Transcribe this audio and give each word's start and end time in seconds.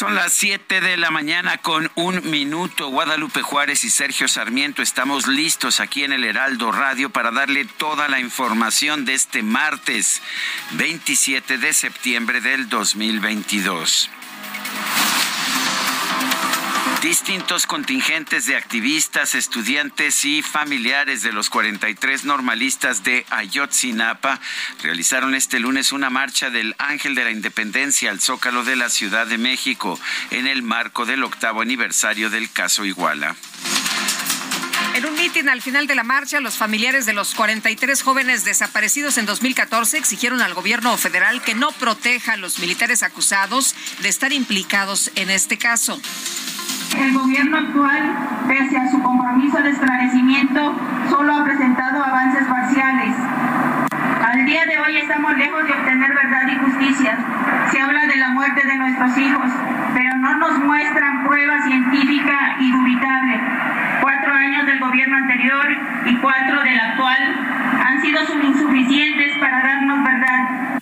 Son 0.00 0.14
las 0.14 0.32
7 0.32 0.80
de 0.80 0.96
la 0.96 1.10
mañana 1.10 1.58
con 1.58 1.90
un 1.94 2.30
minuto. 2.30 2.88
Guadalupe 2.88 3.42
Juárez 3.42 3.84
y 3.84 3.90
Sergio 3.90 4.28
Sarmiento 4.28 4.80
estamos 4.80 5.26
listos 5.26 5.78
aquí 5.78 6.04
en 6.04 6.14
el 6.14 6.24
Heraldo 6.24 6.72
Radio 6.72 7.10
para 7.10 7.30
darle 7.30 7.66
toda 7.66 8.08
la 8.08 8.18
información 8.18 9.04
de 9.04 9.12
este 9.12 9.42
martes 9.42 10.22
27 10.70 11.58
de 11.58 11.74
septiembre 11.74 12.40
del 12.40 12.70
2022. 12.70 14.08
Distintos 17.02 17.66
contingentes 17.66 18.44
de 18.44 18.56
activistas, 18.56 19.34
estudiantes 19.34 20.26
y 20.26 20.42
familiares 20.42 21.22
de 21.22 21.32
los 21.32 21.48
43 21.48 22.26
normalistas 22.26 23.02
de 23.04 23.24
Ayotzinapa 23.30 24.38
realizaron 24.82 25.34
este 25.34 25.60
lunes 25.60 25.92
una 25.92 26.10
marcha 26.10 26.50
del 26.50 26.74
Ángel 26.76 27.14
de 27.14 27.24
la 27.24 27.30
Independencia 27.30 28.10
al 28.10 28.20
Zócalo 28.20 28.64
de 28.64 28.76
la 28.76 28.90
Ciudad 28.90 29.26
de 29.26 29.38
México 29.38 29.98
en 30.30 30.46
el 30.46 30.62
marco 30.62 31.06
del 31.06 31.24
octavo 31.24 31.62
aniversario 31.62 32.28
del 32.28 32.52
caso 32.52 32.84
Iguala. 32.84 33.34
En 34.94 35.06
un 35.06 35.14
mitin 35.14 35.48
al 35.48 35.62
final 35.62 35.86
de 35.86 35.94
la 35.94 36.02
marcha, 36.02 36.40
los 36.40 36.58
familiares 36.58 37.06
de 37.06 37.14
los 37.14 37.34
43 37.34 38.02
jóvenes 38.02 38.44
desaparecidos 38.44 39.16
en 39.16 39.24
2014 39.24 39.96
exigieron 39.96 40.42
al 40.42 40.52
gobierno 40.52 40.94
federal 40.98 41.40
que 41.40 41.54
no 41.54 41.72
proteja 41.72 42.34
a 42.34 42.36
los 42.36 42.58
militares 42.58 43.02
acusados 43.02 43.74
de 44.00 44.10
estar 44.10 44.34
implicados 44.34 45.10
en 45.14 45.30
este 45.30 45.56
caso. 45.56 45.98
El 46.98 47.14
gobierno 47.14 47.56
actual, 47.56 48.02
pese 48.48 48.76
a 48.76 48.90
su 48.90 49.00
compromiso 49.00 49.62
de 49.62 49.70
esclarecimiento, 49.70 50.74
solo 51.08 51.34
ha 51.34 51.44
presentado 51.44 52.04
avances 52.04 52.46
parciales. 52.48 53.14
Al 54.26 54.44
día 54.44 54.64
de 54.66 54.78
hoy 54.78 54.96
estamos 54.96 55.36
lejos 55.36 55.66
de 55.66 55.72
obtener 55.72 56.12
verdad 56.12 56.48
y 56.48 56.58
justicia. 56.58 57.16
Se 57.70 57.80
habla 57.80 58.06
de 58.06 58.16
la 58.16 58.30
muerte 58.30 58.66
de 58.66 58.74
nuestros 58.74 59.16
hijos, 59.18 59.50
pero 59.94 60.16
no 60.16 60.36
nos 60.36 60.58
muestran 60.58 61.24
prueba 61.26 61.62
científica 61.62 62.56
indubitable. 62.58 63.40
Cuatro 64.00 64.34
años 64.34 64.66
del 64.66 64.80
gobierno 64.80 65.16
anterior 65.16 65.66
y 66.06 66.16
cuatro 66.16 66.62
del 66.62 66.80
actual 66.80 67.36
han 67.86 68.02
sido 68.02 68.20
insuficientes 68.42 69.38
para 69.38 69.62
darnos 69.62 70.04
verdad. 70.04 70.80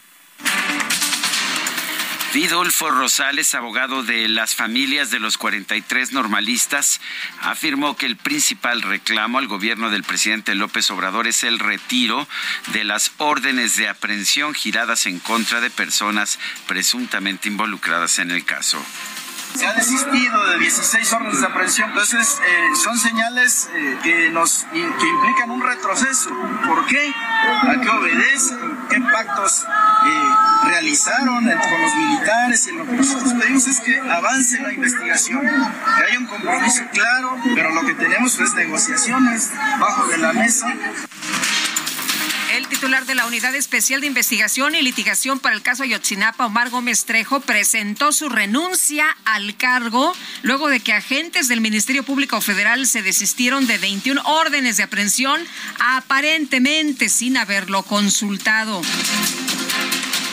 Vidulfo 2.35 2.91
Rosales, 2.91 3.55
abogado 3.55 4.03
de 4.03 4.29
las 4.29 4.55
familias 4.55 5.11
de 5.11 5.19
los 5.19 5.39
43 5.39 6.13
normalistas, 6.13 7.01
afirmó 7.41 7.97
que 7.97 8.05
el 8.05 8.17
principal 8.17 8.83
reclamo 8.83 9.39
al 9.39 9.49
gobierno 9.49 9.89
del 9.89 10.03
presidente 10.03 10.55
López 10.55 10.91
Obrador 10.91 11.27
es 11.27 11.43
el 11.43 11.59
retiro 11.59 12.29
de 12.75 12.85
las 12.85 13.13
órdenes 13.17 13.77
de 13.77 13.89
aprehensión 13.89 14.53
giradas 14.53 15.07
en 15.07 15.21
contra 15.21 15.63
de 15.63 15.71
personas 15.71 16.39
presuntamente 16.67 17.49
involucradas 17.49 18.19
en 18.19 18.31
el 18.31 18.45
caso. 18.45 18.79
Se 19.55 19.67
ha 19.67 19.73
desistido 19.73 20.47
de 20.51 20.59
16 20.59 21.13
órdenes 21.15 21.41
de 21.41 21.47
aprehensión. 21.47 21.89
Entonces, 21.89 22.39
eh, 22.47 22.77
son 22.77 22.99
señales 22.99 23.71
eh, 23.73 23.99
que, 24.03 24.31
nos, 24.31 24.67
que 24.71 24.79
implican 24.79 25.51
un 25.51 25.63
retroceso. 25.63 26.31
¿Por 26.67 26.87
qué? 26.87 27.11
¿A 27.11 27.81
qué 27.81 27.89
obedecen? 27.89 28.59
¿Qué 28.91 29.01
pactos 29.01 29.65
eh, 29.65 30.48
realizaron 30.69 31.45
con 31.45 31.83
los 31.83 31.95
militares? 31.97 32.67
Y 32.69 32.73
lo 32.73 32.87
que 32.87 32.93
nosotros 32.93 33.33
pedimos 33.35 33.67
es 33.67 33.81
que 33.81 33.99
avance 33.99 34.61
la 34.61 34.73
investigación, 34.73 35.41
que 35.41 36.05
haya 36.05 36.19
un 36.19 36.27
compromiso 36.27 36.83
claro, 36.93 37.37
pero 37.55 37.71
lo 37.73 37.85
que 37.87 37.95
tenemos 37.95 38.39
es 38.39 38.55
negociaciones 38.55 39.51
bajo 39.81 40.07
de 40.09 40.19
la 40.19 40.33
mesa. 40.33 40.73
El 42.55 42.67
titular 42.67 43.05
de 43.05 43.15
la 43.15 43.27
Unidad 43.27 43.55
Especial 43.55 44.01
de 44.01 44.07
Investigación 44.07 44.75
y 44.75 44.83
Litigación 44.83 45.39
para 45.39 45.55
el 45.55 45.63
caso 45.63 45.83
Ayotzinapa, 45.83 46.47
Omar 46.47 46.71
Gómez 46.71 47.05
Trejo, 47.05 47.41
presentó 47.41 48.11
su 48.11 48.29
renuncia 48.29 49.17
al 49.25 49.57
cargo 49.57 50.13
luego 50.43 50.69
de 50.69 50.81
que 50.81 50.93
agentes 50.93 51.49
del 51.49 51.61
Ministerio 51.61 52.05
Público 52.05 52.41
Federal 52.41 52.87
se 52.87 53.03
desistieron 53.03 53.67
de 53.67 53.79
21 53.79 54.23
órdenes 54.25 54.79
de 54.79 54.83
aprehensión, 54.83 55.41
aparentemente 55.79 57.09
sin 57.09 57.37
haberlo 57.37 57.83
consultado. 57.83 58.81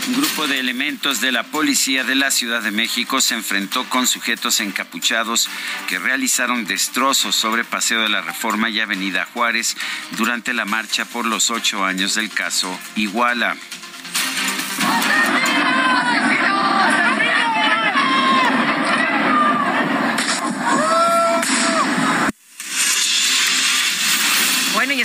Un 0.07 0.13
grupo 0.13 0.45
de 0.45 0.59
elementos 0.59 1.19
de 1.19 1.31
la 1.31 1.41
policía 1.43 2.03
de 2.03 2.13
la 2.13 2.29
Ciudad 2.29 2.61
de 2.61 2.69
México 2.69 3.21
se 3.21 3.33
enfrentó 3.33 3.89
con 3.89 4.05
sujetos 4.05 4.59
encapuchados 4.59 5.49
que 5.87 5.97
realizaron 5.97 6.65
destrozos 6.65 7.35
sobre 7.35 7.63
Paseo 7.63 8.01
de 8.01 8.09
la 8.09 8.21
Reforma 8.21 8.69
y 8.69 8.79
Avenida 8.79 9.27
Juárez 9.33 9.75
durante 10.11 10.53
la 10.53 10.65
marcha 10.65 11.05
por 11.05 11.25
los 11.25 11.49
ocho 11.49 11.83
años 11.83 12.13
del 12.13 12.29
caso 12.29 12.79
Iguala. 12.95 13.55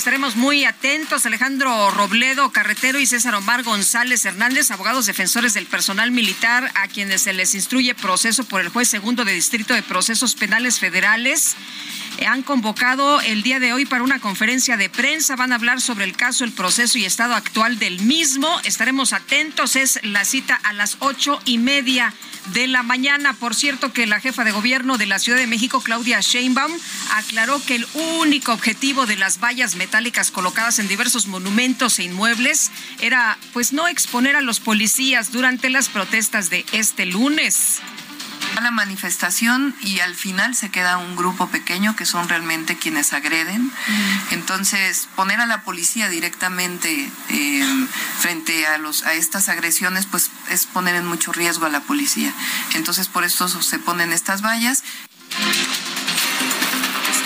Estaremos 0.01 0.35
muy 0.35 0.65
atentos. 0.65 1.27
Alejandro 1.27 1.91
Robledo 1.91 2.51
Carretero 2.53 2.99
y 2.99 3.05
César 3.05 3.35
Omar 3.35 3.65
González 3.65 4.25
Hernández, 4.25 4.71
abogados 4.71 5.05
defensores 5.05 5.53
del 5.53 5.67
personal 5.67 6.11
militar, 6.11 6.73
a 6.75 6.89
quienes 6.89 7.21
se 7.21 7.35
les 7.35 7.55
instruye 7.55 7.95
proceso 7.95 8.45
por 8.45 8.63
el 8.63 8.71
juez 8.71 8.89
segundo 8.89 9.27
de 9.27 9.35
Distrito 9.35 9.75
de 9.75 9.83
Procesos 9.83 10.35
Penales 10.35 10.79
Federales 10.79 11.55
han 12.27 12.43
convocado 12.43 13.21
el 13.21 13.43
día 13.43 13.61
de 13.61 13.73
hoy 13.73 13.87
para 13.87 14.03
una 14.03 14.21
conferencia 14.21 14.77
de 14.77 14.89
prensa. 14.89 15.37
Van 15.37 15.53
a 15.53 15.57
hablar 15.57 15.81
sobre 15.81 16.05
el 16.05 16.17
caso, 16.17 16.45
el 16.45 16.53
proceso 16.53 16.99
y 16.99 17.05
estado 17.05 17.35
actual 17.35 17.79
del 17.79 18.01
mismo. 18.01 18.49
Estaremos 18.65 19.13
atentos. 19.13 19.77
Es 19.77 20.01
la 20.03 20.25
cita 20.25 20.55
a 20.55 20.73
las 20.73 20.97
ocho 21.01 21.41
y 21.45 21.59
media 21.59 22.13
de 22.53 22.67
la 22.67 22.83
mañana. 22.83 23.35
Por 23.35 23.55
cierto, 23.55 23.93
que 23.93 24.07
la 24.07 24.21
jefa 24.21 24.45
de 24.45 24.53
gobierno 24.53 24.99
de 24.99 25.07
la 25.07 25.19
Ciudad 25.19 25.39
de 25.39 25.47
México, 25.47 25.81
Claudia 25.81 26.21
Sheinbaum, 26.21 26.73
aclaró 27.13 27.63
que 27.65 27.77
el 27.77 27.87
único 28.21 28.53
objetivo 28.53 29.07
de 29.07 29.17
las 29.17 29.41
vallas 29.41 29.77
metálicas 29.77 30.31
colocadas 30.31 30.79
en 30.79 30.89
diversos 30.89 31.27
monumentos 31.27 31.99
e 31.99 32.05
inmuebles 32.05 32.71
era, 33.01 33.39
pues, 33.53 33.73
no 33.73 33.89
exponer 33.89 34.37
a 34.37 34.41
los 34.41 34.61
policías 34.61 35.33
durante 35.33 35.71
las 35.71 35.89
protestas 35.89 36.51
de 36.51 36.65
este 36.73 37.07
lunes 37.07 37.81
la 38.61 38.71
manifestación 38.71 39.75
y 39.81 40.01
al 40.01 40.15
final 40.15 40.55
se 40.55 40.71
queda 40.71 40.99
un 40.99 41.17
grupo 41.17 41.49
pequeño 41.49 41.97
que 41.97 42.07
son 42.07 42.29
realmente 42.29 42.77
quienes 42.77 43.13
agreden. 43.13 43.73
Entonces, 44.31 45.09
poner 45.17 45.41
a 45.41 45.47
la 45.47 45.63
policía 45.63 46.09
directamente 46.09 47.11
eh, 47.29 47.87
frente 48.19 48.67
a, 48.67 48.79
los, 48.79 49.05
a 49.05 49.15
estas 49.15 49.49
agresiones, 49.49 50.07
pues 50.07 50.31
es 50.51 50.67
poner 50.67 50.95
en 50.95 51.07
mucho 51.07 51.33
riesgo 51.33 51.67
a 51.67 51.71
la 51.71 51.81
policía. 51.81 52.33
Entonces, 52.75 53.09
por 53.09 53.25
esto 53.25 53.49
se 53.49 53.79
ponen 53.79 54.13
estas 54.13 54.43
vallas. 54.43 54.83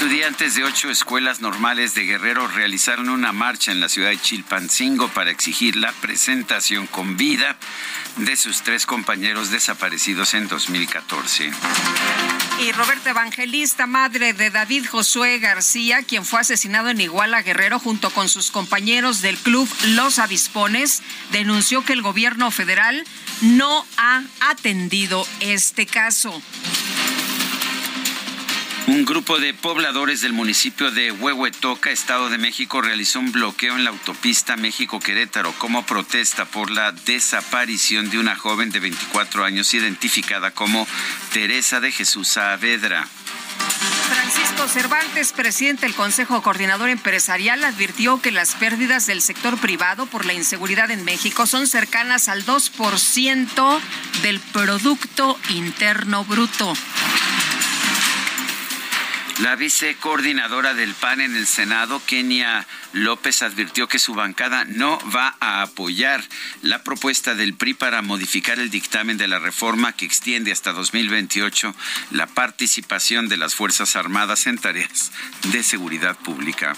Estudiantes 0.05 0.55
de 0.55 0.65
ocho 0.65 0.91
escuelas 0.91 1.41
normales 1.41 1.95
de 1.95 2.03
Guerrero 2.03 2.47
realizaron 2.47 3.09
una 3.09 3.33
marcha 3.33 3.73
en 3.73 3.81
la 3.81 3.89
ciudad 3.89 4.11
de 4.11 4.21
Chilpancingo 4.21 5.09
para 5.09 5.31
exigir 5.31 5.77
la 5.77 5.93
presentación 5.93 6.87
con 6.87 7.17
vida 7.17 7.57
de 8.19 8.37
sus 8.37 8.61
tres 8.61 8.85
compañeros 8.85 9.51
desaparecidos 9.51 10.35
en 10.35 10.47
2014. 10.47 11.51
Y 12.61 12.73
Roberto 12.73 13.09
Evangelista, 13.09 13.87
madre 13.87 14.35
de 14.35 14.51
David 14.51 14.85
Josué 14.91 15.39
García, 15.39 16.03
quien 16.03 16.27
fue 16.27 16.41
asesinado 16.41 16.91
en 16.91 17.01
Iguala 17.01 17.41
Guerrero 17.41 17.79
junto 17.79 18.11
con 18.11 18.29
sus 18.29 18.51
compañeros 18.51 19.23
del 19.23 19.39
club 19.39 19.67
Los 19.87 20.19
Avispones, 20.19 21.03
denunció 21.33 21.83
que 21.83 21.95
el 21.95 22.03
gobierno 22.03 22.51
federal 22.51 23.03
no 23.41 23.87
ha 23.97 24.23
atendido 24.51 25.27
este 25.41 25.87
caso. 25.87 26.43
Un 28.87 29.07
grupo 29.07 29.39
de 29.39 29.55
pobladores 29.55 30.21
del 30.21 30.35
municipio 30.35 30.91
de 30.91 31.11
Huehuetoca, 31.11 31.91
Estado 31.91 32.29
de 32.29 32.37
México, 32.37 32.83
realizó 32.83 33.19
un 33.19 33.33
bloqueo 33.33 33.77
en 33.77 33.85
la 33.85 33.91
autopista 33.91 34.57
México-Querétaro 34.57 35.55
como 35.59 35.87
protesta 35.87 36.45
por 36.45 36.71
la 36.71 36.93
desaparición 36.93 38.11
de 38.11 38.19
una 38.19 38.37
joven 38.37 38.71
de 38.71 38.81
24 38.81 39.43
años 39.43 39.73
identificada 39.73 40.51
como 40.51 40.87
Teresa 41.33 41.81
de 41.81 41.93
Jesús 41.93 42.29
Saavedra. 42.29 43.09
Francisco 44.09 44.69
Cervantes, 44.69 45.33
presidente 45.33 45.87
del 45.87 45.95
Consejo 45.95 46.43
Coordinador 46.43 46.91
Empresarial, 46.91 47.65
advirtió 47.65 48.21
que 48.21 48.33
las 48.33 48.55
pérdidas 48.55 49.07
del 49.07 49.23
sector 49.23 49.57
privado 49.59 50.05
por 50.05 50.27
la 50.27 50.35
inseguridad 50.35 50.91
en 50.91 51.05
México 51.05 51.47
son 51.47 51.67
cercanas 51.67 52.29
al 52.29 52.45
2% 52.45 53.81
del 54.23 54.41
Producto 54.41 55.39
Interno 55.49 56.25
Bruto. 56.25 56.75
La 59.41 59.57
vicecoordinadora 59.57 60.75
del 60.75 60.95
PAN 60.95 61.21
en 61.21 61.35
el 61.35 61.49
Senado, 61.49 62.01
Kenia 62.07 62.67
López, 62.93 63.43
advirtió 63.43 63.89
que 63.89 63.99
su 63.99 64.15
bancada 64.15 64.65
no 64.65 64.97
va 65.11 65.35
a 65.41 65.63
apoyar 65.63 66.23
la 66.63 66.85
propuesta 66.85 67.35
del 67.35 67.55
PRI 67.55 67.75
para 67.75 68.01
modificar 68.01 68.61
el 68.61 68.71
dictamen 68.71 69.19
de 69.19 69.27
la 69.27 69.41
reforma 69.41 69.93
que 69.93 70.05
extiende 70.07 70.53
hasta 70.53 70.73
2028 70.73 71.75
la 72.13 72.29
participación 72.29 73.29
de 73.29 73.37
las 73.37 73.57
Fuerzas 73.57 73.97
Armadas 73.97 74.47
en 74.47 74.59
tareas 74.59 75.11
de 75.51 75.65
seguridad 75.65 76.17
pública. 76.17 76.77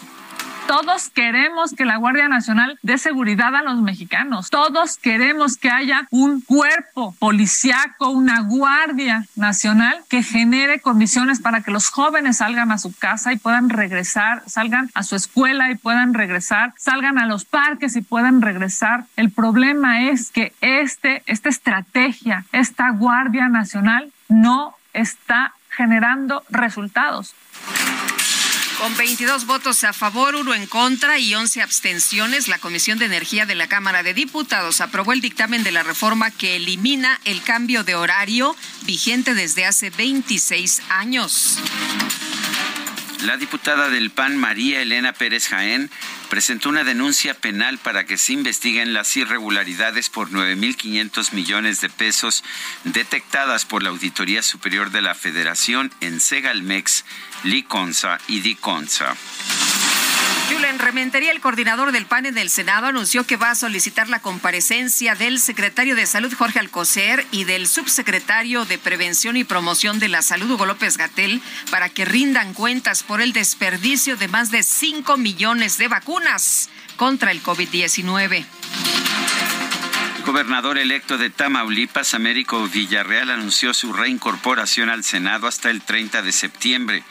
Todos 0.66 1.10
queremos 1.10 1.74
que 1.74 1.84
la 1.84 1.96
Guardia 1.96 2.28
Nacional 2.28 2.76
dé 2.82 2.98
seguridad 2.98 3.54
a 3.54 3.62
los 3.62 3.80
mexicanos. 3.80 4.50
Todos 4.50 4.98
queremos 4.98 5.56
que 5.56 5.70
haya 5.70 6.08
un 6.10 6.40
cuerpo 6.40 7.14
policiaco, 7.20 8.10
una 8.10 8.40
Guardia 8.40 9.26
Nacional 9.36 9.96
que 10.08 10.24
genere 10.24 10.80
condiciones 10.80 11.40
para 11.40 11.60
que 11.60 11.70
los 11.70 11.88
jóvenes 11.88 12.38
salgan 12.38 12.72
a 12.72 12.78
su 12.78 12.92
casa 12.92 13.32
y 13.32 13.38
puedan 13.38 13.70
regresar, 13.70 14.42
salgan 14.46 14.90
a 14.94 15.04
su 15.04 15.14
escuela 15.14 15.70
y 15.70 15.76
puedan 15.76 16.14
regresar, 16.14 16.74
salgan 16.76 17.18
a 17.18 17.26
los 17.26 17.44
parques 17.44 17.94
y 17.94 18.02
puedan 18.02 18.42
regresar. 18.42 19.04
El 19.16 19.30
problema 19.30 20.02
es 20.08 20.32
que 20.32 20.52
este, 20.62 21.22
esta 21.26 21.48
estrategia, 21.48 22.44
esta 22.50 22.90
Guardia 22.90 23.48
Nacional 23.48 24.10
no 24.28 24.74
está 24.92 25.52
generando 25.70 26.42
resultados. 26.50 27.34
Con 28.78 28.94
22 28.94 29.46
votos 29.46 29.84
a 29.84 29.94
favor, 29.94 30.34
uno 30.34 30.52
en 30.52 30.66
contra 30.66 31.18
y 31.18 31.34
11 31.34 31.62
abstenciones, 31.62 32.46
la 32.46 32.58
Comisión 32.58 32.98
de 32.98 33.06
Energía 33.06 33.46
de 33.46 33.54
la 33.54 33.68
Cámara 33.68 34.02
de 34.02 34.12
Diputados 34.12 34.82
aprobó 34.82 35.14
el 35.14 35.22
dictamen 35.22 35.64
de 35.64 35.72
la 35.72 35.82
reforma 35.82 36.30
que 36.30 36.56
elimina 36.56 37.18
el 37.24 37.42
cambio 37.42 37.84
de 37.84 37.94
horario 37.94 38.54
vigente 38.82 39.34
desde 39.34 39.64
hace 39.64 39.88
26 39.88 40.82
años. 40.90 41.58
La 43.26 43.36
diputada 43.36 43.88
del 43.88 44.12
PAN, 44.12 44.36
María 44.36 44.80
Elena 44.80 45.12
Pérez 45.12 45.48
Jaén, 45.48 45.90
presentó 46.30 46.68
una 46.68 46.84
denuncia 46.84 47.34
penal 47.34 47.76
para 47.76 48.06
que 48.06 48.18
se 48.18 48.32
investiguen 48.32 48.94
las 48.94 49.16
irregularidades 49.16 50.10
por 50.10 50.30
9.500 50.30 51.32
millones 51.32 51.80
de 51.80 51.90
pesos 51.90 52.44
detectadas 52.84 53.64
por 53.64 53.82
la 53.82 53.88
Auditoría 53.88 54.44
Superior 54.44 54.92
de 54.92 55.02
la 55.02 55.16
Federación 55.16 55.92
en 56.00 56.20
Segalmex, 56.20 57.04
Liconza 57.42 58.18
y 58.28 58.42
Diconza. 58.42 59.16
Julen 60.48 60.78
Rementería, 60.78 61.32
el 61.32 61.40
coordinador 61.40 61.90
del 61.92 62.06
PAN 62.06 62.26
en 62.26 62.38
el 62.38 62.50
Senado, 62.50 62.86
anunció 62.86 63.24
que 63.24 63.36
va 63.36 63.50
a 63.50 63.54
solicitar 63.54 64.08
la 64.08 64.20
comparecencia 64.20 65.14
del 65.14 65.40
secretario 65.40 65.96
de 65.96 66.06
Salud, 66.06 66.32
Jorge 66.32 66.60
Alcocer, 66.60 67.26
y 67.32 67.44
del 67.44 67.66
subsecretario 67.66 68.64
de 68.64 68.78
Prevención 68.78 69.36
y 69.36 69.44
Promoción 69.44 69.98
de 69.98 70.08
la 70.08 70.22
Salud, 70.22 70.50
Hugo 70.50 70.66
López 70.66 70.98
Gatel, 70.98 71.42
para 71.70 71.88
que 71.88 72.04
rindan 72.04 72.54
cuentas 72.54 73.02
por 73.02 73.20
el 73.20 73.32
desperdicio 73.32 74.16
de 74.16 74.28
más 74.28 74.50
de 74.50 74.62
5 74.62 75.16
millones 75.16 75.78
de 75.78 75.88
vacunas 75.88 76.70
contra 76.96 77.30
el 77.30 77.42
COVID-19 77.42 78.46
gobernador 80.26 80.76
electo 80.76 81.18
de 81.18 81.30
Tamaulipas, 81.30 82.12
Américo 82.12 82.66
Villarreal, 82.66 83.30
anunció 83.30 83.72
su 83.72 83.92
reincorporación 83.92 84.90
al 84.90 85.04
Senado 85.04 85.46
hasta 85.46 85.70
el 85.70 85.82
30 85.82 86.20
de 86.22 86.32
septiembre 86.32 87.04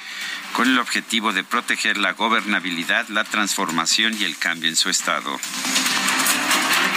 con 0.55 0.69
el 0.69 0.79
objetivo 0.79 1.33
de 1.33 1.43
proteger 1.43 1.97
la 1.97 2.13
gobernabilidad, 2.13 3.09
la 3.09 3.25
transformación 3.25 4.15
y 4.17 4.23
el 4.23 4.37
cambio 4.37 4.69
en 4.69 4.77
su 4.77 4.89
estado 4.89 5.37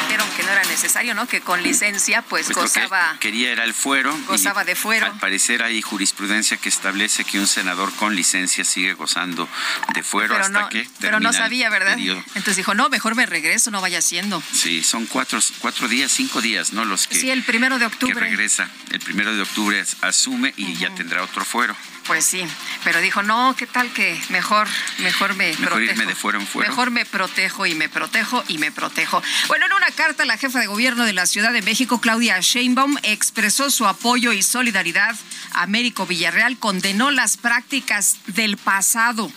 dijeron 0.08 0.28
que 0.36 0.42
no 0.42 0.50
era 0.52 0.62
necesario, 0.64 1.14
¿no? 1.14 1.26
Que 1.26 1.40
con 1.40 1.62
licencia, 1.62 2.22
pues, 2.22 2.46
pues 2.46 2.56
gozaba. 2.56 3.16
quería 3.20 3.50
era 3.50 3.64
el 3.64 3.74
fuero. 3.74 4.16
Gozaba 4.26 4.64
de 4.64 4.74
fuero. 4.74 5.06
Al 5.06 5.18
parecer 5.18 5.62
hay 5.62 5.82
jurisprudencia 5.82 6.56
que 6.56 6.68
establece 6.68 7.24
que 7.24 7.38
un 7.38 7.46
senador 7.46 7.92
con 7.94 8.14
licencia 8.14 8.64
sigue 8.64 8.94
gozando 8.94 9.48
de 9.94 10.02
fuero 10.02 10.36
hasta 10.36 10.68
que. 10.68 10.88
Pero 11.00 11.20
no 11.20 11.32
sabía, 11.32 11.68
¿verdad? 11.68 11.98
Entonces 11.98 12.56
dijo, 12.56 12.74
no, 12.74 12.88
mejor 12.88 13.14
me 13.16 13.26
regreso, 13.26 13.70
no 13.70 13.80
vaya 13.80 14.00
siendo. 14.00 14.42
Sí, 14.52 14.82
son 14.82 15.06
cuatro, 15.06 15.40
cuatro 15.58 15.88
días, 15.88 16.12
cinco 16.12 16.40
días, 16.40 16.72
¿no? 16.72 16.84
Los 16.84 17.06
que. 17.06 17.18
Sí, 17.18 17.30
el 17.30 17.42
primero 17.42 17.78
de 17.78 17.86
octubre. 17.86 18.14
Que 18.14 18.20
regresa. 18.20 18.70
El 18.90 19.00
primero 19.00 19.34
de 19.34 19.42
octubre 19.42 19.84
asume 20.02 20.54
y 20.56 20.74
ya 20.76 20.94
tendrá 20.94 21.22
otro 21.22 21.44
fuero. 21.44 21.76
Pues 22.08 22.24
sí, 22.24 22.42
pero 22.84 23.02
dijo, 23.02 23.22
no, 23.22 23.54
¿qué 23.54 23.66
tal 23.66 23.92
que 23.92 24.18
mejor, 24.30 24.66
mejor 25.00 25.34
me 25.34 25.54
mejor 25.58 25.82
Irme 25.82 26.06
de 26.06 26.14
fuera 26.14 26.38
en 26.38 26.46
fuera. 26.46 26.70
Mejor 26.70 26.90
me 26.90 27.04
protejo 27.04 27.66
y 27.66 27.74
me 27.74 27.90
protejo 27.90 28.42
y 28.48 28.56
me 28.56 28.72
protejo. 28.72 29.22
Bueno, 29.46 29.66
en 29.66 29.74
una 29.74 29.90
carta, 29.90 30.24
la 30.24 30.38
jefa 30.38 30.58
de 30.58 30.66
gobierno 30.66 31.04
de 31.04 31.12
la 31.12 31.26
Ciudad 31.26 31.52
de 31.52 31.60
México, 31.60 32.00
Claudia 32.00 32.40
Sheinbaum, 32.40 32.96
expresó 33.02 33.70
su 33.70 33.86
apoyo 33.86 34.32
y 34.32 34.42
solidaridad 34.42 35.14
a 35.52 35.64
Américo 35.64 36.06
Villarreal, 36.06 36.58
condenó 36.58 37.10
las 37.10 37.36
prácticas 37.36 38.16
del 38.26 38.56
pasado 38.56 39.30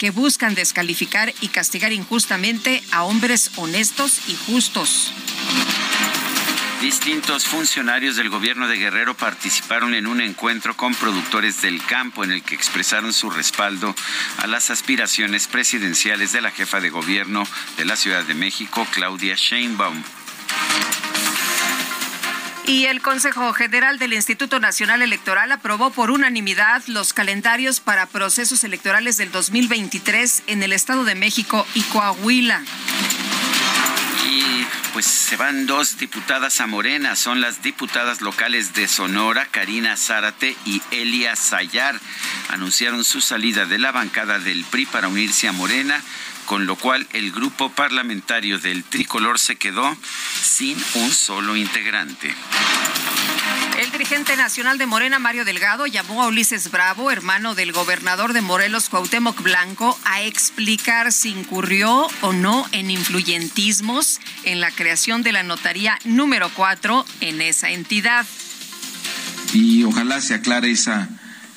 que 0.00 0.10
buscan 0.10 0.56
descalificar 0.56 1.32
y 1.40 1.48
castigar 1.48 1.92
injustamente 1.92 2.82
a 2.90 3.04
hombres 3.04 3.52
honestos 3.54 4.18
y 4.26 4.36
justos. 4.46 5.12
Distintos 6.80 7.46
funcionarios 7.46 8.16
del 8.16 8.28
gobierno 8.28 8.68
de 8.68 8.76
Guerrero 8.76 9.16
participaron 9.16 9.94
en 9.94 10.06
un 10.06 10.20
encuentro 10.20 10.76
con 10.76 10.94
productores 10.94 11.62
del 11.62 11.82
campo 11.82 12.22
en 12.22 12.30
el 12.30 12.42
que 12.42 12.54
expresaron 12.54 13.14
su 13.14 13.30
respaldo 13.30 13.94
a 14.38 14.46
las 14.46 14.70
aspiraciones 14.70 15.48
presidenciales 15.48 16.32
de 16.32 16.42
la 16.42 16.50
jefa 16.50 16.80
de 16.80 16.90
gobierno 16.90 17.44
de 17.78 17.86
la 17.86 17.96
Ciudad 17.96 18.24
de 18.24 18.34
México, 18.34 18.86
Claudia 18.92 19.34
Sheinbaum. 19.36 20.02
Y 22.66 22.84
el 22.86 23.00
Consejo 23.00 23.52
General 23.54 23.98
del 23.98 24.12
Instituto 24.12 24.60
Nacional 24.60 25.00
Electoral 25.00 25.52
aprobó 25.52 25.90
por 25.90 26.10
unanimidad 26.10 26.82
los 26.88 27.14
calendarios 27.14 27.80
para 27.80 28.06
procesos 28.06 28.64
electorales 28.64 29.16
del 29.16 29.32
2023 29.32 30.42
en 30.48 30.62
el 30.62 30.74
Estado 30.74 31.04
de 31.04 31.14
México 31.14 31.66
y 31.74 31.80
Coahuila 31.82 32.62
pues 34.92 35.06
se 35.06 35.36
van 35.36 35.66
dos 35.66 35.98
diputadas 35.98 36.60
a 36.60 36.66
Morena, 36.66 37.16
son 37.16 37.40
las 37.40 37.62
diputadas 37.62 38.20
locales 38.20 38.74
de 38.74 38.88
Sonora, 38.88 39.46
Karina 39.50 39.96
Zárate 39.96 40.56
y 40.64 40.82
Elia 40.90 41.36
Sayar. 41.36 42.00
Anunciaron 42.48 43.04
su 43.04 43.20
salida 43.20 43.66
de 43.66 43.78
la 43.78 43.92
bancada 43.92 44.38
del 44.38 44.64
PRI 44.64 44.86
para 44.86 45.08
unirse 45.08 45.48
a 45.48 45.52
Morena, 45.52 46.02
con 46.46 46.66
lo 46.66 46.76
cual 46.76 47.06
el 47.12 47.32
grupo 47.32 47.70
parlamentario 47.70 48.58
del 48.58 48.84
tricolor 48.84 49.38
se 49.38 49.56
quedó 49.56 49.96
sin 50.42 50.76
un 50.94 51.12
solo 51.12 51.56
integrante. 51.56 52.34
Dirigente 53.96 54.36
nacional 54.36 54.76
de 54.76 54.84
Morena, 54.84 55.18
Mario 55.18 55.46
Delgado, 55.46 55.86
llamó 55.86 56.22
a 56.22 56.26
Ulises 56.26 56.70
Bravo, 56.70 57.10
hermano 57.10 57.54
del 57.54 57.72
gobernador 57.72 58.34
de 58.34 58.42
Morelos, 58.42 58.90
Cuauhtémoc 58.90 59.40
Blanco, 59.40 59.98
a 60.04 60.20
explicar 60.20 61.12
si 61.12 61.30
incurrió 61.30 62.06
o 62.20 62.34
no 62.34 62.66
en 62.72 62.90
influyentismos 62.90 64.20
en 64.44 64.60
la 64.60 64.70
creación 64.70 65.22
de 65.22 65.32
la 65.32 65.44
notaría 65.44 65.98
número 66.04 66.50
4 66.50 67.06
en 67.22 67.40
esa 67.40 67.70
entidad. 67.70 68.26
Y 69.54 69.82
ojalá 69.84 70.20
se 70.20 70.34
aclare 70.34 70.70
esa 70.70 71.08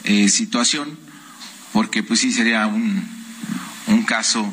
eh, 0.06 0.30
situación, 0.30 0.98
porque 1.74 2.04
pues 2.04 2.22
sí 2.22 2.32
sería 2.32 2.68
un, 2.68 3.06
un 3.88 4.04
caso 4.04 4.50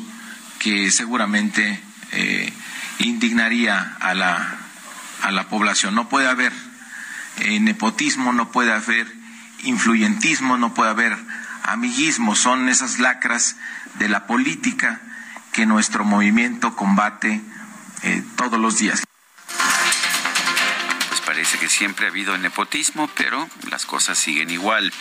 que 0.59 0.91
seguramente 0.91 1.79
eh, 2.11 2.51
indignaría 2.99 3.95
a 4.01 4.13
la, 4.13 4.57
a 5.21 5.31
la 5.31 5.47
población. 5.47 5.95
No 5.95 6.09
puede 6.09 6.27
haber 6.27 6.66
eh, 7.39 7.59
nepotismo, 7.59 8.33
no 8.33 8.51
puede 8.51 8.71
haber 8.73 9.07
influyentismo, 9.63 10.57
no 10.57 10.73
puede 10.73 10.91
haber 10.91 11.17
amiguismo, 11.63 12.35
son 12.35 12.69
esas 12.69 12.99
lacras 12.99 13.57
de 13.99 14.09
la 14.09 14.27
política 14.27 15.01
que 15.51 15.65
nuestro 15.65 16.05
movimiento 16.05 16.75
combate 16.75 17.41
eh, 18.03 18.23
todos 18.35 18.59
los 18.59 18.77
días 18.77 19.06
Parece 21.37 21.59
que 21.59 21.69
siempre 21.69 22.07
ha 22.07 22.09
habido 22.09 22.35
nepotismo, 22.39 23.07
pero 23.15 23.47
las 23.69 23.85
cosas 23.85 24.17
siguen 24.17 24.49
igual. 24.49 24.91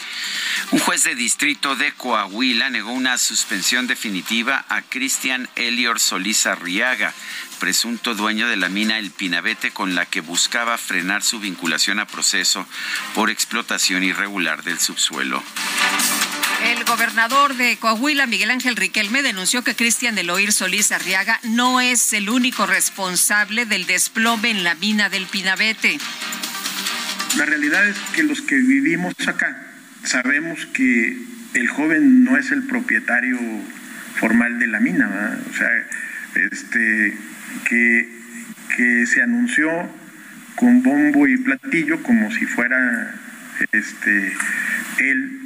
Un 0.71 0.81
juez 0.81 1.03
de 1.05 1.15
distrito 1.15 1.77
de 1.77 1.93
Coahuila 1.93 2.69
negó 2.69 2.93
una 2.93 3.17
suspensión 3.17 3.87
definitiva 3.87 4.67
a 4.69 4.83
Cristian 4.83 5.49
Elior 5.57 5.99
Solís 5.99 6.45
Arriaga, 6.45 7.15
presunto 7.59 8.15
dueño 8.15 8.49
de 8.49 8.59
la 8.59 8.69
mina 8.69 8.99
El 8.99 9.13
Pinabete 9.13 9.71
con 9.71 9.95
la 9.95 10.05
que 10.05 10.21
buscaba 10.21 10.77
frenar 10.77 11.23
su 11.23 11.41
vinculación 11.41 12.01
a 12.01 12.07
proceso 12.07 12.67
por 13.15 13.31
explotación 13.31 14.05
irregular 14.05 14.63
del 14.63 14.79
subsuelo. 14.79 15.43
El 16.65 16.85
gobernador 16.85 17.55
de 17.57 17.77
Coahuila, 17.77 18.27
Miguel 18.27 18.51
Ángel 18.51 18.77
Riquelme, 18.77 19.23
denunció 19.23 19.63
que 19.63 19.75
Cristian 19.75 20.17
Eloir 20.17 20.53
Solís 20.53 20.91
Arriaga 20.91 21.39
no 21.43 21.81
es 21.81 22.13
el 22.13 22.31
único 22.31 22.67
responsable 22.67 23.67
del 23.67 23.87
desplome 23.87 24.51
en 24.51 24.65
la 24.65 24.75
mina 24.75 25.09
del 25.09 25.27
Pinabete. 25.27 25.99
La 27.37 27.45
realidad 27.45 27.87
es 27.87 27.97
que 28.15 28.23
los 28.23 28.41
que 28.41 28.57
vivimos 28.57 29.15
acá 29.27 29.55
sabemos 30.05 30.67
que 30.67 31.17
el 31.55 31.69
joven 31.69 32.25
no 32.25 32.37
es 32.37 32.51
el 32.51 32.63
propietario 32.63 33.39
formal 34.19 34.59
de 34.59 34.67
la 34.67 34.81
mina, 34.81 35.39
o 35.51 35.55
sea, 35.55 35.69
este, 36.51 37.17
que, 37.69 38.09
que 38.77 39.07
se 39.07 39.23
anunció 39.23 39.71
con 40.55 40.83
bombo 40.83 41.29
y 41.29 41.37
platillo 41.37 42.03
como 42.03 42.31
si 42.31 42.47
fuera 42.47 43.15
este, 43.73 44.35
él 44.99 45.46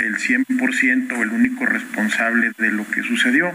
el 0.00 0.16
100% 0.16 1.22
el 1.22 1.30
único 1.30 1.66
responsable 1.66 2.52
de 2.58 2.70
lo 2.70 2.86
que 2.90 3.02
sucedió. 3.02 3.52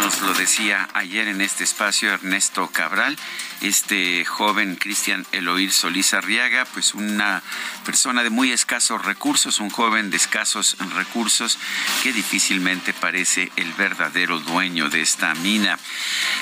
Nos 0.00 0.22
lo 0.22 0.32
decía 0.32 0.88
ayer 0.94 1.28
en 1.28 1.42
este 1.42 1.62
espacio 1.62 2.10
Ernesto 2.10 2.66
Cabral 2.68 3.18
este 3.60 4.24
joven 4.24 4.76
Cristian 4.76 5.26
Eloir 5.32 5.70
Solís 5.70 6.14
Arriaga, 6.14 6.64
pues 6.72 6.94
una 6.94 7.42
persona 7.84 8.22
de 8.22 8.30
muy 8.30 8.52
escasos 8.52 9.04
recursos, 9.04 9.60
un 9.60 9.68
joven 9.68 10.10
de 10.10 10.16
escasos 10.16 10.76
recursos 10.94 11.58
que 12.02 12.12
difícilmente 12.12 12.94
parece 12.94 13.52
el 13.56 13.72
verdadero 13.74 14.40
dueño 14.40 14.88
de 14.88 15.02
esta 15.02 15.34
mina. 15.34 15.78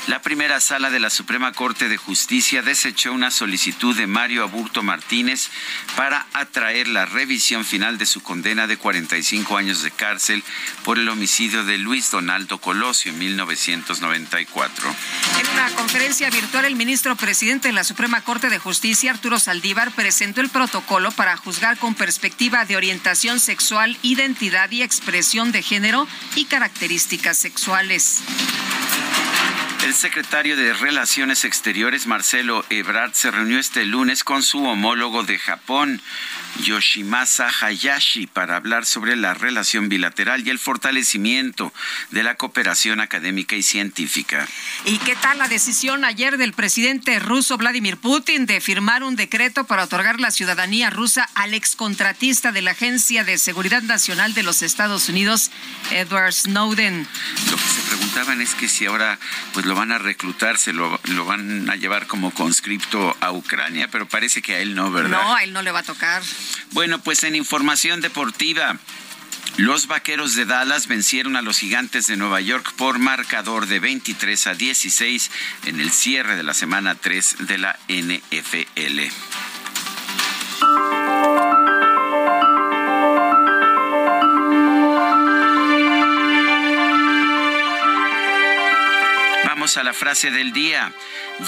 La 0.06 0.22
primera 0.22 0.60
sala 0.60 0.90
de 0.90 1.00
la 1.00 1.10
Suprema 1.10 1.52
Corte 1.52 1.88
de 1.88 1.96
Justicia 1.96 2.62
desechó 2.62 3.12
una 3.12 3.30
solicitud 3.30 3.96
de 3.96 4.06
Mario 4.06 4.44
Aburto 4.44 4.82
Martínez 4.82 5.48
para 5.96 6.26
atraer 6.34 6.86
la 6.86 7.04
revisión 7.04 7.64
final 7.64 7.98
de 7.98 8.06
su 8.06 8.22
condena 8.22 8.68
de 8.68 8.76
45 8.76 9.56
años 9.56 9.82
de 9.82 9.90
cárcel 9.90 10.44
por 10.84 10.98
el 10.98 11.08
homicidio 11.08 11.64
de 11.64 11.78
Luis 11.78 12.10
Donaldo 12.12 12.58
Colosio 12.58 13.10
en 13.10 13.18
1994. 13.48 14.94
En 15.40 15.50
una 15.52 15.70
conferencia 15.74 16.28
virtual, 16.30 16.66
el 16.66 16.76
ministro 16.76 17.16
presidente 17.16 17.68
de 17.68 17.74
la 17.74 17.84
Suprema 17.84 18.20
Corte 18.20 18.50
de 18.50 18.58
Justicia, 18.58 19.10
Arturo 19.10 19.38
Saldívar, 19.38 19.92
presentó 19.92 20.40
el 20.40 20.50
protocolo 20.50 21.10
para 21.12 21.36
juzgar 21.36 21.78
con 21.78 21.94
perspectiva 21.94 22.64
de 22.66 22.76
orientación 22.76 23.40
sexual, 23.40 23.96
identidad 24.02 24.70
y 24.70 24.82
expresión 24.82 25.50
de 25.50 25.62
género 25.62 26.06
y 26.34 26.44
características 26.44 27.38
sexuales. 27.38 28.22
El 29.84 29.94
secretario 29.94 30.56
de 30.56 30.74
Relaciones 30.74 31.44
Exteriores, 31.44 32.06
Marcelo 32.06 32.64
Ebrard, 32.68 33.14
se 33.14 33.30
reunió 33.30 33.58
este 33.58 33.86
lunes 33.86 34.24
con 34.24 34.42
su 34.42 34.62
homólogo 34.64 35.22
de 35.22 35.38
Japón, 35.38 36.02
Yoshimasa 36.64 37.48
Hayashi 37.60 38.26
para 38.26 38.56
hablar 38.56 38.84
sobre 38.84 39.16
la 39.16 39.34
relación 39.34 39.88
bilateral 39.88 40.46
y 40.46 40.50
el 40.50 40.58
fortalecimiento 40.58 41.72
de 42.10 42.22
la 42.22 42.34
cooperación 42.34 43.00
académica 43.00 43.56
y 43.56 43.62
científica. 43.62 44.46
¿Y 44.84 44.98
qué 44.98 45.16
tal 45.16 45.38
la 45.38 45.48
decisión 45.48 46.04
ayer 46.04 46.36
del 46.36 46.52
presidente 46.52 47.18
ruso 47.18 47.56
Vladimir 47.56 47.96
Putin 47.96 48.46
de 48.46 48.60
firmar 48.60 49.02
un 49.02 49.16
decreto 49.16 49.64
para 49.64 49.84
otorgar 49.84 50.20
la 50.20 50.30
ciudadanía 50.30 50.90
rusa 50.90 51.28
al 51.34 51.54
excontratista 51.54 52.52
de 52.52 52.62
la 52.62 52.72
Agencia 52.72 53.24
de 53.24 53.38
Seguridad 53.38 53.82
Nacional 53.82 54.34
de 54.34 54.42
los 54.42 54.62
Estados 54.62 55.08
Unidos, 55.08 55.50
Edward 55.90 56.32
Snowden? 56.32 57.06
Lo 57.50 57.56
que 57.56 57.62
se 57.62 57.80
preguntaban 57.88 58.40
es 58.40 58.54
que 58.54 58.68
si 58.68 58.86
ahora 58.86 59.18
pues 59.52 59.66
lo 59.66 59.74
van 59.74 59.92
a 59.92 59.98
reclutar, 59.98 60.58
se 60.58 60.72
lo, 60.72 61.00
lo 61.04 61.24
van 61.24 61.68
a 61.70 61.76
llevar 61.76 62.06
como 62.06 62.32
conscripto 62.32 63.16
a 63.20 63.32
Ucrania, 63.32 63.88
pero 63.90 64.06
parece 64.06 64.42
que 64.42 64.54
a 64.54 64.58
él 64.58 64.74
no, 64.74 64.90
¿verdad? 64.90 65.10
No, 65.10 65.36
a 65.36 65.42
él 65.44 65.52
no 65.52 65.62
le 65.62 65.70
va 65.70 65.80
a 65.80 65.84
tocar. 65.84 66.22
Bueno, 66.72 67.00
pues 67.00 67.24
en 67.24 67.34
información 67.34 68.00
deportiva. 68.00 68.78
Los 69.56 69.88
Vaqueros 69.88 70.36
de 70.36 70.44
Dallas 70.44 70.86
vencieron 70.86 71.34
a 71.34 71.42
los 71.42 71.58
Gigantes 71.58 72.06
de 72.06 72.16
Nueva 72.16 72.40
York 72.40 72.72
por 72.76 73.00
marcador 73.00 73.66
de 73.66 73.80
23 73.80 74.46
a 74.46 74.54
16 74.54 75.30
en 75.66 75.80
el 75.80 75.90
cierre 75.90 76.36
de 76.36 76.44
la 76.44 76.54
semana 76.54 76.94
3 76.94 77.36
de 77.40 77.58
la 77.58 77.76
NFL. 77.88 79.00
Vamos 89.44 89.76
a 89.76 89.82
la 89.82 89.92
frase 89.92 90.30
del 90.30 90.52
día. 90.52 90.92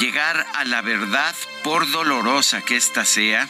Llegar 0.01 0.45
a 0.55 0.65
la 0.65 0.83
verdad, 0.83 1.35
por 1.63 1.89
dolorosa 1.93 2.61
que 2.63 2.77
ésta 2.77 3.05
sea, 3.05 3.49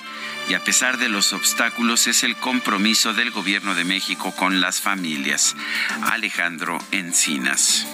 y 0.48 0.54
a 0.54 0.64
pesar 0.64 0.98
de 0.98 1.08
los 1.08 1.32
obstáculos 1.32 2.06
es 2.06 2.22
el 2.24 2.36
compromiso 2.36 3.14
del 3.14 3.30
gobierno 3.30 3.74
de 3.74 3.84
México 3.84 4.34
con 4.34 4.60
las 4.60 4.80
familias. 4.80 5.54
Alejandro 6.02 6.78
Encinas. 6.90 7.86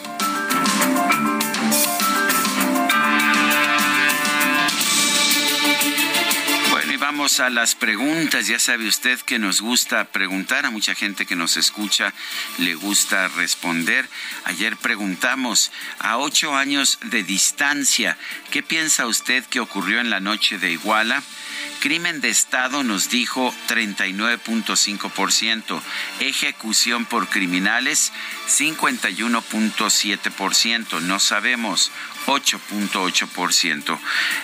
Bueno, 6.70 6.92
y 6.92 6.96
vamos 6.96 7.40
a 7.40 7.50
las 7.50 7.74
preguntas. 7.74 8.46
Ya 8.46 8.58
sabe 8.58 8.86
usted 8.86 9.18
que 9.20 9.38
nos 9.38 9.60
gusta 9.60 10.04
preguntar. 10.04 10.66
A 10.66 10.70
mucha 10.70 10.94
gente 10.94 11.26
que 11.26 11.36
nos 11.36 11.56
escucha 11.56 12.12
le 12.58 12.74
gusta 12.74 13.28
responder. 13.28 14.08
Ayer 14.44 14.76
preguntamos, 14.76 15.72
a 15.98 16.18
ocho 16.18 16.56
años 16.56 16.98
de 17.02 17.22
distancia, 17.22 18.16
¿qué 18.50 18.62
piensa 18.62 19.06
usted 19.06 19.44
que 19.44 19.60
ocurrió 19.60 20.00
en 20.00 20.10
la 20.10 20.20
noche 20.20 20.58
de 20.58 20.72
Iguala? 20.72 21.22
Crimen 21.80 22.20
de 22.20 22.28
Estado 22.30 22.82
nos 22.82 23.10
dijo 23.10 23.54
39.5%. 23.68 25.80
Ejecución 26.20 27.04
por 27.04 27.28
criminales 27.28 28.12
51.7%. 28.48 31.00
No 31.02 31.20
sabemos 31.20 31.92
8.8%. 32.26 33.98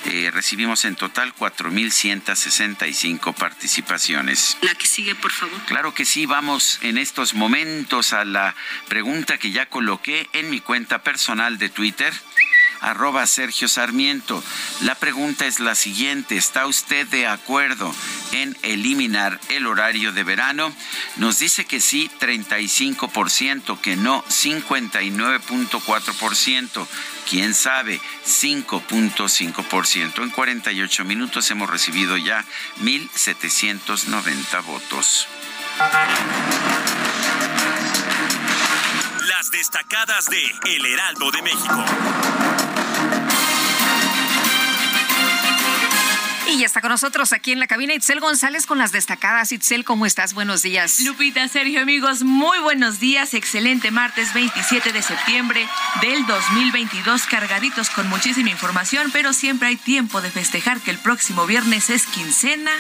Eh, 0.07 0.31
recibimos 0.33 0.85
en 0.85 0.97
total 0.97 1.35
4.165 1.35 3.35
participaciones. 3.35 4.57
La 4.61 4.75
que 4.75 4.87
sigue, 4.87 5.15
por 5.15 5.33
favor. 5.33 5.59
Claro 5.67 5.95
que 5.95 6.05
sí, 6.05 6.27
vamos 6.27 6.79
en 6.83 6.99
estos 6.99 7.35
momentos 7.35 8.13
a 8.13 8.25
la 8.25 8.57
pregunta 8.89 9.39
que 9.39 9.51
ya 9.51 9.67
coloqué 9.67 10.29
en 10.33 10.51
mi 10.51 10.61
cuenta 10.61 11.03
personal 11.03 11.59
de 11.59 11.69
Twitter 11.69 12.13
arroba 12.83 13.27
Sergio 13.27 13.69
Sarmiento. 13.69 14.45
La 14.83 14.97
pregunta 14.97 15.47
es 15.47 15.61
la 15.61 15.75
siguiente, 15.75 16.37
¿está 16.37 16.67
usted 16.67 17.07
de 17.07 17.27
acuerdo 17.27 17.91
en 18.33 18.55
eliminar 18.63 19.41
el 19.49 19.67
horario 19.67 20.13
de 20.13 20.25
verano? 20.25 20.71
Nos 21.17 21.39
dice 21.39 21.65
que 21.65 21.81
sí, 21.81 22.11
35%, 22.21 23.81
que 23.81 23.97
no, 23.97 24.23
59.4%. 24.25 26.87
¿Quién 27.29 27.55
sabe? 27.55 28.01
5.5%. 28.27 30.23
En 30.23 30.31
48 30.31 31.05
minutos 31.05 31.51
hemos 31.51 31.69
recibido 31.71 32.17
ya 32.17 32.45
1.790 32.81 34.65
votos. 34.65 35.29
Las 39.29 39.51
destacadas 39.51 40.27
de 40.27 40.43
El 40.67 40.87
Heraldo 40.87 41.31
de 41.31 41.43
México. 41.43 41.85
Y 46.49 46.59
ya 46.59 46.67
está 46.67 46.81
con 46.81 46.91
nosotros 46.91 47.33
aquí 47.33 47.53
en 47.53 47.61
la 47.61 47.67
cabina 47.67 47.95
Itzel 47.95 48.21
González 48.21 48.67
con 48.67 48.77
las 48.77 48.93
destacadas. 48.93 49.53
Itzel, 49.53 49.85
¿cómo 49.85 50.07
estás? 50.07 50.35
Buenos 50.35 50.63
días. 50.63 51.01
Lupita, 51.01 51.47
Sergio, 51.49 51.81
amigos, 51.81 52.25
muy 52.25 52.59
buenos 52.59 52.99
días. 52.99 53.33
Excelente 53.35 53.91
martes 53.91 54.35
27 54.35 54.93
de 54.93 55.03
septiembre 55.03 55.67
del 56.03 56.27
2022, 56.27 57.23
cargaditos 57.25 57.91
con 57.91 58.09
muchísima 58.09 58.51
información, 58.51 59.11
pero 59.13 59.33
siempre 59.33 59.69
hay 59.69 59.77
tiempo 59.77 60.21
de 60.21 60.31
festejar 60.31 60.81
que 60.81 60.91
el 60.91 60.99
próximo 60.99 61.47
viernes 61.47 61.91
es 61.91 62.07
quincena 62.07 62.73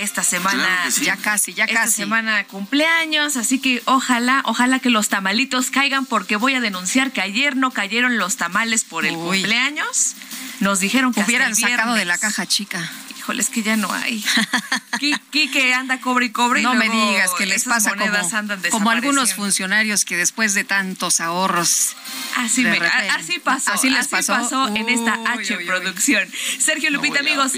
esta 0.00 0.22
semana 0.22 0.88
ya 1.02 1.16
casi, 1.16 1.52
ya 1.52 1.64
esta 1.64 1.82
casi. 1.82 1.94
semana 1.94 2.44
cumpleaños, 2.44 3.36
así 3.36 3.58
que 3.58 3.82
ojalá, 3.86 4.40
ojalá 4.44 4.78
que 4.78 4.88
los 4.90 5.08
tamalitos 5.08 5.70
caigan 5.70 6.06
porque 6.06 6.36
voy 6.36 6.54
a 6.54 6.60
denunciar 6.60 7.12
que 7.12 7.20
ayer 7.20 7.56
no 7.56 7.70
cayeron 7.70 8.16
los 8.18 8.36
tamales 8.36 8.84
por 8.84 9.04
el 9.04 9.14
Uy. 9.16 9.40
cumpleaños. 9.40 10.14
Nos 10.60 10.80
dijeron 10.80 11.12
que 11.12 11.20
hasta 11.20 11.30
Hubieran 11.30 11.56
sacado 11.56 11.94
de 11.94 12.04
la 12.04 12.18
caja 12.18 12.46
chica. 12.46 12.90
Híjole, 13.18 13.40
es 13.40 13.48
que 13.48 13.62
ya 13.62 13.76
no 13.76 13.92
hay. 13.92 14.22
Qui- 15.00 15.50
que 15.50 15.74
anda 15.74 16.00
cobre 16.00 16.26
y 16.26 16.30
cobre. 16.30 16.60
y 16.60 16.62
No 16.62 16.74
me 16.74 16.88
digas 16.88 17.30
que 17.38 17.46
les 17.46 17.64
pasa 17.64 17.90
como, 17.90 18.04
monedas 18.04 18.32
andan 18.34 18.60
como 18.70 18.90
algunos 18.90 19.34
funcionarios 19.34 20.04
que 20.04 20.16
después 20.16 20.54
de 20.54 20.64
tantos 20.64 21.20
ahorros 21.20 21.96
Así, 22.36 22.66
así 22.66 23.38
pasó. 23.38 23.72
Así 23.72 23.88
les 23.88 24.08
pasó, 24.08 24.68
en 24.68 24.88
esta 24.88 25.14
H 25.26 25.56
producción. 25.66 26.28
Sergio 26.58 26.90
Lupita, 26.90 27.20
amigos, 27.20 27.52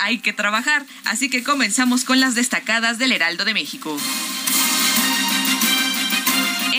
hay 0.00 0.18
que 0.18 0.32
trabajar. 0.32 0.84
Así 1.04 1.28
que 1.30 1.42
comenzamos 1.44 2.04
con 2.04 2.18
las 2.20 2.34
destacadas 2.34 2.98
del 2.98 3.12
Heraldo 3.12 3.44
de 3.44 3.54
México 3.54 3.96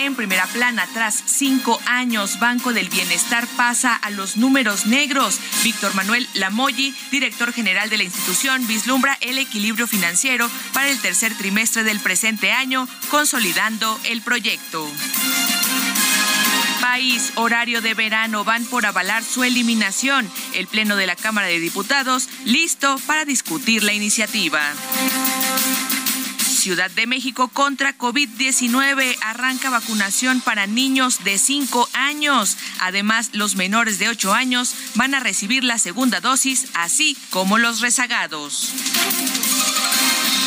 en 0.04 0.14
primera 0.14 0.46
plana 0.46 0.86
tras 0.92 1.22
cinco 1.26 1.80
años. 1.86 2.38
Banco 2.38 2.72
del 2.72 2.88
Bienestar 2.88 3.46
pasa 3.56 3.94
a 3.96 4.10
los 4.10 4.36
números 4.36 4.86
negros. 4.86 5.40
Víctor 5.62 5.94
Manuel 5.94 6.28
Lamoyi, 6.34 6.94
director 7.10 7.52
general 7.52 7.90
de 7.90 7.98
la 7.98 8.04
institución, 8.04 8.66
vislumbra 8.66 9.16
el 9.20 9.38
equilibrio 9.38 9.86
financiero 9.86 10.50
para 10.72 10.88
el 10.90 11.00
tercer 11.00 11.34
trimestre 11.34 11.84
del 11.84 12.00
presente 12.00 12.52
año, 12.52 12.86
consolidando 13.10 13.98
el 14.04 14.22
proyecto. 14.22 14.90
País, 16.80 17.32
horario 17.36 17.80
de 17.80 17.94
verano, 17.94 18.44
van 18.44 18.64
por 18.66 18.84
avalar 18.86 19.24
su 19.24 19.42
eliminación. 19.42 20.30
El 20.52 20.66
Pleno 20.66 20.96
de 20.96 21.06
la 21.06 21.16
Cámara 21.16 21.46
de 21.46 21.58
Diputados, 21.58 22.28
listo 22.44 22.98
para 23.06 23.24
discutir 23.24 23.82
la 23.82 23.94
iniciativa. 23.94 24.60
Ciudad 26.64 26.90
de 26.92 27.06
México 27.06 27.48
contra 27.48 27.94
COVID-19. 27.98 29.18
Arranca 29.20 29.68
vacunación 29.68 30.40
para 30.40 30.66
niños 30.66 31.22
de 31.22 31.36
5 31.36 31.90
años. 31.92 32.56
Además, 32.80 33.28
los 33.34 33.54
menores 33.54 33.98
de 33.98 34.08
8 34.08 34.32
años 34.32 34.74
van 34.94 35.14
a 35.14 35.20
recibir 35.20 35.62
la 35.62 35.76
segunda 35.76 36.20
dosis, 36.20 36.68
así 36.72 37.18
como 37.28 37.58
los 37.58 37.82
rezagados. 37.82 38.72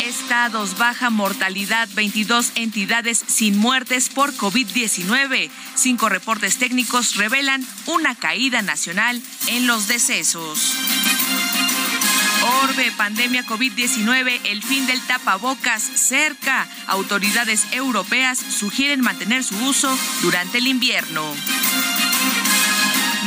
Estados, 0.02 0.76
baja 0.76 1.08
mortalidad, 1.08 1.88
22 1.94 2.50
entidades 2.56 3.22
sin 3.28 3.56
muertes 3.56 4.08
por 4.08 4.34
COVID-19. 4.34 5.50
Cinco 5.76 6.08
reportes 6.08 6.58
técnicos 6.58 7.14
revelan 7.14 7.64
una 7.86 8.16
caída 8.16 8.60
nacional 8.60 9.22
en 9.46 9.68
los 9.68 9.86
decesos. 9.86 10.74
Orbe, 12.62 12.90
pandemia 12.96 13.44
COVID-19, 13.44 14.40
el 14.44 14.62
fin 14.62 14.86
del 14.86 15.00
tapabocas 15.02 15.82
cerca. 15.82 16.66
Autoridades 16.86 17.66
europeas 17.72 18.38
sugieren 18.38 19.00
mantener 19.00 19.44
su 19.44 19.56
uso 19.64 19.96
durante 20.22 20.58
el 20.58 20.66
invierno. 20.66 21.34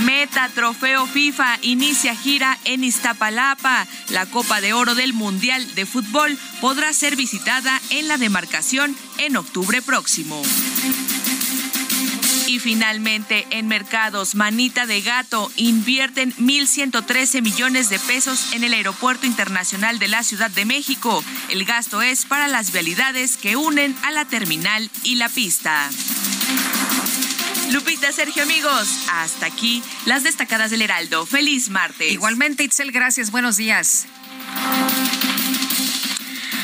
Meta 0.05 0.49
Trofeo 0.49 1.05
FIFA 1.05 1.59
inicia 1.61 2.15
gira 2.15 2.57
en 2.65 2.83
Iztapalapa. 2.83 3.87
La 4.09 4.25
Copa 4.25 4.59
de 4.61 4.73
Oro 4.73 4.95
del 4.95 5.13
Mundial 5.13 5.75
de 5.75 5.85
Fútbol 5.85 6.37
podrá 6.59 6.91
ser 6.91 7.15
visitada 7.15 7.79
en 7.91 8.07
la 8.07 8.17
demarcación 8.17 8.95
en 9.19 9.37
octubre 9.37 9.81
próximo. 9.81 10.41
Y 12.47 12.59
finalmente, 12.59 13.45
en 13.51 13.67
mercados, 13.67 14.35
Manita 14.35 14.85
de 14.85 15.01
Gato 15.01 15.51
invierten 15.55 16.33
1.113 16.35 17.41
millones 17.41 17.89
de 17.89 17.99
pesos 17.99 18.53
en 18.53 18.63
el 18.63 18.73
Aeropuerto 18.73 19.25
Internacional 19.25 19.99
de 19.99 20.07
la 20.07 20.23
Ciudad 20.23 20.51
de 20.51 20.65
México. 20.65 21.23
El 21.49 21.65
gasto 21.65 22.01
es 22.01 22.25
para 22.25 22.47
las 22.47 22.71
vialidades 22.71 23.37
que 23.37 23.55
unen 23.55 23.95
a 24.03 24.11
la 24.11 24.25
terminal 24.25 24.89
y 25.03 25.15
la 25.15 25.29
pista. 25.29 25.89
Lupita, 27.71 28.11
Sergio, 28.11 28.43
amigos, 28.43 29.05
hasta 29.09 29.45
aquí 29.45 29.81
las 30.05 30.23
destacadas 30.23 30.71
del 30.71 30.81
Heraldo. 30.81 31.25
Feliz 31.25 31.69
martes. 31.69 32.11
Igualmente, 32.11 32.63
Itzel, 32.63 32.91
gracias. 32.91 33.31
Buenos 33.31 33.55
días. 33.55 34.07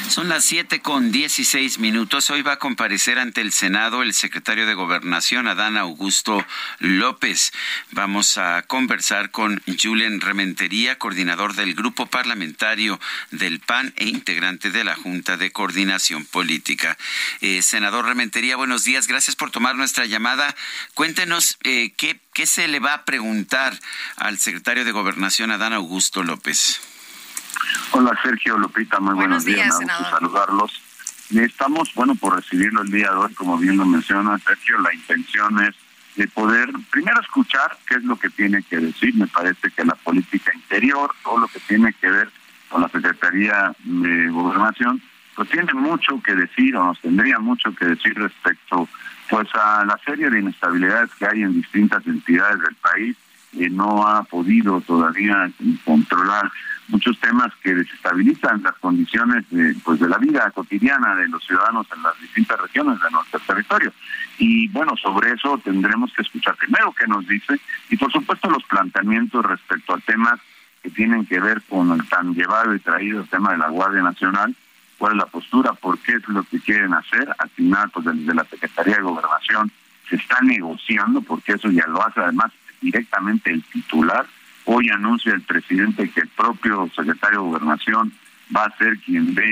Son 0.10 0.30
las 0.30 0.46
7 0.46 0.82
con 0.82 1.12
16 1.12 1.80
minutos. 1.80 2.30
Hoy 2.30 2.42
va 2.42 2.54
a 2.54 2.60
comparecer 2.60 3.20
ante 3.20 3.42
el 3.42 3.52
Senado 3.52 4.04
el 4.04 4.14
secretario 4.14 4.66
de 4.66 4.74
Gobernación, 4.74 5.48
Adán 5.48 5.76
Augusto 5.76 6.46
López. 6.80 7.52
Vamos 7.92 8.38
a 8.38 8.64
conversar 8.64 9.32
con 9.32 9.62
Julian 9.82 10.22
Rementería, 10.22 10.98
coordinador 10.98 11.56
del 11.56 11.76
Grupo 11.76 12.06
Parlamentario 12.06 13.00
del 13.32 13.60
PAN 13.60 13.94
e 13.98 14.06
integrante 14.06 14.72
de 14.72 14.86
la 14.86 14.96
Junta 14.96 15.36
de 15.36 15.52
Coordinación 15.52 16.26
Política. 16.26 16.98
Eh, 17.42 17.62
senador 17.62 18.06
Rementería, 18.06 18.56
buenos 18.56 18.86
días. 18.86 19.08
Gracias 19.08 19.36
por 19.36 19.52
tomar 19.52 19.76
nuestra 19.76 20.06
llamada. 20.06 20.56
Cuéntenos 20.94 21.58
eh, 21.64 21.92
qué 21.98 22.46
se 22.46 22.70
le 22.70 22.80
va 22.80 22.94
a 22.94 23.06
preguntar 23.06 23.78
al 24.16 24.40
secretario 24.40 24.86
de 24.86 24.94
Gobernación, 24.94 25.52
Adán 25.52 25.74
Augusto 25.74 26.24
López. 26.24 26.80
Hola 27.92 28.18
Sergio, 28.22 28.58
Lupita, 28.58 29.00
muy 29.00 29.16
buenos, 29.16 29.46
días, 29.46 29.78
me 29.80 29.88
saludarlos. 29.88 30.82
Estamos, 31.36 31.94
bueno, 31.94 32.16
por 32.16 32.36
recibirlo 32.36 32.82
el 32.82 32.92
día 32.92 33.12
de 33.12 33.18
hoy, 33.18 33.34
como 33.34 33.58
bien 33.58 33.78
lo 33.78 33.86
menciona 33.86 34.38
Sergio, 34.40 34.80
la 34.80 34.94
intención 34.94 35.60
es 35.64 35.76
de 36.16 36.28
poder 36.28 36.70
primero 36.90 37.22
escuchar 37.22 37.78
qué 37.88 37.96
es 37.96 38.04
lo 38.04 38.18
que 38.18 38.30
tiene 38.30 38.64
que 38.64 38.78
decir. 38.78 39.16
Me 39.16 39.28
parece 39.28 39.70
que 39.72 39.86
la 39.86 39.96
política 39.96 40.52
interior, 40.54 41.12
todo 41.24 41.40
lo 41.40 41.48
que 41.48 41.60
tiene 41.60 41.94
que 41.94 42.10
ver 42.10 42.30
con 42.70 42.82
la 42.82 42.90
Secretaría 42.90 43.74
de 43.84 44.30
Gobernación, 44.30 45.02
pues 45.36 45.50
tiene 45.50 45.74
mucho 45.74 46.22
que 46.24 46.34
decir 46.34 46.76
o 46.76 46.86
nos 46.86 47.00
tendría 47.00 47.40
mucho 47.40 47.74
que 47.76 47.86
decir 47.86 48.16
respecto 48.16 48.90
pues 49.30 49.48
a 49.54 49.86
la 49.86 50.00
serie 50.04 50.30
de 50.30 50.40
inestabilidades 50.40 51.12
que 51.20 51.28
hay 51.28 51.44
en 51.44 51.54
distintas 51.54 52.06
entidades 52.08 52.60
del 52.62 52.76
país 52.76 53.16
y 53.54 53.70
no 53.70 54.08
ha 54.08 54.24
podido 54.24 54.82
todavía 54.82 55.52
controlar 55.86 56.52
muchos 56.88 57.20
temas 57.20 57.54
que 57.62 57.76
desestabilizan 57.76 58.64
las 58.64 58.76
condiciones 58.76 59.46
de, 59.50 59.76
pues 59.84 60.00
de 60.00 60.08
la 60.08 60.18
vida 60.18 60.50
cotidiana 60.52 61.16
de 61.16 61.28
los 61.28 61.44
ciudadanos 61.46 61.88
en 61.96 62.04
las 62.04 62.20
distintas 62.20 62.60
regiones 62.62 63.00
de 63.02 63.12
nuestro 63.12 63.40
territorio. 63.42 63.92
Y 64.38 64.68
bueno, 64.70 64.96
sobre 64.96 65.32
eso 65.32 65.60
tendremos 65.64 66.14
que 66.14 66.22
escuchar 66.22 66.56
primero 66.56 66.94
qué 66.98 67.08
nos 67.08 67.28
dice 67.28 67.60
y 67.90 67.98
por 67.98 68.12
supuesto 68.12 68.50
los 68.50 68.64
planteamientos 68.64 69.46
respecto 69.46 69.94
a 69.94 70.00
temas 70.00 70.40
que 70.82 70.90
tienen 70.90 71.26
que 71.26 71.40
ver 71.40 71.62
con 71.64 71.92
el 71.92 72.08
tan 72.08 72.34
llevado 72.34 72.74
y 72.74 72.80
traído 72.80 73.24
tema 73.26 73.52
de 73.52 73.58
la 73.58 73.70
Guardia 73.70 74.02
Nacional, 74.02 74.56
cuál 74.98 75.14
es 75.14 75.18
la 75.18 75.26
postura, 75.26 75.74
por 75.74 76.00
qué 76.00 76.14
es 76.14 76.28
lo 76.28 76.44
que 76.44 76.60
quieren 76.60 76.94
hacer, 76.94 77.28
al 77.38 77.50
final 77.50 77.90
pues 77.92 78.06
desde 78.06 78.34
la 78.34 78.46
Secretaría 78.46 78.96
de 78.96 79.02
Gobernación 79.02 79.72
se 80.10 80.16
está 80.16 80.40
negociando, 80.42 81.22
porque 81.22 81.54
eso 81.54 81.70
ya 81.70 81.86
lo 81.88 82.06
hace 82.06 82.22
además 82.22 82.52
directamente 82.80 83.52
el 83.52 83.64
titular 83.64 84.26
Hoy 84.70 84.90
anuncia 84.90 85.34
el 85.34 85.44
presidente 85.44 86.12
que 86.12 86.20
el 86.20 86.28
propio 86.28 86.90
secretario 86.94 87.40
de 87.40 87.46
Gobernación 87.46 88.12
va 88.54 88.66
a 88.66 88.78
ser 88.78 89.00
quien 89.00 89.34
dé 89.34 89.44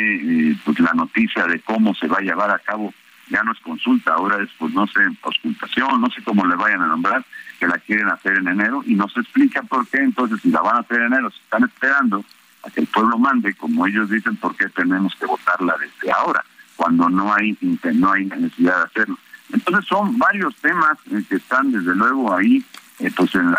eh, 0.52 0.58
pues 0.66 0.78
la 0.82 0.92
noticia 0.92 1.48
de 1.48 1.62
cómo 1.62 1.96
se 1.96 2.08
va 2.08 2.18
a 2.18 2.22
llevar 2.22 2.52
a 2.52 2.60
cabo. 2.60 2.94
Ya 3.30 3.42
no 3.42 3.54
es 3.54 3.60
consulta, 3.62 4.12
ahora 4.14 4.44
es, 4.44 4.50
pues 4.60 4.74
no 4.74 4.86
sé, 4.88 5.00
auscultación, 5.22 6.02
no 6.02 6.10
sé 6.10 6.22
cómo 6.22 6.46
le 6.46 6.58
vayan 6.58 6.82
a 6.82 6.88
nombrar, 6.88 7.24
que 7.58 7.66
la 7.66 7.78
quieren 7.78 8.10
hacer 8.10 8.40
en 8.40 8.50
enero 8.50 8.84
y 8.86 8.94
no 8.96 9.08
se 9.08 9.22
explica 9.22 9.64
por 9.64 9.88
qué. 9.88 10.00
Entonces, 10.00 10.42
si 10.42 10.50
la 10.50 10.62
van 10.62 10.76
a 10.76 10.80
hacer 10.80 11.00
en 11.00 11.14
enero, 11.14 11.32
se 11.32 11.40
están 11.40 11.64
esperando 11.64 12.26
a 12.64 12.70
que 12.70 12.82
el 12.82 12.88
pueblo 12.88 13.18
mande, 13.18 13.54
como 13.54 13.88
ellos 13.88 14.10
dicen, 14.10 14.36
por 14.36 14.54
qué 14.58 14.68
tenemos 14.68 15.16
que 15.16 15.28
votarla 15.28 15.78
desde 15.80 16.12
ahora, 16.12 16.44
cuando 16.76 17.10
no 17.10 17.34
hay, 17.34 17.58
no 17.94 18.12
hay 18.12 18.26
necesidad 18.26 18.80
de 18.80 18.84
hacerlo. 18.84 19.18
Entonces, 19.54 19.86
son 19.86 20.18
varios 20.18 20.54
temas 20.58 20.98
eh, 21.10 21.24
que 21.30 21.36
están 21.38 21.72
desde 21.72 21.96
luego 21.96 22.36
ahí 22.36 22.62
eh, 23.00 23.12
pues 23.16 23.36
en, 23.36 23.52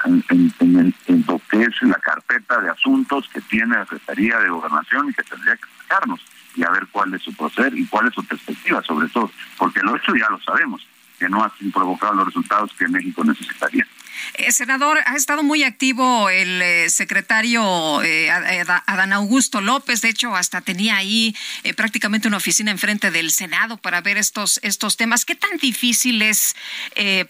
lo 1.26 1.40
que 1.50 1.62
es 1.62 1.82
la 1.82 1.96
carpeta 1.96 2.60
de 2.60 2.70
asuntos 2.70 3.28
que 3.32 3.40
tiene 3.42 3.76
la 3.76 3.84
Secretaría 3.84 4.38
de 4.38 4.48
Gobernación 4.48 5.10
y 5.10 5.14
que 5.14 5.22
tendría 5.22 5.56
que 5.56 5.64
explicarnos 5.64 6.20
y 6.54 6.64
a 6.64 6.70
ver 6.70 6.86
cuál 6.90 7.12
es 7.14 7.22
su 7.22 7.34
proceder 7.34 7.76
y 7.76 7.86
cuál 7.86 8.08
es 8.08 8.14
su 8.14 8.24
perspectiva 8.24 8.82
sobre 8.82 9.08
todo, 9.08 9.30
porque 9.58 9.80
lo 9.80 9.96
hecho 9.96 10.14
ya 10.16 10.28
lo 10.30 10.40
sabemos, 10.40 10.86
que 11.18 11.28
no 11.28 11.44
ha 11.44 11.52
provocado 11.72 12.14
los 12.14 12.26
resultados 12.26 12.72
que 12.78 12.88
México 12.88 13.22
necesitaría. 13.24 13.86
Eh, 14.34 14.52
senador, 14.52 14.98
ha 15.06 15.16
estado 15.16 15.42
muy 15.42 15.62
activo 15.62 16.28
el 16.28 16.60
eh, 16.60 16.90
secretario 16.90 18.02
eh, 18.02 18.30
Adán 18.30 19.12
Augusto 19.12 19.60
López. 19.60 20.02
De 20.02 20.08
hecho, 20.08 20.34
hasta 20.34 20.60
tenía 20.60 20.96
ahí 20.96 21.34
prácticamente 21.76 22.28
una 22.28 22.36
oficina 22.36 22.70
enfrente 22.70 23.10
del 23.10 23.30
Senado 23.30 23.76
para 23.76 24.00
ver 24.00 24.16
estos, 24.16 24.60
estos 24.62 24.96
temas. 24.96 25.24
¿Qué 25.24 25.34
tan 25.34 25.56
difícil 25.58 26.22
es 26.22 26.54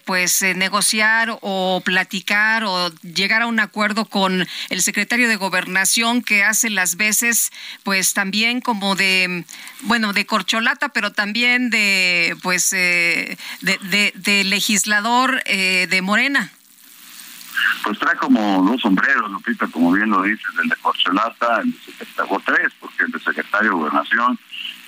pues 0.05 0.41
negociar 0.41 1.37
o 1.41 1.81
platicar 1.83 2.63
o 2.63 2.93
llegar 3.01 3.41
a 3.41 3.47
un 3.47 3.59
acuerdo 3.59 4.05
con 4.05 4.47
el 4.69 4.81
secretario 4.81 5.27
de 5.27 5.35
Gobernación 5.35 6.21
que 6.21 6.43
hace 6.43 6.69
las 6.69 6.95
veces 6.95 7.51
pues 7.83 8.13
también 8.13 8.61
como 8.61 8.95
de, 8.95 9.45
bueno, 9.81 10.13
de 10.13 10.25
corcholata, 10.25 10.89
pero 10.89 11.11
también 11.11 11.69
de 11.69 12.35
pues 12.41 12.69
de, 12.71 13.37
de 13.61 14.43
legislador 14.43 15.43
de 15.43 16.01
Morena? 16.01 16.51
Pues 17.83 17.99
trae 17.99 18.15
como 18.17 18.63
dos 18.63 18.81
sombreros, 18.81 19.31
Lupita, 19.31 19.67
como 19.67 19.91
bien 19.91 20.09
lo 20.09 20.21
dices, 20.23 20.47
el 20.61 20.69
de 20.69 20.75
Porcelata, 20.77 21.61
el 21.61 21.71
de 21.71 21.77
secretario, 21.79 22.41
tres, 22.45 22.73
porque 22.79 23.03
el 23.03 23.11
de 23.11 23.19
secretario 23.19 23.69
de 23.69 23.75
Gobernación 23.75 24.39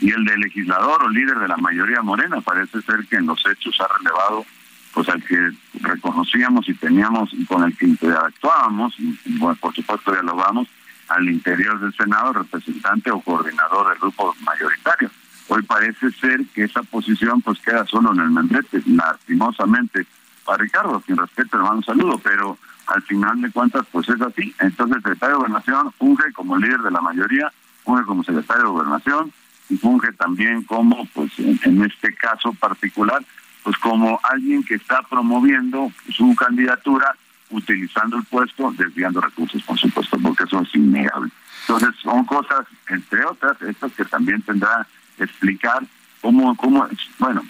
y 0.01 0.12
el 0.12 0.23
de 0.25 0.38
legislador 0.38 1.03
o 1.03 1.10
líder 1.10 1.39
de 1.39 1.47
la 1.47 1.58
mayoría 1.58 2.01
morena, 2.01 2.41
parece 2.41 2.82
ser 2.82 3.05
que 3.08 3.17
en 3.17 3.25
los 3.25 3.43
hechos 3.45 3.79
ha 3.82 3.97
relevado 3.97 4.45
pues 4.93 5.08
al 5.10 5.23
que 5.23 5.51
reconocíamos 5.82 6.67
y 6.67 6.73
teníamos 6.73 7.29
y 7.34 7.45
con 7.45 7.63
el 7.63 7.77
que 7.77 7.86
interactuábamos, 7.86 8.95
y, 8.99 9.17
bueno, 9.38 9.55
por 9.62 9.73
supuesto 9.75 10.12
dialogamos 10.12 10.67
al 11.10 11.29
interior 11.29 11.79
del 11.79 11.93
Senado, 11.93 12.34
representante 12.34 13.12
o 13.12 13.21
coordinador 13.21 13.89
del 13.89 13.99
grupo 13.99 14.36
mayoritario. 14.41 15.10
Hoy 15.47 15.63
parece 15.63 16.12
ser 16.12 16.45
que 16.53 16.63
esa 16.63 16.84
posición 16.84 17.41
pues 17.41 17.60
queda 17.60 17.86
solo 17.86 18.13
en 18.13 18.19
el 18.19 18.29
membrete, 18.29 18.82
lastimosamente 18.86 20.05
para 20.49 20.63
Ricardo, 20.63 20.99
sin 21.05 21.15
respeto 21.15 21.57
le 21.57 21.63
mando 21.63 21.77
un 21.77 21.83
saludo, 21.83 22.19
pero 22.23 22.57
al 22.88 23.03
final 23.03 23.39
de 23.39 23.51
cuentas 23.51 23.85
pues 23.91 24.09
es 24.09 24.19
así. 24.19 24.51
Entonces 24.59 24.97
el 24.97 25.03
secretario 25.03 25.35
de 25.35 25.41
Gobernación 25.41 25.91
funge 25.91 26.33
como 26.33 26.57
líder 26.57 26.81
de 26.81 26.89
la 26.89 27.01
mayoría, 27.01 27.51
funge 27.83 28.03
como 28.05 28.23
secretario 28.23 28.63
de 28.63 28.69
Gobernación 28.69 29.31
y 29.69 29.77
funge 29.77 30.12
también 30.13 30.63
como, 30.63 31.05
pues 31.13 31.38
en, 31.38 31.83
este 31.83 32.15
caso 32.15 32.51
particular, 32.53 33.23
pues 33.62 33.77
como 33.77 34.19
alguien 34.23 34.63
que 34.63 34.73
está 34.73 35.03
promoviendo 35.03 35.91
su 36.09 36.35
candidatura 36.35 37.15
utilizando 37.51 38.17
el 38.17 38.23
puesto, 38.23 38.73
desviando 38.75 39.21
recursos, 39.21 39.62
por 39.62 39.77
supuesto, 39.77 40.17
porque 40.17 40.45
eso 40.45 40.62
es 40.62 40.73
innegable. 40.73 41.31
Entonces 41.62 41.89
son 42.01 42.25
cosas, 42.25 42.65
entre 42.88 43.23
otras, 43.23 43.62
estas 43.62 43.91
que 43.91 44.05
también 44.05 44.41
tendrá 44.41 44.88
que 45.15 45.25
explicar 45.25 45.83
cómo, 46.21 46.55
cómo, 46.55 46.88
bueno, 47.19 47.43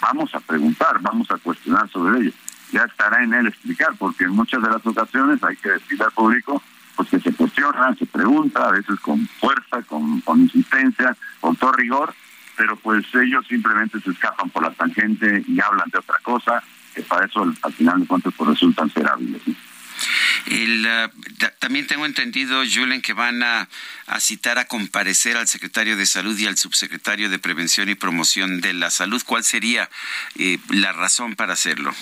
vamos 0.00 0.34
a 0.34 0.40
preguntar, 0.40 0.98
vamos 1.02 1.30
a 1.30 1.36
cuestionar 1.36 1.86
sobre 1.90 2.20
ello. 2.20 2.32
Ya 2.72 2.82
estará 2.82 3.22
en 3.22 3.32
él 3.34 3.46
explicar, 3.46 3.94
porque 3.98 4.24
en 4.24 4.30
muchas 4.30 4.62
de 4.62 4.68
las 4.68 4.84
ocasiones 4.84 5.42
hay 5.42 5.56
que 5.56 5.70
decir 5.70 6.02
al 6.02 6.10
público 6.12 6.62
pues 6.96 7.10
que 7.10 7.20
se 7.20 7.32
cuestiona, 7.32 7.94
se 7.94 8.06
pregunta, 8.06 8.68
a 8.68 8.72
veces 8.72 8.98
con 9.00 9.28
fuerza, 9.28 9.82
con, 9.82 10.22
insistencia, 10.40 11.14
con 11.40 11.54
todo 11.56 11.72
rigor, 11.72 12.14
pero 12.56 12.76
pues 12.76 13.04
ellos 13.14 13.46
simplemente 13.46 14.00
se 14.00 14.10
escapan 14.10 14.48
por 14.50 14.62
la 14.62 14.70
tangente 14.70 15.44
y 15.46 15.60
hablan 15.60 15.90
de 15.90 15.98
otra 15.98 16.16
cosa, 16.22 16.62
que 16.94 17.02
para 17.02 17.26
eso 17.26 17.42
al, 17.42 17.72
final 17.74 18.00
de 18.00 18.06
cuentas 18.06 18.32
pues 18.36 18.50
resultan 18.50 18.90
ser 18.90 19.06
hábiles. 19.08 19.42
El, 20.46 20.86
uh, 20.86 21.46
también 21.58 21.86
tengo 21.86 22.06
entendido, 22.06 22.62
Julen, 22.64 23.02
que 23.02 23.12
van 23.12 23.42
a, 23.42 23.68
citar 24.18 24.58
a 24.58 24.66
comparecer 24.66 25.36
al 25.36 25.48
secretario 25.48 25.96
de 25.96 26.06
Salud 26.06 26.38
y 26.38 26.46
al 26.46 26.56
subsecretario 26.56 27.28
de 27.28 27.38
Prevención 27.38 27.88
y 27.88 27.94
Promoción 27.94 28.60
de 28.60 28.72
la 28.72 28.90
Salud. 28.90 29.22
¿Cuál 29.26 29.44
sería 29.44 29.90
eh, 30.38 30.58
la 30.70 30.92
razón 30.92 31.34
para 31.34 31.54
hacerlo? 31.54 31.94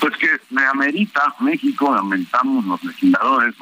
Pues 0.00 0.16
que 0.18 0.28
me 0.50 0.64
amerita 0.64 1.34
México, 1.40 1.94
aumentamos 1.94 2.64
los 2.64 2.82
legisladores, 2.84 3.54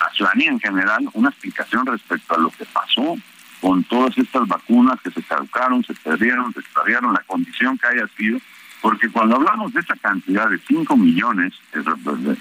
la 0.00 0.10
ciudadanía 0.10 0.50
en 0.50 0.60
general, 0.60 1.08
una 1.12 1.28
explicación 1.28 1.86
respecto 1.86 2.34
a 2.34 2.38
lo 2.38 2.50
que 2.50 2.64
pasó 2.66 3.16
con 3.60 3.84
todas 3.84 4.16
estas 4.18 4.48
vacunas 4.48 5.00
que 5.02 5.10
se 5.10 5.22
caducaron, 5.22 5.84
se 5.84 5.94
perdieron, 5.94 6.52
se 6.52 6.60
extraviaron, 6.60 7.12
la 7.12 7.22
condición 7.26 7.78
que 7.78 7.86
haya 7.86 8.08
sido 8.16 8.38
porque 8.82 9.08
cuando 9.08 9.36
hablamos 9.36 9.72
de 9.72 9.80
esa 9.80 9.94
cantidad 9.94 10.50
de 10.50 10.58
5 10.58 10.96
millones, 10.96 11.54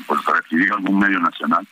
por 0.07 0.35
recibir 0.35 0.73
algún 0.73 0.99
medio 0.99 1.19
nacional, 1.19 1.65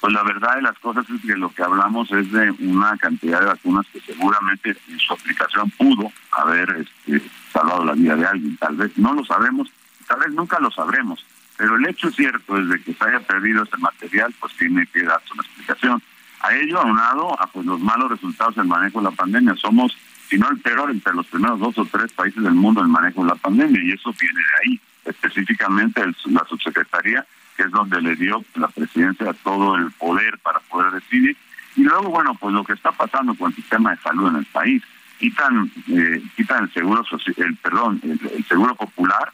pues 0.00 0.12
la 0.12 0.24
verdad 0.24 0.56
de 0.56 0.62
las 0.62 0.78
cosas 0.80 1.08
es 1.08 1.20
que 1.22 1.36
lo 1.36 1.48
que 1.54 1.62
hablamos 1.62 2.10
es 2.10 2.30
de 2.32 2.50
una 2.58 2.96
cantidad 2.98 3.40
de 3.40 3.46
vacunas 3.46 3.86
que 3.92 4.00
seguramente 4.00 4.76
en 4.88 4.98
su 4.98 5.12
aplicación 5.14 5.70
pudo 5.70 6.12
haber 6.32 6.68
este, 7.06 7.22
salvado 7.52 7.84
la 7.84 7.92
vida 7.92 8.16
de 8.16 8.26
alguien. 8.26 8.56
Tal 8.56 8.74
vez 8.74 8.98
no 8.98 9.14
lo 9.14 9.24
sabemos, 9.24 9.68
tal 10.06 10.20
vez 10.20 10.30
nunca 10.30 10.58
lo 10.60 10.70
sabremos, 10.70 11.24
pero 11.56 11.76
el 11.76 11.86
hecho 11.86 12.10
cierto 12.10 12.58
es 12.58 12.68
de 12.68 12.82
que 12.82 12.94
se 12.94 13.04
haya 13.04 13.20
perdido 13.20 13.62
ese 13.62 13.76
material, 13.78 14.34
pues 14.40 14.52
tiene 14.56 14.86
que 14.86 15.02
darse 15.02 15.32
una 15.32 15.42
explicación. 15.42 16.02
A 16.40 16.54
ello, 16.54 16.80
aunado 16.80 17.40
a 17.40 17.46
pues 17.46 17.64
los 17.66 17.80
malos 17.80 18.10
resultados 18.10 18.56
del 18.56 18.66
manejo 18.66 19.00
de 19.00 19.10
la 19.10 19.16
pandemia, 19.16 19.54
somos 19.56 19.96
sino 20.28 20.48
el 20.50 20.58
peor 20.58 20.90
entre 20.90 21.14
los 21.14 21.26
primeros 21.26 21.60
dos 21.60 21.78
o 21.78 21.84
tres 21.86 22.12
países 22.12 22.42
del 22.42 22.54
mundo 22.54 22.80
en 22.82 22.90
manejo 22.90 23.22
de 23.22 23.28
la 23.28 23.36
pandemia, 23.36 23.80
y 23.82 23.92
eso 23.92 24.12
viene 24.20 24.40
de 24.40 24.70
ahí, 24.72 24.80
específicamente 25.04 26.02
la 26.26 26.44
subsecretaría, 26.48 27.24
que 27.56 27.62
es 27.62 27.70
donde 27.70 28.02
le 28.02 28.16
dio 28.16 28.44
la 28.56 28.68
presidencia 28.68 29.32
todo 29.44 29.76
el 29.76 29.90
poder 29.92 30.38
para 30.38 30.60
poder 30.60 30.92
decidir. 30.92 31.36
Y 31.76 31.84
luego, 31.84 32.10
bueno, 32.10 32.34
pues 32.34 32.52
lo 32.52 32.64
que 32.64 32.72
está 32.72 32.92
pasando 32.92 33.34
con 33.34 33.50
el 33.50 33.56
sistema 33.56 33.90
de 33.90 34.02
salud 34.02 34.28
en 34.28 34.36
el 34.36 34.46
país, 34.46 34.82
quitan, 35.18 35.70
eh, 35.88 36.22
quitan 36.36 36.64
el 36.64 36.72
seguro 36.72 37.04
el 37.36 37.56
perdón, 37.56 38.00
el, 38.02 38.44
seguro 38.46 38.74
popular 38.74 39.32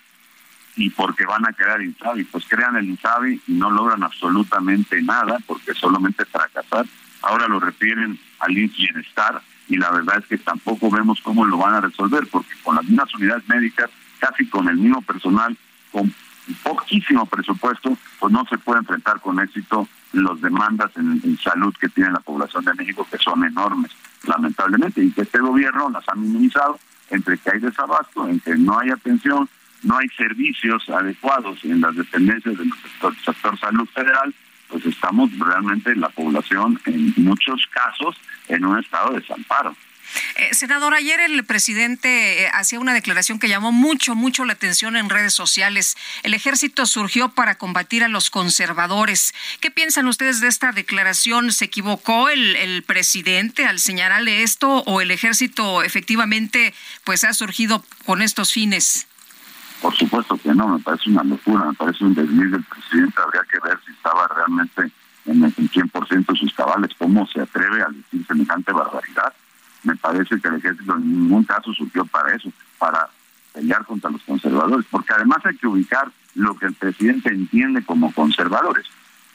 y 0.76 0.90
porque 0.90 1.26
van 1.26 1.46
a 1.46 1.52
crear 1.52 1.82
INSABI, 1.82 2.24
pues 2.24 2.44
crean 2.48 2.76
el 2.76 2.88
INSABI 2.88 3.42
y 3.48 3.52
no 3.52 3.70
logran 3.70 4.02
absolutamente 4.02 5.00
nada 5.02 5.38
porque 5.46 5.74
solamente 5.74 6.24
fracasar. 6.24 6.86
Ahora 7.22 7.46
lo 7.46 7.60
refieren 7.60 8.18
al 8.40 8.54
bienestar 8.54 9.42
y 9.68 9.76
la 9.76 9.90
verdad 9.90 10.18
es 10.18 10.26
que 10.26 10.38
tampoco 10.38 10.90
vemos 10.90 11.20
cómo 11.22 11.44
lo 11.44 11.58
van 11.58 11.74
a 11.74 11.80
resolver, 11.80 12.26
porque 12.30 12.50
con 12.62 12.76
las 12.76 12.84
mismas 12.84 13.14
unidades 13.14 13.48
médicas, 13.48 13.90
casi 14.18 14.46
con 14.46 14.68
el 14.68 14.76
mismo 14.76 15.02
personal, 15.02 15.56
con 15.90 16.12
poquísimo 16.62 17.26
presupuesto, 17.26 17.96
pues 18.18 18.32
no 18.32 18.44
se 18.50 18.58
puede 18.58 18.80
enfrentar 18.80 19.20
con 19.20 19.38
éxito 19.40 19.88
las 20.12 20.40
demandas 20.40 20.90
en, 20.96 21.38
salud 21.38 21.74
que 21.80 21.88
tiene 21.88 22.10
la 22.10 22.20
población 22.20 22.64
de 22.64 22.74
México, 22.74 23.06
que 23.10 23.18
son 23.18 23.44
enormes, 23.44 23.92
lamentablemente, 24.24 25.02
y 25.02 25.10
que 25.10 25.22
este 25.22 25.38
gobierno 25.38 25.88
las 25.90 26.08
ha 26.08 26.14
minimizado 26.14 26.78
entre 27.10 27.38
que 27.38 27.50
hay 27.50 27.60
desabasto, 27.60 28.28
en 28.28 28.40
que 28.40 28.56
no 28.56 28.78
hay 28.78 28.90
atención, 28.90 29.48
no 29.82 29.98
hay 29.98 30.08
servicios 30.16 30.88
adecuados 30.88 31.64
en 31.64 31.80
las 31.80 31.94
dependencias 31.94 32.56
del 32.56 32.70
sector, 32.82 33.58
salud 33.58 33.88
federal, 33.94 34.34
pues 34.68 34.86
estamos 34.86 35.30
realmente 35.38 35.94
la 35.96 36.08
población 36.08 36.80
en 36.86 37.12
muchos 37.16 37.66
casos 37.70 38.16
en 38.48 38.64
un 38.64 38.78
estado 38.78 39.12
de 39.12 39.20
desamparo. 39.20 39.76
Eh, 40.36 40.54
senador, 40.54 40.94
ayer 40.94 41.20
el 41.20 41.44
presidente 41.44 42.42
eh, 42.42 42.50
hacía 42.52 42.80
una 42.80 42.92
declaración 42.92 43.38
que 43.38 43.48
llamó 43.48 43.72
mucho, 43.72 44.14
mucho 44.14 44.44
la 44.44 44.52
atención 44.52 44.96
en 44.96 45.08
redes 45.08 45.32
sociales. 45.32 45.96
El 46.22 46.34
ejército 46.34 46.86
surgió 46.86 47.30
para 47.30 47.56
combatir 47.56 48.04
a 48.04 48.08
los 48.08 48.30
conservadores. 48.30 49.34
¿Qué 49.60 49.70
piensan 49.70 50.06
ustedes 50.08 50.40
de 50.40 50.48
esta 50.48 50.72
declaración? 50.72 51.52
¿Se 51.52 51.66
equivocó 51.66 52.28
el, 52.28 52.56
el 52.56 52.82
presidente 52.82 53.64
al 53.66 53.78
señalarle 53.78 54.42
esto 54.42 54.82
o 54.86 55.00
el 55.00 55.10
ejército 55.10 55.82
efectivamente 55.82 56.74
pues 57.04 57.24
ha 57.24 57.32
surgido 57.32 57.84
con 58.04 58.22
estos 58.22 58.52
fines? 58.52 59.06
Por 59.82 59.92
supuesto 59.96 60.38
que 60.38 60.54
no, 60.54 60.68
me 60.68 60.78
parece 60.78 61.10
una 61.10 61.24
locura, 61.24 61.64
me 61.64 61.74
parece 61.74 62.04
un 62.04 62.14
desliz 62.14 62.52
del 62.52 62.62
presidente. 62.62 63.20
Habría 63.20 63.42
que 63.50 63.58
ver 63.58 63.78
si 63.84 63.90
estaba 63.90 64.28
realmente 64.28 64.92
en 65.26 65.42
el 65.42 65.52
100% 65.54 66.26
de 66.26 66.38
sus 66.38 66.54
cabales. 66.54 66.92
¿Cómo 66.96 67.26
se 67.26 67.40
atreve 67.40 67.82
a 67.82 67.88
decir 67.88 68.24
semejante 68.24 68.72
barbaridad? 68.72 69.32
Me 69.82 69.96
parece 69.96 70.40
que 70.40 70.46
el 70.46 70.54
ejército 70.54 70.94
en 70.94 71.24
ningún 71.24 71.42
caso 71.42 71.72
surgió 71.72 72.04
para 72.04 72.32
eso, 72.32 72.52
para 72.78 73.08
pelear 73.52 73.84
contra 73.84 74.08
los 74.08 74.22
conservadores, 74.22 74.86
porque 74.88 75.14
además 75.14 75.38
hay 75.44 75.56
que 75.56 75.66
ubicar 75.66 76.12
lo 76.36 76.56
que 76.56 76.66
el 76.66 76.74
presidente 76.74 77.30
entiende 77.30 77.84
como 77.84 78.12
conservadores, 78.12 78.86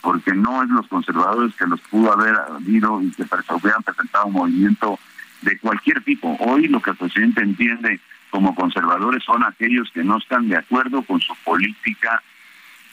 porque 0.01 0.33
no 0.33 0.63
es 0.63 0.69
los 0.69 0.88
conservadores 0.88 1.53
que 1.55 1.67
los 1.67 1.81
pudo 1.81 2.13
haber 2.13 2.36
habido 2.36 3.01
y 3.01 3.12
que 3.12 3.23
hubieran 3.23 3.83
presentado 3.83 4.27
un 4.27 4.33
movimiento 4.33 4.97
de 5.41 5.60
cualquier 5.60 6.01
tipo. 6.05 6.38
Hoy 6.39 6.69
lo 6.69 6.81
que 6.81 6.91
el 6.91 6.97
presidente 6.97 7.41
entiende 7.41 7.99
como 8.30 8.56
conservadores 8.56 9.24
son 9.24 9.44
aquellos 9.44 9.90
que 9.92 10.04
no 10.04 10.18
están 10.18 10.48
de 10.50 10.58
acuerdo 10.58 11.02
con 11.04 11.20
su 11.22 11.36
política 11.44 12.22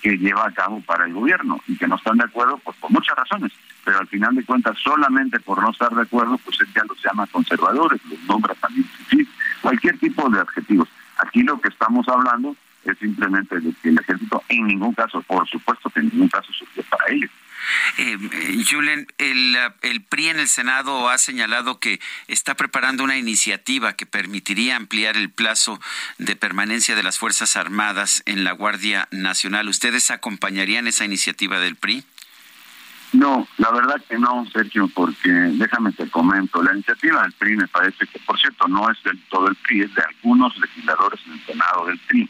que 0.03 0.19
lleva 0.19 0.47
a 0.47 0.53
cabo 0.53 0.81
para 0.83 1.07
el 1.07 1.15
gobierno 1.15 1.61
y 1.67 1.77
que 1.79 1.89
no 1.89 1.97
están 1.97 2.19
de 2.19 2.25
acuerdo 2.25 2.59
pues 2.59 2.77
por 2.77 2.91
muchas 2.91 3.17
razones, 3.17 3.53
pero 3.85 3.99
al 4.01 4.07
final 4.07 4.35
de 4.35 4.45
cuentas 4.45 4.77
solamente 4.79 5.41
por 5.41 5.63
no 5.63 5.71
estar 5.71 5.95
de 5.95 6.03
acuerdo 6.03 6.39
pues 6.45 6.61
él 6.61 6.69
ya 6.75 6.85
los 6.85 7.03
llama 7.03 7.27
conservadores, 7.29 8.01
los 8.11 8.21
nombra 8.25 8.55
también 8.55 8.87
cualquier 9.63 9.99
tipo 9.99 10.29
de 10.29 10.41
adjetivos. 10.41 10.89
Aquí 11.19 11.43
lo 11.43 11.59
que 11.59 11.69
estamos 11.69 12.07
hablando 12.09 12.55
es 12.85 12.99
simplemente 12.99 13.59
de 13.61 13.73
que 13.83 13.89
el 13.89 13.99
ejército 13.99 14.43
en 14.51 14.67
ningún 14.67 14.93
caso, 14.93 15.23
por 15.23 15.49
supuesto 15.49 15.89
que 15.89 16.01
en 16.01 16.11
ningún 16.11 16.29
caso 16.29 16.53
surgió 16.53 16.83
para 16.85 17.11
ellos. 17.11 17.31
Eh, 17.99 18.19
Julen, 18.69 19.07
el, 19.19 19.57
el, 19.83 20.03
PRI 20.03 20.29
en 20.29 20.39
el 20.39 20.49
Senado 20.49 21.09
ha 21.09 21.19
señalado 21.19 21.79
que 21.79 22.01
está 22.29 22.55
preparando 22.55 23.05
una 23.05 23.17
iniciativa 23.17 23.95
que 23.95 24.07
permitiría 24.07 24.77
ampliar 24.77 25.17
el 25.17 25.31
plazo 25.31 25.81
de 26.19 26.37
permanencia 26.37 26.97
de 26.97 27.03
las 27.03 27.19
Fuerzas 27.19 27.57
Armadas 27.57 28.23
en 28.27 28.45
la 28.45 28.53
Guardia 28.53 29.09
Nacional. 29.11 29.69
¿Ustedes 29.69 30.11
acompañarían 30.11 30.87
esa 30.87 31.05
iniciativa 31.05 31.59
del 31.59 31.77
PRI? 31.77 32.05
No, 33.13 33.47
la 33.59 33.71
verdad 33.71 34.03
que 34.09 34.19
no, 34.19 34.45
Sergio, 34.53 34.89
porque 34.93 35.31
déjame 35.31 35.93
te 35.93 36.11
comento, 36.11 36.61
la 36.63 36.73
iniciativa 36.73 37.23
del 37.23 37.33
PRI 37.33 37.57
me 37.57 37.69
parece 37.69 38.07
que, 38.09 38.19
por 38.19 38.41
cierto, 38.41 38.67
no 38.67 38.91
es 38.91 39.01
del 39.05 39.21
todo 39.29 39.47
el 39.47 39.55
PRI, 39.55 39.83
es 39.83 39.95
de 39.95 40.03
algunos 40.03 40.57
legisladores 40.59 41.21
en 41.27 41.33
el 41.35 41.47
Senado 41.47 41.87
del 41.87 41.99
PRI 42.01 42.29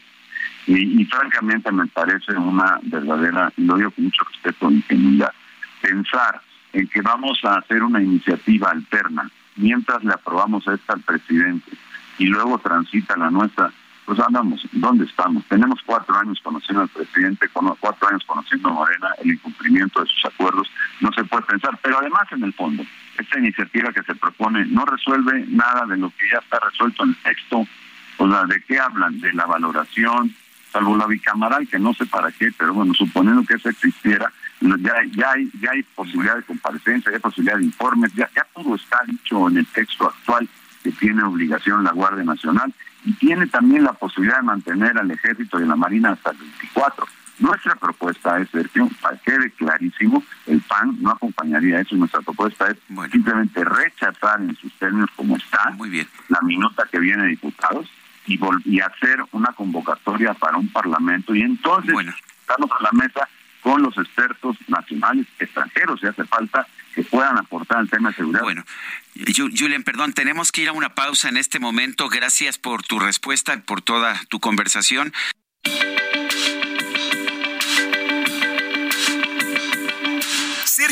y, 0.66 1.04
francamente 1.04 1.70
me 1.72 1.86
parece 1.88 2.32
una 2.32 2.78
verdadera, 2.82 3.52
y 3.56 3.64
lo 3.64 3.76
digo 3.76 3.90
con 3.90 4.04
mucho 4.04 4.24
respeto 4.24 4.68
e 4.68 4.74
ingenuidad, 4.74 5.32
pensar 5.80 6.40
en 6.72 6.88
que 6.88 7.02
vamos 7.02 7.38
a 7.44 7.58
hacer 7.58 7.82
una 7.82 8.02
iniciativa 8.02 8.70
alterna 8.70 9.30
mientras 9.56 10.02
le 10.02 10.12
aprobamos 10.12 10.66
esta 10.66 10.94
al 10.94 11.00
presidente 11.00 11.70
y 12.18 12.26
luego 12.26 12.58
transita 12.58 13.16
la 13.16 13.30
nuestra, 13.30 13.70
pues 14.04 14.18
andamos, 14.20 14.66
¿dónde 14.72 15.04
estamos? 15.04 15.44
Tenemos 15.46 15.80
cuatro 15.84 16.16
años 16.16 16.38
conociendo 16.42 16.82
al 16.82 16.88
presidente, 16.88 17.48
cuatro 17.52 18.08
años 18.08 18.22
conociendo 18.26 18.68
a 18.68 18.72
Morena, 18.72 19.08
el 19.22 19.32
incumplimiento 19.32 20.00
de 20.00 20.06
sus 20.06 20.24
acuerdos, 20.26 20.68
no 21.00 21.12
se 21.12 21.24
puede 21.24 21.44
pensar, 21.44 21.78
pero 21.82 21.98
además 21.98 22.24
en 22.32 22.44
el 22.44 22.52
fondo, 22.52 22.84
esta 23.18 23.38
iniciativa 23.38 23.92
que 23.92 24.02
se 24.02 24.14
propone 24.14 24.66
no 24.66 24.84
resuelve 24.84 25.44
nada 25.48 25.86
de 25.86 25.96
lo 25.96 26.10
que 26.10 26.28
ya 26.32 26.38
está 26.38 26.58
resuelto 26.60 27.04
en 27.04 27.10
el 27.10 27.16
texto, 27.16 27.66
o 28.18 28.28
sea, 28.28 28.44
¿de 28.44 28.62
qué 28.62 28.78
hablan? 28.78 29.20
De 29.20 29.32
la 29.32 29.46
valoración, 29.46 30.34
salvo 30.74 30.96
la 30.96 31.06
bicamaral, 31.06 31.68
que 31.68 31.78
no 31.78 31.94
sé 31.94 32.04
para 32.04 32.32
qué, 32.32 32.50
pero 32.58 32.74
bueno, 32.74 32.92
suponiendo 32.94 33.44
que 33.44 33.54
eso 33.54 33.68
existiera, 33.68 34.30
ya, 34.60 34.94
ya, 35.12 35.30
hay, 35.30 35.48
ya 35.60 35.70
hay 35.70 35.84
posibilidad 35.84 36.34
de 36.34 36.42
comparecencia, 36.42 37.12
ya 37.12 37.16
hay 37.16 37.22
posibilidad 37.22 37.58
de 37.58 37.64
informes, 37.64 38.12
ya, 38.14 38.28
ya 38.34 38.44
todo 38.52 38.74
está 38.74 38.98
dicho 39.06 39.48
en 39.48 39.58
el 39.58 39.66
texto 39.66 40.08
actual. 40.08 40.48
que 40.82 40.90
tiene 40.90 41.22
obligación 41.22 41.84
la 41.84 41.92
Guardia 41.92 42.24
Nacional 42.24 42.74
y 43.04 43.12
tiene 43.14 43.46
también 43.46 43.84
la 43.84 43.92
posibilidad 43.92 44.38
de 44.38 44.42
mantener 44.42 44.98
al 44.98 45.10
Ejército 45.10 45.60
y 45.60 45.66
la 45.66 45.76
Marina 45.76 46.10
hasta 46.10 46.32
el 46.32 46.38
24. 46.38 47.06
Nuestra 47.38 47.74
propuesta 47.76 48.38
es, 48.38 48.50
Sergio, 48.50 48.88
para 49.00 49.16
que 49.16 49.32
quede 49.32 49.50
clarísimo, 49.52 50.22
el 50.46 50.60
PAN 50.60 50.96
no 51.00 51.10
acompañaría 51.10 51.80
eso. 51.80 51.96
Nuestra 51.96 52.20
propuesta 52.20 52.68
es 52.68 52.76
simplemente 53.10 53.64
rechazar 53.64 54.40
en 54.40 54.54
sus 54.56 54.72
términos 54.74 55.08
como 55.16 55.36
está 55.36 55.70
Muy 55.70 55.88
bien. 55.88 56.06
la 56.28 56.40
minuta 56.42 56.86
que 56.90 56.98
viene 56.98 57.26
diputados 57.26 57.88
y, 58.26 58.38
y 58.64 58.80
hacer 58.80 59.18
una 59.32 59.52
convocatoria 59.52 60.34
para 60.34 60.56
un 60.56 60.68
parlamento 60.68 61.34
y 61.34 61.42
entonces 61.42 61.94
estamos 62.40 62.70
a 62.78 62.82
la 62.82 62.92
mesa 62.92 63.28
con 63.60 63.82
los 63.82 63.96
expertos 63.96 64.56
nacionales, 64.68 65.26
extranjeros, 65.38 65.98
si 65.98 66.06
hace 66.06 66.24
falta, 66.24 66.66
que 66.94 67.02
puedan 67.02 67.38
aportar 67.38 67.78
al 67.78 67.88
tema 67.88 68.10
de 68.10 68.16
seguridad. 68.16 68.42
Bueno, 68.42 68.62
Julian, 69.34 69.82
perdón, 69.82 70.12
tenemos 70.12 70.52
que 70.52 70.62
ir 70.62 70.68
a 70.68 70.72
una 70.72 70.94
pausa 70.94 71.30
en 71.30 71.38
este 71.38 71.58
momento. 71.58 72.10
Gracias 72.10 72.58
por 72.58 72.82
tu 72.82 72.98
respuesta, 72.98 73.58
por 73.62 73.80
toda 73.80 74.20
tu 74.28 74.38
conversación. 74.38 75.14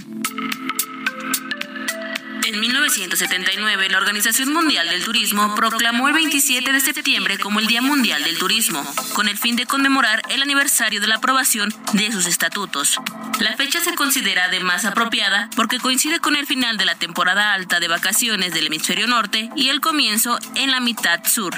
Thank 0.00 0.82
you. 0.82 0.91
En 2.44 2.58
1979, 2.58 3.88
la 3.88 3.98
Organización 3.98 4.52
Mundial 4.52 4.88
del 4.88 5.04
Turismo 5.04 5.54
proclamó 5.54 6.08
el 6.08 6.14
27 6.14 6.72
de 6.72 6.80
septiembre 6.80 7.38
como 7.38 7.60
el 7.60 7.68
Día 7.68 7.82
Mundial 7.82 8.24
del 8.24 8.36
Turismo, 8.36 8.84
con 9.12 9.28
el 9.28 9.38
fin 9.38 9.54
de 9.54 9.66
conmemorar 9.66 10.22
el 10.28 10.42
aniversario 10.42 11.00
de 11.00 11.06
la 11.06 11.16
aprobación 11.16 11.72
de 11.92 12.10
sus 12.10 12.26
estatutos. 12.26 12.98
La 13.38 13.56
fecha 13.56 13.80
se 13.80 13.94
considera 13.94 14.46
además 14.46 14.84
apropiada 14.84 15.50
porque 15.54 15.78
coincide 15.78 16.18
con 16.18 16.34
el 16.34 16.46
final 16.46 16.78
de 16.78 16.84
la 16.84 16.96
temporada 16.96 17.52
alta 17.52 17.78
de 17.78 17.88
vacaciones 17.88 18.52
del 18.52 18.66
hemisferio 18.66 19.06
norte 19.06 19.48
y 19.54 19.68
el 19.68 19.80
comienzo 19.80 20.38
en 20.56 20.72
la 20.72 20.80
mitad 20.80 21.24
sur. 21.24 21.54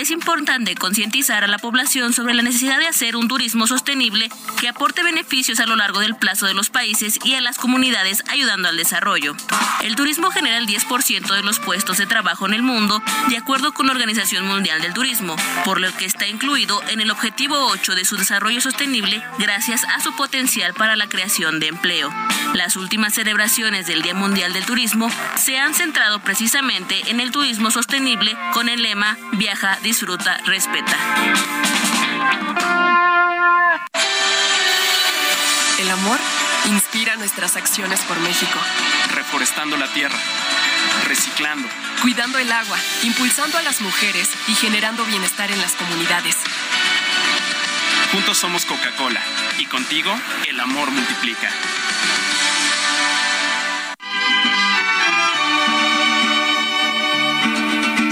Es 0.00 0.10
importante 0.10 0.74
concientizar 0.76 1.44
a 1.44 1.46
la 1.46 1.58
población 1.58 2.14
sobre 2.14 2.32
la 2.32 2.40
necesidad 2.40 2.78
de 2.78 2.86
hacer 2.86 3.16
un 3.16 3.28
turismo 3.28 3.66
sostenible 3.66 4.30
que 4.58 4.66
aporte 4.66 5.02
beneficios 5.02 5.60
a 5.60 5.66
lo 5.66 5.76
largo 5.76 6.00
del 6.00 6.16
plazo 6.16 6.46
de 6.46 6.54
los 6.54 6.70
países 6.70 7.18
y 7.22 7.34
a 7.34 7.42
las 7.42 7.58
comunidades 7.58 8.24
ayudando 8.30 8.68
al 8.68 8.78
desarrollo. 8.78 9.36
El 9.82 9.96
turismo 9.96 10.19
genera 10.28 10.58
el 10.58 10.66
10% 10.66 11.34
de 11.34 11.42
los 11.42 11.58
puestos 11.58 11.96
de 11.96 12.06
trabajo 12.06 12.46
en 12.46 12.54
el 12.54 12.62
mundo, 12.62 13.02
de 13.28 13.38
acuerdo 13.38 13.72
con 13.72 13.86
la 13.86 13.92
Organización 13.92 14.46
Mundial 14.46 14.82
del 14.82 14.92
Turismo, 14.92 15.36
por 15.64 15.80
lo 15.80 15.90
que 15.96 16.04
está 16.04 16.26
incluido 16.26 16.82
en 16.88 17.00
el 17.00 17.10
objetivo 17.10 17.56
8 17.68 17.94
de 17.94 18.04
su 18.04 18.16
desarrollo 18.16 18.60
sostenible 18.60 19.22
gracias 19.38 19.84
a 19.84 20.00
su 20.00 20.14
potencial 20.16 20.74
para 20.74 20.96
la 20.96 21.08
creación 21.08 21.60
de 21.60 21.68
empleo. 21.68 22.12
Las 22.54 22.76
últimas 22.76 23.14
celebraciones 23.14 23.86
del 23.86 24.02
Día 24.02 24.14
Mundial 24.14 24.52
del 24.52 24.66
Turismo 24.66 25.10
se 25.36 25.58
han 25.58 25.74
centrado 25.74 26.20
precisamente 26.20 27.10
en 27.10 27.20
el 27.20 27.30
turismo 27.30 27.70
sostenible 27.70 28.36
con 28.52 28.68
el 28.68 28.82
lema 28.82 29.16
Viaja, 29.32 29.78
disfruta, 29.82 30.38
respeta. 30.44 30.96
El 35.78 35.90
amor 35.90 36.18
inspira 36.66 37.16
nuestras 37.16 37.56
acciones 37.56 38.00
por 38.00 38.18
México. 38.20 38.58
Reforestando 39.10 39.76
la 39.76 39.92
tierra, 39.92 40.18
reciclando, 41.06 41.68
cuidando 42.02 42.38
el 42.38 42.50
agua, 42.50 42.78
impulsando 43.02 43.58
a 43.58 43.62
las 43.62 43.80
mujeres 43.80 44.28
y 44.48 44.54
generando 44.54 45.04
bienestar 45.04 45.50
en 45.50 45.60
las 45.60 45.72
comunidades. 45.72 46.36
Juntos 48.12 48.38
somos 48.38 48.64
Coca-Cola 48.64 49.20
y 49.58 49.66
contigo 49.66 50.12
el 50.48 50.58
amor 50.60 50.90
multiplica. 50.90 51.50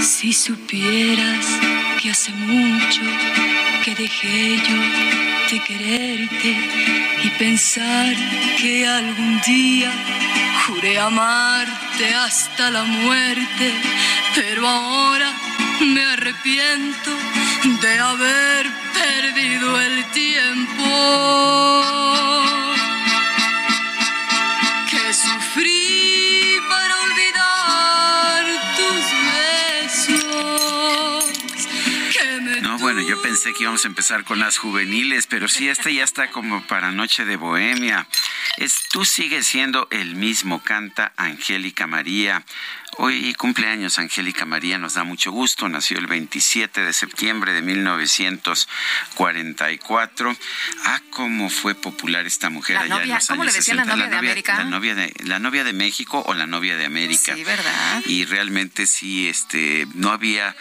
Si 0.01 0.33
supieras 0.33 1.45
que 2.01 2.11
hace 2.11 2.31
mucho 2.31 3.01
que 3.83 3.95
dejé 3.95 4.57
yo 4.57 4.75
de 5.51 5.63
quererte 5.63 6.57
y 7.23 7.29
pensar 7.37 8.15
que 8.61 8.87
algún 8.87 9.41
día 9.41 9.91
juré 10.69 10.99
amarte 10.99 12.13
hasta 12.13 12.69
la 12.69 12.83
muerte, 12.83 13.73
pero 14.35 14.67
ahora 14.67 15.31
me 15.81 16.03
arrepiento 16.05 17.11
de 17.81 17.99
haber 17.99 18.67
perdido 18.93 19.81
el 19.81 20.05
tiempo. 20.11 20.85
Pensé 33.29 33.53
que 33.53 33.61
íbamos 33.61 33.85
a 33.85 33.89
empezar 33.89 34.23
con 34.23 34.39
las 34.39 34.57
juveniles, 34.57 35.27
pero 35.27 35.47
sí, 35.47 35.69
este 35.69 35.93
ya 35.93 36.03
está 36.03 36.31
como 36.31 36.65
para 36.65 36.91
Noche 36.91 37.25
de 37.25 37.35
Bohemia. 37.35 38.07
Es 38.57 38.87
Tú 38.91 39.05
sigues 39.05 39.45
siendo 39.45 39.87
el 39.91 40.15
mismo, 40.15 40.63
canta 40.63 41.13
Angélica 41.15 41.85
María. 41.85 42.43
Hoy 42.97 43.35
cumpleaños 43.35 43.99
Angélica 43.99 44.45
María, 44.45 44.79
nos 44.79 44.95
da 44.95 45.03
mucho 45.03 45.31
gusto. 45.31 45.69
Nació 45.69 45.99
el 45.99 46.07
27 46.07 46.81
de 46.81 46.91
septiembre 46.91 47.53
de 47.53 47.61
1944. 47.61 50.35
Ah, 50.85 50.99
cómo 51.11 51.51
fue 51.51 51.75
popular 51.75 52.25
esta 52.25 52.49
mujer 52.49 52.77
allá 52.77 53.03
en 53.03 53.09
los 53.09 53.27
¿Cómo 53.27 53.43
le 53.43 53.51
decían 53.51 53.77
la 53.77 53.85
novia 53.85 54.07
de 54.07 54.17
América? 54.17 54.57
La 54.57 54.63
novia 54.63 54.95
de, 54.95 55.13
la 55.25 55.37
novia 55.37 55.63
de 55.63 55.73
México 55.73 56.23
o 56.25 56.33
la 56.33 56.47
novia 56.47 56.77
de 56.77 56.85
América. 56.85 57.35
Sí, 57.35 57.43
¿verdad? 57.43 58.01
Y 58.07 58.25
realmente 58.25 58.87
sí, 58.87 59.29
este, 59.29 59.85
no 59.93 60.09
había 60.09 60.55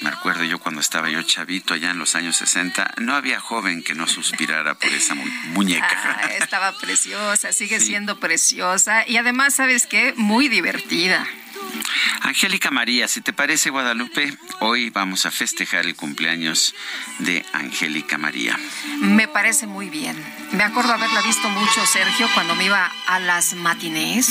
me 0.00 0.10
acuerdo 0.10 0.44
yo 0.44 0.58
cuando 0.58 0.80
estaba 0.80 1.10
yo 1.10 1.22
chavito 1.22 1.74
allá 1.74 1.90
en 1.90 1.98
los 1.98 2.14
años 2.14 2.36
60, 2.36 2.94
no 2.98 3.14
había 3.14 3.40
joven 3.40 3.82
que 3.82 3.94
no 3.94 4.06
suspirara 4.06 4.74
por 4.74 4.92
esa 4.92 5.14
muñeca. 5.14 6.18
Ah, 6.22 6.26
estaba 6.38 6.72
preciosa, 6.78 7.52
sigue 7.52 7.80
siendo 7.80 8.18
preciosa 8.18 9.06
y 9.06 9.16
además, 9.16 9.54
¿sabes 9.54 9.86
qué? 9.86 10.14
Muy 10.16 10.48
divertida. 10.48 11.26
Angélica 12.20 12.70
María, 12.70 13.08
si 13.08 13.20
te 13.20 13.32
parece 13.32 13.70
Guadalupe, 13.70 14.36
hoy 14.60 14.90
vamos 14.90 15.26
a 15.26 15.30
festejar 15.30 15.86
el 15.86 15.94
cumpleaños 15.94 16.74
de 17.18 17.44
Angélica 17.52 18.18
María. 18.18 18.58
Me 19.00 19.28
parece 19.28 19.66
muy 19.66 19.90
bien. 19.90 20.16
Me 20.52 20.64
acuerdo 20.64 20.92
haberla 20.92 21.22
visto 21.22 21.48
mucho, 21.50 21.84
Sergio, 21.86 22.28
cuando 22.34 22.54
me 22.54 22.64
iba 22.64 22.90
a 23.06 23.18
las 23.18 23.54
matinés 23.54 24.28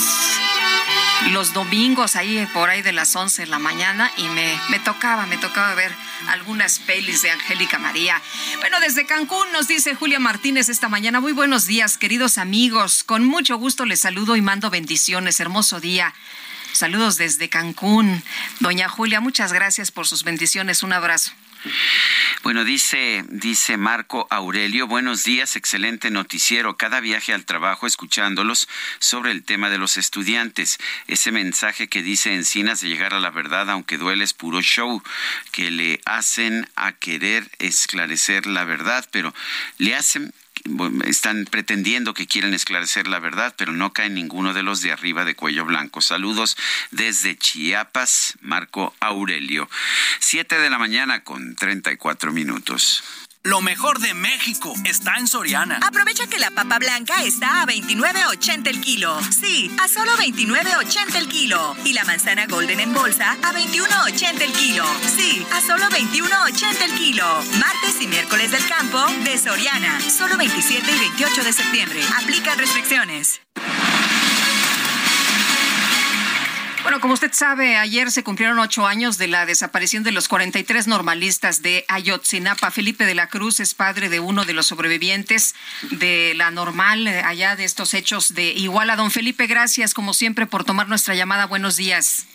los 1.30 1.52
domingos 1.52 2.16
ahí 2.16 2.46
por 2.52 2.70
ahí 2.70 2.82
de 2.82 2.92
las 2.92 3.14
11 3.14 3.42
de 3.42 3.48
la 3.48 3.58
mañana 3.58 4.10
y 4.16 4.24
me, 4.28 4.58
me 4.70 4.78
tocaba, 4.78 5.26
me 5.26 5.36
tocaba 5.36 5.74
ver 5.74 5.92
algunas 6.28 6.78
pelis 6.78 7.22
de 7.22 7.30
Angélica 7.30 7.78
María. 7.78 8.20
Bueno, 8.60 8.80
desde 8.80 9.06
Cancún 9.06 9.50
nos 9.52 9.68
dice 9.68 9.94
Julia 9.94 10.18
Martínez 10.18 10.68
esta 10.68 10.88
mañana, 10.88 11.20
muy 11.20 11.32
buenos 11.32 11.66
días 11.66 11.98
queridos 11.98 12.38
amigos, 12.38 13.04
con 13.04 13.24
mucho 13.24 13.56
gusto 13.56 13.84
les 13.84 14.00
saludo 14.00 14.36
y 14.36 14.42
mando 14.42 14.70
bendiciones, 14.70 15.40
hermoso 15.40 15.80
día. 15.80 16.14
Saludos 16.72 17.16
desde 17.18 17.48
Cancún. 17.48 18.22
Doña 18.58 18.88
Julia, 18.88 19.20
muchas 19.20 19.52
gracias 19.52 19.92
por 19.92 20.08
sus 20.08 20.24
bendiciones, 20.24 20.82
un 20.82 20.92
abrazo. 20.92 21.30
Bueno, 22.42 22.64
dice, 22.64 23.24
dice 23.28 23.78
Marco 23.78 24.26
Aurelio, 24.28 24.86
buenos 24.86 25.24
días, 25.24 25.56
excelente 25.56 26.10
noticiero. 26.10 26.76
Cada 26.76 27.00
viaje 27.00 27.32
al 27.32 27.46
trabajo 27.46 27.86
escuchándolos 27.86 28.68
sobre 28.98 29.30
el 29.30 29.44
tema 29.44 29.70
de 29.70 29.78
los 29.78 29.96
estudiantes. 29.96 30.78
Ese 31.06 31.32
mensaje 31.32 31.88
que 31.88 32.02
dice 32.02 32.34
Encinas 32.34 32.82
de 32.82 32.88
llegar 32.88 33.14
a 33.14 33.20
la 33.20 33.30
verdad, 33.30 33.70
aunque 33.70 33.96
duele, 33.96 34.24
es 34.24 34.34
puro 34.34 34.60
show, 34.60 35.02
que 35.52 35.70
le 35.70 36.00
hacen 36.04 36.68
a 36.76 36.92
querer 36.92 37.50
esclarecer 37.58 38.46
la 38.46 38.64
verdad, 38.64 39.08
pero 39.10 39.34
le 39.78 39.94
hacen 39.94 40.34
están 41.04 41.44
pretendiendo 41.50 42.14
que 42.14 42.26
quieren 42.26 42.54
esclarecer 42.54 43.06
la 43.06 43.18
verdad, 43.18 43.54
pero 43.56 43.72
no 43.72 43.92
cae 43.92 44.08
ninguno 44.08 44.54
de 44.54 44.62
los 44.62 44.80
de 44.80 44.92
arriba 44.92 45.24
de 45.24 45.34
cuello 45.34 45.64
blanco. 45.64 46.00
Saludos 46.00 46.56
desde 46.90 47.36
Chiapas, 47.36 48.36
Marco 48.40 48.94
Aurelio. 49.00 49.68
Siete 50.20 50.58
de 50.58 50.70
la 50.70 50.78
mañana 50.78 51.22
con 51.22 51.54
treinta 51.56 51.92
y 51.92 51.96
cuatro 51.96 52.32
minutos. 52.32 53.04
Lo 53.46 53.60
mejor 53.60 53.98
de 53.98 54.14
México 54.14 54.72
está 54.84 55.16
en 55.18 55.26
Soriana. 55.26 55.78
Aprovecha 55.86 56.26
que 56.26 56.38
la 56.38 56.50
papa 56.50 56.78
blanca 56.78 57.22
está 57.24 57.60
a 57.60 57.66
29.80 57.66 58.68
el 58.68 58.80
kilo. 58.80 59.20
Sí, 59.38 59.70
a 59.78 59.86
solo 59.86 60.12
29.80 60.12 61.16
el 61.16 61.28
kilo. 61.28 61.76
Y 61.84 61.92
la 61.92 62.04
manzana 62.04 62.46
golden 62.46 62.80
en 62.80 62.94
bolsa 62.94 63.32
a 63.32 63.52
21.80 63.52 64.40
el 64.40 64.52
kilo. 64.54 64.86
Sí, 65.14 65.46
a 65.52 65.60
solo 65.60 65.84
21.80 65.90 66.84
el 66.84 66.94
kilo. 66.94 67.26
Martes 67.58 68.00
y 68.00 68.06
miércoles 68.06 68.50
del 68.50 68.66
campo 68.66 69.04
de 69.24 69.36
Soriana. 69.36 70.00
Solo 70.00 70.38
27 70.38 70.90
y 70.90 70.98
28 70.98 71.44
de 71.44 71.52
septiembre. 71.52 72.00
Aplica 72.16 72.54
restricciones. 72.54 73.42
Bueno, 76.84 77.00
como 77.00 77.14
usted 77.14 77.32
sabe, 77.32 77.78
ayer 77.78 78.10
se 78.10 78.22
cumplieron 78.22 78.58
ocho 78.58 78.86
años 78.86 79.16
de 79.16 79.26
la 79.26 79.46
desaparición 79.46 80.02
de 80.02 80.12
los 80.12 80.28
43 80.28 80.86
normalistas 80.86 81.62
de 81.62 81.86
Ayotzinapa. 81.88 82.70
Felipe 82.70 83.06
de 83.06 83.14
la 83.14 83.28
Cruz 83.28 83.58
es 83.58 83.72
padre 83.72 84.10
de 84.10 84.20
uno 84.20 84.44
de 84.44 84.52
los 84.52 84.66
sobrevivientes 84.66 85.54
de 85.92 86.34
la 86.36 86.50
normal 86.50 87.08
eh, 87.08 87.22
allá 87.22 87.56
de 87.56 87.64
estos 87.64 87.94
hechos 87.94 88.34
de 88.34 88.52
Iguala. 88.52 88.96
Don 88.96 89.10
Felipe, 89.10 89.46
gracias 89.46 89.94
como 89.94 90.12
siempre 90.12 90.46
por 90.46 90.64
tomar 90.64 90.86
nuestra 90.86 91.14
llamada. 91.14 91.46
Buenos 91.46 91.76
días. 91.76 92.26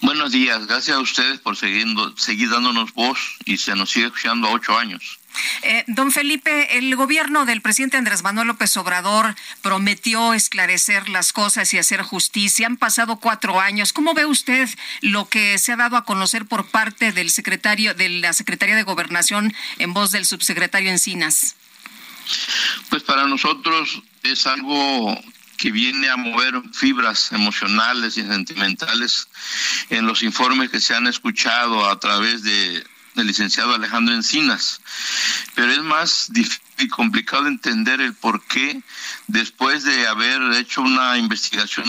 Buenos 0.00 0.30
días, 0.30 0.68
gracias 0.68 0.96
a 0.96 1.00
ustedes 1.00 1.40
por 1.40 1.56
seguir, 1.56 1.88
seguir 2.16 2.50
dándonos 2.50 2.94
voz 2.94 3.18
y 3.46 3.56
se 3.56 3.74
nos 3.74 3.90
sigue 3.90 4.06
escuchando 4.06 4.46
a 4.46 4.52
ocho 4.52 4.78
años. 4.78 5.18
Eh, 5.62 5.84
don 5.86 6.12
Felipe, 6.12 6.78
el 6.78 6.94
gobierno 6.96 7.44
del 7.44 7.62
presidente 7.62 7.96
Andrés 7.96 8.22
Manuel 8.22 8.48
López 8.48 8.76
Obrador 8.76 9.34
prometió 9.62 10.34
esclarecer 10.34 11.08
las 11.08 11.32
cosas 11.32 11.72
y 11.74 11.78
hacer 11.78 12.02
justicia. 12.02 12.66
Han 12.66 12.76
pasado 12.76 13.16
cuatro 13.16 13.60
años. 13.60 13.92
¿Cómo 13.92 14.14
ve 14.14 14.26
usted 14.26 14.68
lo 15.00 15.28
que 15.28 15.58
se 15.58 15.72
ha 15.72 15.76
dado 15.76 15.96
a 15.96 16.04
conocer 16.04 16.46
por 16.46 16.70
parte 16.70 17.12
del 17.12 17.30
secretario 17.30 17.94
de 17.94 18.08
la 18.08 18.32
Secretaría 18.32 18.76
de 18.76 18.82
Gobernación 18.82 19.54
en 19.78 19.92
voz 19.92 20.12
del 20.12 20.26
subsecretario 20.26 20.90
Encinas? 20.90 21.56
Pues 22.90 23.02
para 23.02 23.26
nosotros 23.26 24.02
es 24.22 24.46
algo 24.46 25.18
que 25.56 25.72
viene 25.72 26.08
a 26.08 26.16
mover 26.16 26.62
fibras 26.72 27.32
emocionales 27.32 28.16
y 28.16 28.22
sentimentales 28.22 29.28
en 29.90 30.06
los 30.06 30.22
informes 30.22 30.70
que 30.70 30.80
se 30.80 30.94
han 30.94 31.06
escuchado 31.06 31.88
a 31.88 31.98
través 31.98 32.42
de 32.42 32.86
el 33.18 33.26
licenciado 33.26 33.74
Alejandro 33.74 34.14
Encinas. 34.14 34.80
Pero 35.54 35.72
es 35.72 35.82
más 35.82 36.28
difícil 36.30 36.62
y 36.78 36.88
complicado 36.88 37.46
entender 37.46 38.00
el 38.00 38.14
por 38.14 38.44
qué, 38.44 38.80
después 39.26 39.84
de 39.84 40.06
haber 40.06 40.40
hecho 40.54 40.80
una 40.82 41.18
investigación 41.18 41.86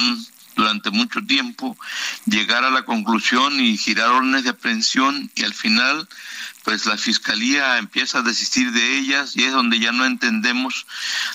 durante 0.55 0.89
mucho 0.89 1.21
tiempo, 1.21 1.77
llegar 2.25 2.65
a 2.65 2.69
la 2.69 2.83
conclusión 2.83 3.59
y 3.59 3.77
girar 3.77 4.09
órdenes 4.09 4.43
de 4.43 4.49
aprehensión 4.49 5.31
y 5.35 5.43
al 5.43 5.53
final 5.53 6.07
pues 6.63 6.85
la 6.85 6.97
fiscalía 6.97 7.77
empieza 7.77 8.19
a 8.19 8.23
desistir 8.23 8.71
de 8.71 8.97
ellas 8.97 9.35
y 9.35 9.43
es 9.45 9.53
donde 9.53 9.79
ya 9.79 9.91
no 9.91 10.05
entendemos 10.05 10.85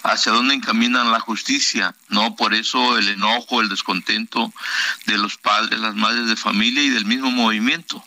hacia 0.03 0.33
dónde 0.33 0.55
encaminan 0.55 1.11
la 1.11 1.21
justicia, 1.21 1.95
¿no? 2.09 2.37
Por 2.37 2.55
eso 2.55 2.99
el 2.99 3.09
enojo, 3.09 3.61
el 3.61 3.69
descontento 3.69 4.53
de 5.07 5.19
los 5.19 5.39
padres, 5.39 5.81
las 5.81 5.95
madres 5.95 6.29
de 6.29 6.37
familia 6.37 6.83
y 6.83 6.91
del 6.91 7.07
mismo 7.07 7.31
movimiento. 7.31 8.05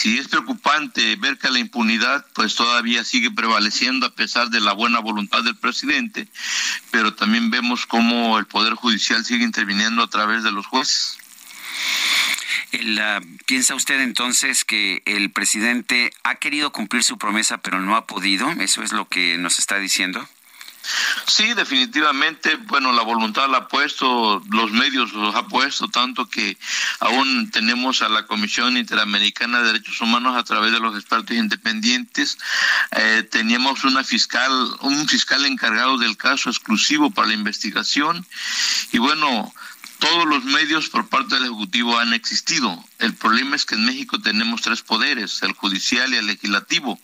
Sí 0.00 0.18
es 0.18 0.28
preocupante 0.28 1.16
ver 1.16 1.38
que 1.38 1.50
la 1.50 1.58
impunidad 1.58 2.26
pues 2.34 2.54
todavía 2.54 3.04
sigue 3.04 3.30
prevaleciendo 3.30 4.06
a 4.06 4.14
pesar 4.14 4.50
de 4.50 4.60
la 4.60 4.72
buena 4.72 5.00
voluntad 5.00 5.42
del 5.42 5.56
presidente, 5.56 6.28
pero 6.90 7.14
también 7.14 7.50
vemos 7.50 7.86
cómo 7.86 8.38
el 8.38 8.46
Poder 8.46 8.74
Judicial 8.74 9.24
sigue 9.24 9.44
interviniendo 9.44 10.02
a 10.02 10.10
través 10.10 10.42
de 10.42 10.52
los 10.52 10.66
jueces. 10.66 11.18
¿Piensa 13.46 13.74
usted 13.74 14.00
entonces 14.00 14.64
que 14.64 15.02
el 15.06 15.30
presidente 15.30 16.12
ha 16.24 16.34
querido 16.34 16.72
cumplir 16.72 17.02
su 17.02 17.16
promesa 17.16 17.58
pero 17.58 17.80
no 17.80 17.96
ha 17.96 18.06
podido? 18.06 18.50
¿Eso 18.60 18.82
es 18.82 18.92
lo 18.92 19.08
que 19.08 19.38
nos 19.38 19.58
está 19.58 19.78
diciendo? 19.78 20.28
Sí, 21.26 21.54
definitivamente, 21.54 22.56
bueno, 22.66 22.92
la 22.92 23.02
voluntad 23.02 23.48
la 23.48 23.58
ha 23.58 23.68
puesto, 23.68 24.42
los 24.50 24.70
medios 24.72 25.12
los 25.12 25.34
ha 25.34 25.46
puesto, 25.46 25.88
tanto 25.88 26.26
que 26.28 26.56
aún 27.00 27.50
tenemos 27.50 28.02
a 28.02 28.08
la 28.08 28.26
Comisión 28.26 28.76
Interamericana 28.76 29.60
de 29.60 29.66
Derechos 29.66 30.00
Humanos 30.00 30.36
a 30.36 30.44
través 30.44 30.72
de 30.72 30.80
los 30.80 30.94
expertos 30.94 31.36
independientes. 31.36 32.38
Eh, 32.92 33.26
teníamos 33.30 33.84
una 33.84 34.04
fiscal, 34.04 34.52
un 34.80 35.08
fiscal 35.08 35.44
encargado 35.44 35.98
del 35.98 36.16
caso 36.16 36.50
exclusivo 36.50 37.10
para 37.10 37.28
la 37.28 37.34
investigación 37.34 38.26
y 38.92 38.98
bueno, 38.98 39.52
todos 39.98 40.26
los 40.26 40.44
medios 40.44 40.88
por 40.88 41.08
parte 41.08 41.34
del 41.34 41.44
Ejecutivo 41.44 41.98
han 41.98 42.12
existido. 42.12 42.84
El 42.98 43.14
problema 43.14 43.56
es 43.56 43.64
que 43.64 43.74
en 43.74 43.84
México 43.84 44.20
tenemos 44.20 44.62
tres 44.62 44.82
poderes, 44.82 45.42
el 45.42 45.52
judicial 45.52 46.12
y 46.12 46.16
el 46.16 46.26
legislativo. 46.26 47.00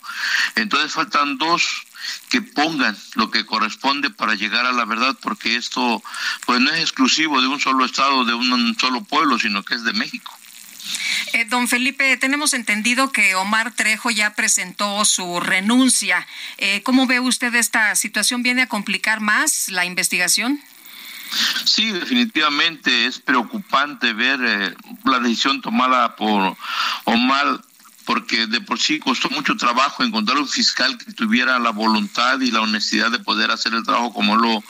Entonces 0.55 0.93
faltan 0.93 1.37
dos 1.37 1.85
que 2.29 2.41
pongan 2.41 2.97
lo 3.15 3.31
que 3.31 3.45
corresponde 3.45 4.09
para 4.09 4.35
llegar 4.35 4.65
a 4.65 4.71
la 4.71 4.85
verdad, 4.85 5.17
porque 5.21 5.55
esto 5.55 6.03
pues 6.45 6.59
no 6.59 6.71
es 6.71 6.81
exclusivo 6.81 7.41
de 7.41 7.47
un 7.47 7.59
solo 7.59 7.85
estado, 7.85 8.25
de 8.25 8.33
un 8.33 8.77
solo 8.79 9.03
pueblo, 9.03 9.39
sino 9.39 9.63
que 9.63 9.75
es 9.75 9.83
de 9.83 9.93
México. 9.93 10.37
Eh, 11.33 11.45
don 11.45 11.67
Felipe, 11.67 12.17
tenemos 12.17 12.53
entendido 12.53 13.11
que 13.11 13.35
Omar 13.35 13.73
Trejo 13.73 14.11
ya 14.11 14.35
presentó 14.35 15.03
su 15.05 15.39
renuncia. 15.39 16.27
Eh, 16.57 16.83
¿Cómo 16.83 17.07
ve 17.07 17.19
usted 17.19 17.55
esta 17.55 17.95
situación? 17.95 18.43
¿Viene 18.43 18.63
a 18.63 18.67
complicar 18.67 19.19
más 19.19 19.69
la 19.69 19.85
investigación? 19.85 20.61
Sí, 21.65 21.91
definitivamente 21.91 23.05
es 23.05 23.19
preocupante 23.19 24.13
ver 24.13 24.39
eh, 24.43 24.75
la 25.05 25.19
decisión 25.19 25.61
tomada 25.61 26.15
por 26.15 26.55
Omar 27.05 27.61
porque 28.05 28.47
de 28.47 28.61
por 28.61 28.79
sí 28.79 28.99
costó 28.99 29.29
mucho 29.29 29.55
trabajo 29.55 30.03
encontrar 30.03 30.37
un 30.37 30.47
fiscal 30.47 30.97
que 30.97 31.13
tuviera 31.13 31.59
la 31.59 31.71
voluntad 31.71 32.39
y 32.41 32.51
la 32.51 32.61
honestidad 32.61 33.11
de 33.11 33.19
poder 33.19 33.51
hacer 33.51 33.73
el 33.73 33.83
trabajo 33.83 34.13
como 34.13 34.35
lo, 34.35 34.63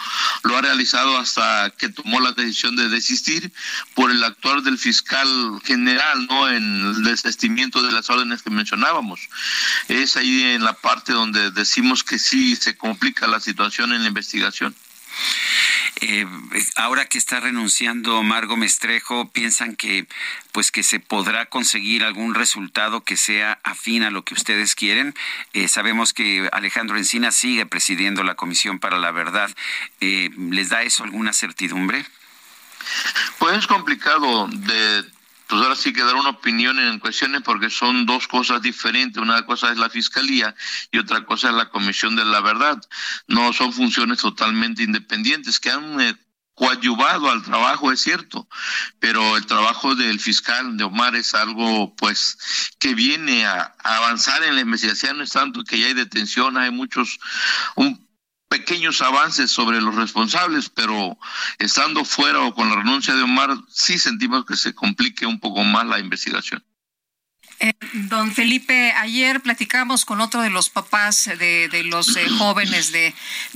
lo 0.43 0.57
ha 0.57 0.61
realizado 0.61 1.17
hasta 1.17 1.71
que 1.77 1.89
tomó 1.89 2.19
la 2.19 2.31
decisión 2.31 2.75
de 2.75 2.89
desistir 2.89 3.51
por 3.95 4.11
el 4.11 4.23
actuar 4.23 4.61
del 4.61 4.77
fiscal 4.77 5.27
general, 5.63 6.27
¿no? 6.27 6.49
En 6.49 6.85
el 6.85 7.03
desestimiento 7.03 7.81
de 7.81 7.91
las 7.91 8.09
órdenes 8.09 8.43
que 8.43 8.49
mencionábamos. 8.49 9.21
Es 9.87 10.15
ahí 10.15 10.43
en 10.43 10.63
la 10.63 10.73
parte 10.73 11.13
donde 11.13 11.51
decimos 11.51 12.03
que 12.03 12.19
sí 12.19 12.55
se 12.55 12.77
complica 12.77 13.27
la 13.27 13.39
situación 13.39 13.93
en 13.93 14.03
la 14.03 14.09
investigación. 14.09 14.75
Eh, 16.05 16.27
ahora 16.75 17.05
que 17.05 17.17
está 17.17 17.39
renunciando 17.39 18.21
Margo 18.23 18.57
Mestrejo, 18.57 19.29
piensan 19.29 19.77
que 19.77 20.05
pues 20.51 20.69
que 20.69 20.83
se 20.83 20.99
podrá 20.99 21.45
conseguir 21.45 22.03
algún 22.03 22.35
resultado 22.35 23.05
que 23.05 23.15
sea 23.15 23.61
afín 23.63 24.03
a 24.03 24.11
lo 24.11 24.25
que 24.25 24.33
ustedes 24.33 24.75
quieren. 24.75 25.15
Eh, 25.53 25.69
sabemos 25.69 26.11
que 26.11 26.49
Alejandro 26.51 26.97
Encina 26.97 27.31
sigue 27.31 27.65
presidiendo 27.65 28.21
la 28.23 28.35
Comisión 28.35 28.79
para 28.79 28.99
la 28.99 29.11
Verdad. 29.11 29.49
Eh, 30.01 30.29
¿Les 30.49 30.67
da 30.67 30.81
eso 30.81 31.05
alguna 31.05 31.31
certidumbre? 31.31 32.05
Pues 33.39 33.59
es 33.59 33.67
complicado 33.67 34.49
de 34.49 35.05
pues 35.47 35.62
ahora 35.62 35.75
sí 35.75 35.93
que 35.93 36.03
dar 36.03 36.15
una 36.15 36.29
opinión 36.29 36.79
en 36.79 36.99
cuestiones 36.99 37.41
porque 37.41 37.69
son 37.69 38.06
dos 38.06 38.27
cosas 38.27 38.62
diferentes. 38.62 39.21
Una 39.21 39.45
cosa 39.45 39.71
es 39.71 39.77
la 39.77 39.89
fiscalía 39.89 40.56
y 40.91 40.97
otra 40.97 41.25
cosa 41.25 41.49
es 41.49 41.56
la 41.56 41.69
comisión 41.69 42.15
de 42.15 42.25
la 42.25 42.41
verdad. 42.41 42.82
No 43.27 43.53
son 43.53 43.73
funciones 43.73 44.19
totalmente 44.19 44.84
independientes 44.84 45.60
que 45.60 45.71
han 45.71 45.99
eh, 46.01 46.15
coadyuvado 46.56 47.32
al 47.32 47.43
trabajo, 47.43 47.91
es 47.91 48.01
cierto, 48.01 48.47
pero 48.99 49.38
el 49.38 49.45
trabajo 49.45 49.95
del 49.95 50.19
fiscal 50.19 50.77
de 50.77 50.84
Omar 50.84 51.15
es 51.15 51.34
algo 51.34 51.95
pues 51.95 52.38
que 52.79 52.94
viene 52.94 53.46
a, 53.46 53.75
avanzar 53.83 54.44
en 54.44 54.56
la 54.56 54.62
investigación, 54.62 55.17
no 55.17 55.23
es 55.23 55.31
tanto 55.31 55.63
que 55.63 55.79
ya 55.79 55.87
hay 55.87 55.94
detención, 55.94 56.58
hay 56.58 56.71
muchos, 56.71 57.19
un 57.75 58.08
pequeños 58.54 59.01
avances 59.01 59.49
sobre 59.49 59.81
los 59.81 59.95
responsables, 59.95 60.69
pero 60.69 61.17
estando 61.58 62.06
fuera 62.06 62.41
o 62.41 62.54
con 62.54 62.69
la 62.69 62.75
renuncia 62.75 63.15
de 63.15 63.23
Omar, 63.23 63.49
sí 63.67 63.97
sentimos 63.97 64.45
que 64.45 64.56
se 64.56 64.75
complique 64.75 65.25
un 65.25 65.39
poco 65.39 65.63
más 65.63 65.87
la 65.87 65.97
investigación. 65.97 66.63
Eh, 67.63 67.71
don 67.93 68.33
Felipe, 68.33 68.91
ayer 68.91 69.39
platicamos 69.39 70.03
con 70.03 70.19
otro 70.19 70.41
de 70.41 70.49
los 70.49 70.69
papás 70.69 71.29
de, 71.39 71.83
los 71.85 72.17
eh, 72.17 72.27
jóvenes 72.27 72.91
de, 72.91 73.13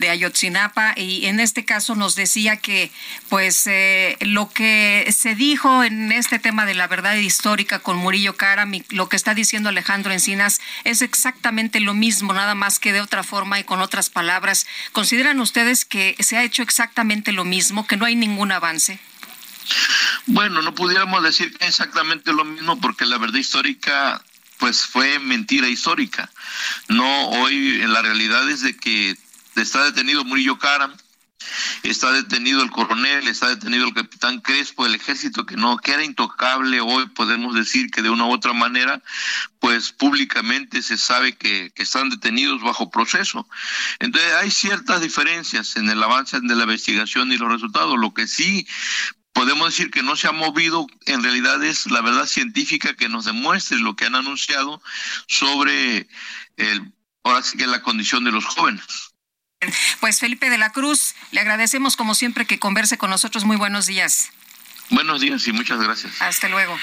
Ayotzinapa 0.09 0.93
y 0.95 1.25
en 1.25 1.41
este 1.41 1.65
caso 1.65 1.93
nos 1.93 2.15
decía 2.15 2.55
que 2.55 2.89
pues 3.27 3.67
eh, 3.67 4.15
lo 4.21 4.49
que 4.49 5.13
se 5.13 5.35
dijo 5.35 5.83
en 5.83 6.13
este 6.13 6.39
tema 6.39 6.65
de 6.65 6.73
la 6.73 6.87
verdad 6.87 7.15
histórica 7.15 7.79
con 7.79 7.97
Murillo 7.97 8.37
Karam 8.37 8.73
y 8.73 8.85
lo 8.91 9.09
que 9.09 9.17
está 9.17 9.33
diciendo 9.33 9.67
Alejandro 9.67 10.13
Encinas 10.13 10.61
es 10.85 11.01
exactamente 11.01 11.81
lo 11.81 11.93
mismo, 11.93 12.31
nada 12.31 12.55
más 12.55 12.79
que 12.79 12.93
de 12.93 13.01
otra 13.01 13.23
forma 13.23 13.59
y 13.59 13.65
con 13.65 13.81
otras 13.81 14.09
palabras. 14.09 14.67
¿Consideran 14.93 15.41
ustedes 15.41 15.83
que 15.83 16.15
se 16.19 16.37
ha 16.37 16.45
hecho 16.45 16.63
exactamente 16.63 17.33
lo 17.33 17.43
mismo, 17.43 17.85
que 17.85 17.97
no 17.97 18.05
hay 18.05 18.15
ningún 18.15 18.53
avance? 18.53 18.99
Bueno, 20.26 20.61
no 20.61 20.76
pudiéramos 20.76 21.24
decir 21.24 21.55
exactamente 21.61 22.34
lo 22.34 22.45
mismo 22.45 22.80
porque 22.80 23.05
la 23.05 23.18
verdad 23.18 23.39
histórica 23.39 24.22
pues 24.57 24.86
fue 24.86 25.20
mentira 25.20 25.68
histórica. 25.68 26.30
No, 26.88 27.30
hoy 27.30 27.78
la 27.88 28.01
realidad 28.01 28.49
es 28.49 28.61
de 28.61 28.76
que 28.76 29.15
está 29.55 29.84
detenido 29.84 30.24
Murillo 30.24 30.57
Cara, 30.57 30.91
está 31.84 32.11
detenido 32.11 32.61
el 32.63 32.72
coronel, 32.72 33.28
está 33.28 33.49
detenido 33.49 33.88
el 33.88 33.93
capitán 33.93 34.41
Crespo 34.41 34.84
del 34.84 34.95
ejército, 34.95 35.45
que 35.45 35.55
no, 35.55 35.78
que 35.78 35.91
era 35.91 36.03
intocable, 36.03 36.82
hoy 36.82 37.07
podemos 37.07 37.55
decir 37.55 37.89
que 37.91 38.01
de 38.01 38.09
una 38.09 38.26
u 38.26 38.32
otra 38.32 38.53
manera, 38.53 39.01
pues 39.59 39.91
públicamente 39.91 40.82
se 40.82 40.97
sabe 40.97 41.36
que, 41.36 41.72
que 41.74 41.84
están 41.84 42.09
detenidos 42.09 42.61
bajo 42.61 42.89
proceso. 42.89 43.47
Entonces 43.99 44.34
hay 44.34 44.51
ciertas 44.51 45.01
diferencias 45.01 45.76
en 45.78 45.89
el 45.89 46.01
avance 46.01 46.39
de 46.41 46.55
la 46.55 46.63
investigación 46.63 47.32
y 47.32 47.38
los 47.38 47.51
resultados. 47.51 47.97
Lo 47.97 48.13
que 48.13 48.28
sí 48.28 48.68
podemos 49.38 49.69
decir 49.69 49.91
que 49.91 50.01
no 50.01 50.15
se 50.15 50.27
ha 50.27 50.31
movido, 50.31 50.88
en 51.05 51.21
realidad 51.21 51.63
es 51.63 51.89
la 51.91 52.01
verdad 52.01 52.25
científica 52.25 52.95
que 52.95 53.07
nos 53.07 53.25
demuestre 53.25 53.77
lo 53.77 53.95
que 53.95 54.05
han 54.05 54.15
anunciado 54.15 54.81
sobre 55.27 56.07
el, 56.57 56.91
ahora 57.23 57.43
sí 57.43 57.57
que 57.57 57.67
la 57.67 57.83
condición 57.83 58.23
de 58.23 58.31
los 58.31 58.45
jóvenes. 58.45 58.83
Pues 59.99 60.19
Felipe 60.19 60.49
de 60.49 60.57
la 60.57 60.71
Cruz, 60.71 61.13
le 61.31 61.41
agradecemos 61.41 61.95
como 61.95 62.15
siempre 62.15 62.45
que 62.45 62.59
converse 62.59 62.97
con 62.97 63.09
nosotros. 63.09 63.43
Muy 63.43 63.57
buenos 63.57 63.85
días. 63.85 64.31
Buenos 64.89 65.19
días 65.19 65.45
y 65.47 65.51
muchas 65.51 65.81
gracias. 65.81 66.21
Hasta 66.21 66.47
luego. 66.47 66.77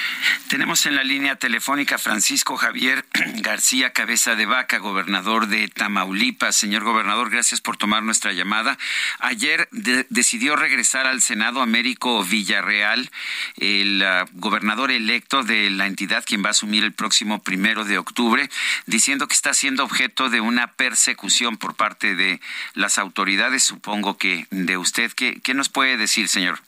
Tenemos 0.47 0.85
en 0.85 0.95
la 0.95 1.03
línea 1.03 1.37
telefónica 1.37 1.97
Francisco 1.97 2.55
Javier 2.55 3.03
García 3.37 3.93
Cabeza 3.93 4.35
de 4.35 4.45
Vaca, 4.45 4.77
gobernador 4.77 5.47
de 5.47 5.67
Tamaulipas. 5.69 6.55
Señor 6.55 6.83
gobernador, 6.83 7.31
gracias 7.31 7.61
por 7.61 7.77
tomar 7.77 8.03
nuestra 8.03 8.31
llamada. 8.31 8.77
Ayer 9.19 9.67
decidió 9.71 10.55
regresar 10.55 11.07
al 11.07 11.23
Senado 11.23 11.61
Américo 11.61 12.23
Villarreal, 12.23 13.09
el 13.57 14.03
ah, 14.03 14.25
gobernador 14.33 14.91
electo 14.91 15.41
de 15.41 15.71
la 15.71 15.87
entidad, 15.87 16.23
quien 16.25 16.43
va 16.43 16.49
a 16.49 16.51
asumir 16.51 16.83
el 16.83 16.93
próximo 16.93 17.41
primero 17.41 17.85
de 17.85 17.97
octubre, 17.97 18.49
diciendo 18.85 19.27
que 19.27 19.33
está 19.33 19.55
siendo 19.55 19.83
objeto 19.83 20.29
de 20.29 20.41
una 20.41 20.73
persecución 20.73 21.57
por 21.57 21.75
parte 21.75 22.13
de 22.13 22.39
las 22.75 22.99
autoridades, 22.99 23.63
supongo 23.63 24.17
que 24.19 24.45
de 24.51 24.77
usted. 24.77 25.11
¿Qué, 25.11 25.41
qué 25.41 25.55
nos 25.55 25.69
puede 25.69 25.97
decir, 25.97 26.27
señor? 26.27 26.61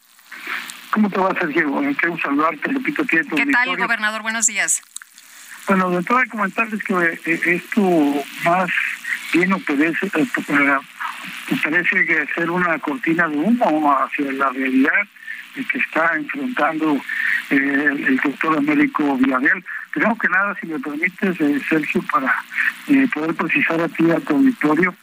¿Cómo 0.98 1.12
te 1.12 1.20
va, 1.20 1.32
Sergio? 1.40 1.80
Quiero 2.00 2.18
saludarte, 2.18 2.72
Lupito 2.72 3.06
Tiempo. 3.06 3.36
¿Qué 3.36 3.46
tal, 3.46 3.78
gobernador? 3.78 4.24
Buenos 4.24 4.48
días. 4.48 4.82
Bueno, 5.68 5.92
de 5.92 5.98
entrada 5.98 6.26
comentarles 6.26 6.84
que 6.84 6.94
eh, 6.96 7.40
esto 7.46 8.24
más 8.44 8.68
bien 9.32 9.54
obedece, 9.54 10.08
eh, 10.08 10.28
parece 11.64 12.28
ser 12.34 12.50
una 12.50 12.80
cortina 12.80 13.28
de 13.28 13.38
humo 13.38 13.96
hacia 13.96 14.32
la 14.32 14.50
realidad 14.50 15.08
que 15.54 15.78
está 15.78 16.16
enfrentando 16.16 17.00
eh, 17.52 17.90
el 18.08 18.18
doctor 18.18 18.58
Américo 18.58 19.18
Villarreal. 19.18 19.64
Creo 19.92 20.16
que 20.16 20.30
nada, 20.30 20.56
si 20.60 20.66
me 20.66 20.80
permites, 20.80 21.38
Sergio, 21.70 22.02
para 22.12 22.44
poder 23.14 23.36
precisar 23.36 23.80
a 23.82 23.88
ti 23.88 24.10
a 24.10 24.20
tu 24.20 24.34
auditorio, 24.34 24.96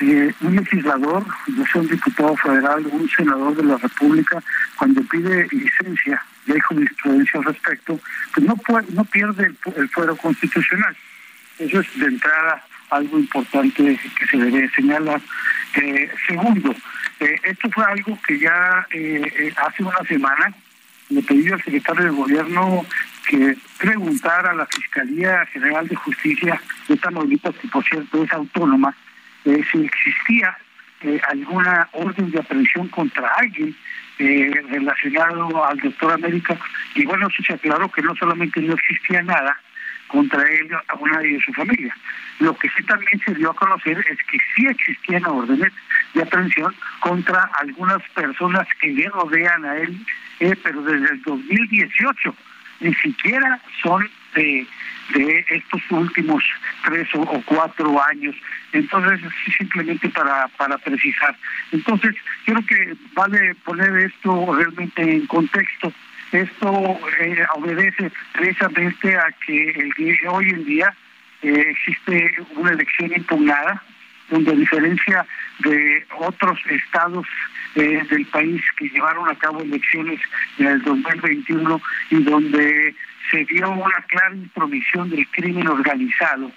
eh, 0.00 0.34
un 0.40 0.56
legislador, 0.56 1.24
yo 1.46 1.64
soy 1.72 1.82
un 1.82 1.88
diputado 1.88 2.36
federal, 2.36 2.86
un 2.86 3.08
senador 3.08 3.56
de 3.56 3.64
la 3.64 3.76
República, 3.76 4.42
cuando 4.76 5.02
pide 5.02 5.48
licencia 5.50 6.22
y 6.46 6.52
hay 6.52 6.60
jurisprudencia 6.60 7.40
al 7.40 7.46
respecto, 7.46 7.98
pues 8.34 8.46
no, 8.46 8.56
puede, 8.56 8.86
no 8.90 9.04
pierde 9.04 9.52
el, 9.76 9.88
fuero 9.88 10.16
constitucional. 10.16 10.96
Eso 11.58 11.80
es 11.80 11.98
de 11.98 12.06
entrada 12.06 12.62
algo 12.90 13.18
importante 13.18 13.98
que 14.18 14.26
se 14.26 14.36
debe 14.36 14.68
señalar. 14.70 15.20
Eh, 15.74 16.10
segundo, 16.26 16.74
eh, 17.20 17.36
esto 17.44 17.70
fue 17.70 17.84
algo 17.84 18.18
que 18.26 18.38
ya 18.38 18.86
hace 19.56 19.82
una 19.82 20.04
semana 20.06 20.54
le 21.08 21.22
pedí 21.22 21.50
al 21.50 21.62
secretario 21.62 22.04
de 22.04 22.10
Gobierno 22.10 22.84
que 23.28 23.56
preguntara 23.78 24.50
a 24.50 24.54
la 24.54 24.66
Fiscalía 24.66 25.46
General 25.46 25.86
de 25.86 25.96
Justicia 25.96 26.60
de 26.88 26.96
Tamaulipas, 26.96 27.54
que 27.56 27.68
por 27.68 27.84
cierto 27.84 28.22
es 28.22 28.32
autónoma, 28.32 28.94
eh, 29.46 29.64
si 29.70 29.84
existía 29.84 30.56
eh, 31.02 31.20
alguna 31.28 31.88
orden 31.92 32.30
de 32.30 32.40
aprehensión 32.40 32.88
contra 32.88 33.28
alguien 33.36 33.74
eh, 34.18 34.50
relacionado 34.70 35.64
al 35.64 35.78
doctor 35.78 36.12
América. 36.12 36.58
Y 36.94 37.04
bueno, 37.04 37.28
se 37.30 37.52
aclaró 37.52 37.88
que 37.90 38.02
no 38.02 38.14
solamente 38.16 38.60
no 38.60 38.74
existía 38.74 39.22
nada 39.22 39.58
contra 40.08 40.42
él 40.42 40.68
o 40.98 41.08
nadie 41.08 41.34
de 41.34 41.40
su 41.40 41.52
familia. 41.52 41.94
Lo 42.40 42.56
que 42.56 42.68
sí 42.70 42.82
también 42.84 43.20
se 43.24 43.34
dio 43.34 43.50
a 43.50 43.56
conocer 43.56 43.98
es 43.98 44.18
que 44.30 44.38
sí 44.54 44.66
existían 44.66 45.24
órdenes 45.26 45.72
de 46.14 46.22
aprehensión 46.22 46.74
contra 47.00 47.50
algunas 47.60 48.02
personas 48.10 48.66
que 48.80 48.88
le 48.88 49.08
rodean 49.08 49.64
a 49.64 49.76
él, 49.76 49.98
pero 50.62 50.82
desde 50.82 51.12
el 51.12 51.22
2018 51.22 52.34
ni 52.80 52.94
siquiera 52.94 53.60
son 53.82 54.08
de 54.34 54.66
de 55.14 55.44
estos 55.50 55.80
últimos 55.90 56.42
tres 56.84 57.08
o, 57.14 57.42
cuatro 57.44 58.02
años. 58.02 58.34
Entonces, 58.72 59.20
simplemente 59.56 60.08
para, 60.10 60.48
para 60.56 60.76
precisar. 60.78 61.36
Entonces, 61.72 62.14
creo 62.44 62.64
que 62.66 62.94
vale 63.14 63.54
poner 63.64 63.94
esto 63.96 64.54
realmente 64.54 65.02
en 65.02 65.26
contexto. 65.26 65.92
Esto 66.32 66.98
eh, 67.20 67.46
obedece 67.54 68.10
precisamente 68.32 69.16
a 69.16 69.32
que 69.46 69.90
hoy 70.28 70.50
en 70.50 70.64
día 70.64 70.92
eh, 71.42 71.66
existe 71.70 72.34
una 72.56 72.72
elección 72.72 73.12
impugnada, 73.14 73.82
donde 74.30 74.52
a 74.52 74.54
diferencia 74.54 75.26
de 75.60 76.04
otros 76.18 76.58
estados 76.68 77.26
eh, 77.74 78.02
del 78.10 78.26
país 78.26 78.62
que 78.78 78.88
llevaron 78.88 79.28
a 79.28 79.34
cabo 79.34 79.60
elecciones 79.60 80.20
en 80.58 80.66
el 80.66 80.82
2021 80.82 81.80
y 82.10 82.22
donde 82.22 82.94
se 83.30 83.44
dio 83.44 83.70
una 83.70 84.02
clara 84.08 84.34
intromisión 84.34 85.10
del 85.10 85.26
crimen 85.28 85.68
organizado. 85.68 86.50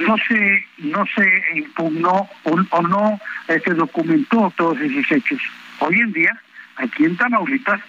No 0.00 0.16
se, 0.28 0.64
no 0.78 1.04
se 1.14 1.44
impugnó 1.54 2.28
o, 2.44 2.82
no 2.82 3.20
se 3.46 3.54
este, 3.54 3.74
documentó 3.74 4.52
todos 4.56 4.80
esos 4.80 5.10
hechos. 5.12 5.40
Hoy 5.80 5.98
en 6.00 6.12
día, 6.12 6.40
aquí 6.76 7.04
en 7.04 7.16
Tamaulipas, 7.16 7.80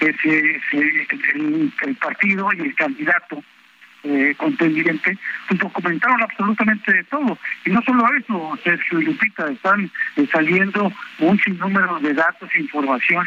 el, 0.00 0.62
el 1.82 1.96
partido 1.96 2.50
y 2.54 2.60
el 2.60 2.74
candidato 2.74 3.42
eh, 4.04 4.34
contendiente, 4.36 5.16
pues 5.48 5.60
documentaron 5.60 6.22
absolutamente 6.22 6.92
de 6.92 7.04
todo. 7.04 7.38
Y 7.64 7.70
no 7.70 7.82
solo 7.82 8.04
eso, 8.18 8.58
Sergio 8.62 9.00
y 9.00 9.04
Lupita, 9.04 9.50
están 9.50 9.90
eh, 10.16 10.26
saliendo 10.32 10.92
un 11.18 11.38
sinnúmero 11.40 11.98
de 12.00 12.14
datos 12.14 12.48
e 12.54 12.60
información 12.60 13.26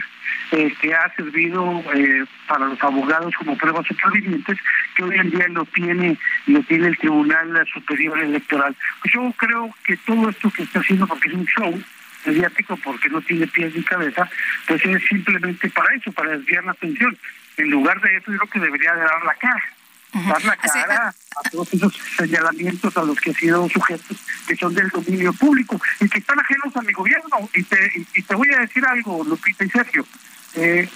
eh, 0.51 0.73
que 0.81 0.93
ha 0.93 1.13
servido 1.15 1.83
eh, 1.93 2.25
para 2.47 2.65
los 2.65 2.81
abogados 2.83 3.33
como 3.35 3.57
pruebas 3.57 3.85
supervivientes, 3.87 4.57
que 4.95 5.03
hoy 5.03 5.15
en 5.15 5.31
día 5.31 5.47
lo 5.49 5.65
tiene, 5.65 6.17
lo 6.47 6.61
tiene 6.63 6.87
el 6.87 6.97
Tribunal 6.97 7.67
Superior 7.71 8.19
Electoral. 8.19 8.75
Pues 9.01 9.13
yo 9.13 9.33
creo 9.37 9.69
que 9.85 9.97
todo 9.97 10.29
esto 10.29 10.49
que 10.51 10.63
está 10.63 10.79
haciendo, 10.79 11.07
porque 11.07 11.29
es 11.29 11.35
un 11.35 11.45
show, 11.45 11.83
mediático 12.25 12.77
porque 12.77 13.09
no 13.09 13.21
tiene 13.21 13.47
pies 13.47 13.75
ni 13.75 13.83
cabeza, 13.83 14.29
pues 14.65 14.83
es 14.85 15.03
simplemente 15.05 15.69
para 15.69 15.93
eso, 15.93 16.11
para 16.13 16.37
desviar 16.37 16.63
la 16.63 16.71
atención. 16.71 17.17
En 17.57 17.69
lugar 17.69 17.99
de 18.01 18.15
eso, 18.15 18.31
yo 18.31 18.37
creo 18.39 18.49
que 18.49 18.59
debería 18.59 18.93
de 18.93 19.01
dar 19.01 19.23
la 19.25 19.35
cara 19.35 19.63
dar 20.13 20.43
la 20.43 20.57
cara 20.57 21.07
a 21.09 21.49
todos 21.49 21.73
esos 21.73 21.93
señalamientos 22.17 22.95
a 22.97 23.03
los 23.03 23.19
que 23.19 23.31
han 23.31 23.35
sido 23.35 23.69
sujetos 23.69 24.17
que 24.47 24.55
son 24.55 24.73
del 24.73 24.89
dominio 24.89 25.33
público 25.33 25.79
y 25.99 26.07
que 26.07 26.19
están 26.19 26.39
ajenos 26.39 26.75
a 26.75 26.81
mi 26.81 26.93
gobierno. 26.93 27.49
Y 27.53 27.63
te, 27.63 28.05
y 28.13 28.21
te 28.21 28.35
voy 28.35 28.49
a 28.53 28.59
decir 28.59 28.85
algo, 28.85 29.23
Lupita 29.23 29.63
y 29.63 29.69
Sergio. 29.69 30.05
Eh, 30.55 30.87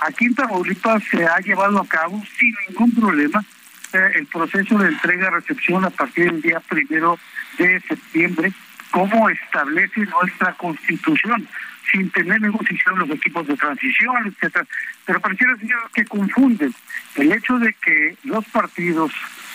aquí 0.00 0.26
en 0.26 0.34
Tamaulipas 0.34 1.02
se 1.10 1.24
ha 1.26 1.38
llevado 1.40 1.80
a 1.80 1.86
cabo 1.86 2.22
sin 2.38 2.54
ningún 2.68 2.94
problema 2.94 3.44
eh, 3.92 4.12
el 4.14 4.26
proceso 4.26 4.78
de 4.78 4.88
entrega-recepción 4.88 5.84
a 5.84 5.90
partir 5.90 6.30
del 6.30 6.40
día 6.40 6.60
primero 6.60 7.18
de 7.58 7.80
septiembre, 7.80 8.52
como 8.90 9.28
establece 9.28 10.00
nuestra 10.00 10.54
constitución 10.54 11.46
sin 11.90 12.10
tener 12.10 12.40
negociación 12.40 12.98
los 12.98 13.10
equipos 13.10 13.46
de 13.46 13.56
transición, 13.56 14.26
etcétera. 14.26 14.66
Pero 15.06 15.20
pareciera 15.20 15.56
que 15.94 16.04
confunden 16.04 16.74
el 17.16 17.32
hecho 17.32 17.58
de 17.58 17.72
que 17.74 18.16
los 18.24 18.44
partidos 18.46 19.12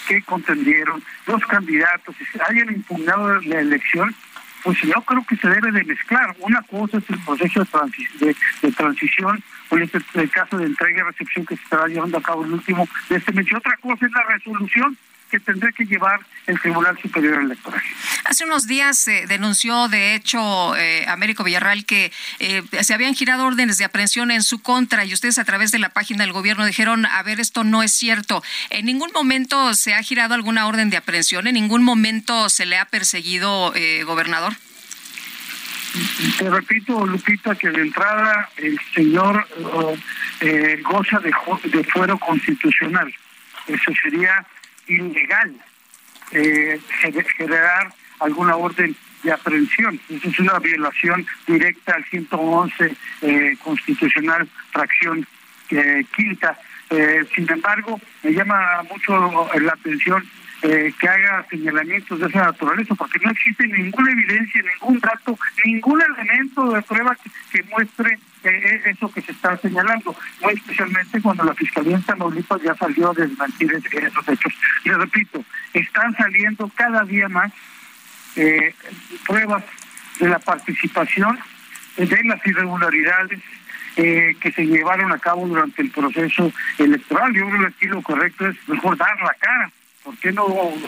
que 0.07 0.21
contendieron, 0.23 1.03
los 1.27 1.43
candidatos, 1.45 2.15
hayan 2.47 2.73
impugnado 2.73 3.41
la 3.41 3.59
elección 3.59 4.15
pues 4.65 4.81
yo 4.81 4.99
creo 5.03 5.23
que 5.29 5.35
se 5.35 5.47
debe 5.47 5.71
de 5.71 5.83
mezclar. 5.83 6.35
Una 6.39 6.59
cosa 6.63 6.97
es 6.97 7.07
el 7.11 7.19
proceso 7.19 7.63
de, 8.19 8.35
de, 8.63 8.71
transición, 8.71 9.43
o 9.69 9.77
este, 9.77 9.99
el 10.15 10.29
caso 10.31 10.57
de 10.57 10.65
entrega 10.65 11.01
y 11.01 11.03
recepción 11.03 11.45
que 11.45 11.55
se 11.55 11.61
estará 11.61 11.85
llevando 11.85 12.17
a 12.17 12.23
cabo 12.23 12.43
el 12.43 12.53
último 12.53 12.89
de 13.07 13.17
este 13.17 13.31
mes. 13.33 13.45
Y 13.47 13.53
otra 13.53 13.77
cosa 13.77 14.07
es 14.07 14.11
la 14.11 14.23
resolución 14.23 14.97
que 15.35 15.39
tendrá 15.41 15.69
que 15.73 15.85
llevar 15.85 16.21
el 16.47 16.59
Tribunal 16.61 16.97
Superior 17.01 17.41
Electoral. 17.41 17.81
Hace 18.23 18.45
unos 18.45 18.67
días 18.67 18.97
se 18.97 19.27
denunció, 19.27 19.89
de 19.89 20.15
hecho, 20.15 20.75
eh, 20.77 21.05
Américo 21.09 21.43
Villarreal, 21.43 21.85
que 21.85 22.13
eh, 22.39 22.63
se 22.81 22.93
habían 22.93 23.15
girado 23.15 23.45
órdenes 23.45 23.77
de 23.77 23.83
aprehensión 23.83 24.31
en 24.31 24.43
su 24.43 24.61
contra 24.61 25.03
y 25.03 25.13
ustedes 25.13 25.37
a 25.37 25.43
través 25.43 25.71
de 25.71 25.79
la 25.79 25.89
página 25.89 26.23
del 26.23 26.31
gobierno 26.31 26.65
dijeron, 26.65 27.05
a 27.05 27.21
ver, 27.23 27.41
esto 27.41 27.65
no 27.65 27.83
es 27.83 27.91
cierto. 27.91 28.43
¿En 28.69 28.85
ningún 28.85 29.11
momento 29.13 29.73
se 29.73 29.93
ha 29.93 30.01
girado 30.01 30.35
alguna 30.35 30.67
orden 30.67 30.89
de 30.89 30.97
aprehensión? 30.97 31.47
¿En 31.47 31.55
ningún 31.55 31.83
momento 31.83 32.47
se 32.49 32.65
le 32.65 32.77
ha 32.77 32.85
perseguido, 32.85 33.73
eh, 33.75 34.03
gobernador? 34.03 34.53
Te 36.37 36.49
repito, 36.49 37.05
Lupita, 37.05 37.55
que 37.55 37.69
de 37.69 37.81
entrada 37.81 38.49
el 38.57 38.79
señor 38.93 39.45
eh, 40.39 40.81
goza 40.81 41.19
de, 41.19 41.33
de 41.69 41.83
fuero 41.83 42.17
constitucional. 42.19 43.13
Eso 43.67 43.91
sería 44.01 44.45
ilegal 44.87 45.55
eh, 46.31 46.79
generar 47.37 47.93
alguna 48.19 48.55
orden 48.55 48.95
de 49.23 49.31
aprehensión. 49.31 49.99
Eso 50.09 50.29
es 50.29 50.39
una 50.39 50.59
violación 50.59 51.25
directa 51.47 51.95
al 51.95 52.05
111 52.05 52.95
eh, 53.21 53.57
constitucional, 53.63 54.47
fracción 54.71 55.27
eh, 55.69 56.05
quinta. 56.15 56.57
Eh, 56.89 57.25
sin 57.35 57.49
embargo, 57.51 57.99
me 58.23 58.31
llama 58.31 58.83
mucho 58.89 59.49
la 59.59 59.73
atención 59.73 60.23
eh, 60.61 60.93
que 60.99 61.07
haga 61.07 61.45
señalamientos 61.49 62.19
de 62.19 62.27
esa 62.27 62.45
naturaleza, 62.45 62.95
porque 62.95 63.19
no 63.23 63.31
existe 63.31 63.67
ninguna 63.67 64.11
evidencia, 64.11 64.63
ningún 64.63 64.99
dato, 64.99 65.37
ningún 65.65 66.01
elemento 66.01 66.71
de 66.71 66.81
prueba 66.83 67.15
que, 67.51 67.63
muestre 67.63 68.17
eh, 68.49 68.81
eso 68.85 69.11
que 69.11 69.21
se 69.21 69.31
está 69.31 69.57
señalando, 69.57 70.15
muy 70.41 70.53
especialmente 70.53 71.21
cuando 71.21 71.43
la 71.43 71.53
Fiscalía 71.53 71.95
en 71.95 72.03
Tamaulipas 72.03 72.61
ya 72.61 72.75
salió 72.75 73.11
a 73.11 73.13
desmentir 73.13 73.73
esos 73.73 74.27
hechos. 74.27 74.53
Y 74.83 74.89
repito, 74.89 75.43
están 75.73 76.15
saliendo 76.15 76.69
cada 76.75 77.03
día 77.03 77.29
más 77.29 77.51
pruebas 79.25 79.63
de 80.19 80.27
la 80.27 80.39
participación 80.39 81.39
de 81.95 82.23
las 82.25 82.45
irregularidades 82.45 83.39
que 83.95 84.53
se 84.53 84.65
llevaron 84.65 85.13
a 85.13 85.19
cabo 85.19 85.47
durante 85.47 85.81
el 85.81 85.89
proceso 85.89 86.51
electoral. 86.77 87.33
Yo 87.33 87.45
creo 87.45 87.59
que 87.59 87.65
el 87.65 87.71
estilo 87.71 88.01
correcto 88.01 88.47
es 88.47 88.57
mejor 88.67 88.97
dar 88.97 89.17
la 89.21 89.33
cara 89.35 89.71
¿Por 90.05 90.15
qué 90.17 90.31
no 90.31 90.45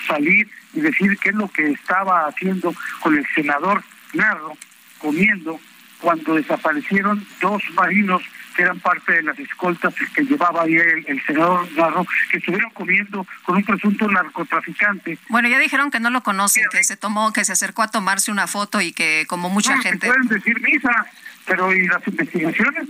salir 0.07 0.47
y 0.73 0.79
decir 0.79 1.17
qué 1.17 1.29
es 1.29 1.35
lo 1.35 1.47
que 1.47 1.71
estaba 1.71 2.27
haciendo 2.27 2.71
con 3.01 3.17
el 3.17 3.25
senador 3.33 3.83
Narro 4.13 4.55
comiendo 4.99 5.59
cuando 5.99 6.35
desaparecieron 6.35 7.25
dos 7.41 7.61
marinos 7.73 8.21
que 8.55 8.63
eran 8.63 8.79
parte 8.79 9.13
de 9.13 9.21
las 9.21 9.37
escoltas 9.37 9.93
que 10.15 10.23
llevaba 10.23 10.63
ahí 10.63 10.75
el, 10.75 11.21
senador 11.25 11.71
Narro, 11.73 12.05
que 12.31 12.37
estuvieron 12.37 12.71
comiendo 12.71 13.25
con 13.43 13.57
un 13.57 13.63
presunto 13.63 14.07
narcotraficante. 14.07 15.19
Bueno, 15.29 15.47
ya 15.47 15.59
dijeron 15.59 15.91
que 15.91 15.99
no 15.99 16.09
lo 16.09 16.23
conocen, 16.23 16.65
que 16.71 16.83
se 16.83 16.97
tomó, 16.97 17.31
que 17.33 17.45
se 17.45 17.51
acercó 17.53 17.83
a 17.83 17.89
tomarse 17.89 18.31
una 18.31 18.47
foto 18.47 18.81
y 18.81 18.93
que 18.93 19.25
como 19.27 19.49
mucha 19.49 19.77
gente... 19.77 20.07
Pueden 20.07 20.27
decir 20.27 20.59
misa, 20.61 21.05
pero 21.45 21.71
¿y 21.71 21.87
las 21.87 22.05
investigaciones? 22.07 22.89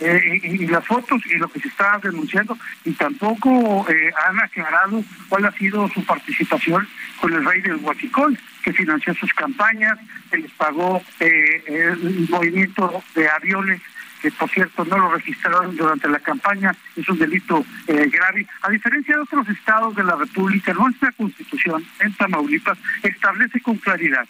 Eh, 0.00 0.40
y, 0.44 0.66
las 0.68 0.86
fotos 0.86 1.20
y 1.26 1.34
lo 1.38 1.48
que 1.48 1.58
se 1.58 1.66
está 1.66 1.98
denunciando 2.00 2.56
y 2.84 2.92
tampoco 2.92 3.84
eh, 3.90 4.12
han 4.28 4.38
aclarado 4.38 5.02
cuál 5.28 5.46
ha 5.46 5.52
sido 5.52 5.88
su 5.88 6.04
participación 6.04 6.86
con 7.20 7.32
el 7.32 7.44
rey 7.44 7.60
del 7.62 7.76
Huachicol, 7.76 8.38
que 8.62 8.72
financió 8.72 9.12
sus 9.14 9.32
campañas, 9.34 9.98
que 10.30 10.38
les 10.38 10.52
pagó 10.52 11.02
eh, 11.18 11.64
el 11.66 12.28
movimiento 12.30 13.02
de 13.16 13.28
aviones 13.28 13.80
que 14.22 14.30
por 14.32 14.48
cierto 14.50 14.84
no 14.84 14.98
lo 14.98 15.14
registraron 15.14 15.76
durante 15.76 16.08
la 16.08 16.18
campaña, 16.18 16.74
es 16.96 17.08
un 17.08 17.18
delito 17.18 17.64
grave. 17.86 18.48
A 18.62 18.70
diferencia 18.70 19.14
de 19.14 19.22
otros 19.22 19.48
estados 19.48 19.94
de 19.94 20.02
la 20.02 20.16
República, 20.16 20.72
nuestra 20.74 21.12
constitución 21.12 21.84
en 22.00 22.12
Tamaulipas 22.14 22.78
establece 23.04 23.60
con 23.60 23.76
claridad 23.76 24.26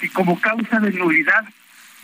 que 0.00 0.08
como 0.10 0.40
causa 0.40 0.80
de 0.80 0.90
nulidad 0.90 1.44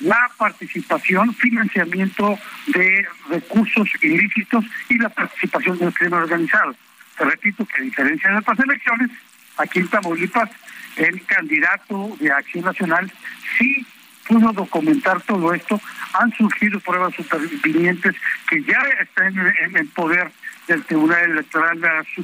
la 0.01 0.31
participación, 0.37 1.35
financiamiento 1.35 2.39
de 2.69 3.07
recursos 3.29 3.89
ilícitos 4.03 4.65
y 4.89 4.99
la 4.99 5.09
participación 5.09 5.79
del 5.79 5.93
crimen 5.93 6.21
organizado. 6.21 6.75
Te 7.17 7.25
repito 7.25 7.67
que 7.67 7.83
a 7.83 7.85
diferencia 7.85 8.31
de 8.31 8.39
otras 8.39 8.59
elecciones, 8.61 9.11
aquí 9.59 9.81
en 9.81 9.89
Tamaulipas, 9.89 10.51
el 10.97 11.25
candidato 11.25 12.17
de 12.19 12.33
Acción 12.33 12.65
Nacional 12.65 13.13
sí 13.59 13.87
pudo 14.27 14.53
documentar 14.53 15.21
todo 15.23 15.53
esto. 15.53 15.81
Han 16.15 16.33
surgido 16.33 16.81
pruebas 16.81 17.15
supervivientes 17.15 18.15
que 18.49 18.63
ya 18.63 18.79
están 19.01 19.35
en, 19.37 19.89
poder 19.89 20.31
del 20.69 20.85
Tribunal 20.85 21.31
Electoral 21.33 21.81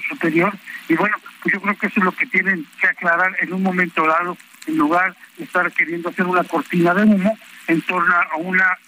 Superior. 0.08 0.52
Y 0.88 0.94
bueno, 0.94 1.16
pues 1.42 1.54
yo 1.54 1.60
creo 1.60 1.76
que 1.76 1.86
eso 1.88 2.00
es 2.00 2.04
lo 2.04 2.12
que 2.12 2.26
tienen 2.26 2.66
que 2.80 2.86
aclarar 2.86 3.36
en 3.40 3.52
un 3.52 3.62
momento 3.62 4.06
dado, 4.06 4.36
en 4.66 4.76
lugar 4.76 5.14
de 5.36 5.44
estar 5.44 5.70
queriendo 5.72 6.08
hacer 6.08 6.26
una 6.26 6.44
cortina 6.44 6.94
de 6.94 7.04
humo 7.04 7.38
en 7.68 7.80
torno 7.82 8.14
a 8.14 8.36
una 8.36 8.78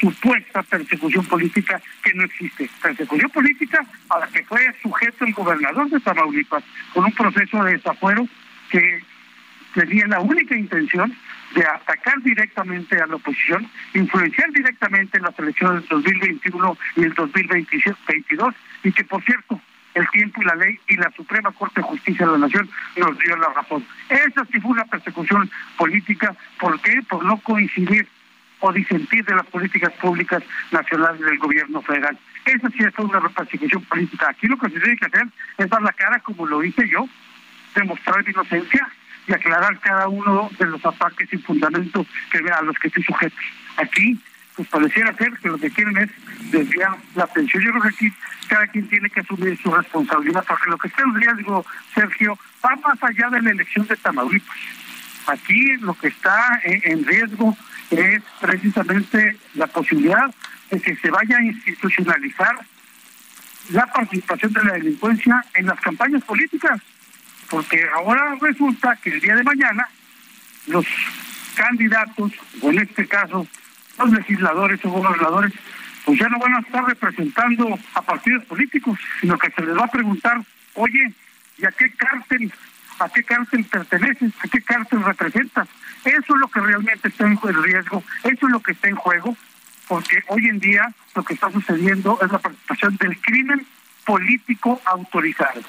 supuesta 0.00 0.62
persecución 0.62 1.24
política 1.26 1.80
que 2.02 2.14
no 2.14 2.24
existe. 2.24 2.70
Persecución 2.82 3.30
política 3.30 3.84
a 4.08 4.18
la 4.18 4.26
que 4.28 4.42
fue 4.44 4.60
sujeto 4.82 5.24
el 5.24 5.34
gobernador 5.34 5.90
de 5.90 6.00
Tamaulipas 6.00 6.64
con 6.94 7.04
un 7.04 7.12
proceso 7.12 7.62
de 7.64 7.72
desafuero 7.72 8.26
que 8.70 9.02
tenía 9.74 10.06
la 10.06 10.20
única 10.20 10.56
intención 10.56 11.14
de 11.54 11.64
atacar 11.66 12.20
directamente 12.22 13.00
a 13.00 13.06
la 13.06 13.16
oposición, 13.16 13.68
influenciar 13.94 14.50
directamente 14.52 15.18
en 15.18 15.24
las 15.24 15.38
elecciones 15.38 15.88
del 15.88 16.02
2021 16.02 16.78
y 16.96 17.02
el 17.02 17.14
2022, 17.14 18.54
y 18.84 18.92
que 18.92 19.04
por 19.04 19.22
cierto, 19.24 19.60
el 19.94 20.08
tiempo 20.10 20.42
y 20.42 20.44
la 20.44 20.54
ley 20.54 20.78
y 20.88 20.96
la 20.96 21.10
Suprema 21.12 21.50
Corte 21.52 21.80
de 21.80 21.86
Justicia 21.86 22.26
de 22.26 22.32
la 22.32 22.38
Nación 22.38 22.68
nos 22.96 23.18
dio 23.18 23.36
la 23.36 23.48
razón. 23.48 23.84
Esa 24.08 24.44
sí 24.46 24.60
fue 24.60 24.72
una 24.72 24.84
persecución 24.84 25.50
política, 25.76 26.34
¿por 26.58 26.80
qué? 26.80 27.00
Por 27.08 27.24
no 27.24 27.38
coincidir 27.38 28.06
o 28.60 28.72
disentir 28.72 29.24
de 29.24 29.34
las 29.34 29.46
políticas 29.46 29.92
públicas 29.94 30.42
nacionales 30.70 31.20
del 31.20 31.38
gobierno 31.38 31.80
federal. 31.82 32.18
Esa 32.44 32.68
sí 32.70 32.78
fue 32.94 33.06
una 33.06 33.28
persecución 33.28 33.82
política. 33.84 34.28
Aquí 34.30 34.46
lo 34.46 34.58
que 34.58 34.70
se 34.70 34.80
tiene 34.80 34.96
que 34.96 35.06
hacer 35.06 35.26
es 35.58 35.68
dar 35.68 35.82
la 35.82 35.92
cara, 35.92 36.20
como 36.20 36.46
lo 36.46 36.62
hice 36.62 36.88
yo, 36.88 37.08
demostrar 37.74 38.24
mi 38.24 38.32
inocencia 38.32 38.88
y 39.26 39.32
aclarar 39.32 39.78
cada 39.80 40.08
uno 40.08 40.50
de 40.58 40.66
los 40.66 40.84
ataques 40.84 41.28
sin 41.28 41.42
fundamento 41.42 42.04
que 42.30 42.38
a 42.50 42.62
los 42.62 42.78
que 42.78 42.88
estoy 42.88 43.02
sujeto. 43.02 43.36
Aquí, 43.76 44.18
pues 44.60 44.68
pareciera 44.68 45.14
ser 45.14 45.32
que 45.38 45.48
lo 45.48 45.56
que 45.56 45.70
quieren 45.70 45.96
es 45.96 46.10
desviar 46.50 46.94
la 47.14 47.24
atención. 47.24 47.62
Yo 47.62 47.70
creo 47.70 47.82
que 47.82 47.88
aquí 47.88 48.12
cada 48.46 48.66
quien 48.66 48.86
tiene 48.88 49.08
que 49.08 49.20
asumir 49.20 49.58
su 49.62 49.70
responsabilidad, 49.70 50.44
porque 50.46 50.68
lo 50.68 50.76
que 50.76 50.88
está 50.88 51.02
en 51.02 51.14
riesgo, 51.14 51.64
Sergio, 51.94 52.38
va 52.62 52.76
más 52.76 53.02
allá 53.02 53.30
de 53.30 53.40
la 53.40 53.50
elección 53.52 53.86
de 53.86 53.96
Tamaulipas. 53.96 54.58
Aquí 55.28 55.76
lo 55.78 55.94
que 55.94 56.08
está 56.08 56.60
en 56.64 57.06
riesgo 57.06 57.56
es 57.90 58.22
precisamente 58.38 59.38
la 59.54 59.66
posibilidad 59.66 60.34
de 60.70 60.78
que 60.78 60.94
se 60.96 61.10
vaya 61.10 61.38
a 61.38 61.42
institucionalizar 61.42 62.54
la 63.70 63.86
participación 63.86 64.52
de 64.52 64.64
la 64.64 64.72
delincuencia 64.74 65.42
en 65.54 65.66
las 65.68 65.80
campañas 65.80 66.22
políticas, 66.24 66.82
porque 67.48 67.82
ahora 67.94 68.36
resulta 68.42 68.94
que 68.96 69.08
el 69.08 69.20
día 69.20 69.36
de 69.36 69.42
mañana 69.42 69.88
los 70.66 70.84
candidatos, 71.54 72.32
o 72.60 72.70
en 72.70 72.80
este 72.80 73.06
caso 73.06 73.46
los 74.00 74.12
legisladores 74.12 74.84
o 74.84 74.90
gobernadores, 74.90 75.52
pues 76.04 76.18
ya 76.18 76.28
no 76.28 76.38
van 76.38 76.54
a 76.54 76.60
estar 76.60 76.84
representando 76.84 77.78
a 77.94 78.02
partidos 78.02 78.44
políticos, 78.46 78.98
sino 79.20 79.38
que 79.38 79.50
se 79.50 79.62
les 79.62 79.76
va 79.76 79.84
a 79.84 79.90
preguntar, 79.90 80.40
oye, 80.74 81.12
¿y 81.58 81.64
a 81.64 81.72
qué 81.72 81.90
cártel, 81.92 82.52
a 82.98 83.08
qué 83.08 83.22
cártel 83.22 83.64
perteneces, 83.64 84.32
a 84.42 84.48
qué 84.48 84.62
cártel 84.62 85.04
representas? 85.04 85.68
Eso 86.04 86.34
es 86.34 86.40
lo 86.40 86.48
que 86.48 86.60
realmente 86.60 87.08
está 87.08 87.26
en 87.26 87.38
riesgo, 87.62 88.02
eso 88.24 88.46
es 88.46 88.52
lo 88.52 88.60
que 88.60 88.72
está 88.72 88.88
en 88.88 88.96
juego, 88.96 89.36
porque 89.86 90.22
hoy 90.28 90.46
en 90.46 90.58
día 90.58 90.90
lo 91.14 91.22
que 91.22 91.34
está 91.34 91.50
sucediendo 91.50 92.18
es 92.22 92.32
la 92.32 92.38
participación 92.38 92.96
del 92.96 93.20
crimen 93.20 93.66
político 94.06 94.80
autorizado. 94.86 95.60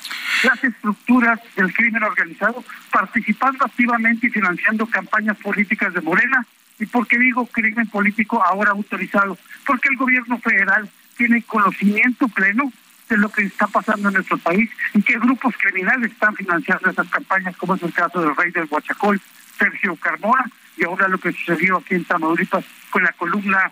Las 0.43 0.63
estructuras 0.63 1.39
del 1.55 1.73
crimen 1.73 2.03
organizado 2.03 2.63
participando 2.91 3.65
activamente 3.65 4.27
y 4.27 4.29
financiando 4.29 4.85
campañas 4.87 5.37
políticas 5.37 5.93
de 5.93 6.01
Morena 6.01 6.45
¿Y 6.81 6.87
por 6.87 7.07
qué 7.07 7.19
digo 7.19 7.45
crimen 7.45 7.87
político 7.87 8.43
ahora 8.43 8.71
autorizado? 8.71 9.37
Porque 9.67 9.87
el 9.89 9.97
gobierno 9.97 10.39
federal 10.39 10.89
tiene 11.15 11.43
conocimiento 11.43 12.27
pleno 12.27 12.73
de 13.07 13.17
lo 13.17 13.29
que 13.29 13.43
está 13.43 13.67
pasando 13.67 14.07
en 14.07 14.15
nuestro 14.15 14.39
país 14.39 14.67
y 14.95 15.03
que 15.03 15.19
grupos 15.19 15.53
criminales 15.57 16.11
están 16.11 16.35
financiando 16.35 16.89
esas 16.89 17.07
campañas, 17.09 17.55
como 17.57 17.75
es 17.75 17.83
el 17.83 17.93
caso 17.93 18.19
del 18.21 18.35
rey 18.35 18.49
del 18.49 18.67
Huachacol, 18.67 19.21
Sergio 19.59 19.95
Carmona, 19.97 20.49
y 20.75 20.83
ahora 20.83 21.07
lo 21.07 21.19
que 21.19 21.31
sucedió 21.33 21.77
aquí 21.77 21.93
en 21.93 22.05
Tamaulipas 22.05 22.65
con 22.89 23.03
la 23.03 23.11
columna 23.11 23.71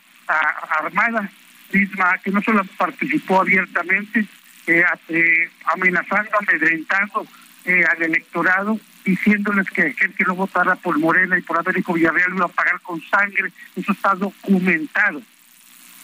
armada 0.80 1.32
misma, 1.74 2.16
que 2.20 2.30
no 2.30 2.44
solo 2.44 2.64
participó 2.78 3.42
abiertamente, 3.42 4.24
eh, 4.68 4.84
eh, 5.08 5.50
amenazando, 5.66 6.30
amedrentando 6.42 7.26
eh, 7.66 7.84
al 7.90 8.04
electorado 8.04 8.80
diciéndoles 9.10 9.68
que 9.72 9.82
aquel 9.82 10.14
que 10.14 10.24
no 10.24 10.36
votara 10.36 10.76
por 10.76 11.00
Morena 11.00 11.38
y 11.38 11.42
por 11.42 11.58
Américo 11.58 11.94
Villarreal 11.94 12.36
iba 12.36 12.46
a 12.46 12.50
pagar 12.50 12.80
con 12.82 13.02
sangre. 13.02 13.52
Eso 13.76 13.92
está 13.92 14.14
documentado. 14.14 15.22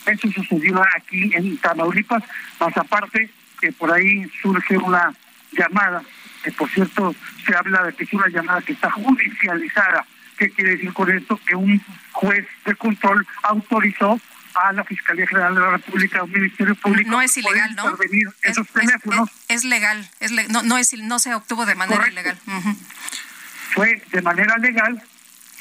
Eso 0.08 0.32
sucedió 0.32 0.84
aquí 0.95 1.32
en 1.36 1.58
Tamaulipas, 1.58 2.24
más 2.60 2.76
aparte 2.78 3.30
que 3.60 3.72
por 3.72 3.91
ahí 3.91 4.28
surge 4.41 4.78
una 4.78 5.14
llamada, 5.51 6.01
que 6.43 6.51
por 6.51 6.70
cierto 6.70 7.16
se 7.45 7.56
habla 7.56 7.84
de 7.84 7.93
que 7.93 8.03
es 8.03 8.14
una 8.14 8.28
llamada 8.28 8.62
que 8.62 8.74
está 8.74 8.89
judicializada. 8.91 10.06
¿Qué 10.38 10.49
quiere 10.49 10.72
decir 10.72 10.91
con 10.93 11.10
esto? 11.10 11.39
Que 11.47 11.56
un 11.56 11.82
juez 12.12 12.45
de 12.66 12.76
control 12.76 13.26
autorizó 13.43 14.20
a 14.56 14.74
la 14.74 14.84
Fiscalía 14.84 15.28
General 15.28 15.53
de 15.53 15.62
la 15.62 15.72
República, 15.72 16.24
un 16.24 16.32
Ministerio 16.32 16.76
Público. 16.76 17.10
No 17.10 17.22
es 17.22 17.36
ilegal, 17.38 17.76
¿no? 17.76 17.97
esos 18.43 18.68
teléfonos. 18.70 19.30
Es, 19.47 19.64
legal, 19.64 20.10
es 20.20 20.32
no, 20.49 20.64
no, 20.64 20.78
es, 20.78 20.93
no 20.93 21.20
se 21.20 21.34
obtuvo 21.34 21.66
de 21.66 21.76
manera 21.76 22.08
ilegal. 22.08 22.38
Fue 23.74 24.01
de 24.12 24.22
manera 24.22 24.58
legal, 24.58 25.01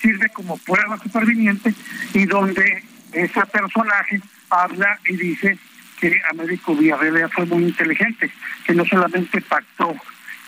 sirve 0.01 0.29
como 0.31 0.57
prueba 0.59 0.99
superviniente 0.99 1.75
y 2.13 2.27
donde 2.27 2.85
ese 3.13 3.47
personaje 3.47 4.21
habla 4.51 4.99
y 5.07 5.17
dice 5.17 5.59
que 6.01 6.21
Américo 6.31 6.77
Villarreal 6.77 7.31
fue 7.31 7.47
muy 7.47 7.65
inteligente, 7.65 8.31
que 8.65 8.75
no 8.75 8.85
solamente 8.85 9.41
pactó 9.41 9.95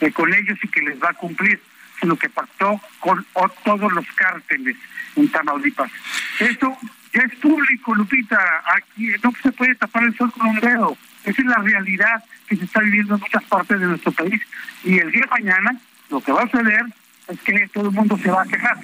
eh, 0.01 0.13
con 0.13 0.33
ellos 0.33 0.59
y 0.63 0.69
que 0.69 0.83
les 0.83 1.03
va 1.03 1.11
a 1.11 1.15
cumplir, 1.15 1.61
sino 2.01 2.17
que 2.17 2.29
pactó 2.29 2.81
con 3.01 3.25
todos 3.65 3.93
los 3.93 4.07
cárteles 4.17 4.77
en 5.17 5.29
Tamaulipas. 5.31 5.91
Esto 6.39 6.77
ya 7.17 7.23
es 7.23 7.35
público, 7.37 7.95
Lupita. 7.95 8.39
Aquí 8.77 9.11
no 9.23 9.33
se 9.43 9.51
puede 9.53 9.75
tapar 9.77 10.05
el 10.05 10.17
sol 10.17 10.31
con 10.33 10.49
un 10.49 10.61
dedo. 10.61 10.97
Esa 11.25 11.43
es 11.43 11.49
la 11.49 11.59
realidad 11.59 12.23
que 12.47 12.57
se 12.57 12.65
está 12.65 12.81
viviendo 12.81 13.15
en 13.15 13.21
muchas 13.21 13.45
partes 13.45 13.81
de 13.81 13.87
nuestro 13.87 14.13
país. 14.13 14.41
Y 14.85 14.99
el 14.99 15.11
día 15.11 15.23
de 15.23 15.43
mañana, 15.43 15.81
lo 16.11 16.21
que 16.21 16.33
va 16.33 16.43
a 16.43 16.51
suceder 16.51 16.85
es 17.29 17.41
que 17.41 17.69
todo 17.73 17.89
el 17.89 17.95
mundo 17.95 18.19
se 18.19 18.31
va 18.31 18.43
a 18.43 18.47
quejar. 18.47 18.79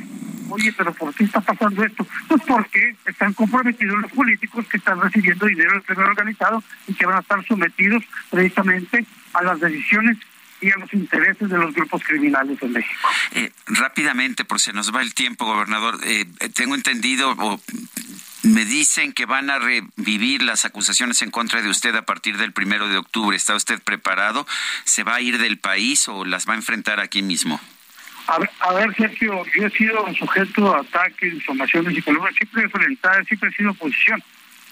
Oye, 0.49 0.73
pero 0.73 0.93
¿por 0.95 1.15
qué 1.15 1.25
está 1.25 1.41
pasando 1.41 1.85
esto? 1.85 2.07
Pues 2.29 2.43
porque 2.47 2.97
están 3.07 3.33
comprometidos 3.35 3.99
los 4.01 4.13
políticos 4.13 4.67
que 4.67 4.79
están 4.79 5.01
recibiendo 5.01 5.47
dinero 5.47 5.73
del 5.73 5.83
primer 5.83 6.07
organizado 6.07 6.63
y 6.89 6.95
que 6.95 7.07
van 7.07 7.17
a 7.17 7.21
estar 7.21 7.47
sometidos 7.47 8.03
precisamente 8.31 9.07
a 9.35 9.43
las 9.43 9.61
decisiones 9.61 10.19
y 10.63 10.71
a 10.71 10.77
los 10.77 10.93
intereses 10.95 11.51
de 11.51 11.59
los 11.59 11.75
grupos 11.75 12.03
criminales 12.05 12.63
en 12.63 12.73
México. 12.73 13.09
Eh, 13.33 13.51
rápidamente, 13.67 14.45
por 14.45 14.61
si 14.61 14.73
nos 14.73 14.95
va 14.95 15.03
el 15.03 15.13
tiempo, 15.13 15.45
gobernador, 15.45 15.99
eh, 16.05 16.25
tengo 16.55 16.75
entendido 16.75 17.35
me 18.43 18.65
dicen 18.65 19.13
que 19.13 19.27
van 19.27 19.51
a 19.51 19.59
revivir 19.59 20.43
las 20.43 20.65
acusaciones 20.65 21.23
en 21.23 21.31
contra 21.31 21.63
de 21.63 21.69
usted 21.69 21.95
a 21.95 22.03
partir 22.03 22.37
del 22.37 22.53
primero 22.53 22.89
de 22.89 22.97
octubre. 22.97 23.37
¿Está 23.37 23.55
usted 23.55 23.81
preparado? 23.81 24.47
¿Se 24.85 25.05
va 25.05 25.17
a 25.17 25.21
ir 25.21 25.39
del 25.39 25.59
país 25.59 26.09
o 26.09 26.25
las 26.25 26.49
va 26.49 26.55
a 26.55 26.57
enfrentar 26.57 27.01
aquí 27.01 27.23
mismo? 27.23 27.61
A 28.27 28.39
ver, 28.39 28.95
Sergio, 28.97 29.45
yo 29.55 29.67
he 29.67 29.71
sido 29.71 30.15
sujeto 30.15 30.75
a 30.75 30.81
ataques, 30.81 31.35
informaciones 31.35 31.99
y 31.99 32.03
columnas, 32.03 32.35
siempre 32.37 32.63
enfrentada, 32.63 33.25
siempre 33.25 33.51
he 33.51 33.53
sido 33.53 33.73
oposición. 33.73 34.23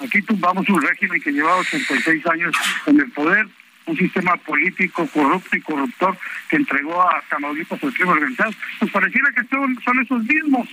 Aquí 0.00 0.22
tumbamos 0.22 0.68
un 0.68 0.80
régimen 0.80 1.20
que 1.20 1.32
lleva 1.32 1.56
86 1.56 2.26
años 2.26 2.54
en 2.86 3.00
el 3.00 3.10
poder, 3.10 3.46
un 3.86 3.96
sistema 3.96 4.36
político 4.36 5.06
corrupto 5.08 5.56
y 5.56 5.60
corruptor 5.60 6.16
que 6.48 6.56
entregó 6.56 7.02
a 7.02 7.22
Tamaulipas 7.28 7.82
al 7.82 7.92
crimen 7.92 8.14
organizado. 8.14 8.52
Pues 8.78 8.90
pareciera 8.92 9.30
que 9.32 9.44
son, 9.48 9.78
son 9.84 10.00
esos 10.00 10.22
mismos 10.22 10.68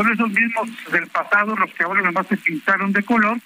son 0.00 0.12
esos 0.12 0.30
mismos 0.30 0.70
del 0.90 1.06
pasado 1.08 1.54
los 1.56 1.70
que 1.74 1.82
ahora 1.82 2.00
además 2.00 2.26
se 2.26 2.36
pintaron 2.38 2.90
de 2.92 3.02
color 3.02 3.38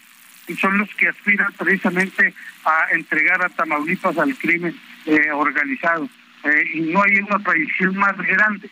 y 0.47 0.55
son 0.55 0.79
los 0.79 0.89
que 0.95 1.09
aspiran 1.09 1.53
precisamente 1.55 2.33
a 2.65 2.93
entregar 2.93 3.45
a 3.45 3.49
Tamaulipas 3.49 4.17
al 4.19 4.37
crimen 4.37 4.79
eh, 5.07 5.33
organizado. 5.33 6.09
Eh, 6.45 6.65
y 6.75 6.81
no 6.93 7.03
hay 7.03 7.19
una 7.19 7.41
tradición 7.41 7.97
más 7.97 8.17
grande 8.19 8.71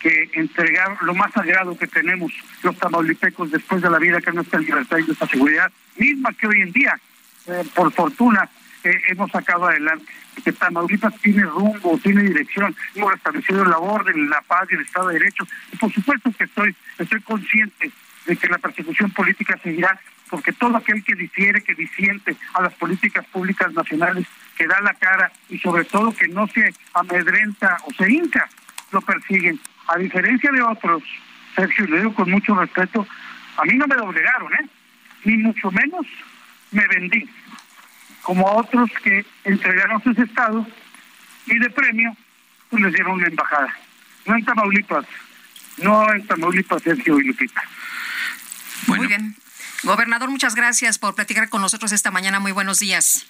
que 0.00 0.30
entregar 0.34 0.96
lo 1.02 1.14
más 1.14 1.32
sagrado 1.32 1.76
que 1.76 1.88
tenemos 1.88 2.30
los 2.62 2.76
tamaulipecos 2.76 3.50
después 3.50 3.82
de 3.82 3.90
la 3.90 3.98
vida, 3.98 4.20
que 4.20 4.30
es 4.30 4.36
nuestra 4.36 4.60
libertad 4.60 4.98
y 4.98 5.04
nuestra 5.04 5.26
seguridad, 5.26 5.72
misma 5.96 6.32
que 6.34 6.46
hoy 6.46 6.60
en 6.60 6.70
día, 6.70 7.00
eh, 7.46 7.64
por 7.74 7.90
fortuna, 7.92 8.48
hemos 8.84 9.32
sacado 9.32 9.66
adelante 9.66 10.12
que 10.42 10.52
Tamaulipas 10.52 11.14
tiene 11.20 11.42
rumbo, 11.42 11.98
tiene 12.02 12.22
dirección, 12.22 12.74
hemos 12.94 13.12
restablecido 13.12 13.64
la 13.64 13.78
orden, 13.78 14.28
la 14.28 14.40
paz 14.42 14.66
y 14.70 14.74
el 14.74 14.82
Estado 14.82 15.08
de 15.08 15.18
Derecho. 15.18 15.46
Y 15.72 15.76
por 15.76 15.92
supuesto 15.92 16.30
que 16.36 16.44
estoy, 16.44 16.74
estoy 16.98 17.20
consciente 17.22 17.90
de 18.26 18.36
que 18.36 18.48
la 18.48 18.58
persecución 18.58 19.10
política 19.10 19.58
seguirá, 19.62 19.98
porque 20.30 20.52
todo 20.52 20.76
aquel 20.76 21.04
que 21.04 21.14
difiere, 21.14 21.62
que 21.62 21.74
disiente 21.74 22.36
a 22.54 22.62
las 22.62 22.74
políticas 22.74 23.24
públicas 23.26 23.72
nacionales, 23.72 24.26
que 24.56 24.66
da 24.66 24.80
la 24.80 24.94
cara 24.94 25.30
y 25.48 25.58
sobre 25.58 25.84
todo 25.84 26.14
que 26.14 26.28
no 26.28 26.46
se 26.48 26.74
amedrenta 26.94 27.76
o 27.84 27.92
se 27.92 28.10
hinca, 28.10 28.48
lo 28.92 29.00
persiguen. 29.00 29.60
A 29.88 29.98
diferencia 29.98 30.50
de 30.50 30.62
otros, 30.62 31.02
Sergio, 31.54 31.86
le 31.86 31.98
digo 31.98 32.14
con 32.14 32.30
mucho 32.30 32.54
respeto, 32.54 33.06
a 33.56 33.64
mí 33.64 33.74
no 33.76 33.86
me 33.86 33.96
doblegaron, 33.96 34.52
¿eh? 34.54 34.66
Ni 35.24 35.36
mucho 35.38 35.70
menos 35.70 36.06
me 36.70 36.86
vendí 36.88 37.28
como 38.24 38.48
a 38.48 38.56
otros 38.56 38.90
que 39.02 39.24
entregaron 39.44 40.02
sus 40.02 40.18
estados 40.18 40.66
y 41.46 41.58
de 41.58 41.70
premio 41.70 42.16
pues 42.70 42.82
les 42.82 42.92
dieron 42.92 43.12
una 43.12 43.28
embajada. 43.28 43.72
No 44.26 44.34
en 44.34 44.44
Tamaulipas, 44.44 45.06
no 45.78 46.12
en 46.12 46.26
Tamaulipas, 46.26 46.82
Sergio 46.82 47.20
y 47.20 47.24
Lupita. 47.24 47.62
Muy 48.88 49.06
bien. 49.06 49.36
Gobernador, 49.84 50.30
muchas 50.30 50.54
gracias 50.54 50.98
por 50.98 51.14
platicar 51.14 51.48
con 51.50 51.60
nosotros 51.60 51.92
esta 51.92 52.10
mañana. 52.10 52.40
Muy 52.40 52.52
buenos 52.52 52.80
días. 52.80 53.26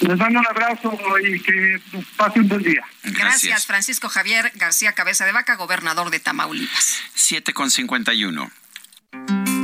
Les 0.00 0.18
mando 0.18 0.40
un 0.40 0.46
abrazo 0.46 0.98
y 1.24 1.40
que 1.40 1.80
pasen 2.16 2.42
un 2.42 2.48
buen 2.48 2.62
día. 2.62 2.84
Gracias. 3.02 3.18
Gracias, 3.18 3.66
Francisco 3.66 4.08
Javier 4.08 4.52
García 4.54 4.92
Cabeza 4.92 5.24
de 5.24 5.32
Vaca, 5.32 5.56
gobernador 5.56 6.10
de 6.10 6.20
Tamaulipas. 6.20 7.00
7 7.14 7.54
con 7.54 7.70
51. 7.70 8.50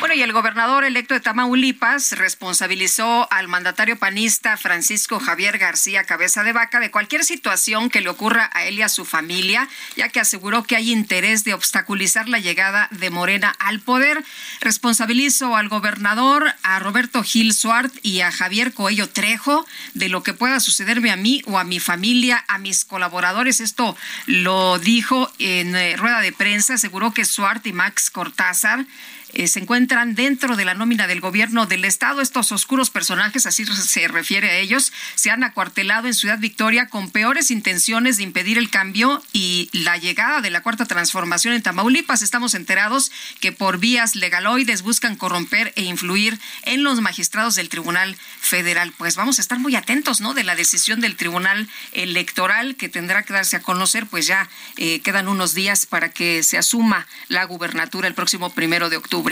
Bueno, 0.00 0.14
y 0.14 0.22
el 0.22 0.32
gobernador 0.32 0.84
electo 0.84 1.14
de 1.14 1.20
Tamaulipas 1.20 2.12
responsabilizó 2.12 3.26
al 3.32 3.48
mandatario 3.48 3.98
panista 3.98 4.56
Francisco 4.56 5.18
Javier 5.18 5.58
García 5.58 6.04
Cabeza 6.04 6.44
de 6.44 6.52
Vaca 6.52 6.78
de 6.78 6.92
cualquier 6.92 7.24
situación 7.24 7.90
que 7.90 8.00
le 8.00 8.08
ocurra 8.08 8.48
a 8.54 8.64
él 8.64 8.78
y 8.78 8.82
a 8.82 8.88
su 8.88 9.04
familia, 9.04 9.68
ya 9.96 10.08
que 10.08 10.20
aseguró 10.20 10.62
que 10.62 10.76
hay 10.76 10.92
interés 10.92 11.42
de 11.42 11.52
obstaculizar 11.52 12.28
la 12.28 12.38
llegada 12.38 12.86
de 12.92 13.10
Morena 13.10 13.52
al 13.58 13.80
poder. 13.80 14.22
Responsabilizó 14.60 15.56
al 15.56 15.68
gobernador, 15.68 16.54
a 16.62 16.78
Roberto 16.78 17.24
Gil 17.24 17.52
Suart 17.52 17.92
y 18.04 18.20
a 18.20 18.30
Javier 18.30 18.72
Coello 18.74 19.08
Trejo 19.08 19.66
de 19.94 20.08
lo 20.08 20.22
que 20.22 20.32
pueda 20.32 20.60
sucederme 20.60 21.10
a 21.10 21.16
mí 21.16 21.42
o 21.46 21.58
a 21.58 21.64
mi 21.64 21.80
familia, 21.80 22.44
a 22.46 22.58
mis 22.58 22.84
colaboradores. 22.84 23.60
Esto 23.60 23.96
lo 24.26 24.78
dijo 24.78 25.28
en 25.40 25.74
eh, 25.74 25.96
rueda 25.96 26.20
de 26.20 26.30
prensa, 26.30 26.74
aseguró 26.74 27.12
que 27.12 27.24
Suart 27.24 27.66
y 27.66 27.72
Max 27.72 28.10
Cortázar 28.10 28.86
eh, 29.32 29.46
se 29.46 29.60
encuentran 29.60 30.14
dentro 30.14 30.56
de 30.56 30.64
la 30.64 30.74
nómina 30.74 31.06
del 31.06 31.20
gobierno 31.20 31.66
del 31.66 31.84
Estado. 31.84 32.20
Estos 32.20 32.52
oscuros 32.52 32.90
personajes, 32.90 33.46
así 33.46 33.64
se 33.64 34.08
refiere 34.08 34.50
a 34.50 34.56
ellos, 34.58 34.92
se 35.14 35.30
han 35.30 35.44
acuartelado 35.44 36.06
en 36.06 36.14
Ciudad 36.14 36.38
Victoria 36.38 36.88
con 36.88 37.10
peores 37.10 37.50
intenciones 37.50 38.16
de 38.16 38.22
impedir 38.22 38.58
el 38.58 38.70
cambio 38.70 39.22
y 39.32 39.68
la 39.72 39.96
llegada 39.96 40.40
de 40.40 40.50
la 40.50 40.62
cuarta 40.62 40.86
transformación 40.86 41.54
en 41.54 41.62
Tamaulipas. 41.62 42.22
Estamos 42.22 42.54
enterados 42.54 43.10
que 43.40 43.52
por 43.52 43.78
vías 43.78 44.16
legaloides 44.16 44.82
buscan 44.82 45.16
corromper 45.16 45.72
e 45.76 45.82
influir 45.82 46.38
en 46.62 46.82
los 46.82 47.00
magistrados 47.00 47.54
del 47.54 47.68
Tribunal 47.68 48.16
Federal. 48.40 48.92
Pues 48.96 49.16
vamos 49.16 49.38
a 49.38 49.42
estar 49.42 49.58
muy 49.58 49.76
atentos, 49.76 50.20
¿no? 50.20 50.34
De 50.34 50.44
la 50.44 50.54
decisión 50.54 51.00
del 51.00 51.16
Tribunal 51.16 51.68
Electoral 51.92 52.76
que 52.76 52.88
tendrá 52.88 53.22
que 53.22 53.32
darse 53.32 53.56
a 53.56 53.62
conocer, 53.62 54.06
pues 54.06 54.26
ya 54.26 54.48
eh, 54.76 55.00
quedan 55.00 55.28
unos 55.28 55.54
días 55.54 55.86
para 55.86 56.10
que 56.10 56.42
se 56.42 56.58
asuma 56.58 57.06
la 57.28 57.44
gubernatura 57.44 58.08
el 58.08 58.14
próximo 58.14 58.50
primero 58.50 58.88
de 58.90 58.96
octubre. 58.96 59.27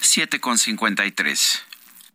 7 0.00 0.40
con 0.40 0.58
53. 0.58 1.62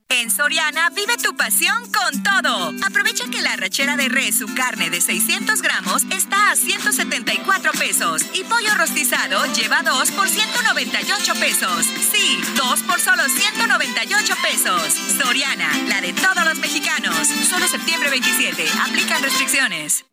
En 0.09 0.29
Soriana 0.29 0.91
vive 0.91 1.17
tu 1.17 1.35
pasión 1.35 1.91
con 1.91 2.23
todo. 2.23 2.71
Aprovecha 2.85 3.25
que 3.31 3.41
la 3.41 3.53
arrachera 3.53 3.97
de 3.97 4.07
res, 4.07 4.37
su 4.37 4.53
carne 4.53 4.91
de 4.91 5.01
600 5.01 5.61
gramos, 5.63 6.03
está 6.11 6.51
a 6.51 6.55
174 6.55 7.71
pesos. 7.73 8.21
Y 8.33 8.43
pollo 8.43 8.75
rostizado 8.75 9.45
lleva 9.53 9.81
2 9.81 10.11
por 10.11 10.29
198 10.29 11.33
pesos. 11.35 11.85
Sí, 11.85 12.39
2 12.55 12.81
por 12.83 13.01
solo 13.01 13.23
198 13.27 14.35
pesos. 14.43 14.93
Soriana, 15.17 15.69
la 15.87 16.01
de 16.01 16.13
todos 16.13 16.45
los 16.45 16.59
mexicanos. 16.59 17.27
Solo 17.49 17.67
septiembre 17.67 18.11
27. 18.11 18.63
Aplican 18.87 19.23
restricciones. 19.23 20.05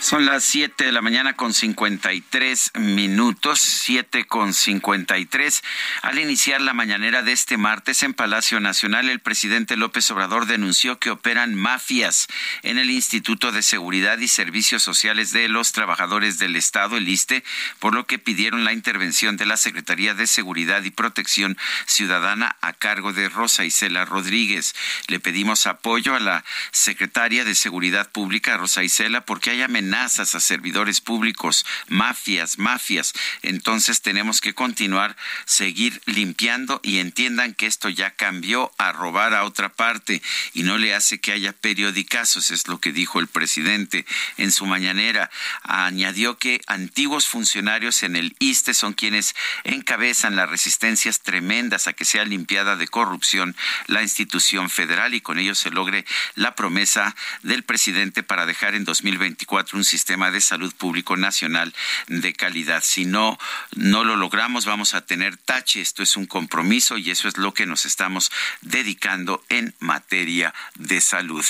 Son 0.00 0.24
las 0.26 0.44
7 0.44 0.84
de 0.84 0.92
la 0.92 1.02
mañana 1.02 1.34
con 1.34 1.52
53 1.52 2.70
minutos, 2.74 3.58
7 3.58 4.26
con 4.26 4.54
53. 4.54 5.64
Al 6.02 6.20
iniciar 6.20 6.60
la 6.60 6.72
mañanera 6.72 7.22
de 7.22 7.32
este 7.32 7.56
martes 7.56 8.04
en 8.04 8.14
Palacio 8.14 8.60
Nacional, 8.60 9.08
el 9.08 9.18
presidente 9.18 9.76
López 9.76 10.08
Obrador 10.12 10.46
denunció 10.46 11.00
que 11.00 11.10
operan 11.10 11.56
mafias 11.56 12.28
en 12.62 12.78
el 12.78 12.90
Instituto 12.90 13.50
de 13.50 13.64
Seguridad 13.64 14.18
y 14.18 14.28
Servicios 14.28 14.84
Sociales 14.84 15.32
de 15.32 15.48
los 15.48 15.72
Trabajadores 15.72 16.38
del 16.38 16.54
Estado, 16.54 16.96
el 16.96 17.08
ISTE, 17.08 17.42
por 17.80 17.92
lo 17.92 18.06
que 18.06 18.20
pidieron 18.20 18.62
la 18.62 18.72
intervención 18.72 19.36
de 19.36 19.46
la 19.46 19.56
Secretaría 19.56 20.14
de 20.14 20.28
Seguridad 20.28 20.84
y 20.84 20.92
Protección 20.92 21.58
Ciudadana 21.86 22.56
a 22.60 22.72
cargo 22.72 23.12
de 23.12 23.28
Rosa 23.28 23.64
Isela 23.64 24.04
Rodríguez. 24.04 24.76
Le 25.08 25.18
pedimos 25.18 25.66
apoyo 25.66 26.14
a 26.14 26.20
la 26.20 26.44
secretaria 26.70 27.44
de 27.44 27.56
Seguridad 27.56 28.12
Pública, 28.12 28.56
Rosa 28.56 28.84
Isela, 28.84 29.22
porque 29.22 29.50
hay 29.50 29.62
amenazas 29.62 29.87
amenazas 29.88 30.34
a 30.34 30.40
servidores 30.40 31.00
públicos, 31.00 31.64
mafias, 31.88 32.58
mafias. 32.58 33.14
Entonces 33.40 34.02
tenemos 34.02 34.42
que 34.42 34.52
continuar, 34.52 35.16
seguir 35.46 36.02
limpiando 36.04 36.80
y 36.82 36.98
entiendan 36.98 37.54
que 37.54 37.66
esto 37.66 37.88
ya 37.88 38.10
cambió 38.10 38.70
a 38.76 38.92
robar 38.92 39.32
a 39.32 39.44
otra 39.44 39.70
parte 39.70 40.20
y 40.52 40.62
no 40.62 40.76
le 40.76 40.94
hace 40.94 41.20
que 41.20 41.32
haya 41.32 41.54
periodicazos, 41.54 42.50
es 42.50 42.68
lo 42.68 42.78
que 42.78 42.92
dijo 42.92 43.18
el 43.18 43.28
presidente 43.28 44.04
en 44.36 44.52
su 44.52 44.66
mañanera. 44.66 45.30
Añadió 45.62 46.36
que 46.36 46.60
antiguos 46.66 47.26
funcionarios 47.26 48.02
en 48.02 48.16
el 48.16 48.36
ISTE 48.40 48.74
son 48.74 48.92
quienes 48.92 49.34
encabezan 49.64 50.36
las 50.36 50.50
resistencias 50.50 51.20
tremendas 51.20 51.86
a 51.86 51.94
que 51.94 52.04
sea 52.04 52.26
limpiada 52.26 52.76
de 52.76 52.88
corrupción 52.88 53.56
la 53.86 54.02
institución 54.02 54.68
federal 54.68 55.14
y 55.14 55.22
con 55.22 55.38
ello 55.38 55.54
se 55.54 55.70
logre 55.70 56.04
la 56.34 56.54
promesa 56.54 57.16
del 57.42 57.62
presidente 57.62 58.22
para 58.22 58.44
dejar 58.44 58.74
en 58.74 58.84
2024 58.84 59.77
un 59.78 59.84
sistema 59.84 60.30
de 60.30 60.40
salud 60.40 60.74
público 60.74 61.16
nacional 61.16 61.74
de 62.08 62.34
calidad. 62.34 62.82
Si 62.84 63.04
no, 63.04 63.38
no 63.74 64.04
lo 64.04 64.16
logramos, 64.16 64.66
vamos 64.66 64.94
a 64.94 65.06
tener 65.06 65.36
tache. 65.36 65.80
Esto 65.80 66.02
es 66.02 66.16
un 66.16 66.26
compromiso 66.26 66.98
y 66.98 67.10
eso 67.10 67.28
es 67.28 67.38
lo 67.38 67.54
que 67.54 67.66
nos 67.66 67.86
estamos 67.86 68.30
dedicando 68.60 69.42
en 69.48 69.74
materia 69.78 70.52
de 70.74 71.00
salud. 71.00 71.44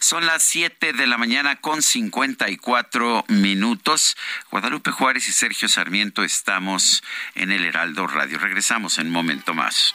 Son 0.00 0.24
las 0.24 0.42
7 0.42 0.92
de 0.92 1.06
la 1.06 1.18
mañana 1.18 1.56
con 1.56 1.82
54 1.82 3.24
minutos. 3.28 4.16
Guadalupe 4.50 4.92
Juárez 4.92 5.28
y 5.28 5.32
Sergio 5.32 5.68
Sarmiento 5.68 6.24
estamos 6.24 7.02
en 7.34 7.50
el 7.50 7.64
Heraldo 7.64 8.06
Radio. 8.06 8.38
Regresamos 8.38 8.98
en 8.98 9.08
un 9.08 9.12
momento 9.12 9.54
más. 9.54 9.94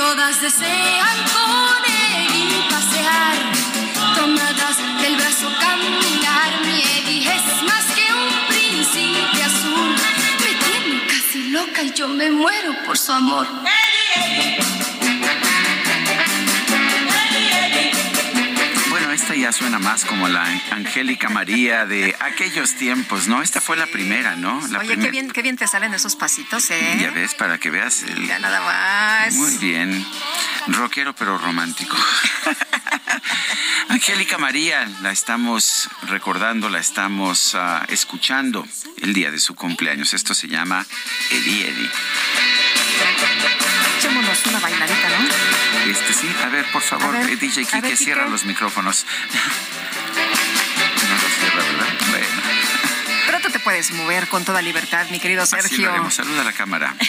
Todas 0.00 0.40
desean 0.40 1.18
con 1.34 1.84
él 1.92 2.64
pasear, 2.70 3.36
tomadas 4.16 4.78
del 5.02 5.14
brazo 5.14 5.46
caminar. 5.60 6.64
Mi 6.64 6.80
Eddie 6.80 7.28
es 7.28 7.62
más 7.64 7.84
que 7.94 8.06
un 8.10 8.46
príncipe 8.48 9.42
azul. 9.42 9.94
Me 10.40 10.52
tiene 10.64 11.06
casi 11.06 11.50
loca 11.50 11.82
y 11.82 11.92
yo 11.92 12.08
me 12.08 12.30
muero 12.30 12.72
por 12.86 12.96
su 12.96 13.12
amor. 13.12 13.46
Esta 19.20 19.34
ya 19.34 19.52
suena 19.52 19.78
más 19.78 20.06
como 20.06 20.28
la 20.28 20.42
Angélica 20.70 21.28
María 21.28 21.84
de 21.84 22.16
aquellos 22.20 22.74
tiempos, 22.76 23.28
¿no? 23.28 23.42
Esta 23.42 23.60
fue 23.60 23.76
la 23.76 23.86
primera, 23.86 24.34
¿no? 24.34 24.66
La 24.68 24.78
Oye, 24.78 24.88
primer- 24.88 25.06
qué 25.06 25.10
bien, 25.10 25.30
qué 25.30 25.42
bien 25.42 25.56
te 25.58 25.66
salen 25.66 25.92
esos 25.92 26.16
pasitos, 26.16 26.70
¿eh? 26.70 26.98
Ya 27.00 27.10
ves, 27.10 27.34
para 27.34 27.58
que 27.58 27.70
veas 27.70 28.02
el... 28.04 28.26
Ya 28.26 28.38
nada 28.38 28.60
más. 28.62 29.34
Muy 29.34 29.58
bien. 29.58 30.06
Rockero 30.68 31.14
pero 31.14 31.36
romántico. 31.36 31.96
Angélica 33.88 34.38
María, 34.38 34.88
la 35.02 35.10
estamos 35.12 35.90
recordando, 36.08 36.70
la 36.70 36.78
estamos 36.78 37.54
ah, 37.54 37.84
escuchando 37.88 38.66
el 39.02 39.12
día 39.12 39.30
de 39.30 39.38
su 39.38 39.54
cumpleaños. 39.54 40.14
Esto 40.14 40.32
se 40.32 40.48
llama 40.48 40.86
Eddie 41.30 41.68
Eddie. 41.68 41.90
Echémonos 43.98 44.46
una 44.46 44.60
bailadita, 44.60 45.08
¿no? 45.10 45.49
Este 45.90 46.12
sí, 46.12 46.28
a 46.44 46.48
ver, 46.48 46.64
por 46.72 46.82
favor, 46.82 47.12
ver, 47.12 47.30
eh, 47.30 47.36
DJ 47.36 47.64
Kike, 47.64 47.80
ver, 47.80 47.96
cierra 47.96 48.22
Kike. 48.22 48.30
los 48.30 48.44
micrófonos. 48.44 49.06
puedes 53.70 53.92
mover 53.92 54.26
con 54.26 54.44
toda 54.44 54.60
libertad, 54.62 55.06
mi 55.10 55.20
querido 55.20 55.46
Sergio. 55.46 56.10
Saluda 56.10 56.40
a 56.40 56.44
la 56.44 56.52
cámara. 56.52 56.96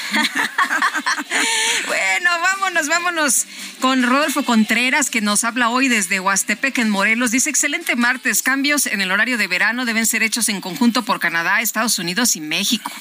Bueno, 1.88 2.30
vámonos, 2.39 2.88
vámonos 2.88 3.47
con 3.80 4.03
Rodolfo 4.03 4.43
Contreras, 4.43 5.09
que 5.09 5.22
nos 5.22 5.43
habla 5.43 5.70
hoy 5.70 5.88
desde 5.88 6.20
Huastepec, 6.20 6.78
en 6.78 6.89
Morelos. 6.89 7.32
Dice, 7.32 7.49
excelente 7.49 7.95
martes, 7.95 8.43
cambios 8.43 8.86
en 8.86 9.01
el 9.01 9.12
horario 9.12 9.38
de 9.39 9.47
verano 9.47 9.86
deben 9.86 10.05
ser 10.05 10.22
hechos 10.22 10.49
en 10.49 10.62
conjunto 10.62 11.03
por 11.03 11.20
Canadá, 11.20 11.62
Estados 11.62 11.97
Unidos 11.97 12.36
y 12.36 12.41
México. 12.41 12.91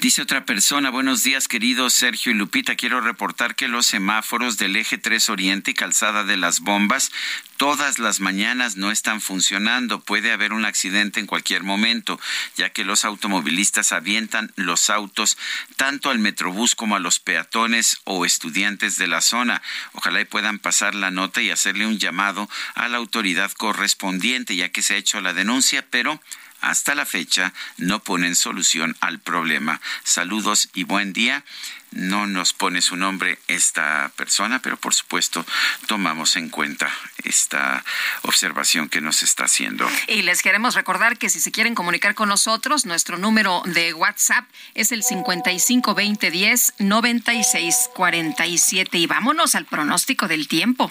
Dice 0.00 0.22
otra 0.22 0.46
persona, 0.46 0.90
buenos 0.90 1.22
días 1.22 1.48
queridos 1.48 1.92
Sergio 1.92 2.32
y 2.32 2.34
Lupita, 2.34 2.76
quiero 2.76 3.00
reportar 3.00 3.54
que 3.54 3.68
los 3.68 3.86
semáforos 3.86 4.56
del 4.56 4.76
eje 4.76 4.96
3 4.96 5.28
Oriente 5.28 5.72
y 5.72 5.74
Calzada 5.74 6.24
de 6.24 6.36
las 6.38 6.60
Bombas 6.60 7.10
todas 7.56 7.98
las 7.98 8.20
mañanas 8.20 8.76
no 8.76 8.90
están 8.90 9.20
funcionando. 9.20 10.00
Puede 10.00 10.32
haber 10.32 10.52
un 10.52 10.64
accidente 10.64 11.20
en 11.20 11.26
cualquier 11.26 11.62
momento, 11.62 12.20
ya 12.56 12.70
que 12.70 12.84
los 12.86 13.04
automovilistas 13.04 13.92
avientan 13.92 14.52
los 14.56 14.90
autos 14.90 15.36
tanto 15.76 16.10
al 16.10 16.18
Metrobús 16.18 16.74
como 16.74 16.96
a 16.96 17.00
los 17.00 17.20
peatones 17.20 17.98
o 18.04 18.24
estudiantes 18.24 18.96
de 18.96 19.06
la 19.06 19.20
zona. 19.20 19.62
Ojalá 19.92 20.20
y 20.20 20.24
puedan 20.24 20.58
pasar 20.58 20.94
la 20.94 21.10
nota 21.10 21.42
y 21.42 21.50
hacerle 21.50 21.86
un 21.86 21.98
llamado 21.98 22.48
a 22.74 22.88
la 22.88 22.96
autoridad 22.96 23.52
correspondiente, 23.52 24.56
ya 24.56 24.70
que 24.70 24.82
se 24.82 24.94
ha 24.94 24.98
hecho 24.98 25.20
la 25.20 25.32
denuncia, 25.32 25.84
pero 25.90 26.20
hasta 26.66 26.94
la 26.94 27.06
fecha 27.06 27.54
no 27.76 28.02
ponen 28.02 28.34
solución 28.34 28.96
al 29.00 29.20
problema. 29.20 29.80
Saludos 30.04 30.70
y 30.74 30.84
buen 30.84 31.12
día. 31.12 31.44
No 31.92 32.26
nos 32.26 32.52
pone 32.52 32.82
su 32.82 32.96
nombre 32.96 33.38
esta 33.46 34.10
persona, 34.16 34.60
pero 34.60 34.76
por 34.76 34.92
supuesto 34.92 35.46
tomamos 35.86 36.34
en 36.36 36.50
cuenta 36.50 36.92
esta 37.22 37.84
observación 38.22 38.88
que 38.88 39.00
nos 39.00 39.22
está 39.22 39.44
haciendo. 39.44 39.88
Y 40.08 40.22
les 40.22 40.42
queremos 40.42 40.74
recordar 40.74 41.16
que 41.16 41.30
si 41.30 41.38
se 41.40 41.52
quieren 41.52 41.76
comunicar 41.76 42.16
con 42.16 42.28
nosotros, 42.28 42.84
nuestro 42.84 43.16
número 43.16 43.62
de 43.66 43.94
WhatsApp 43.94 44.44
es 44.74 44.90
el 44.90 45.04
552010 45.04 46.74
9647. 46.80 48.98
Y 48.98 49.06
vámonos 49.06 49.54
al 49.54 49.66
pronóstico 49.66 50.26
del 50.26 50.48
tiempo. 50.48 50.90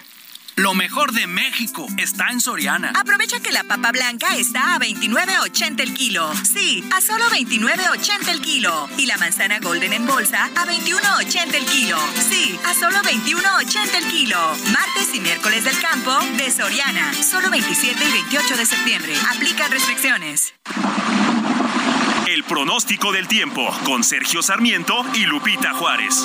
Lo 0.58 0.72
mejor 0.72 1.12
de 1.12 1.26
México 1.26 1.86
está 1.98 2.28
en 2.30 2.40
Soriana. 2.40 2.90
Aprovecha 2.98 3.40
que 3.40 3.52
la 3.52 3.62
papa 3.64 3.92
blanca 3.92 4.36
está 4.36 4.74
a 4.74 4.78
29.80 4.78 5.80
el 5.80 5.92
kilo. 5.92 6.32
Sí, 6.44 6.82
a 6.96 7.02
solo 7.02 7.26
29.80 7.26 8.28
el 8.30 8.40
kilo. 8.40 8.88
Y 8.96 9.04
la 9.04 9.18
manzana 9.18 9.60
golden 9.60 9.92
en 9.92 10.06
bolsa 10.06 10.46
a 10.46 10.64
21.80 10.64 11.54
el 11.54 11.66
kilo. 11.66 11.98
Sí, 12.30 12.58
a 12.64 12.72
solo 12.72 12.96
21.80 13.02 13.96
el 13.98 14.04
kilo. 14.06 14.38
Martes 14.72 15.14
y 15.14 15.20
miércoles 15.20 15.62
del 15.62 15.78
campo 15.78 16.18
de 16.38 16.50
Soriana. 16.50 17.12
Solo 17.12 17.50
27 17.50 18.02
y 18.02 18.12
28 18.12 18.56
de 18.56 18.64
septiembre. 18.64 19.14
Aplica 19.34 19.68
restricciones. 19.68 20.54
El 22.26 22.44
pronóstico 22.44 23.12
del 23.12 23.28
tiempo 23.28 23.70
con 23.84 24.02
Sergio 24.02 24.40
Sarmiento 24.40 25.04
y 25.14 25.26
Lupita 25.26 25.74
Juárez. 25.74 26.24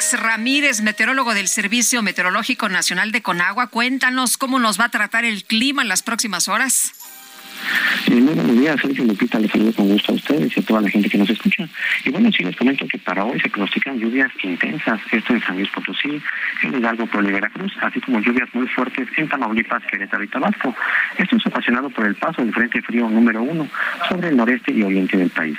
Alex 0.00 0.18
Ramírez, 0.18 0.80
meteorólogo 0.80 1.34
del 1.34 1.46
Servicio 1.46 2.00
Meteorológico 2.00 2.70
Nacional 2.70 3.12
de 3.12 3.20
Conagua, 3.20 3.66
cuéntanos 3.66 4.38
cómo 4.38 4.58
nos 4.58 4.80
va 4.80 4.86
a 4.86 4.88
tratar 4.88 5.26
el 5.26 5.44
clima 5.44 5.82
en 5.82 5.88
las 5.88 6.02
próximas 6.02 6.48
horas. 6.48 6.94
muy 8.08 8.22
buenos 8.22 8.58
días, 8.58 8.80
Sergio 8.80 9.04
Lupita, 9.04 9.38
les 9.38 9.50
saludo 9.50 9.74
con 9.74 9.88
gusto 9.88 10.12
a 10.12 10.14
ustedes 10.14 10.56
y 10.56 10.60
a 10.60 10.62
toda 10.62 10.80
la 10.80 10.88
gente 10.88 11.10
que 11.10 11.18
nos 11.18 11.28
escucha. 11.28 11.68
Y 12.02 12.08
bueno, 12.08 12.32
sí 12.32 12.42
les 12.42 12.56
comento 12.56 12.88
que 12.88 12.96
para 12.96 13.26
hoy 13.26 13.38
se 13.40 13.50
pronostican 13.50 13.98
lluvias 13.98 14.32
intensas, 14.42 15.02
esto 15.12 15.34
en 15.34 15.42
San 15.42 15.56
Luis 15.56 15.68
Potosí, 15.68 16.22
en 16.62 16.78
Hidalgo, 16.78 17.04
Puebla 17.04 17.28
y 17.28 17.32
Veracruz, 17.32 17.72
así 17.82 18.00
como 18.00 18.20
lluvias 18.20 18.48
muy 18.54 18.68
fuertes 18.68 19.06
en 19.18 19.28
Tamaulipas, 19.28 19.82
Querétaro 19.84 20.24
y 20.24 20.28
Tabasco. 20.28 20.74
Esto 21.18 21.36
es 21.36 21.46
ocasionado 21.46 21.90
por 21.90 22.06
el 22.06 22.14
paso 22.14 22.40
del 22.40 22.54
Frente 22.54 22.80
Frío 22.80 23.06
número 23.10 23.42
uno 23.42 23.68
sobre 24.08 24.30
el 24.30 24.36
noreste 24.38 24.72
y 24.72 24.82
oriente 24.82 25.18
del 25.18 25.28
país 25.28 25.58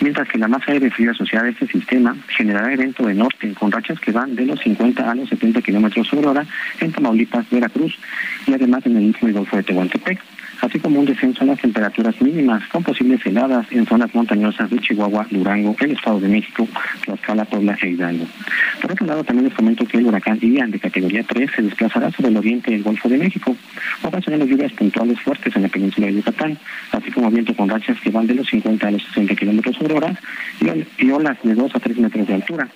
mientras 0.00 0.28
que 0.28 0.38
la 0.38 0.48
masa 0.48 0.72
aire 0.72 0.90
fría 0.90 1.10
asociada 1.10 1.46
a 1.46 1.50
este 1.50 1.66
sistema 1.66 2.16
generará 2.28 2.72
evento 2.72 3.06
de 3.06 3.14
norte 3.14 3.52
con 3.54 3.72
rachas 3.72 3.98
que 4.00 4.12
van 4.12 4.34
de 4.34 4.46
los 4.46 4.60
50 4.60 5.10
a 5.10 5.14
los 5.14 5.28
70 5.28 5.62
kilómetros 5.62 6.08
por 6.08 6.26
hora 6.26 6.46
en 6.80 6.92
Tamaulipas, 6.92 7.48
Veracruz 7.50 7.98
y 8.46 8.52
además 8.52 8.84
en 8.86 8.96
el 8.96 9.04
mismo 9.04 9.28
Golfo 9.32 9.56
de 9.56 9.62
Tehuantepec 9.62 10.20
así 10.64 10.78
como 10.78 11.00
un 11.00 11.06
descenso 11.06 11.42
en 11.42 11.48
las 11.48 11.60
temperaturas 11.60 12.20
mínimas, 12.20 12.66
con 12.68 12.82
posibles 12.82 13.24
heladas 13.26 13.66
en 13.70 13.86
zonas 13.86 14.14
montañosas 14.14 14.70
de 14.70 14.78
Chihuahua, 14.78 15.26
Durango, 15.30 15.76
el 15.80 15.92
Estado 15.92 16.20
de 16.20 16.28
México, 16.28 16.66
Tlaxcala, 17.04 17.44
Puebla 17.44 17.76
e 17.80 17.90
Hidalgo. 17.90 18.26
Por 18.80 18.92
otro 18.92 19.06
lado, 19.06 19.24
también 19.24 19.48
les 19.48 19.54
comento 19.54 19.86
que 19.86 19.98
el 19.98 20.06
huracán 20.06 20.38
Ian 20.40 20.70
de 20.70 20.78
categoría 20.78 21.24
3 21.24 21.50
se 21.54 21.62
desplazará 21.62 22.10
sobre 22.10 22.30
el 22.30 22.36
oriente 22.36 22.70
del 22.70 22.82
Golfo 22.82 23.08
de 23.08 23.18
México, 23.18 23.56
ocasionando 24.02 24.46
lluvias 24.46 24.72
puntuales 24.72 25.20
fuertes 25.20 25.54
en 25.56 25.62
la 25.62 25.68
península 25.68 26.06
de 26.06 26.14
Yucatán, 26.14 26.58
así 26.92 27.10
como 27.10 27.30
viento 27.30 27.54
con 27.54 27.68
rachas 27.68 28.00
que 28.00 28.10
van 28.10 28.26
de 28.26 28.34
los 28.34 28.48
50 28.48 28.86
a 28.86 28.90
los 28.90 29.02
60 29.04 29.34
kilómetros 29.34 29.76
por 29.76 29.92
hora 29.94 30.18
y 30.98 31.10
olas 31.10 31.38
de 31.42 31.54
2 31.54 31.74
a 31.74 31.80
3 31.80 31.98
metros 31.98 32.26
de 32.26 32.34
altura. 32.34 32.68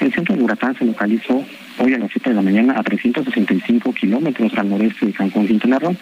El 0.00 0.12
centro 0.12 0.34
del 0.34 0.44
huracán 0.44 0.76
se 0.76 0.84
localizó 0.84 1.42
hoy 1.78 1.94
a 1.94 1.98
las 1.98 2.10
7 2.10 2.30
de 2.30 2.36
la 2.36 2.42
mañana 2.42 2.74
a 2.76 2.82
365 2.82 3.94
kilómetros 3.94 4.52
al 4.58 4.68
noreste 4.68 5.06
de 5.06 5.12
Cancún, 5.12 5.46
Quintana 5.46 5.78
Roo. 5.78 5.96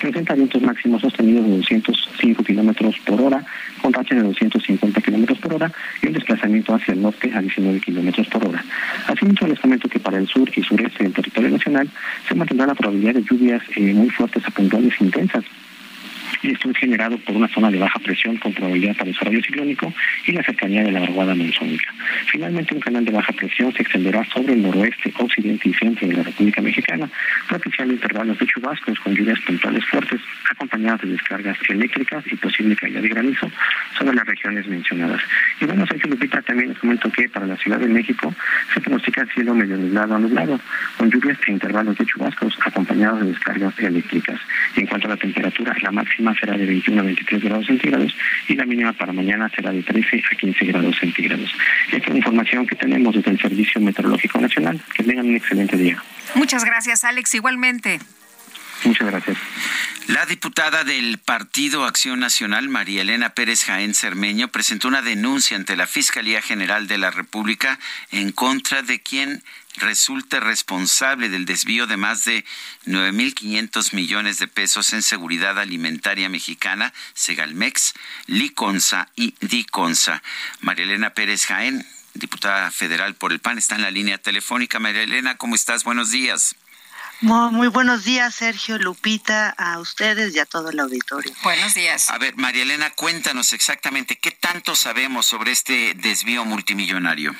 Presenta 0.00 0.34
vientos 0.34 0.60
máximos 0.60 1.00
sostenidos 1.00 1.46
de 1.46 1.56
205 1.56 2.44
kilómetros 2.44 2.98
por 3.06 3.22
hora, 3.22 3.42
con 3.80 3.92
rachas 3.92 4.18
de 4.18 4.24
250 4.24 5.00
kilómetros 5.00 5.38
por 5.38 5.54
hora 5.54 5.72
y 6.02 6.08
un 6.08 6.12
desplazamiento 6.12 6.74
hacia 6.74 6.92
el 6.92 7.02
norte 7.02 7.30
a 7.34 7.40
19 7.40 7.80
kilómetros 7.80 8.26
por 8.28 8.46
hora. 8.46 8.62
Asimismo, 9.06 9.46
les 9.46 9.60
comento 9.60 9.88
que 9.88 9.98
para 9.98 10.18
el 10.18 10.28
sur 10.28 10.50
y 10.54 10.62
sureste 10.62 11.04
del 11.04 11.14
territorio 11.14 11.50
nacional 11.50 11.88
se 12.28 12.34
mantendrá 12.34 12.66
la 12.66 12.74
probabilidad 12.74 13.14
de 13.14 13.22
lluvias 13.22 13.62
eh, 13.76 13.94
muy 13.94 14.10
fuertes 14.10 14.44
a 14.46 14.50
puntuales 14.50 14.92
intensas 15.00 15.44
esto 16.42 16.70
es 16.70 16.76
generado 16.76 17.18
por 17.18 17.36
una 17.36 17.48
zona 17.48 17.70
de 17.70 17.78
baja 17.78 17.98
presión 17.98 18.36
con 18.36 18.52
probabilidad 18.52 18.96
para 18.96 19.10
desarrollo 19.10 19.42
ciclónico 19.42 19.92
y 20.26 20.32
la 20.32 20.42
cercanía 20.42 20.84
de 20.84 20.92
la 20.92 21.00
vaguada 21.00 21.34
monzónica. 21.34 21.92
Finalmente, 22.26 22.74
un 22.74 22.80
canal 22.80 23.04
de 23.04 23.12
baja 23.12 23.32
presión 23.32 23.72
se 23.72 23.82
extenderá 23.82 24.24
sobre 24.26 24.54
el 24.54 24.62
noroeste, 24.62 25.12
occidente 25.18 25.68
y 25.68 25.74
centro 25.74 26.06
de 26.08 26.14
la 26.14 26.22
República 26.22 26.62
Mexicana, 26.62 27.08
propiciando 27.48 27.94
intervalos 27.94 28.38
de 28.38 28.46
chubascos 28.46 28.98
con 29.00 29.14
lluvias 29.14 29.40
puntuales 29.40 29.84
fuertes, 29.86 30.20
acompañadas 30.50 31.00
de 31.02 31.08
descargas 31.08 31.58
eléctricas 31.68 32.24
y 32.30 32.36
posible 32.36 32.76
caída 32.76 33.00
de 33.00 33.08
granizo 33.08 33.50
sobre 33.98 34.14
las 34.14 34.26
regiones 34.26 34.66
mencionadas. 34.66 35.22
Y 35.60 35.64
bueno, 35.64 35.86
Sergio 35.86 36.10
Lupita, 36.10 36.42
también 36.42 36.70
les 36.70 36.78
comento 36.78 37.10
que 37.10 37.28
para 37.28 37.46
la 37.46 37.56
Ciudad 37.56 37.78
de 37.78 37.88
México 37.88 38.34
se 38.72 38.80
pronostica 38.80 39.26
cielo 39.34 39.54
medio 39.54 39.76
nublado 39.76 40.14
a 40.14 40.18
nublado, 40.18 40.60
con 40.96 41.10
lluvias 41.10 41.38
e 41.46 41.52
intervalos 41.52 41.96
de 41.96 42.06
chubascos 42.06 42.58
acompañados 42.64 43.20
de 43.20 43.26
descargas 43.28 43.78
eléctricas. 43.78 44.40
en 44.76 44.86
cuanto 44.86 45.06
a 45.08 45.10
la 45.10 45.16
temperatura, 45.16 45.74
la 45.82 45.90
máxima 45.90 46.17
será 46.40 46.56
de 46.56 46.66
21 46.66 47.00
a 47.00 47.04
23 47.04 47.42
grados 47.42 47.66
centígrados 47.66 48.14
y 48.48 48.54
la 48.54 48.64
mínima 48.64 48.92
para 48.92 49.12
mañana 49.12 49.50
será 49.54 49.70
de 49.70 49.82
13 49.82 50.22
a 50.30 50.36
15 50.36 50.64
grados 50.66 50.96
centígrados. 50.98 51.50
Esta 51.86 51.96
es 51.96 52.08
la 52.08 52.16
información 52.16 52.66
que 52.66 52.76
tenemos 52.76 53.14
desde 53.14 53.30
el 53.30 53.40
Servicio 53.40 53.80
Meteorológico 53.80 54.40
Nacional. 54.40 54.80
Que 54.94 55.04
tengan 55.04 55.26
un 55.26 55.36
excelente 55.36 55.76
día. 55.76 56.02
Muchas 56.34 56.64
gracias, 56.64 57.04
Alex. 57.04 57.34
Igualmente. 57.34 57.98
Muchas 58.84 59.08
gracias. 59.08 59.36
La 60.06 60.24
diputada 60.24 60.84
del 60.84 61.18
Partido 61.18 61.84
Acción 61.84 62.20
Nacional, 62.20 62.68
María 62.68 63.02
Elena 63.02 63.30
Pérez 63.30 63.64
Jaén 63.64 63.94
Cermeño, 63.94 64.48
presentó 64.48 64.88
una 64.88 65.02
denuncia 65.02 65.56
ante 65.56 65.76
la 65.76 65.86
Fiscalía 65.86 66.40
General 66.40 66.86
de 66.86 66.96
la 66.96 67.10
República 67.10 67.78
en 68.10 68.32
contra 68.32 68.82
de 68.82 69.00
quien 69.00 69.42
resulte 69.78 70.40
responsable 70.40 71.28
del 71.28 71.44
desvío 71.44 71.86
de 71.86 71.96
más 71.96 72.24
de 72.24 72.44
9.500 72.86 73.94
millones 73.94 74.38
de 74.38 74.48
pesos 74.48 74.92
en 74.92 75.02
seguridad 75.02 75.58
alimentaria 75.58 76.28
mexicana, 76.28 76.92
Segalmex, 77.14 77.94
Liconza 78.26 79.08
y 79.16 79.34
Diconza. 79.40 80.22
María 80.60 80.84
Elena 80.84 81.14
Pérez 81.14 81.46
Jaén, 81.46 81.86
diputada 82.14 82.70
federal 82.70 83.14
por 83.14 83.32
el 83.32 83.40
PAN, 83.40 83.58
está 83.58 83.74
en 83.76 83.82
la 83.82 83.90
línea 83.90 84.18
telefónica. 84.18 84.78
María 84.78 85.02
Elena, 85.02 85.36
¿cómo 85.36 85.54
estás? 85.54 85.84
Buenos 85.84 86.10
días. 86.10 86.56
Muy, 87.20 87.66
buenos 87.66 88.04
días, 88.04 88.36
Sergio, 88.36 88.78
Lupita, 88.78 89.50
a 89.50 89.80
ustedes 89.80 90.36
y 90.36 90.38
a 90.38 90.46
todo 90.46 90.70
el 90.70 90.78
auditorio. 90.78 91.32
Buenos 91.42 91.74
días. 91.74 92.10
A 92.10 92.18
ver, 92.18 92.36
María 92.36 92.62
Elena, 92.62 92.90
cuéntanos 92.90 93.52
exactamente 93.52 94.16
qué 94.16 94.30
tanto 94.30 94.76
sabemos 94.76 95.26
sobre 95.26 95.50
este 95.50 95.94
desvío 95.94 96.44
multimillonario 96.44 97.34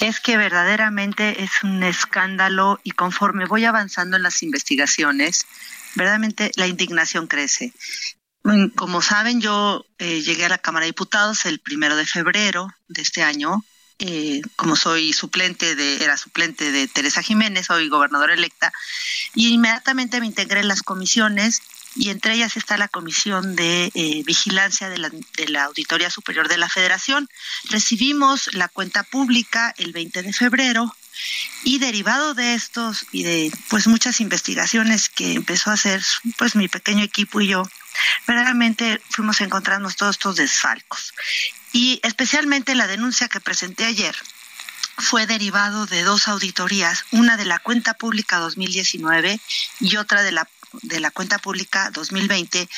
es 0.00 0.20
que 0.20 0.36
verdaderamente 0.36 1.42
es 1.42 1.62
un 1.62 1.82
escándalo 1.82 2.80
y 2.82 2.90
conforme 2.90 3.46
voy 3.46 3.64
avanzando 3.64 4.16
en 4.16 4.22
las 4.22 4.42
investigaciones, 4.42 5.46
verdaderamente 5.94 6.52
la 6.56 6.66
indignación 6.66 7.26
crece. 7.26 7.72
Mm, 8.42 8.68
como 8.68 9.02
saben, 9.02 9.40
yo 9.40 9.84
eh, 9.98 10.22
llegué 10.22 10.44
a 10.44 10.50
la 10.50 10.58
Cámara 10.58 10.84
de 10.84 10.90
Diputados 10.90 11.46
el 11.46 11.58
primero 11.58 11.96
de 11.96 12.06
febrero 12.06 12.68
de 12.88 13.02
este 13.02 13.22
año. 13.22 13.64
Eh, 13.98 14.42
como 14.56 14.76
soy 14.76 15.14
suplente 15.14 15.74
de, 15.74 16.04
era 16.04 16.18
suplente 16.18 16.70
de 16.70 16.86
Teresa 16.86 17.22
Jiménez, 17.22 17.66
soy 17.66 17.88
gobernadora 17.88 18.34
electa, 18.34 18.70
y 19.34 19.54
inmediatamente 19.54 20.20
me 20.20 20.26
integré 20.26 20.60
en 20.60 20.68
las 20.68 20.82
comisiones 20.82 21.62
y 21.96 22.10
entre 22.10 22.34
ellas 22.34 22.56
está 22.56 22.76
la 22.76 22.88
Comisión 22.88 23.56
de 23.56 23.90
eh, 23.94 24.22
Vigilancia 24.24 24.88
de 24.88 24.98
la, 24.98 25.10
de 25.10 25.48
la, 25.48 25.64
Auditoría 25.64 26.10
Superior 26.10 26.48
de 26.48 26.58
la 26.58 26.68
Federación. 26.68 27.28
Recibimos 27.70 28.52
la 28.52 28.68
cuenta 28.68 29.02
pública 29.02 29.74
el 29.78 29.92
20 29.92 30.22
de 30.22 30.32
febrero 30.32 30.94
y 31.64 31.78
derivado 31.78 32.34
de 32.34 32.54
estos 32.54 33.06
y 33.12 33.22
de 33.22 33.52
pues 33.68 33.86
muchas 33.86 34.20
investigaciones 34.20 35.08
que 35.08 35.32
empezó 35.32 35.70
a 35.70 35.74
hacer 35.74 36.02
pues 36.36 36.54
mi 36.54 36.68
pequeño 36.68 37.02
equipo 37.02 37.40
y 37.40 37.48
yo, 37.48 37.68
verdaderamente 38.26 39.00
fuimos 39.10 39.40
encontrando 39.40 39.90
todos 39.90 40.16
estos 40.16 40.36
desfalcos. 40.36 41.14
Y 41.72 42.00
especialmente 42.02 42.74
la 42.74 42.86
denuncia 42.86 43.28
que 43.28 43.40
presenté 43.40 43.84
ayer 43.84 44.14
fue 44.98 45.26
derivado 45.26 45.86
de 45.86 46.02
dos 46.02 46.28
auditorías, 46.28 47.04
una 47.10 47.36
de 47.36 47.44
la 47.44 47.58
cuenta 47.58 47.94
pública 47.94 48.38
2019 48.38 49.40
y 49.80 49.96
otra 49.96 50.22
de 50.22 50.32
la 50.32 50.48
de 50.82 51.00
la 51.00 51.10
cuenta 51.10 51.38
pública 51.38 51.90
2020 51.90 52.68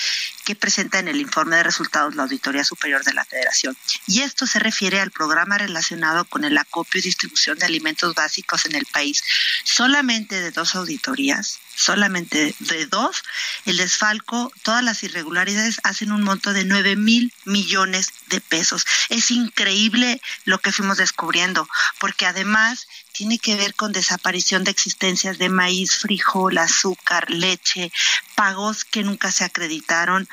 que 0.44 0.54
presenta 0.54 0.98
en 0.98 1.08
el 1.08 1.20
informe 1.20 1.56
de 1.56 1.62
resultados 1.62 2.14
la 2.14 2.22
Auditoría 2.22 2.64
Superior 2.64 3.04
de 3.04 3.14
la 3.14 3.24
Federación. 3.24 3.76
Y 4.06 4.20
esto 4.22 4.46
se 4.46 4.58
refiere 4.58 5.00
al 5.00 5.10
programa 5.10 5.58
relacionado 5.58 6.24
con 6.24 6.44
el 6.44 6.56
acopio 6.56 6.98
y 6.98 7.02
distribución 7.02 7.58
de 7.58 7.66
alimentos 7.66 8.14
básicos 8.14 8.64
en 8.66 8.74
el 8.74 8.86
país. 8.86 9.22
Solamente 9.64 10.40
de 10.40 10.50
dos 10.50 10.74
auditorías, 10.74 11.58
solamente 11.74 12.54
de 12.58 12.86
dos, 12.86 13.22
el 13.64 13.76
desfalco, 13.76 14.52
todas 14.62 14.82
las 14.82 15.02
irregularidades 15.02 15.80
hacen 15.84 16.12
un 16.12 16.22
monto 16.22 16.52
de 16.52 16.64
9 16.64 16.96
mil 16.96 17.32
millones 17.44 18.12
de 18.26 18.40
pesos. 18.40 18.84
Es 19.08 19.30
increíble 19.30 20.20
lo 20.44 20.58
que 20.58 20.72
fuimos 20.72 20.98
descubriendo, 20.98 21.68
porque 21.98 22.26
además 22.26 22.88
tiene 23.18 23.40
que 23.40 23.56
ver 23.56 23.74
con 23.74 23.90
desaparición 23.90 24.62
de 24.62 24.70
existencias 24.70 25.38
de 25.38 25.48
maíz, 25.48 25.96
frijol, 25.96 26.56
azúcar, 26.56 27.28
leche, 27.28 27.90
pagos 28.36 28.84
que 28.84 29.02
nunca 29.02 29.32
se 29.32 29.42
acreditaron. 29.42 30.28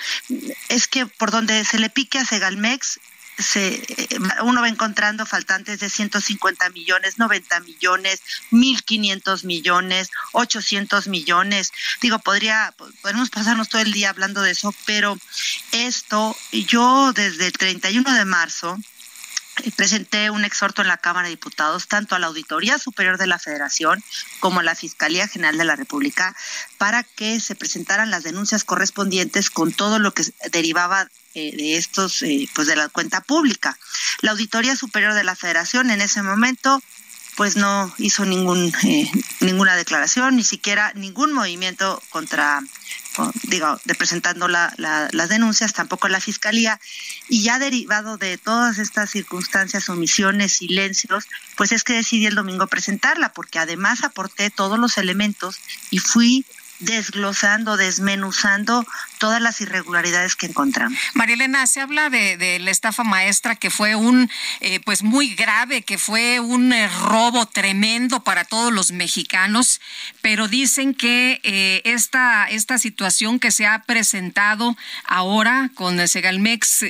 Es 0.70 0.88
que 0.88 1.08
por 1.08 1.32
donde 1.32 1.66
se 1.66 1.80
le 1.80 1.90
pique 1.90 2.20
a 2.20 2.26
Segalmex, 2.26 3.00
se, 3.40 3.82
uno 4.44 4.62
va 4.62 4.70
encontrando 4.70 5.26
faltantes 5.26 5.80
de 5.80 5.90
150 5.90 6.70
millones, 6.70 7.18
90 7.18 7.60
millones, 7.62 8.22
1.500 8.52 9.44
millones, 9.46 10.12
800 10.34 11.08
millones. 11.08 11.72
Digo, 12.02 12.20
podría, 12.20 12.72
podemos 13.02 13.32
pasarnos 13.32 13.68
todo 13.68 13.82
el 13.82 13.94
día 13.94 14.12
hablando 14.12 14.44
de 14.44 14.52
eso, 14.52 14.76
pero 14.86 15.18
esto, 15.72 16.38
yo 16.52 17.14
desde 17.14 17.48
el 17.48 17.54
31 17.54 18.14
de 18.14 18.26
marzo 18.26 18.78
presenté 19.76 20.30
un 20.30 20.46
exhorto 20.46 20.82
en 20.82 20.88
la 20.88 20.98
Cámara 20.98 21.28
de 21.28 21.32
Diputados 21.32 21.88
tanto 21.88 22.16
a 22.16 22.20
la 22.20 22.28
Auditoría 22.28 22.78
Superior 22.78 23.18
de 23.18 23.28
la 23.28 23.40
Federación 23.40 24.04
como 24.40 24.60
a 24.60 24.64
la 24.64 24.76
Fiscalía 24.76 25.28
General 25.28 25.58
de 25.58 25.66
la 25.66 25.76
República 25.76 26.36
para 26.78 27.04
que 27.04 27.40
se 27.40 27.56
presentaran 27.56 28.12
las 28.12 28.24
denuncias 28.24 28.64
correspondientes 28.64 29.50
con 29.50 29.72
todo 29.72 30.00
lo 30.00 30.14
que 30.14 30.24
derivaba 30.52 31.08
eh, 31.34 31.56
de 31.56 31.78
estos, 31.78 32.22
eh, 32.22 32.48
pues 32.54 32.68
de 32.68 32.76
la 32.76 32.90
cuenta 32.90 33.22
pública. 33.22 33.78
La 34.22 34.32
Auditoría 34.32 34.76
Superior 34.76 35.14
de 35.14 35.24
la 35.24 35.36
Federación 35.36 35.90
en 35.90 36.02
ese 36.02 36.22
momento 36.22 36.82
pues 37.36 37.58
no 37.58 37.94
hizo 37.98 38.26
ningún 38.26 38.74
eh, 38.84 39.12
ninguna 39.42 39.76
declaración, 39.76 40.38
ni 40.38 40.44
siquiera 40.44 40.94
ningún 40.96 41.34
movimiento 41.34 42.02
contra, 42.10 42.62
digo, 43.44 43.80
de 43.86 43.96
presentando 43.96 44.48
la, 44.48 44.74
las 44.78 45.30
denuncias, 45.30 45.74
tampoco 45.74 46.08
la 46.08 46.20
fiscalía, 46.20 46.80
y 47.30 47.44
ya 47.44 47.60
derivado 47.60 48.18
de 48.18 48.38
todas 48.38 48.78
estas 48.78 49.12
circunstancias, 49.12 49.90
omisiones, 49.90 50.54
silencios, 50.54 51.26
pues 51.58 51.72
es 51.72 51.84
que 51.84 51.94
decidí 51.94 52.26
el 52.26 52.36
domingo 52.36 52.68
presentarla, 52.68 53.34
porque 53.34 53.60
además 53.60 54.04
aporté 54.04 54.50
todos 54.50 54.80
los 54.80 54.98
elementos 54.98 55.58
y 55.92 56.00
fui 56.00 56.46
desglosando, 56.80 57.78
desmenuzando 57.78 58.86
todas 59.18 59.42
las 59.42 59.62
irregularidades 59.62 60.36
que 60.36 60.48
encontramos. 60.48 61.00
María 61.14 61.36
Elena, 61.36 61.66
se 61.68 61.82
habla 61.82 62.10
de, 62.10 62.60
la 62.60 62.72
estafa 62.72 63.04
maestra 63.04 63.56
que 63.56 63.70
fue 63.70 63.96
un, 63.96 64.30
eh, 64.60 64.80
pues 64.82 65.04
muy 65.04 65.34
grave, 65.36 65.84
que 65.84 65.98
fue 65.98 66.40
un 66.40 66.74
eh, 66.74 66.88
robo 66.88 67.46
tremendo 67.46 68.24
para 68.24 68.44
todos 68.44 68.74
los 68.74 68.92
mexicanos, 68.92 69.80
pero 70.22 70.48
dicen 70.48 70.94
que 70.94 71.40
eh, 71.44 71.82
esta, 71.86 72.46
esta 72.46 72.78
situación 72.78 73.40
que 73.40 73.52
se 73.52 73.66
ha 73.66 73.84
presentado 73.84 74.76
ahora 75.06 75.70
con 75.76 76.00
el 76.00 76.10
Segalmex, 76.10 76.86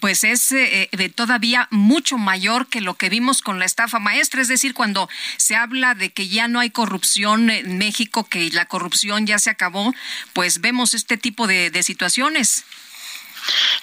pues 0.00 0.24
es 0.24 0.48
de 0.50 1.12
todavía 1.14 1.68
mucho 1.70 2.18
mayor 2.18 2.66
que 2.66 2.80
lo 2.80 2.94
que 2.94 3.08
vimos 3.08 3.42
con 3.42 3.58
la 3.58 3.64
estafa 3.64 3.98
maestra, 3.98 4.42
es 4.42 4.48
decir, 4.48 4.74
cuando 4.74 5.08
se 5.36 5.56
habla 5.56 5.94
de 5.94 6.10
que 6.10 6.28
ya 6.28 6.48
no 6.48 6.60
hay 6.60 6.70
corrupción 6.70 7.50
en 7.50 7.78
México, 7.78 8.24
que 8.24 8.50
la 8.50 8.66
corrupción 8.66 9.27
ya 9.28 9.38
se 9.38 9.50
acabó, 9.50 9.94
pues 10.32 10.60
vemos 10.60 10.94
este 10.94 11.16
tipo 11.16 11.46
de, 11.46 11.70
situaciones. 11.82 12.64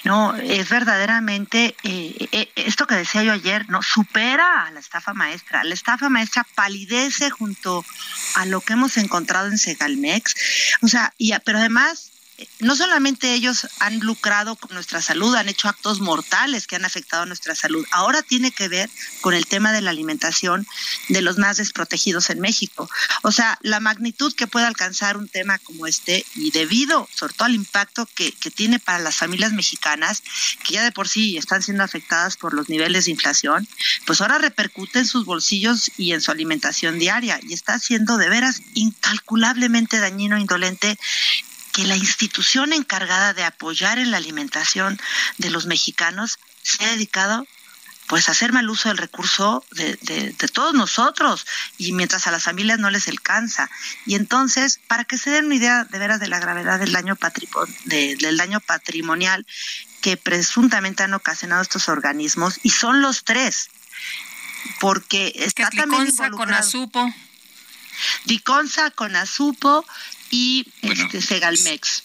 No, 0.03 0.35
es 0.35 0.69
verdaderamente 0.69 1.75
eh, 1.83 2.27
eh, 2.31 2.51
esto 2.55 2.85
que 2.85 2.95
decía 2.95 3.23
yo 3.23 3.31
ayer, 3.31 3.67
no 3.69 3.81
supera 3.81 4.65
a 4.65 4.71
la 4.71 4.79
estafa 4.81 5.13
maestra. 5.13 5.63
La 5.63 5.73
estafa 5.73 6.09
maestra 6.09 6.45
palidece 6.55 7.29
junto 7.29 7.85
a 8.35 8.45
lo 8.45 8.59
que 8.59 8.73
hemos 8.73 8.97
encontrado 8.97 9.47
en 9.47 9.57
Segalmex. 9.57 10.35
O 10.81 10.87
sea, 10.87 11.13
y, 11.17 11.33
pero 11.45 11.59
además 11.59 12.11
no 12.59 12.75
solamente 12.75 13.33
ellos 13.33 13.67
han 13.79 13.99
lucrado 13.99 14.55
con 14.55 14.73
nuestra 14.73 15.01
salud, 15.01 15.35
han 15.35 15.49
hecho 15.49 15.67
actos 15.67 16.01
mortales 16.01 16.67
que 16.67 16.75
han 16.75 16.85
afectado 16.85 17.25
nuestra 17.25 17.55
salud, 17.55 17.85
ahora 17.91 18.21
tiene 18.21 18.51
que 18.51 18.67
ver 18.67 18.89
con 19.21 19.33
el 19.33 19.45
tema 19.45 19.71
de 19.71 19.81
la 19.81 19.91
alimentación 19.91 20.67
de 21.09 21.21
los 21.21 21.37
más 21.37 21.57
desprotegidos 21.57 22.29
en 22.29 22.39
México. 22.39 22.89
O 23.23 23.31
sea, 23.31 23.57
la 23.61 23.79
magnitud 23.79 24.33
que 24.33 24.47
puede 24.47 24.65
alcanzar 24.65 25.17
un 25.17 25.29
tema 25.29 25.59
como 25.59 25.87
este 25.87 26.25
y 26.35 26.51
debido 26.51 27.07
sobre 27.13 27.33
todo 27.33 27.45
al 27.45 27.55
impacto 27.55 28.07
que, 28.15 28.31
que 28.31 28.51
tiene 28.51 28.79
para 28.79 28.99
las 28.99 29.15
familias 29.15 29.53
mexicanas, 29.53 30.23
que 30.63 30.73
ya 30.73 30.83
de 30.83 30.91
por 30.91 31.07
sí 31.07 31.37
están 31.37 31.61
siendo 31.61 31.83
afectadas 31.83 32.37
por 32.37 32.53
los 32.53 32.69
niveles 32.69 33.05
de 33.05 33.11
inflación, 33.11 33.67
pues 34.05 34.21
ahora 34.21 34.37
repercute 34.37 34.99
en 34.99 35.07
sus 35.07 35.25
bolsillos 35.25 35.91
y 35.97 36.13
en 36.13 36.21
su 36.21 36.31
alimentación 36.31 36.99
diaria 36.99 37.39
y 37.41 37.53
está 37.53 37.79
siendo 37.79 38.17
de 38.17 38.29
veras 38.29 38.61
incalculablemente 38.73 39.99
dañino, 39.99 40.37
e 40.37 40.41
indolente 40.41 40.97
que 41.75 41.83
la 41.83 41.97
institución 41.97 42.71
encargada 42.71 43.33
de 43.33 43.43
apoyar 43.43 43.99
en 43.99 44.09
la 44.09 44.15
alimentación 44.15 44.97
de 45.39 45.49
los 45.49 45.65
mexicanos 45.65 46.39
se 46.63 46.85
ha 46.85 46.91
dedicado 46.91 47.45
pues 48.07 48.29
a 48.29 48.31
hacer 48.31 48.53
mal 48.53 48.69
uso 48.69 48.87
del 48.87 48.97
recurso 48.97 49.65
de, 49.71 50.33
todos 50.53 50.73
nosotros 50.73 51.45
y 51.77 51.91
mientras 51.91 52.27
a 52.27 52.31
las 52.31 52.43
familias 52.43 52.79
no 52.79 52.89
les 52.91 53.09
alcanza. 53.09 53.69
Y 54.05 54.15
entonces, 54.15 54.79
para 54.87 55.03
que 55.03 55.17
se 55.17 55.31
den 55.31 55.47
una 55.47 55.55
idea 55.55 55.83
de 55.83 55.99
veras 55.99 56.21
de 56.21 56.29
la 56.29 56.39
gravedad 56.39 56.79
del 56.79 56.93
daño, 56.93 57.17
del 57.83 58.37
daño 58.37 58.61
patrimonial 58.61 59.45
que 59.99 60.15
presuntamente 60.15 61.03
han 61.03 61.13
ocasionado 61.13 61.61
estos 61.61 61.89
organismos, 61.89 62.61
y 62.63 62.69
son 62.69 63.01
los 63.01 63.25
tres, 63.25 63.69
porque 64.79 65.33
está 65.35 65.69
también 65.71 66.15
con 66.15 66.53
Azupo. 66.53 67.13
Diconsa 68.25 68.91
con 68.91 69.15
Y 70.31 70.67
este 70.81 71.21
Segalmex. 71.21 72.03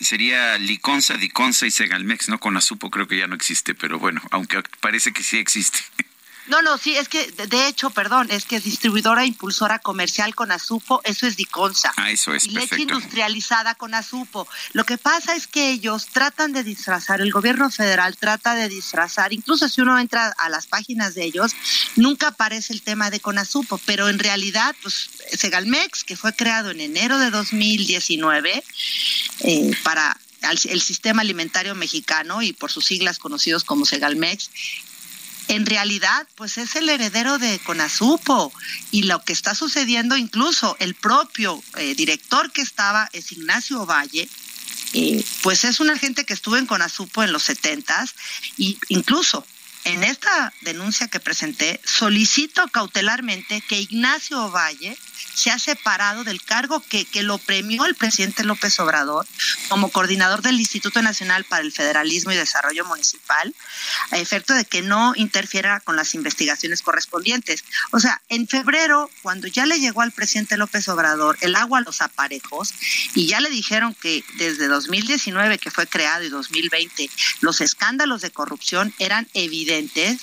sería 0.00 0.58
Liconza, 0.58 1.14
Diconza 1.14 1.66
y 1.66 1.70
Segalmex, 1.70 2.28
¿no? 2.28 2.38
Con 2.38 2.56
Azupo 2.56 2.90
creo 2.90 3.08
que 3.08 3.18
ya 3.18 3.26
no 3.26 3.34
existe, 3.34 3.74
pero 3.74 3.98
bueno, 3.98 4.22
aunque 4.30 4.62
parece 4.80 5.12
que 5.12 5.22
sí 5.22 5.38
existe. 5.38 5.80
No, 6.48 6.62
no, 6.62 6.78
sí, 6.78 6.96
es 6.96 7.08
que 7.08 7.30
de 7.30 7.68
hecho, 7.68 7.90
perdón, 7.90 8.28
es 8.30 8.44
que 8.44 8.56
es 8.56 8.64
distribuidora 8.64 9.24
impulsora 9.24 9.78
comercial 9.78 10.34
con 10.34 10.50
Azupo, 10.50 11.00
eso 11.04 11.26
es 11.26 11.36
Diconsa. 11.36 11.92
Ah, 11.96 12.10
eso 12.10 12.34
es. 12.34 12.46
Y 12.46 12.50
leche 12.50 12.82
industrializada 12.82 13.74
con 13.74 13.94
Azupo. 13.94 14.48
Lo 14.72 14.84
que 14.84 14.98
pasa 14.98 15.34
es 15.34 15.46
que 15.46 15.70
ellos 15.70 16.06
tratan 16.06 16.52
de 16.52 16.64
disfrazar, 16.64 17.20
el 17.20 17.32
gobierno 17.32 17.70
federal 17.70 18.16
trata 18.16 18.54
de 18.54 18.68
disfrazar, 18.68 19.32
incluso 19.32 19.68
si 19.68 19.80
uno 19.80 19.98
entra 19.98 20.34
a 20.38 20.48
las 20.48 20.66
páginas 20.66 21.14
de 21.14 21.24
ellos, 21.24 21.52
nunca 21.96 22.28
aparece 22.28 22.72
el 22.72 22.82
tema 22.82 23.10
de 23.10 23.20
Conazupo, 23.20 23.78
pero 23.84 24.08
en 24.08 24.18
realidad, 24.18 24.74
pues 24.82 25.10
Segalmex, 25.32 26.04
que 26.04 26.16
fue 26.16 26.34
creado 26.34 26.70
en 26.70 26.80
enero 26.80 27.18
de 27.18 27.30
2019 27.30 28.64
eh, 29.40 29.70
para 29.82 30.16
el 30.42 30.80
sistema 30.80 31.22
alimentario 31.22 31.74
mexicano 31.74 32.42
y 32.42 32.52
por 32.52 32.70
sus 32.70 32.86
siglas 32.86 33.18
conocidos 33.18 33.64
como 33.64 33.84
Segalmex, 33.84 34.50
en 35.48 35.66
realidad 35.66 36.26
pues 36.36 36.58
es 36.58 36.76
el 36.76 36.88
heredero 36.88 37.38
de 37.38 37.58
Conazupo 37.58 38.52
y 38.90 39.04
lo 39.04 39.22
que 39.24 39.32
está 39.32 39.54
sucediendo 39.54 40.16
incluso 40.16 40.76
el 40.78 40.94
propio 40.94 41.62
eh, 41.76 41.94
director 41.94 42.52
que 42.52 42.62
estaba 42.62 43.08
es 43.12 43.32
Ignacio 43.32 43.84
Valle 43.86 44.28
pues 45.42 45.64
es 45.64 45.80
una 45.80 45.98
gente 45.98 46.24
que 46.24 46.32
estuvo 46.32 46.56
en 46.56 46.66
Conazupo 46.66 47.22
en 47.22 47.32
los 47.32 47.42
setentas 47.42 48.14
y 48.56 48.78
incluso 48.88 49.46
en 49.84 50.04
esta 50.04 50.52
denuncia 50.62 51.08
que 51.08 51.20
presenté 51.20 51.80
solicito 51.84 52.66
cautelarmente 52.68 53.62
que 53.62 53.80
Ignacio 53.80 54.50
Valle 54.50 54.96
se 55.34 55.50
ha 55.50 55.58
separado 55.58 56.24
del 56.24 56.42
cargo 56.42 56.80
que, 56.80 57.04
que 57.04 57.22
lo 57.22 57.38
premió 57.38 57.84
el 57.86 57.94
presidente 57.94 58.44
López 58.44 58.78
Obrador 58.80 59.26
como 59.68 59.90
coordinador 59.90 60.42
del 60.42 60.58
Instituto 60.58 61.02
Nacional 61.02 61.44
para 61.44 61.62
el 61.62 61.72
Federalismo 61.72 62.32
y 62.32 62.36
Desarrollo 62.36 62.84
Municipal, 62.84 63.54
a 64.10 64.18
efecto 64.18 64.54
de 64.54 64.64
que 64.64 64.82
no 64.82 65.12
interfiera 65.16 65.80
con 65.80 65.96
las 65.96 66.14
investigaciones 66.14 66.82
correspondientes. 66.82 67.64
O 67.92 68.00
sea, 68.00 68.20
en 68.28 68.48
febrero, 68.48 69.10
cuando 69.22 69.46
ya 69.46 69.66
le 69.66 69.80
llegó 69.80 70.02
al 70.02 70.12
presidente 70.12 70.56
López 70.56 70.88
Obrador 70.88 71.36
el 71.40 71.56
agua 71.56 71.78
a 71.78 71.82
los 71.82 72.00
aparejos 72.00 72.74
y 73.14 73.26
ya 73.26 73.40
le 73.40 73.50
dijeron 73.50 73.94
que 73.94 74.24
desde 74.36 74.66
2019 74.66 75.58
que 75.58 75.70
fue 75.70 75.86
creado 75.86 76.24
y 76.24 76.28
2020 76.28 77.10
los 77.40 77.60
escándalos 77.60 78.22
de 78.22 78.30
corrupción 78.30 78.94
eran 78.98 79.28
evidentes, 79.34 80.20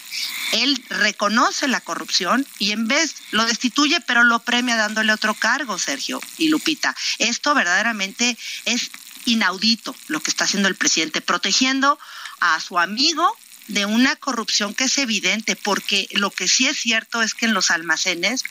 él 0.52 0.84
reconoce 0.90 1.68
la 1.68 1.82
corrupción 1.82 2.46
y 2.60 2.72
en 2.72 2.88
vez 2.88 3.16
lo 3.32 3.46
destituye, 3.46 4.02
pero 4.02 4.24
lo 4.24 4.40
premia 4.40 4.78
dándole 4.86 5.14
otro 5.14 5.34
cargo, 5.34 5.80
Sergio 5.80 6.22
y 6.38 6.50
Lupita. 6.50 6.96
Esto 7.18 7.54
verdaderamente 7.56 8.38
es 8.66 8.92
inaudito 9.26 9.96
lo 10.08 10.20
que 10.20 10.30
está 10.30 10.44
haciendo 10.44 10.70
el 10.70 10.76
presidente, 10.76 11.22
protegiendo 11.22 11.98
a 12.40 12.60
su 12.60 12.78
amigo 12.78 13.36
de 13.68 13.88
una 13.88 14.16
corrupción 14.16 14.76
que 14.76 14.84
es 14.84 14.98
evidente, 15.00 15.56
porque 15.56 16.08
lo 16.12 16.30
que 16.30 16.48
sí 16.48 16.68
es 16.68 16.78
cierto 16.78 17.24
es 17.24 17.34
que 17.34 17.48
en 17.48 17.56
los 17.56 17.72
almacenes, 17.72 18.44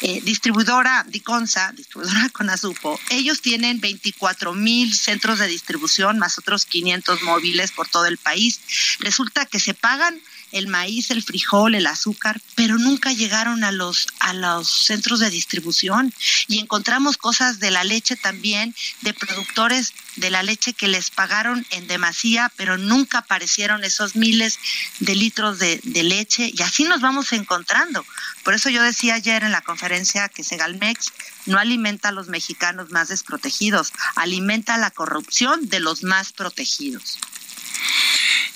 eh, 0.00 0.22
distribuidora 0.22 1.04
Diconsa, 1.06 1.72
distribuidora 1.72 2.28
Conazupo, 2.32 2.98
ellos 3.10 3.42
tienen 3.42 3.80
24 3.80 4.54
mil 4.54 4.94
centros 4.94 5.38
de 5.38 5.48
distribución, 5.48 6.18
más 6.18 6.38
otros 6.38 6.64
500 6.64 7.22
móviles 7.22 7.72
por 7.72 7.88
todo 7.88 8.06
el 8.06 8.16
país. 8.16 8.60
Resulta 9.00 9.44
que 9.44 9.60
se 9.60 9.74
pagan 9.74 10.18
el 10.54 10.68
maíz, 10.68 11.10
el 11.10 11.22
frijol, 11.22 11.74
el 11.74 11.86
azúcar, 11.86 12.40
pero 12.54 12.78
nunca 12.78 13.12
llegaron 13.12 13.64
a 13.64 13.72
los 13.72 14.06
a 14.20 14.32
los 14.32 14.68
centros 14.86 15.18
de 15.18 15.28
distribución 15.28 16.14
y 16.46 16.60
encontramos 16.60 17.16
cosas 17.16 17.58
de 17.58 17.72
la 17.72 17.82
leche 17.82 18.14
también 18.14 18.74
de 19.02 19.12
productores 19.12 19.92
de 20.16 20.30
la 20.30 20.44
leche 20.44 20.72
que 20.72 20.86
les 20.86 21.10
pagaron 21.10 21.66
en 21.70 21.88
demasía, 21.88 22.52
pero 22.56 22.78
nunca 22.78 23.18
aparecieron 23.18 23.82
esos 23.82 24.14
miles 24.14 24.60
de 25.00 25.16
litros 25.16 25.58
de, 25.58 25.80
de 25.82 26.02
leche 26.04 26.52
y 26.54 26.62
así 26.62 26.84
nos 26.84 27.00
vamos 27.00 27.32
encontrando. 27.32 28.06
Por 28.44 28.54
eso 28.54 28.70
yo 28.70 28.80
decía 28.82 29.14
ayer 29.14 29.42
en 29.42 29.50
la 29.50 29.62
conferencia 29.62 30.28
que 30.28 30.44
Segalmex 30.44 31.12
no 31.46 31.58
alimenta 31.58 32.10
a 32.10 32.12
los 32.12 32.28
mexicanos 32.28 32.92
más 32.92 33.08
desprotegidos, 33.08 33.92
alimenta 34.14 34.78
la 34.78 34.92
corrupción 34.92 35.68
de 35.68 35.80
los 35.80 36.04
más 36.04 36.32
protegidos. 36.32 37.18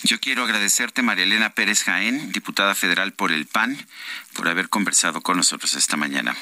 Yo 0.03 0.21
quiero 0.21 0.45
agradecerte, 0.45 1.03
María 1.03 1.25
Elena 1.25 1.55
Pérez 1.55 1.83
Jaén, 1.83 2.33
diputada 2.33 2.75
federal 2.75 3.13
por 3.13 3.33
el 3.33 3.47
PAN, 3.47 3.87
por 4.35 4.49
haber 4.49 4.69
conversado 4.69 5.21
con 5.21 5.37
nosotros 5.37 5.75
esta 5.75 5.97
mañana. 5.97 6.37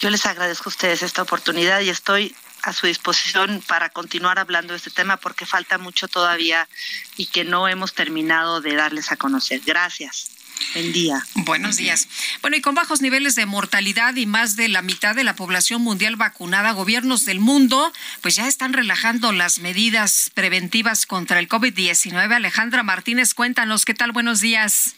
Yo 0.00 0.10
les 0.10 0.24
agradezco 0.26 0.68
a 0.68 0.72
ustedes 0.72 1.02
esta 1.02 1.22
oportunidad 1.22 1.80
y 1.80 1.90
estoy 1.90 2.34
a 2.62 2.72
su 2.72 2.86
disposición 2.86 3.62
para 3.66 3.90
continuar 3.90 4.38
hablando 4.38 4.72
de 4.72 4.78
este 4.78 4.90
tema 4.90 5.18
porque 5.18 5.46
falta 5.46 5.78
mucho 5.78 6.08
todavía 6.08 6.68
y 7.16 7.26
que 7.26 7.44
no 7.44 7.68
hemos 7.68 7.94
terminado 7.94 8.60
de 8.60 8.74
darles 8.74 9.12
a 9.12 9.16
conocer. 9.16 9.60
Gracias. 9.64 10.35
Buen 10.74 10.92
día. 10.92 11.22
Buenos 11.34 11.76
días. 11.76 12.08
Bueno, 12.42 12.56
y 12.56 12.60
con 12.60 12.74
bajos 12.74 13.00
niveles 13.00 13.34
de 13.34 13.46
mortalidad 13.46 14.14
y 14.16 14.26
más 14.26 14.56
de 14.56 14.68
la 14.68 14.82
mitad 14.82 15.14
de 15.14 15.24
la 15.24 15.34
población 15.34 15.82
mundial 15.82 16.16
vacunada, 16.16 16.72
gobiernos 16.72 17.24
del 17.24 17.40
mundo 17.40 17.92
pues 18.20 18.36
ya 18.36 18.46
están 18.46 18.72
relajando 18.72 19.32
las 19.32 19.60
medidas 19.60 20.30
preventivas 20.34 21.06
contra 21.06 21.38
el 21.38 21.48
COVID-19. 21.48 22.32
Alejandra 22.32 22.82
Martínez, 22.82 23.34
cuéntanos, 23.34 23.84
¿qué 23.84 23.94
tal? 23.94 24.12
Buenos 24.12 24.40
días. 24.40 24.94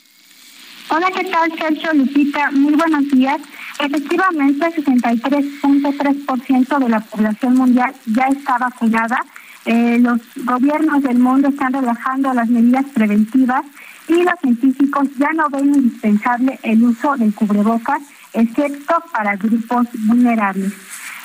Hola, 0.91 1.09
¿qué 1.15 1.25
tal, 1.25 1.53
Sergio 1.59 1.93
Lupita? 1.93 2.51
Muy 2.51 2.75
buenos 2.75 3.11
días. 3.11 3.39
Efectivamente, 3.79 4.67
63.3% 4.67 6.79
de 6.79 6.89
la 6.89 7.01
población 7.01 7.57
mundial 7.57 7.95
ya 8.07 8.29
está 8.29 8.57
vacunada. 8.57 9.23
Eh, 9.67 9.99
los 10.01 10.19
gobiernos 10.47 11.03
del 11.03 11.19
mundo 11.19 11.49
están 11.49 11.75
relajando 11.75 12.33
las 12.33 12.49
medidas 12.49 12.87
preventivas 12.95 13.67
y 14.09 14.23
los 14.23 14.35
científicos 14.41 15.09
ya 15.19 15.33
no 15.33 15.49
ven 15.51 15.75
indispensable 15.75 16.59
el 16.63 16.83
uso 16.83 17.15
del 17.17 17.35
cubrebocas, 17.35 18.03
excepto 18.33 18.95
para 19.13 19.37
grupos 19.37 19.87
vulnerables. 20.07 20.73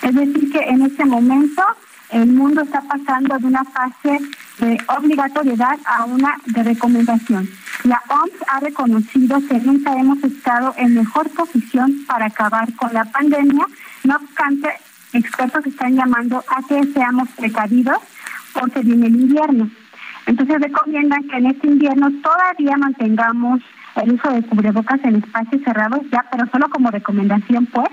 Es 0.01 0.13
decir, 0.13 0.51
que 0.51 0.59
en 0.59 0.81
este 0.83 1.05
momento 1.05 1.63
el 2.09 2.27
mundo 2.27 2.61
está 2.61 2.81
pasando 2.81 3.37
de 3.39 3.47
una 3.47 3.63
fase 3.63 4.19
de 4.59 4.77
obligatoriedad 4.97 5.79
a 5.85 6.05
una 6.05 6.37
de 6.45 6.63
recomendación. 6.63 7.49
La 7.85 8.01
OMS 8.09 8.33
ha 8.47 8.59
reconocido 8.59 9.39
que 9.47 9.59
nunca 9.59 9.93
hemos 9.93 10.23
estado 10.23 10.73
en 10.77 10.93
mejor 10.95 11.29
posición 11.31 12.05
para 12.05 12.27
acabar 12.27 12.71
con 12.75 12.93
la 12.93 13.05
pandemia, 13.05 13.65
no 14.03 14.15
obstante, 14.15 14.69
expertos 15.13 15.65
están 15.65 15.95
llamando 15.95 16.43
a 16.47 16.61
que 16.67 16.83
seamos 16.93 17.29
precavidos 17.29 17.97
porque 18.53 18.81
viene 18.81 19.07
el 19.07 19.15
invierno. 19.15 19.69
Entonces 20.25 20.61
recomiendan 20.61 21.27
que 21.27 21.37
en 21.37 21.47
este 21.47 21.67
invierno 21.67 22.09
todavía 22.21 22.77
mantengamos 22.77 23.61
el 24.01 24.13
uso 24.13 24.31
de 24.31 24.43
cubrebocas 24.43 24.99
en 25.03 25.17
espacios 25.17 25.61
cerrados, 25.63 26.01
ya, 26.11 26.25
pero 26.31 26.47
solo 26.51 26.69
como 26.69 26.91
recomendación, 26.91 27.65
pues. 27.67 27.89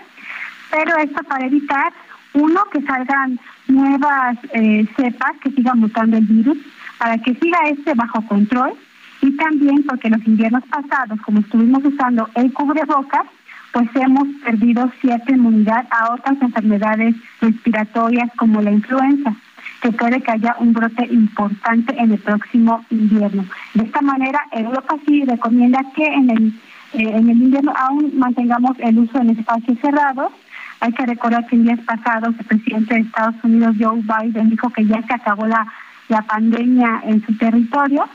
Pero 0.71 0.97
esto 0.99 1.23
para 1.25 1.47
evitar, 1.47 1.93
uno, 2.35 2.61
que 2.73 2.81
salgan 2.83 3.41
nuevas 3.67 4.39
eh, 4.53 4.87
cepas, 4.97 5.33
que 5.43 5.51
sigan 5.51 5.81
mutando 5.81 6.17
el 6.17 6.25
virus, 6.25 6.59
para 6.99 7.19
que 7.19 7.35
siga 7.35 7.59
este 7.67 7.95
bajo 7.95 8.25
control, 8.27 8.75
y 9.23 9.37
también 9.37 9.83
porque 9.83 10.09
los 10.09 10.25
inviernos 10.27 10.63
pasados, 10.67 11.21
como 11.23 11.41
estuvimos 11.41 11.85
usando 11.85 12.29
el 12.35 12.53
cubrebocas, 12.53 13.27
pues 13.73 13.89
hemos 13.95 14.27
perdido 14.45 14.91
cierta 15.01 15.33
inmunidad 15.33 15.87
a 15.91 16.15
otras 16.15 16.41
enfermedades 16.41 17.15
respiratorias 17.41 18.31
como 18.37 18.61
la 18.63 18.73
influenza 18.73 19.35
que 19.81 19.93
puede 19.93 20.21
que 20.21 20.31
haya 20.31 20.57
un 20.59 20.73
brote 20.73 21.07
importante 21.11 21.95
en 21.99 22.13
el 22.13 22.19
próximo 22.19 22.85
invierno. 22.91 23.45
De 23.75 23.85
esta 23.85 24.01
manera, 24.03 24.41
Europa 24.53 24.97
sí 25.07 25.25
recomienda 25.25 25.81
que 25.95 26.05
en 26.05 26.31
el, 26.31 26.49
eh, 26.93 27.11
en 27.17 27.31
el 27.31 27.43
invierno 27.43 27.73
aún 27.77 28.13
mantengamos 28.19 28.79
el 28.81 28.99
uso 28.99 29.19
en 29.21 29.31
espacios 29.31 29.79
cerrados. 29.81 30.33
Hay 30.81 30.93
que 30.93 31.07
recordar 31.07 31.47
que 31.47 31.57
en 31.57 31.65
días 31.65 31.81
pasados 31.81 32.35
el 32.39 32.45
presidente 32.45 32.95
de 32.95 33.01
Estados 33.01 33.37
Unidos, 33.43 33.77
Joe 33.79 34.03
Biden, 34.03 34.51
dijo 34.51 34.71
que 34.71 34.87
ya 34.87 35.03
se 35.03 35.15
acabó 35.15 35.47
la, 35.47 35.67
la 36.09 36.23
pandemia 36.23 37.03
en 37.05 37.25
su 37.25 37.37
territorio. 37.39 38.07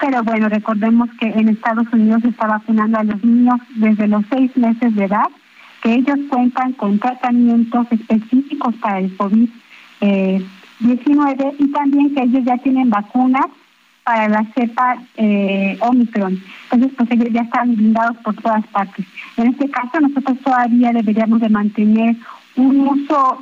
Pero 0.00 0.22
bueno, 0.22 0.48
recordemos 0.48 1.08
que 1.18 1.26
en 1.26 1.48
Estados 1.48 1.86
Unidos 1.92 2.22
se 2.22 2.28
está 2.28 2.46
vacunando 2.46 2.98
a 2.98 3.04
los 3.04 3.22
niños 3.24 3.60
desde 3.76 4.08
los 4.08 4.24
seis 4.28 4.54
meses 4.56 4.94
de 4.94 5.04
edad, 5.04 5.28
que 5.82 5.94
ellos 5.94 6.18
cuentan 6.28 6.72
con 6.72 6.98
tratamientos 6.98 7.86
específicos 7.90 8.74
para 8.76 8.98
el 8.98 9.16
COVID. 9.16 9.48
Eh, 10.00 10.44
19 10.80 11.54
y 11.58 11.72
también 11.72 12.14
que 12.14 12.22
ellos 12.22 12.44
ya 12.44 12.58
tienen 12.58 12.90
vacunas 12.90 13.46
para 14.04 14.28
la 14.28 14.44
cepa 14.54 14.98
eh, 15.16 15.78
Omicron. 15.80 16.38
Entonces, 16.64 16.96
pues 16.96 17.10
ellos 17.10 17.28
ya 17.32 17.42
están 17.42 17.74
blindados 17.74 18.16
por 18.18 18.34
todas 18.36 18.66
partes. 18.68 19.06
En 19.36 19.48
este 19.48 19.70
caso, 19.70 20.00
nosotros 20.00 20.38
todavía 20.44 20.92
deberíamos 20.92 21.40
de 21.40 21.48
mantener 21.48 22.16
un 22.56 22.80
uso 22.80 23.38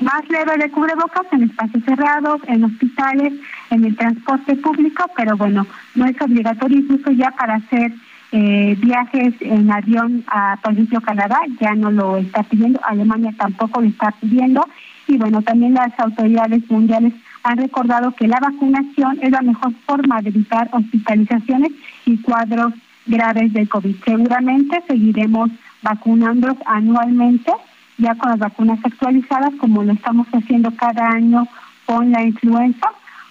más 0.00 0.28
leve 0.28 0.56
de 0.58 0.70
cubrebocas 0.70 1.26
en 1.32 1.44
espacios 1.44 1.84
cerrados, 1.84 2.40
en 2.48 2.64
hospitales, 2.64 3.32
en 3.70 3.84
el 3.84 3.96
transporte 3.96 4.56
público, 4.56 5.04
pero 5.16 5.36
bueno, 5.36 5.66
no 5.94 6.06
es 6.06 6.20
obligatorio 6.20 6.78
incluso 6.78 7.10
ya 7.12 7.30
para 7.30 7.56
hacer 7.56 7.92
eh, 8.32 8.76
viajes 8.78 9.34
en 9.40 9.70
avión 9.70 10.24
a, 10.26 10.58
por 10.62 10.72
ejemplo, 10.72 11.00
Canadá, 11.00 11.40
ya 11.60 11.74
no 11.74 11.90
lo 11.90 12.16
está 12.16 12.42
pidiendo, 12.42 12.80
Alemania 12.84 13.32
tampoco 13.38 13.80
lo 13.80 13.88
está 13.88 14.12
pidiendo, 14.20 14.66
y 15.08 15.16
bueno, 15.16 15.42
también 15.42 15.74
las 15.74 15.98
autoridades 15.98 16.68
mundiales 16.70 17.12
han 17.42 17.58
recordado 17.58 18.12
que 18.12 18.26
la 18.26 18.40
vacunación 18.40 19.18
es 19.22 19.30
la 19.30 19.42
mejor 19.42 19.72
forma 19.86 20.20
de 20.20 20.30
evitar 20.30 20.68
hospitalizaciones 20.72 21.72
y 22.04 22.18
cuadros 22.18 22.72
graves 23.06 23.52
de 23.52 23.68
COVID. 23.68 23.96
Seguramente 24.04 24.82
seguiremos 24.88 25.50
vacunándolos 25.82 26.56
anualmente, 26.66 27.52
ya 27.98 28.14
con 28.16 28.30
las 28.30 28.40
vacunas 28.40 28.80
actualizadas, 28.84 29.54
como 29.60 29.84
lo 29.84 29.92
estamos 29.92 30.26
haciendo 30.32 30.74
cada 30.74 31.08
año 31.08 31.46
con 31.84 32.10
la 32.10 32.22
influenza, 32.24 32.88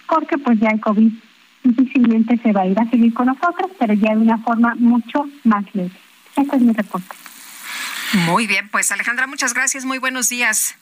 porque 0.08 0.38
pues 0.38 0.58
ya 0.58 0.70
el 0.70 0.80
COVID 0.80 1.12
difícilmente 1.62 2.38
se 2.38 2.52
va 2.52 2.62
a 2.62 2.66
ir 2.66 2.78
a 2.78 2.88
seguir 2.88 3.12
con 3.12 3.26
nosotros, 3.26 3.70
pero 3.78 3.92
ya 3.92 4.14
de 4.14 4.22
una 4.22 4.38
forma 4.38 4.74
mucho 4.76 5.28
más 5.44 5.64
leve. 5.74 5.90
Este 6.36 6.56
es 6.56 6.62
mi 6.62 6.72
reporte. 6.72 7.14
Muy 8.26 8.46
bien, 8.46 8.68
pues 8.70 8.90
Alejandra, 8.92 9.26
muchas 9.26 9.52
gracias, 9.52 9.84
muy 9.84 9.98
buenos 9.98 10.28
días. 10.28 10.76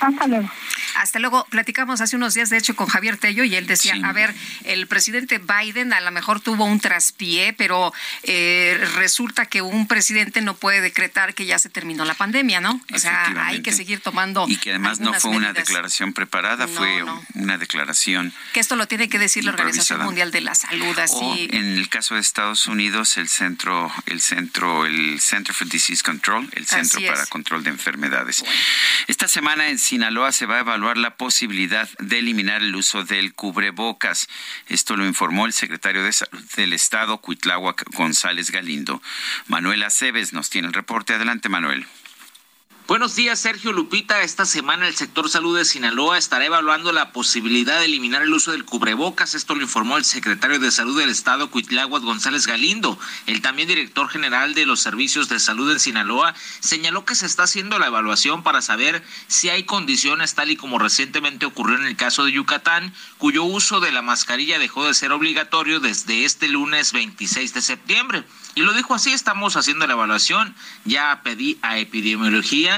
Hasta 0.00 0.26
luego. 0.26 0.50
Hasta 0.96 1.18
luego. 1.18 1.46
Platicamos 1.50 2.00
hace 2.00 2.16
unos 2.16 2.34
días, 2.34 2.50
de 2.50 2.56
hecho, 2.56 2.74
con 2.76 2.86
Javier 2.86 3.16
Tello 3.16 3.44
y 3.44 3.54
él 3.54 3.66
decía, 3.66 3.94
a 4.02 4.12
ver, 4.12 4.34
el 4.64 4.86
presidente 4.86 5.38
Biden 5.38 5.92
a 5.92 6.00
lo 6.00 6.10
mejor 6.10 6.40
tuvo 6.40 6.64
un 6.64 6.80
traspié, 6.80 7.52
pero 7.52 7.92
eh, 8.22 8.80
resulta 8.96 9.46
que 9.46 9.62
un 9.62 9.86
presidente 9.86 10.40
no 10.40 10.54
puede 10.54 10.80
decretar 10.80 11.34
que 11.34 11.46
ya 11.46 11.58
se 11.58 11.68
terminó 11.68 12.04
la 12.04 12.14
pandemia, 12.14 12.60
¿no? 12.60 12.80
O 12.92 12.98
sea, 12.98 13.46
hay 13.46 13.62
que 13.62 13.72
seguir 13.72 14.00
tomando. 14.00 14.46
Y 14.48 14.56
que 14.56 14.70
además 14.70 15.00
no 15.00 15.12
fue 15.14 15.30
una 15.30 15.52
declaración 15.52 16.12
preparada, 16.12 16.66
fue 16.68 17.04
una 17.34 17.58
declaración. 17.58 18.32
Que 18.52 18.60
esto 18.60 18.76
lo 18.76 18.86
tiene 18.86 19.08
que 19.08 19.18
decir 19.18 19.44
la 19.44 19.52
Organización 19.52 20.02
Mundial 20.02 20.30
de 20.30 20.40
la 20.40 20.54
Salud, 20.54 20.98
así. 20.98 21.48
en 21.52 21.78
el 21.78 21.88
caso 21.88 22.14
de 22.14 22.20
Estados 22.20 22.66
Unidos, 22.66 23.16
el 23.16 23.28
centro, 23.28 23.92
el 24.06 24.20
centro, 24.20 24.86
el 24.86 25.20
Center 25.20 25.54
for 25.54 25.68
Disease 25.68 26.02
Control, 26.02 26.48
el 26.52 26.66
Centro 26.66 27.00
para 27.06 27.26
Control 27.26 27.62
de 27.62 27.70
Enfermedades. 27.70 28.44
Esta 29.06 29.28
semana 29.28 29.68
en 29.68 29.78
Sinaloa 29.88 30.32
se 30.32 30.44
va 30.44 30.56
a 30.56 30.60
evaluar 30.60 30.98
la 30.98 31.16
posibilidad 31.16 31.88
de 31.98 32.18
eliminar 32.18 32.62
el 32.62 32.76
uso 32.76 33.04
del 33.04 33.32
cubrebocas. 33.32 34.28
Esto 34.66 34.98
lo 34.98 35.06
informó 35.06 35.46
el 35.46 35.54
secretario 35.54 36.04
de 36.04 36.12
Salud 36.12 36.44
del 36.56 36.74
Estado, 36.74 37.16
Cuitláhuac 37.22 37.84
González 37.94 38.50
Galindo. 38.50 39.00
Manuel 39.46 39.82
Aceves 39.82 40.34
nos 40.34 40.50
tiene 40.50 40.68
el 40.68 40.74
reporte. 40.74 41.14
Adelante, 41.14 41.48
Manuel. 41.48 41.86
Buenos 42.88 43.16
días, 43.16 43.38
Sergio 43.38 43.74
Lupita. 43.74 44.22
Esta 44.22 44.46
semana 44.46 44.88
el 44.88 44.96
sector 44.96 45.28
salud 45.28 45.58
de 45.58 45.66
Sinaloa 45.66 46.16
estará 46.16 46.46
evaluando 46.46 46.90
la 46.90 47.12
posibilidad 47.12 47.80
de 47.80 47.84
eliminar 47.84 48.22
el 48.22 48.32
uso 48.32 48.52
del 48.52 48.64
cubrebocas. 48.64 49.34
Esto 49.34 49.54
lo 49.54 49.60
informó 49.60 49.98
el 49.98 50.06
secretario 50.06 50.58
de 50.58 50.70
Salud 50.70 50.98
del 50.98 51.10
Estado, 51.10 51.50
Cuitláhuac 51.50 52.02
González 52.02 52.46
Galindo. 52.46 52.98
El 53.26 53.42
también 53.42 53.68
director 53.68 54.08
general 54.08 54.54
de 54.54 54.64
los 54.64 54.80
servicios 54.80 55.28
de 55.28 55.38
salud 55.38 55.70
en 55.70 55.80
Sinaloa 55.80 56.34
señaló 56.60 57.04
que 57.04 57.14
se 57.14 57.26
está 57.26 57.42
haciendo 57.42 57.78
la 57.78 57.88
evaluación 57.88 58.42
para 58.42 58.62
saber 58.62 59.04
si 59.26 59.50
hay 59.50 59.64
condiciones 59.64 60.34
tal 60.34 60.50
y 60.50 60.56
como 60.56 60.78
recientemente 60.78 61.44
ocurrió 61.44 61.76
en 61.76 61.86
el 61.86 61.96
caso 61.96 62.24
de 62.24 62.32
Yucatán, 62.32 62.94
cuyo 63.18 63.44
uso 63.44 63.80
de 63.80 63.92
la 63.92 64.00
mascarilla 64.00 64.58
dejó 64.58 64.86
de 64.86 64.94
ser 64.94 65.12
obligatorio 65.12 65.80
desde 65.80 66.24
este 66.24 66.48
lunes 66.48 66.94
26 66.94 67.52
de 67.52 67.60
septiembre. 67.60 68.24
Y 68.54 68.62
lo 68.62 68.72
dijo 68.72 68.94
así, 68.94 69.12
estamos 69.12 69.56
haciendo 69.56 69.86
la 69.86 69.92
evaluación, 69.92 70.54
ya 70.84 71.20
pedí 71.22 71.58
a 71.60 71.78
epidemiología 71.78 72.77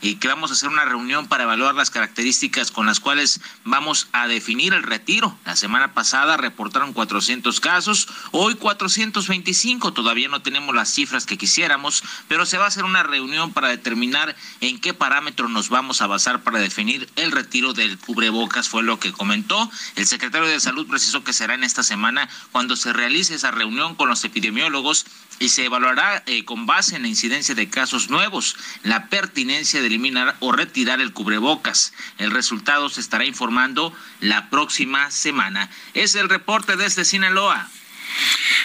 y 0.00 0.16
que 0.16 0.28
vamos 0.28 0.50
a 0.50 0.54
hacer 0.54 0.68
una 0.68 0.84
reunión 0.84 1.26
para 1.26 1.44
evaluar 1.44 1.74
las 1.74 1.90
características 1.90 2.70
con 2.70 2.86
las 2.86 3.00
cuales 3.00 3.40
vamos 3.64 4.08
a 4.12 4.26
definir 4.26 4.74
el 4.74 4.82
retiro. 4.82 5.36
La 5.44 5.56
semana 5.56 5.94
pasada 5.94 6.36
reportaron 6.36 6.92
400 6.92 7.60
casos, 7.60 8.08
hoy 8.32 8.54
425, 8.54 9.92
todavía 9.92 10.28
no 10.28 10.42
tenemos 10.42 10.74
las 10.74 10.92
cifras 10.92 11.26
que 11.26 11.38
quisiéramos, 11.38 12.02
pero 12.28 12.46
se 12.46 12.58
va 12.58 12.64
a 12.64 12.68
hacer 12.68 12.84
una 12.84 13.02
reunión 13.02 13.52
para 13.52 13.68
determinar 13.68 14.36
en 14.60 14.80
qué 14.80 14.94
parámetro 14.94 15.48
nos 15.48 15.68
vamos 15.68 16.02
a 16.02 16.06
basar 16.06 16.42
para 16.42 16.58
definir 16.58 17.08
el 17.16 17.32
retiro 17.32 17.72
del 17.72 17.98
cubrebocas, 17.98 18.68
fue 18.68 18.82
lo 18.82 18.98
que 18.98 19.12
comentó. 19.12 19.70
El 19.96 20.06
secretario 20.06 20.48
de 20.48 20.60
Salud 20.60 20.86
precisó 20.86 21.24
que 21.24 21.32
será 21.32 21.54
en 21.54 21.64
esta 21.64 21.82
semana 21.82 22.28
cuando 22.52 22.76
se 22.76 22.92
realice 22.92 23.34
esa 23.34 23.50
reunión 23.50 23.94
con 23.94 24.08
los 24.08 24.24
epidemiólogos 24.24 25.06
y 25.38 25.50
se 25.50 25.66
evaluará 25.66 26.22
eh, 26.26 26.44
con 26.44 26.66
base 26.66 26.96
en 26.96 27.02
la 27.02 27.08
incidencia 27.08 27.54
de 27.54 27.68
casos 27.68 28.08
nuevos 28.08 28.56
la 28.82 29.08
pertinencia 29.08 29.82
de 29.82 29.88
eliminar 29.96 30.36
o 30.40 30.52
retirar 30.52 31.00
el 31.00 31.12
cubrebocas. 31.12 31.94
El 32.18 32.30
resultado 32.30 32.88
se 32.90 33.00
estará 33.00 33.24
informando 33.24 33.96
la 34.20 34.50
próxima 34.50 35.10
semana. 35.10 35.70
Es 35.94 36.14
el 36.14 36.28
reporte 36.28 36.76
desde 36.76 37.04
Sinaloa. 37.04 37.68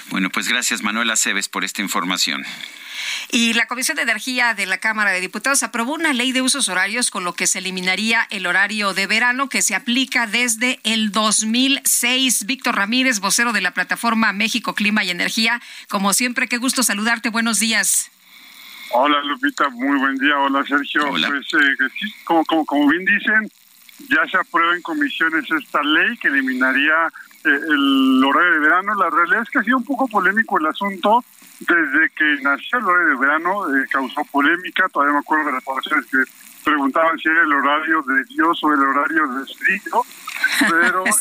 Bueno, 0.09 0.29
pues 0.29 0.47
gracias 0.49 0.83
Manuel 0.83 1.09
Aceves 1.09 1.47
por 1.47 1.63
esta 1.63 1.81
información. 1.81 2.45
Y 3.29 3.53
la 3.53 3.65
Comisión 3.65 3.95
de 3.95 4.03
Energía 4.03 4.53
de 4.53 4.65
la 4.65 4.77
Cámara 4.77 5.11
de 5.11 5.21
Diputados 5.21 5.63
aprobó 5.63 5.93
una 5.93 6.11
ley 6.11 6.33
de 6.33 6.41
usos 6.41 6.67
horarios 6.67 7.11
con 7.11 7.23
lo 7.23 7.33
que 7.33 7.47
se 7.47 7.59
eliminaría 7.59 8.27
el 8.29 8.45
horario 8.45 8.93
de 8.93 9.07
verano 9.07 9.47
que 9.47 9.61
se 9.61 9.73
aplica 9.73 10.27
desde 10.27 10.81
el 10.83 11.11
2006. 11.11 12.45
Víctor 12.45 12.75
Ramírez, 12.75 13.19
vocero 13.19 13.53
de 13.53 13.61
la 13.61 13.73
plataforma 13.73 14.33
México 14.33 14.75
Clima 14.75 15.05
y 15.05 15.11
Energía. 15.11 15.61
Como 15.87 16.13
siempre, 16.13 16.49
qué 16.49 16.57
gusto 16.57 16.83
saludarte. 16.83 17.29
Buenos 17.29 17.59
días. 17.59 18.10
Hola 18.93 19.21
Lupita, 19.23 19.69
muy 19.69 19.97
buen 19.99 20.17
día. 20.17 20.37
Hola 20.37 20.65
Sergio. 20.65 21.07
Pues 21.09 21.23
eh, 21.23 21.89
como, 22.25 22.43
como, 22.45 22.65
como 22.65 22.89
bien 22.89 23.05
dicen, 23.05 23.49
ya 24.09 24.27
se 24.29 24.37
aprueba 24.37 24.75
en 24.75 24.81
comisiones 24.81 25.49
esta 25.49 25.81
ley 25.81 26.17
que 26.17 26.27
eliminaría 26.27 27.07
eh, 27.45 27.59
el 27.69 28.23
horario 28.23 28.53
de 28.53 28.59
verano. 28.59 28.93
La 28.95 29.09
realidad 29.09 29.43
es 29.43 29.49
que 29.49 29.59
ha 29.59 29.63
sido 29.63 29.77
un 29.77 29.85
poco 29.85 30.07
polémico 30.07 30.59
el 30.59 30.65
asunto. 30.65 31.23
Desde 31.59 32.09
que 32.15 32.41
nació 32.41 32.79
el 32.79 32.85
horario 32.85 33.07
de 33.07 33.15
verano 33.15 33.77
eh, 33.77 33.87
causó 33.89 34.25
polémica. 34.25 34.89
Todavía 34.89 35.13
me 35.13 35.19
acuerdo 35.19 35.45
de 35.45 35.53
las 35.53 35.63
poblaciones 35.63 36.05
que 36.07 36.17
preguntaban 36.65 37.17
si 37.17 37.29
era 37.29 37.43
el 37.43 37.53
horario 37.53 38.01
de 38.01 38.23
Dios 38.25 38.61
o 38.61 38.73
el 38.73 38.79
horario 38.81 39.27
de 39.27 39.43
Estricto. 39.43 40.05
Pero, 40.69 41.03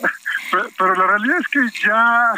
pero 0.76 0.94
la 0.94 1.06
realidad 1.06 1.38
es 1.38 1.48
que 1.48 1.60
ya 1.86 2.34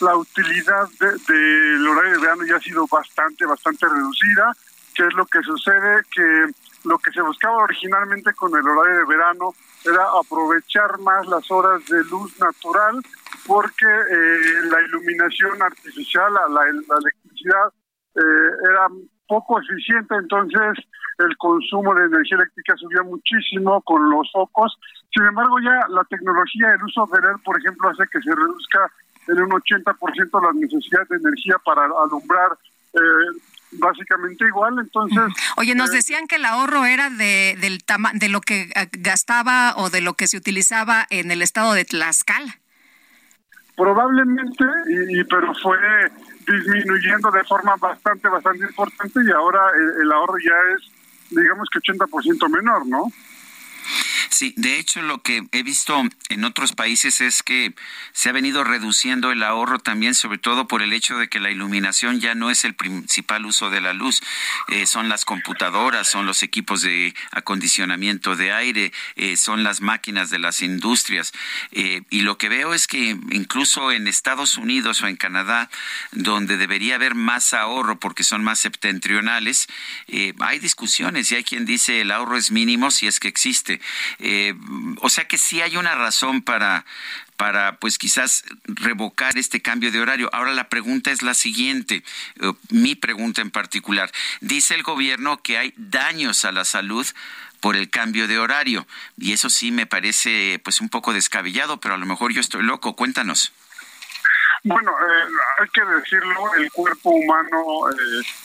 la 0.00 0.16
utilidad 0.16 0.88
del 1.00 1.88
horario 1.88 2.12
de 2.12 2.20
verano 2.20 2.44
ya 2.46 2.56
ha 2.56 2.60
sido 2.60 2.86
bastante, 2.86 3.46
bastante 3.46 3.86
reducida. 3.88 4.52
¿Qué 4.94 5.04
es 5.04 5.14
lo 5.14 5.26
que 5.26 5.42
sucede? 5.42 6.02
Que 6.14 6.46
lo 6.84 6.98
que 6.98 7.10
se 7.10 7.20
buscaba 7.20 7.64
originalmente 7.64 8.32
con 8.34 8.54
el 8.56 8.66
horario 8.66 9.00
de 9.00 9.06
verano 9.06 9.54
era 9.84 10.04
aprovechar 10.20 10.98
más 11.00 11.26
las 11.26 11.50
horas 11.50 11.84
de 11.86 12.02
luz 12.04 12.38
natural 12.40 13.00
porque 13.46 13.86
eh, 13.86 14.62
la 14.70 14.82
iluminación 14.82 15.62
artificial, 15.62 16.32
la, 16.32 16.68
electricidad 16.68 17.68
eh, 18.14 18.70
era 18.70 18.88
poco 19.28 19.60
eficiente, 19.60 20.14
entonces 20.14 20.84
el 21.18 21.36
consumo 21.38 21.94
de 21.94 22.06
energía 22.06 22.36
eléctrica 22.36 22.76
subía 22.76 23.02
muchísimo 23.02 23.80
con 23.82 24.10
los 24.10 24.30
focos. 24.32 24.76
Sin 25.14 25.24
embargo, 25.24 25.58
ya 25.60 25.86
la 25.88 26.04
tecnología, 26.04 26.72
el 26.74 26.82
uso 26.84 27.08
de 27.12 27.20
LED, 27.20 27.42
por 27.44 27.58
ejemplo, 27.58 27.88
hace 27.88 28.04
que 28.10 28.20
se 28.20 28.34
reduzca 28.34 28.90
en 29.28 29.42
un 29.42 29.50
80% 29.50 30.42
las 30.42 30.54
necesidades 30.54 31.08
de 31.08 31.16
energía 31.16 31.56
para 31.64 31.82
alumbrar 31.84 32.56
eh, 32.94 33.40
básicamente 33.72 34.46
igual, 34.46 34.76
entonces... 34.78 35.34
Oye, 35.56 35.74
nos 35.74 35.90
eh, 35.90 35.96
decían 35.96 36.26
que 36.26 36.36
el 36.36 36.44
ahorro 36.44 36.84
era 36.86 37.10
de, 37.10 37.56
del 37.60 37.78
de 38.14 38.28
lo 38.28 38.40
que 38.40 38.70
eh, 38.74 38.88
gastaba 38.92 39.74
o 39.76 39.90
de 39.90 40.00
lo 40.00 40.14
que 40.14 40.28
se 40.28 40.36
utilizaba 40.36 41.06
en 41.10 41.30
el 41.30 41.42
estado 41.42 41.72
de 41.74 41.84
Tlaxcala. 41.84 42.58
Probablemente, 43.76 44.64
y, 45.10 45.22
pero 45.24 45.52
fue 45.62 45.76
disminuyendo 46.46 47.30
de 47.30 47.44
forma 47.44 47.76
bastante, 47.76 48.28
bastante 48.28 48.64
importante 48.64 49.20
y 49.26 49.30
ahora 49.32 49.60
el 50.00 50.10
ahorro 50.12 50.38
ya 50.38 50.54
es, 50.74 50.90
digamos 51.30 51.68
que 51.70 51.80
80% 51.80 52.48
menor, 52.48 52.86
¿no? 52.86 53.12
Sí, 54.30 54.54
de 54.56 54.78
hecho 54.78 55.02
lo 55.02 55.22
que 55.22 55.46
he 55.52 55.62
visto 55.62 56.02
en 56.28 56.44
otros 56.44 56.72
países 56.72 57.20
es 57.20 57.42
que 57.42 57.74
se 58.12 58.28
ha 58.28 58.32
venido 58.32 58.64
reduciendo 58.64 59.30
el 59.30 59.42
ahorro 59.42 59.78
también, 59.78 60.14
sobre 60.14 60.38
todo 60.38 60.66
por 60.66 60.82
el 60.82 60.92
hecho 60.92 61.16
de 61.16 61.28
que 61.28 61.40
la 61.40 61.50
iluminación 61.50 62.20
ya 62.20 62.34
no 62.34 62.50
es 62.50 62.64
el 62.64 62.74
principal 62.74 63.46
uso 63.46 63.70
de 63.70 63.80
la 63.80 63.92
luz, 63.92 64.22
eh, 64.68 64.86
son 64.86 65.08
las 65.08 65.24
computadoras, 65.24 66.08
son 66.08 66.26
los 66.26 66.42
equipos 66.42 66.82
de 66.82 67.14
acondicionamiento 67.30 68.36
de 68.36 68.52
aire, 68.52 68.92
eh, 69.14 69.36
son 69.36 69.62
las 69.62 69.80
máquinas 69.80 70.30
de 70.30 70.38
las 70.38 70.62
industrias. 70.62 71.32
Eh, 71.72 72.02
y 72.10 72.22
lo 72.22 72.38
que 72.38 72.48
veo 72.48 72.74
es 72.74 72.86
que 72.86 73.16
incluso 73.30 73.92
en 73.92 74.08
Estados 74.08 74.56
Unidos 74.58 75.02
o 75.02 75.06
en 75.06 75.16
Canadá, 75.16 75.70
donde 76.12 76.56
debería 76.56 76.96
haber 76.96 77.14
más 77.14 77.54
ahorro 77.54 77.98
porque 77.98 78.24
son 78.24 78.42
más 78.42 78.58
septentrionales, 78.58 79.68
hay 80.40 80.58
discusiones 80.58 81.30
y 81.30 81.36
hay 81.36 81.44
quien 81.44 81.64
dice 81.64 82.00
el 82.00 82.10
ahorro 82.10 82.36
es 82.36 82.50
mínimo 82.50 82.90
si 82.90 83.06
es 83.06 83.20
que 83.20 83.28
existe. 83.28 83.80
Eh, 84.18 84.54
o 85.00 85.08
sea 85.08 85.26
que 85.26 85.38
sí 85.38 85.60
hay 85.60 85.76
una 85.76 85.94
razón 85.94 86.42
para, 86.42 86.84
para 87.36 87.76
pues 87.76 87.98
quizás 87.98 88.44
revocar 88.64 89.36
este 89.36 89.60
cambio 89.60 89.92
de 89.92 90.00
horario. 90.00 90.30
Ahora 90.32 90.52
la 90.52 90.68
pregunta 90.68 91.10
es 91.10 91.22
la 91.22 91.34
siguiente, 91.34 92.02
eh, 92.40 92.52
mi 92.70 92.94
pregunta 92.94 93.42
en 93.42 93.50
particular. 93.50 94.10
Dice 94.40 94.74
el 94.74 94.82
gobierno 94.82 95.42
que 95.42 95.58
hay 95.58 95.74
daños 95.76 96.44
a 96.44 96.52
la 96.52 96.64
salud 96.64 97.06
por 97.60 97.76
el 97.76 97.90
cambio 97.90 98.28
de 98.28 98.38
horario 98.38 98.86
y 99.16 99.32
eso 99.32 99.50
sí 99.50 99.72
me 99.72 99.86
parece 99.86 100.60
pues 100.62 100.80
un 100.80 100.88
poco 100.88 101.12
descabellado, 101.12 101.80
pero 101.80 101.94
a 101.94 101.98
lo 101.98 102.06
mejor 102.06 102.32
yo 102.32 102.40
estoy 102.40 102.62
loco. 102.62 102.96
Cuéntanos. 102.96 103.52
Bueno, 104.64 104.90
eh, 104.90 105.30
hay 105.60 105.68
que 105.68 105.84
decirlo, 105.84 106.54
el 106.54 106.70
cuerpo 106.72 107.10
humano, 107.10 107.86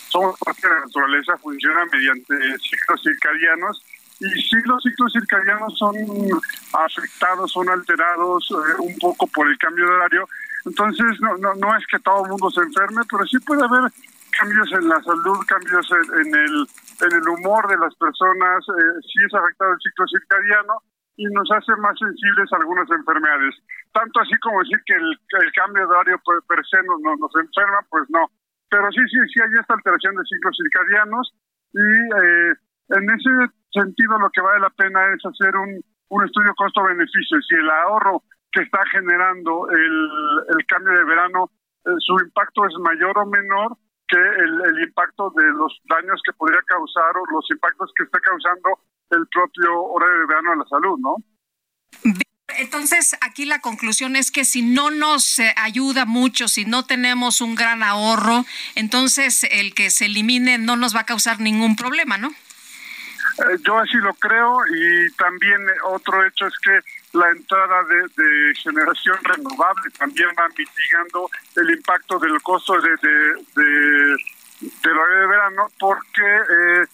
somos 0.10 0.38
parte 0.38 0.68
de 0.68 0.76
la 0.76 0.81
naturaleza, 0.81 1.35
funciona 1.38 1.84
mediante 1.85 2.35
ciclos 2.60 3.02
circadianos 3.02 3.81
y 4.22 4.30
sí 4.41 4.56
los 4.65 4.84
ciclos 4.84 5.11
circadianos 5.14 5.73
son 5.80 5.95
afectados, 6.77 7.52
son 7.52 7.68
alterados 7.69 8.48
eh, 8.52 8.77
un 8.77 8.95
poco 8.99 9.26
por 9.26 9.49
el 9.49 9.57
cambio 9.57 9.84
de 9.84 9.91
horario. 9.93 10.30
Entonces, 10.64 11.19
no, 11.22 11.35
no, 11.38 11.56
no 11.56 11.76
es 11.76 11.84
que 11.88 11.98
todo 11.98 12.26
el 12.26 12.30
mundo 12.30 12.52
se 12.52 12.61
enferme, 12.61 13.02
pero 13.10 13.26
sí 13.26 13.39
puede 13.39 13.65
haber 13.65 13.89
cambios 14.38 14.72
en 14.73 14.88
la 14.89 15.02
salud, 15.02 15.39
cambios 15.48 15.89
en, 15.89 16.35
el, 16.35 16.56
en 17.02 17.11
el 17.18 17.27
humor 17.30 17.68
de 17.68 17.77
las 17.77 17.95
personas, 17.95 18.61
eh, 18.69 19.02
sí 19.02 19.26
es 19.26 19.34
afectado 19.34 19.73
el 19.73 19.81
ciclo 19.81 20.06
circadiano 20.06 20.73
y 21.18 21.26
nos 21.26 21.49
hace 21.49 21.76
más 21.81 21.98
sensibles 21.98 22.45
a 22.53 22.57
algunas 22.57 22.89
enfermedades. 22.91 23.56
Tanto 23.91 24.22
así 24.22 24.38
como 24.38 24.61
decir 24.61 24.77
que 24.85 24.93
el, 25.02 25.52
cambio 25.53 25.81
de 25.81 25.95
horario 25.98 26.22
per, 26.48 26.61
se 26.69 26.77
nos, 26.84 27.02
nos, 27.02 27.34
enferma, 27.41 27.81
pues 27.89 28.06
no. 28.10 28.30
Pero 28.69 28.85
sí, 28.91 29.02
sí, 29.10 29.18
sí 29.34 29.41
hay 29.41 29.49
esta 29.60 29.73
alteración 29.73 30.14
de 30.14 30.30
ciclos 30.30 30.56
circadianos 30.61 31.34
y 31.73 31.89
eh, 32.22 32.53
en 33.02 33.10
ese 33.10 33.49
sentido 33.72 34.18
lo 34.19 34.30
que 34.30 34.41
vale 34.41 34.60
la 34.60 34.69
pena 34.69 35.02
es 35.14 35.26
hacer 35.26 35.56
un, 35.56 35.81
un 36.10 36.26
estudio 36.26 36.53
costo-beneficio. 36.56 37.41
Si 37.41 37.56
el 37.56 37.69
ahorro 37.69 38.23
que 38.52 38.64
está 38.64 38.80
generando 38.91 39.69
el, 39.69 40.10
el 40.57 40.65
cambio 40.68 40.93
de 40.93 41.06
verano, 41.06 41.49
eh, 41.85 41.89
su 41.99 42.19
impacto 42.19 42.65
es 42.65 42.73
mayor 42.80 43.18
o 43.18 43.26
menor 43.26 43.77
que 44.07 44.18
el, 44.18 44.61
el, 44.65 44.84
impacto 44.84 45.31
de 45.35 45.45
los 45.53 45.80
daños 45.89 46.22
que 46.26 46.34
podría 46.34 46.61
causar 46.68 47.15
o 47.15 47.34
los 47.34 47.45
impactos 47.49 47.91
que 47.95 48.03
está 48.03 48.19
causando 48.19 48.80
el 49.10 49.26
propio 49.27 49.84
horario 49.84 50.19
de 50.19 50.27
verano 50.27 50.52
a 50.52 50.56
la 50.57 50.65
salud, 50.65 50.99
¿no? 50.99 51.15
Entonces, 52.57 53.15
aquí 53.22 53.45
la 53.45 53.60
conclusión 53.60 54.18
es 54.18 54.31
que 54.31 54.43
si 54.43 54.61
no 54.61 54.91
nos 54.91 55.39
eh, 55.39 55.53
ayuda 55.56 56.06
mucho, 56.06 56.49
si 56.49 56.65
no 56.65 56.85
tenemos 56.85 57.39
un 57.39 57.56
gran 57.56 57.84
ahorro, 57.84 58.45
entonces 58.76 59.45
el 59.49 59.73
que 59.73 59.89
se 59.89 60.06
elimine 60.06 60.57
no 60.57 60.76
nos 60.76 60.93
va 60.93 61.02
a 61.02 61.06
causar 61.06 61.39
ningún 61.39 61.77
problema, 61.77 62.18
¿no? 62.18 62.31
Eh, 63.40 63.58
yo 63.66 63.78
así 63.78 63.98
lo 63.98 64.14
creo 64.16 64.60
y 64.68 65.12
también 65.14 65.60
otro 65.86 66.26
hecho 66.26 66.48
es 66.48 66.53
que 66.60 66.80
la 67.18 67.30
entrada 67.30 67.84
de, 67.84 68.53
generación 68.56 69.18
renovable 69.24 69.90
también 69.98 70.30
va 70.38 70.48
mitigando 70.49 71.30
el 71.56 71.72
impacto 71.72 72.20
del 72.20 72.41
costo 72.41 72.80
de, 72.80 72.90
de, 72.90 73.36
de, 73.56 74.18
de 74.62 75.28
verano 75.28 75.68
porque 75.80 76.22
eh, 76.24 76.86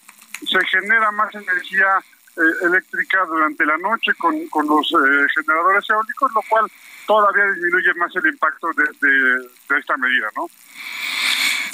se 0.46 0.64
genera 0.66 1.10
más 1.12 1.34
energía 1.34 1.98
eh, 2.36 2.66
eléctrica 2.66 3.24
durante 3.26 3.66
la 3.66 3.76
noche 3.78 4.12
con, 4.14 4.48
con 4.48 4.66
los 4.66 4.88
generadores 5.34 5.84
eólicos, 5.90 6.32
lo 6.32 6.42
cual 6.48 6.70
todavía 7.08 7.44
disminuye 7.52 7.94
más 7.94 8.14
el 8.16 8.26
impacto 8.26 8.68
de, 8.76 9.78
esta 9.78 9.96
medida, 9.96 10.28
¿no? 10.36 10.46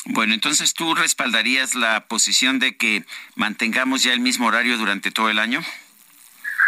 Bueno, 0.07 0.35
entonces 0.35 0.75
tú 0.75 0.95
respaldarías 0.95 1.75
la 1.75 2.07
posición 2.07 2.59
de 2.59 2.77
que 2.77 3.05
mantengamos 3.37 4.03
ya 4.03 4.13
el 4.13 4.21
mismo 4.21 4.47
horario 4.47 4.77
durante 4.77 5.11
todo 5.11 5.31
el 5.31 5.39
año? 5.39 5.61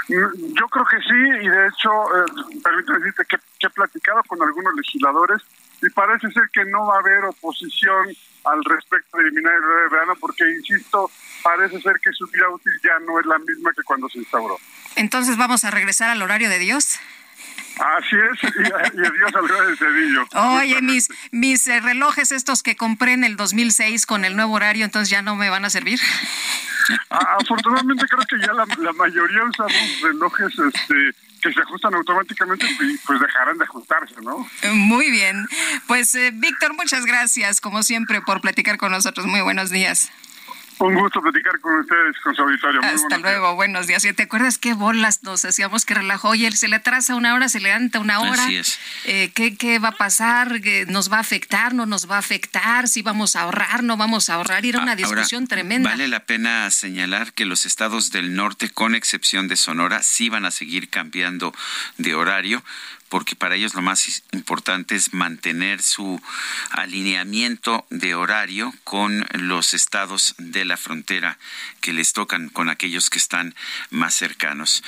Mm, 0.08 0.54
yo 0.54 0.68
creo 0.68 0.86
que 0.86 0.96
sí, 0.98 1.44
y 1.44 1.48
de 1.48 1.66
hecho, 1.66 1.90
eh, 2.16 2.60
permítame 2.62 2.98
decirte 3.00 3.24
que, 3.28 3.36
he 3.66 3.70
platicado 3.70 4.22
con 4.28 4.40
algunos 4.40 4.74
legisladores 4.74 5.42
y 5.82 5.90
parece 5.90 6.30
ser 6.30 6.44
que 6.52 6.64
no 6.66 6.86
va 6.86 6.96
a 6.96 6.98
haber 7.00 7.24
oposición 7.24 8.08
al 8.44 8.64
respecto 8.64 9.16
de 9.18 9.24
eliminar 9.24 9.54
el 9.54 9.64
horario 9.64 9.82
de 9.82 9.90
verano, 9.90 10.14
porque, 10.20 10.44
insisto, 10.48 11.10
parece 11.42 11.80
ser 11.80 11.96
que 12.00 12.12
su 12.12 12.26
vida 12.28 12.48
útil 12.48 12.72
ya 12.82 12.98
no 13.00 13.18
es 13.18 13.26
la 13.26 13.38
misma 13.38 13.72
que 13.72 13.82
cuando 13.82 14.08
se 14.08 14.18
instauró. 14.18 14.56
Entonces, 14.94 15.36
¿vamos 15.36 15.64
a 15.64 15.70
regresar 15.70 16.10
al 16.10 16.22
horario 16.22 16.48
de 16.48 16.58
Dios? 16.60 17.00
Así 17.78 18.16
es, 18.16 18.51
y, 18.55 18.98
y 18.98 19.01
Dios 19.01 19.31
salió 19.32 19.62
del 19.66 19.77
cedillo. 19.77 20.27
Oye, 20.35 20.81
mis, 20.81 21.09
mis 21.31 21.66
eh, 21.66 21.81
relojes 21.81 22.32
estos 22.32 22.62
que 22.62 22.74
compré 22.74 23.12
en 23.12 23.24
el 23.24 23.36
2006 23.36 24.07
con 24.07 24.24
el 24.24 24.35
nuevo 24.35 24.55
horario, 24.55 24.85
entonces 24.85 25.11
ya 25.11 25.20
no 25.20 25.36
me 25.36 25.51
van 25.51 25.65
a 25.65 25.70
servir. 25.70 26.01
afortunadamente 27.11 28.07
creo 28.07 28.24
que 28.27 28.47
ya 28.47 28.53
la, 28.53 28.93
mayoría 28.93 29.44
usamos 29.44 30.01
relojes 30.03 30.59
este, 30.59 30.94
que 31.43 31.53
se 31.53 31.61
ajustan 31.61 31.94
automáticamente 31.94 32.66
y 32.66 32.97
pues 32.98 33.20
dejarán 33.20 33.59
de 33.59 33.65
ajustarse, 33.65 34.15
¿no? 34.23 34.48
Muy 34.73 35.11
bien. 35.11 35.47
Pues 35.86 36.15
eh, 36.15 36.31
Víctor, 36.32 36.74
muchas 36.74 37.05
gracias 37.05 37.61
como 37.61 37.82
siempre 37.82 38.23
por 38.23 38.40
platicar 38.40 38.78
con 38.78 38.93
nosotros. 38.93 39.27
Muy 39.27 39.43
buenos 39.43 39.70
días. 39.70 40.11
Un 40.78 40.94
gusto 40.94 41.23
platicar 41.23 41.59
con 41.61 41.81
ustedes, 41.81 42.16
con 42.23 42.35
su 42.35 42.43
auditorio. 42.43 42.82
Hasta 42.82 43.16
luego, 43.19 43.55
buenos 43.55 43.86
días. 43.86 44.05
¿Y 44.05 44.12
te 44.12 44.24
acuerdas 44.24 44.59
qué 44.59 44.74
bolas 44.74 45.23
nos 45.23 45.44
hacíamos 45.44 45.86
que 45.86 45.94
relajó? 45.94 46.31
Oye, 46.31 46.51
se 46.53 46.69
le 46.69 46.77
atrasa 46.77 47.15
una 47.15 47.35
hora, 47.35 47.48
se 47.48 47.61
le 47.61 47.69
levanta 47.69 47.98
una 47.98 48.20
hora. 48.20 48.44
Así 48.44 48.57
es. 48.57 48.78
Eh, 49.05 49.31
¿qué, 49.35 49.57
¿Qué 49.57 49.78
va 49.78 49.89
a 49.89 49.97
pasar? 49.97 50.61
¿Nos 50.89 51.11
va 51.11 51.16
a 51.16 51.20
afectar? 51.20 51.73
¿No 51.73 51.86
nos 51.86 52.11
va 52.11 52.16
a 52.16 52.19
afectar? 52.19 52.89
¿Si 52.89 53.01
vamos 53.01 53.36
a 53.36 53.43
ahorrar? 53.43 53.85
¿No 53.85 53.97
vamos 53.97 54.28
a 54.28 54.35
ahorrar? 54.35 54.66
Y 54.66 54.69
era 54.69 54.81
una 54.81 54.97
discusión 54.97 55.47
tremenda. 55.47 55.90
Vale 55.90 56.09
la 56.09 56.24
pena 56.24 56.70
señalar 56.70 57.32
que 57.32 57.47
los 57.47 57.65
estados 57.65 58.11
del 58.11 58.35
norte, 58.35 58.69
con 58.69 58.94
excepción 58.94 59.48
de 59.48 59.57
Sonora, 59.57 60.03
sí 60.03 60.28
van 60.28 60.44
a 60.44 60.51
seguir 60.51 60.90
cambiando 60.90 61.55
de 61.97 62.15
horario 62.15 62.62
porque 63.09 63.37
para 63.37 63.55
ellos 63.55 63.74
lo 63.74 63.83
más 63.83 64.23
importante 64.33 64.95
es 64.95 65.15
mantener 65.15 65.83
su 65.83 66.20
alineamiento 66.70 67.87
de 67.91 68.15
horario 68.15 68.74
con 68.85 69.27
los 69.33 69.74
estados 69.74 70.35
de 70.39 70.65
la 70.65 70.77
frontera 70.77 71.39
que 71.81 71.93
les 71.93 72.12
tocan 72.12 72.49
con 72.49 72.69
aquellos 72.69 73.11
que 73.11 73.19
están 73.19 73.55
más 73.91 74.15
cercanos. 74.15 74.83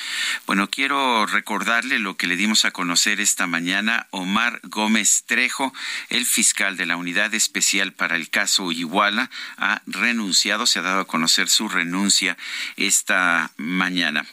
Bueno, 0.46 0.68
quiero 0.68 1.26
recordarle 1.26 1.98
lo 1.98 2.16
que 2.16 2.26
le 2.26 2.36
dimos 2.36 2.64
a 2.64 2.70
conocer 2.70 3.20
esta 3.20 3.46
mañana. 3.46 4.06
Omar 4.10 4.60
Gómez 4.64 5.24
Trejo, 5.26 5.72
el 6.08 6.26
fiscal 6.26 6.76
de 6.76 6.86
la 6.86 6.96
Unidad 6.96 7.34
Especial 7.34 7.92
para 7.92 8.16
el 8.16 8.30
caso 8.30 8.72
Iguala, 8.72 9.30
ha 9.56 9.82
renunciado, 9.86 10.66
se 10.66 10.80
ha 10.80 10.82
dado 10.82 11.00
a 11.00 11.06
conocer 11.06 11.48
su 11.48 11.68
renuncia 11.68 12.36
esta 12.76 13.52
mañana. 13.56 14.26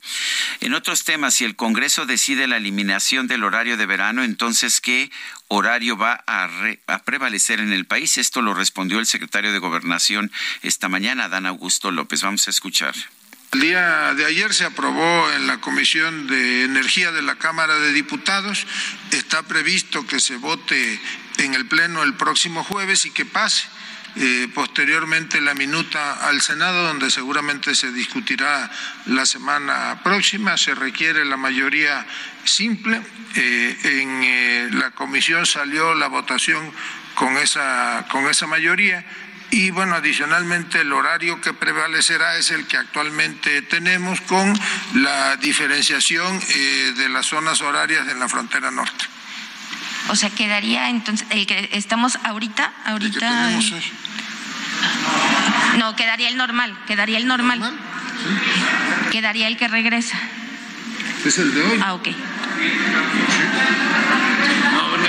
En 0.59 0.73
otros 0.73 1.03
temas, 1.03 1.35
si 1.35 1.45
el 1.45 1.55
Congreso 1.55 2.05
decide 2.05 2.47
la 2.47 2.57
eliminación 2.57 3.27
del 3.27 3.43
horario 3.43 3.74
de 3.77 3.85
verano, 3.85 4.23
entonces, 4.23 4.81
¿qué 4.81 5.11
horario 5.47 5.97
va 5.97 6.23
a, 6.27 6.49
a, 6.87 7.03
prevalecer 7.03 7.59
en 7.59 7.71
el 7.71 7.85
país? 7.85 8.17
Esto 8.17 8.41
lo 8.41 8.53
respondió 8.53 8.99
el 8.99 9.05
secretario 9.05 9.51
de 9.51 9.59
Gobernación 9.59 10.31
esta 10.61 10.89
mañana, 10.89 11.29
Dan 11.29 11.45
Augusto 11.45 11.91
López. 11.91 12.21
Vamos 12.23 12.47
a 12.47 12.51
escuchar. 12.51 12.95
El 13.53 13.61
día 13.61 14.13
de 14.15 14.25
ayer 14.25 14.53
se 14.53 14.65
aprobó 14.65 15.31
en 15.31 15.47
la 15.47 15.61
Comisión 15.61 16.27
de 16.27 16.63
Energía 16.65 17.11
de 17.11 17.21
la 17.21 17.35
Cámara 17.35 17.79
de 17.79 17.93
Diputados. 17.93 18.67
Está 19.11 19.43
previsto 19.43 20.05
que 20.05 20.19
se 20.19 20.35
vote 20.35 20.99
en 21.37 21.53
el 21.53 21.65
Pleno 21.65 22.03
el 22.03 22.15
próximo 22.15 22.63
jueves 22.63 23.05
y 23.05 23.11
que 23.11 23.23
pase 23.23 23.67
eh, 24.17 24.47
posteriormente 24.53 25.41
la 25.41 25.53
minuta 25.53 26.27
al 26.27 26.41
Senado, 26.41 26.83
donde 26.83 27.11
seguramente 27.11 27.75
se 27.75 27.91
discutirá 27.91 28.71
la 29.07 29.25
semana 29.25 29.99
próxima. 30.03 30.57
Se 30.57 30.73
requiere 30.73 31.25
la 31.25 31.35
mayoría 31.35 32.05
simple. 32.45 33.01
Eh, 33.35 33.77
en 33.83 34.23
eh, 34.23 34.69
la 34.71 34.91
comisión 34.91 35.45
salió 35.45 35.93
la 35.95 36.07
votación 36.07 36.71
con 37.15 37.35
esa, 37.37 38.05
con 38.09 38.29
esa 38.29 38.47
mayoría. 38.47 39.05
Y 39.51 39.71
bueno, 39.71 39.95
adicionalmente 39.95 40.81
el 40.81 40.93
horario 40.93 41.41
que 41.41 41.53
prevalecerá 41.53 42.37
es 42.37 42.51
el 42.51 42.67
que 42.67 42.77
actualmente 42.77 43.61
tenemos 43.63 44.21
con 44.21 44.57
la 44.95 45.35
diferenciación 45.37 46.39
de 46.39 47.09
las 47.09 47.27
zonas 47.27 47.61
horarias 47.61 48.07
en 48.07 48.19
la 48.19 48.27
frontera 48.27 48.71
norte. 48.71 49.14
O 50.09 50.15
sea, 50.15 50.29
quedaría 50.29 50.89
entonces 50.89 51.27
el 51.31 51.47
que 51.47 51.69
estamos 51.73 52.17
ahorita, 52.23 52.71
ahorita. 52.85 53.49
No, 55.77 55.95
quedaría 55.95 56.29
el 56.29 56.37
normal, 56.37 56.77
quedaría 56.87 57.17
el 57.17 57.27
normal. 57.27 57.59
Quedaría 59.11 59.47
el 59.47 59.57
que 59.57 59.67
regresa. 59.67 60.17
Es 61.25 61.37
el 61.39 61.53
de 61.53 61.61
hoy. 61.63 61.79
Ah, 61.83 61.93
ok. 61.95 62.07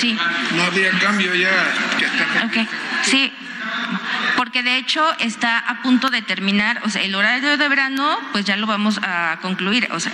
Sí. 0.01 0.19
No, 0.55 0.63
habría 0.63 0.91
cambio 0.99 1.35
ya 1.35 1.51
Ok, 2.45 2.69
sí. 3.03 3.33
Porque 4.37 4.63
de 4.63 4.77
hecho 4.77 5.03
está 5.19 5.59
a 5.59 5.83
punto 5.83 6.11
de 6.11 6.21
terminar, 6.23 6.83
o 6.85 6.91
sea, 6.91 7.03
el 7.03 7.15
horario 7.15 7.57
de 7.57 7.69
verano, 7.69 8.19
pues 8.33 8.45
ya 8.45 8.57
lo 8.57 8.67
vamos 8.67 8.99
a 9.03 9.39
concluir, 9.41 9.89
o 9.93 10.01
sea, 10.01 10.13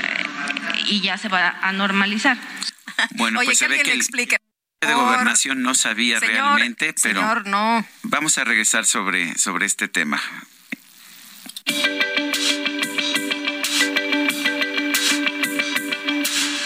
y 0.87 1.01
ya 1.01 1.19
se 1.19 1.29
va 1.29 1.57
a 1.61 1.73
normalizar. 1.73 2.37
Bueno, 3.17 3.41
pues 3.43 3.59
se 3.59 3.67
ve 3.69 3.83
que 3.83 3.91
el, 3.93 4.03
de 4.87 4.95
gobernación 4.95 5.63
no 5.63 5.75
sabía 5.75 6.21
realmente, 6.21 6.95
pero 7.03 7.21
señor, 7.21 7.47
no. 7.47 7.85
vamos 8.03 8.39
a 8.39 8.45
regresar 8.45 8.85
sobre, 8.85 9.37
sobre 9.39 9.67
este 9.67 9.89
tema. 9.89 10.21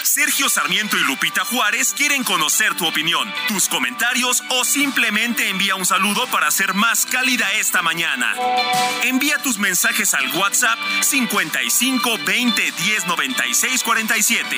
Sergio 0.03 0.49
Sarmiento 0.49 0.97
y 0.97 1.03
Lupita 1.03 1.45
Juárez 1.45 1.93
quieren 1.95 2.23
conocer 2.23 2.73
tu 2.75 2.87
opinión, 2.87 3.31
tus 3.47 3.69
comentarios 3.69 4.43
o 4.49 4.65
simplemente 4.65 5.49
envía 5.49 5.75
un 5.75 5.85
saludo 5.85 6.25
para 6.27 6.49
ser 6.49 6.73
más 6.73 7.05
cálida 7.05 7.51
esta 7.53 7.83
mañana. 7.83 8.33
Envía 9.03 9.37
tus 9.37 9.59
mensajes 9.59 10.15
al 10.15 10.27
WhatsApp 10.35 10.79
55 11.01 12.17
20 12.25 12.71
10 12.71 13.07
96 13.07 13.83
47. 13.83 14.57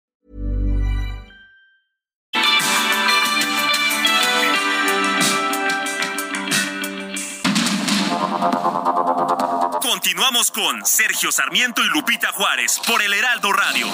Continuamos 9.81 10.49
con 10.49 10.85
Sergio 10.85 11.31
Sarmiento 11.31 11.83
y 11.83 11.89
Lupita 11.89 12.31
Juárez 12.31 12.79
por 12.87 13.01
el 13.01 13.13
Heraldo 13.13 13.53
Radio. 13.53 13.87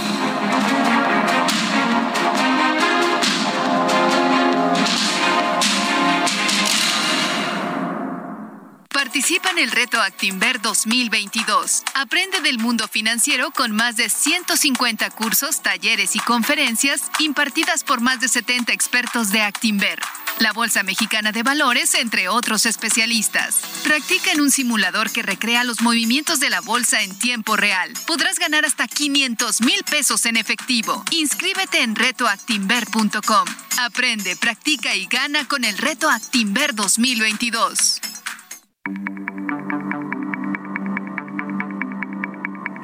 Participa 8.94 9.50
en 9.52 9.60
el 9.60 9.72
reto 9.72 10.02
Actinver 10.02 10.62
2022. 10.62 11.84
Aprende 11.96 12.42
del 12.42 12.58
mundo 12.58 12.88
financiero 12.88 13.52
con 13.52 13.72
más 13.72 13.96
de 13.96 14.10
150 14.10 15.10
cursos, 15.12 15.62
talleres 15.62 16.16
y 16.16 16.20
conferencias 16.20 17.04
impartidas 17.20 17.84
por 17.84 18.02
más 18.02 18.20
de 18.22 18.28
70 18.28 18.74
expertos 18.74 19.32
de 19.32 19.42
Actinver, 19.42 20.00
la 20.40 20.54
Bolsa 20.54 20.84
Mexicana 20.84 21.32
de 21.32 21.44
Valores, 21.44 21.94
entre 21.96 22.30
otros 22.30 22.66
especialistas. 22.66 23.62
Practica 23.84 24.32
en 24.32 24.42
un 24.42 24.52
simulador 24.52 25.12
que 25.12 25.24
recrea 25.24 25.64
los 25.64 25.82
movimientos 25.82 26.40
de 26.40 26.50
la 26.50 26.62
bolsa 26.62 27.02
en 27.02 27.18
tiempo 27.18 27.56
real. 27.56 27.92
Podrás 28.06 28.40
ganar 28.40 28.66
hasta 28.66 28.88
500 28.88 29.62
mil 29.62 29.84
pesos 29.84 30.26
en 30.26 30.38
efectivo. 30.38 31.04
Inscríbete 31.12 31.82
en 31.82 31.96
retoactinver.com. 31.96 33.46
Aprende, 33.80 34.36
practica 34.36 34.96
y 34.96 35.08
gana 35.08 35.48
con 35.48 35.64
el 35.64 35.78
reto 35.78 36.10
Actinver 36.10 36.74
2022. 36.74 38.02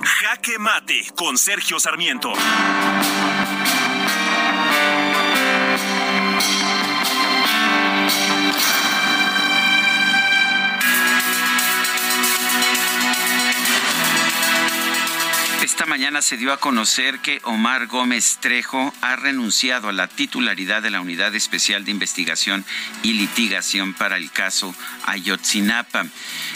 Jaque 0.03 0.59
Mate 0.59 1.11
con 1.15 1.37
Sergio 1.37 1.79
Sarmiento. 1.79 2.33
Esta 15.73 15.87
mañana 15.87 16.21
se 16.21 16.37
dio 16.37 16.53
a 16.53 16.59
conocer 16.59 17.17
que 17.17 17.41
Omar 17.45 17.87
Gómez 17.87 18.37
Trejo 18.39 18.93
ha 19.01 19.15
renunciado 19.15 19.89
a 19.89 19.91
la 19.91 20.07
titularidad 20.07 20.83
de 20.83 20.91
la 20.91 21.01
Unidad 21.01 21.33
Especial 21.33 21.83
de 21.83 21.89
Investigación 21.89 22.63
y 23.01 23.13
Litigación 23.13 23.95
para 23.95 24.17
el 24.17 24.29
caso 24.29 24.75
Ayotzinapa. 25.07 26.05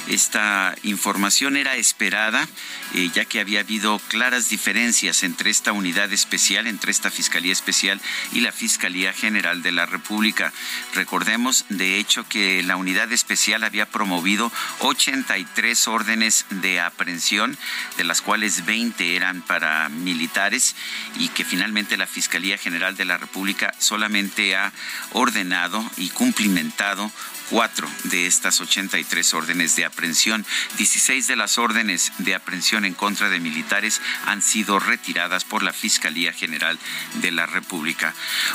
Esta 0.08 0.76
información 0.84 1.58
era 1.58 1.78
esperada, 1.78 2.48
eh, 2.94 3.10
ya 3.12 3.26
que 3.26 3.40
había 3.40 3.62
habido 3.62 3.98
claras 4.08 4.50
diferencias 4.50 5.24
entre 5.24 5.50
esta 5.50 5.72
unidad 5.72 6.14
especial, 6.14 6.68
entre 6.68 6.92
esta 6.92 7.10
Fiscalía 7.10 7.52
Especial 7.52 8.00
y 8.34 8.42
la 8.42 8.52
Fiscalía 8.52 9.14
General 9.14 9.64
de 9.64 9.72
la 9.72 9.88
República. 9.88 10.54
Recordemos, 10.94 11.66
de 11.70 11.98
hecho, 11.98 12.24
que 12.30 12.62
la 12.62 12.76
unidad 12.76 13.12
especial 13.12 13.64
había 13.64 13.88
promovido 13.88 14.52
83 14.82 15.88
órdenes 15.88 16.46
de 16.52 16.80
aprehensión, 16.80 17.58
de 17.98 18.04
las 18.04 18.22
cuales 18.22 18.64
20 18.68 19.07
que 19.08 19.16
eran 19.16 19.42
para 19.42 19.88
militares 19.88 20.76
y 21.16 21.30
que 21.30 21.46
finalmente 21.46 21.96
la 21.96 22.08
Fiscalía 22.08 22.58
General 22.58 22.98
de 22.98 23.06
la 23.06 23.18
República 23.18 23.74
solamente 23.80 24.54
ha 24.58 24.74
ordenado 25.14 25.82
y 25.96 26.10
cumplimentado 26.10 27.10
cuatro 27.50 27.90
de 28.04 28.28
estas 28.28 28.60
83 28.62 29.34
órdenes 29.34 29.76
de 29.76 29.86
aprehensión. 29.86 30.46
16 30.78 31.28
de 31.28 31.36
las 31.36 31.58
órdenes 31.58 32.12
de 32.18 32.36
aprehensión 32.36 32.86
en 32.86 32.94
contra 32.94 33.30
de 33.30 33.40
militares 33.40 34.02
han 34.26 34.42
sido 34.42 34.80
retiradas 34.80 35.46
por 35.46 35.64
la 35.64 35.74
Fiscalía 35.74 36.34
General 36.34 36.78
de 37.16 37.32
la 37.32 37.46
República. 37.46 38.14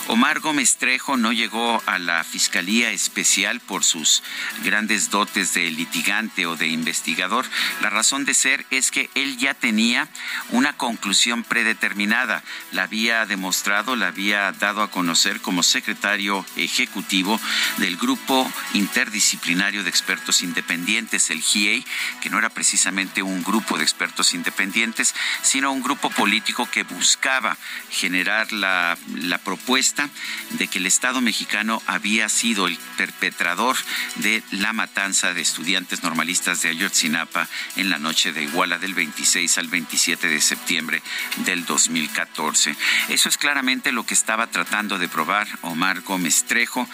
Omar 0.09 0.40
Gómez 0.40 0.77
Trejo 0.77 1.16
no 1.16 1.32
llegó 1.32 1.82
a 1.86 1.98
la 1.98 2.23
Fiscalía 2.24 2.90
Especial 2.90 3.60
por 3.60 3.85
sus 3.85 4.23
grandes 4.64 5.10
dotes 5.10 5.55
de 5.55 5.70
litigante 5.70 6.47
o 6.47 6.56
de 6.56 6.69
investigador. 6.69 7.47
La 7.81 7.90
razón 7.90 8.24
de 8.24 8.35
ser 8.35 8.66
es 8.70 8.90
que 8.90 9.10
él 9.14 9.39
ya 9.39 9.55
tenía 9.55 10.09
una 10.51 10.77
conclusión 10.77 11.44
predeterminada. 11.44 12.43
La 12.73 12.85
había 12.85 13.27
demostrado, 13.27 13.97
la 13.97 14.09
había 14.09 14.52
dado 14.52 14.82
a 14.82 14.90
conocer 14.90 15.40
como 15.40 15.62
secretario 15.62 16.44
ejecutivo 16.56 17.40
del 17.78 17.97
grupo 17.97 18.51
interdisciplinario 18.83 19.85
de 19.85 19.91
expertos 19.91 20.43
independientes, 20.43 21.31
el 21.31 21.41
GIEI, 21.41 21.85
que 22.21 22.31
no 22.31 22.39
era 22.39 22.51
precisamente 22.51 23.23
un 23.23 23.43
grupo 23.43 23.79
de 23.79 23.85
expertos 23.85 24.35
independientes, 24.35 25.15
sino 25.43 25.73
un 25.73 25.83
grupo 25.83 26.11
político 26.11 26.69
que 26.71 26.83
buscaba 26.83 27.57
generar 27.91 28.53
la, 28.53 28.99
propuesta 29.45 30.09
de 30.51 30.69
que 30.69 30.79
el 30.79 30.87
Estado 30.87 31.21
mexicano 31.21 31.83
había 31.87 32.29
sido 32.29 32.67
el 32.67 32.77
perpetrador 32.97 33.77
de 34.17 34.43
la 34.51 34.73
matanza 34.73 35.33
de 35.35 35.41
estudiantes 35.41 36.03
normalistas 36.03 36.63
de 36.63 36.69
Ayotzinapa 36.69 37.49
en 37.77 37.91
la 37.91 37.99
noche 37.99 38.33
de 38.33 38.43
Iguala 38.45 38.79
del 38.79 38.95
26 38.95 39.59
al 39.59 39.69
27 39.69 40.29
de 40.29 40.41
septiembre 40.41 41.03
del 41.45 41.65
2014. 41.65 42.77
Eso 43.09 43.29
es 43.29 43.37
claramente 43.37 43.93
lo 43.93 44.07
que 44.07 44.15
estaba 44.15 44.47
tratando 44.49 44.99
de 44.99 45.09
probar 45.09 45.49
Omar 45.63 46.03
Gómez 46.03 46.45
Trejo, 46.45 46.89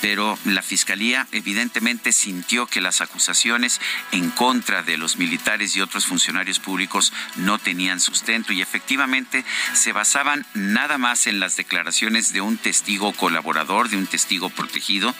pero 0.00 0.38
la 0.44 0.62
Fiscalía 0.62 1.26
evidentemente 1.32 2.12
sintió 2.12 2.66
que 2.66 2.80
las 2.80 3.00
acusaciones 3.00 3.80
en 4.12 4.30
contra 4.30 4.82
de 4.82 4.96
los 4.96 5.16
militares 5.16 5.74
y 5.76 5.80
otros 5.80 6.06
funcionarios 6.06 6.58
públicos 6.58 7.12
no 7.36 7.58
tenían 7.58 8.00
sustento 8.00 8.52
y 8.52 8.62
efectivamente 8.62 9.44
se 9.74 9.92
basaban 9.92 10.46
nada 10.54 10.98
más 10.98 11.26
en 11.26 11.40
las 11.40 11.56
declaraciones 11.56 12.32
de 12.32 12.40
un 12.40 12.58
testigo 12.58 13.12
colaborador, 13.12 13.88
de 13.88 13.96
un 13.96 14.06
testigo 14.06 14.50
protegido, 14.50 15.14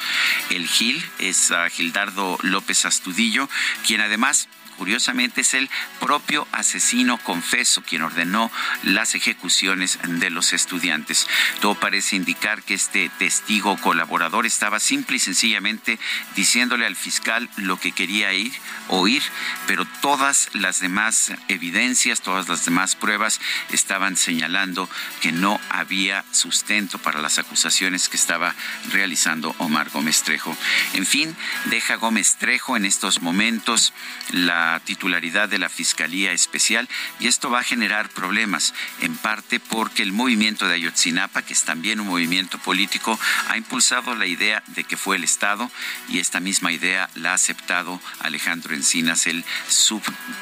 el 0.51 0.67
Gil, 0.69 1.05
es 1.19 1.51
ah, 1.51 1.69
Gildardo 1.69 2.39
López 2.43 2.85
Astudillo, 2.85 3.49
quien 3.87 4.01
además 4.01 4.49
curiosamente 4.77 5.43
es 5.43 5.55
el 5.55 5.71
propio 6.01 6.47
asesino 6.53 7.19
confeso 7.19 7.83
quien 7.83 8.03
ordenó 8.03 8.51
las 8.83 9.15
ejecuciones 9.15 9.99
de 10.07 10.31
los 10.31 10.53
estudiantes. 10.53 11.27
Todo 11.61 11.75
parece 11.75 12.17
indicar 12.17 12.63
que 12.63 12.75
este 12.75 13.11
testigo 13.19 13.77
colaborador 13.79 14.47
estaba 14.47 14.81
simple 14.81 15.17
y 15.17 15.21
sencillamente 15.21 15.99
diciéndole 16.35 16.87
al 16.87 16.97
fiscal 16.97 17.49
lo 17.57 17.79
que 17.79 17.93
quería 17.93 18.33
ir, 18.33 18.53
oír, 18.89 19.23
pero 19.67 19.85
todas 20.01 20.49
las 20.53 20.81
demás 20.81 21.33
evidencias, 21.49 22.21
todas 22.21 22.49
las 22.49 22.65
demás 22.65 22.97
pruebas 22.97 23.41
estaban 23.71 24.17
señalando 24.17 24.89
que 25.21 25.33
no 25.33 25.61
había 25.71 26.25
sustento 26.31 26.99
para 26.99 27.21
las 27.21 27.39
acusaciones 27.39 28.09
que 28.09 28.17
estaba 28.17 28.55
realizando 28.91 29.55
Omar 29.59 29.91
Gómez 29.91 30.23
Trejo. 30.23 30.57
En 30.95 31.07
fin, 31.07 31.37
deja 31.67 31.97
Gómez 31.97 32.37
Trejo 32.37 32.77
en 32.77 32.85
estos 32.85 33.23
momentos 33.23 33.93
la 34.31 34.62
titularidad 34.85 35.49
de 35.49 35.59
la 35.59 35.69
Fiscalía 35.69 36.33
Especial 36.33 36.89
y 37.21 37.27
esto 37.27 37.51
va 37.51 37.61
a 37.61 37.65
generar 37.65 38.09
problemas, 38.09 38.75
en 39.01 39.17
parte 39.17 39.61
porque 39.61 40.03
el 40.03 40.13
movimiento 40.13 40.67
de 40.67 40.75
Ayotzinapa, 40.75 41.43
que 41.43 41.53
es 41.53 41.65
también 41.65 42.01
un 42.01 42.09
movimiento 42.09 42.59
político, 42.59 43.19
ha 43.49 43.57
impulsado 43.57 44.15
la 44.15 44.27
idea 44.27 44.63
de 44.69 44.85
que 44.85 44.97
fue 44.97 45.17
el 45.17 45.25
Estado 45.25 45.71
y 46.09 46.19
esta 46.19 46.41
misma 46.41 46.73
idea 46.73 47.09
la 47.15 47.33
ha 47.33 47.35
aceptado 47.35 48.01
Alejandro 48.21 48.75
Encinas, 48.75 49.27
el, 49.27 49.45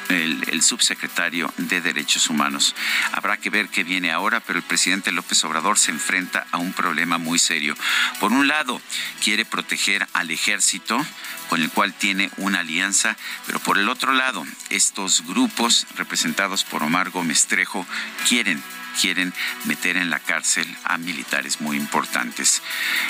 el 0.09 0.61
subsecretario 0.61 1.53
de 1.57 1.81
Derechos 1.81 2.29
Humanos. 2.29 2.75
Habrá 3.11 3.37
que 3.37 3.49
ver 3.49 3.69
qué 3.69 3.83
viene 3.83 4.11
ahora, 4.11 4.39
pero 4.39 4.59
el 4.59 4.65
presidente 4.65 5.11
López 5.11 5.43
Obrador 5.43 5.77
se 5.77 5.91
enfrenta 5.91 6.45
a 6.51 6.57
un 6.57 6.73
problema 6.73 7.17
muy 7.17 7.39
serio. 7.39 7.75
Por 8.19 8.31
un 8.31 8.47
lado, 8.47 8.81
quiere 9.23 9.45
proteger 9.45 10.07
al 10.13 10.31
ejército, 10.31 11.05
con 11.51 11.61
el 11.61 11.69
cual 11.69 11.93
tiene 11.93 12.31
una 12.37 12.59
alianza, 12.59 13.17
pero 13.45 13.59
por 13.59 13.77
el 13.77 13.89
otro 13.89 14.13
lado, 14.13 14.47
estos 14.69 15.27
grupos 15.27 15.85
representados 15.97 16.63
por 16.63 16.81
Omar 16.81 17.09
Gómez 17.09 17.45
Trejo 17.47 17.85
quieren 18.29 18.63
quieren 19.01 19.33
meter 19.65 19.97
en 19.97 20.09
la 20.09 20.19
cárcel 20.19 20.65
a 20.85 20.97
militares 20.97 21.59
muy 21.59 21.75
importantes. 21.75 22.61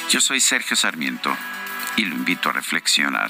Yo 0.09 0.21
soy 0.21 0.39
Sergio 0.39 0.75
Sarmiento 0.75 1.37
y 1.97 2.05
lo 2.05 2.15
invito 2.15 2.49
a 2.49 2.53
reflexionar. 2.53 3.29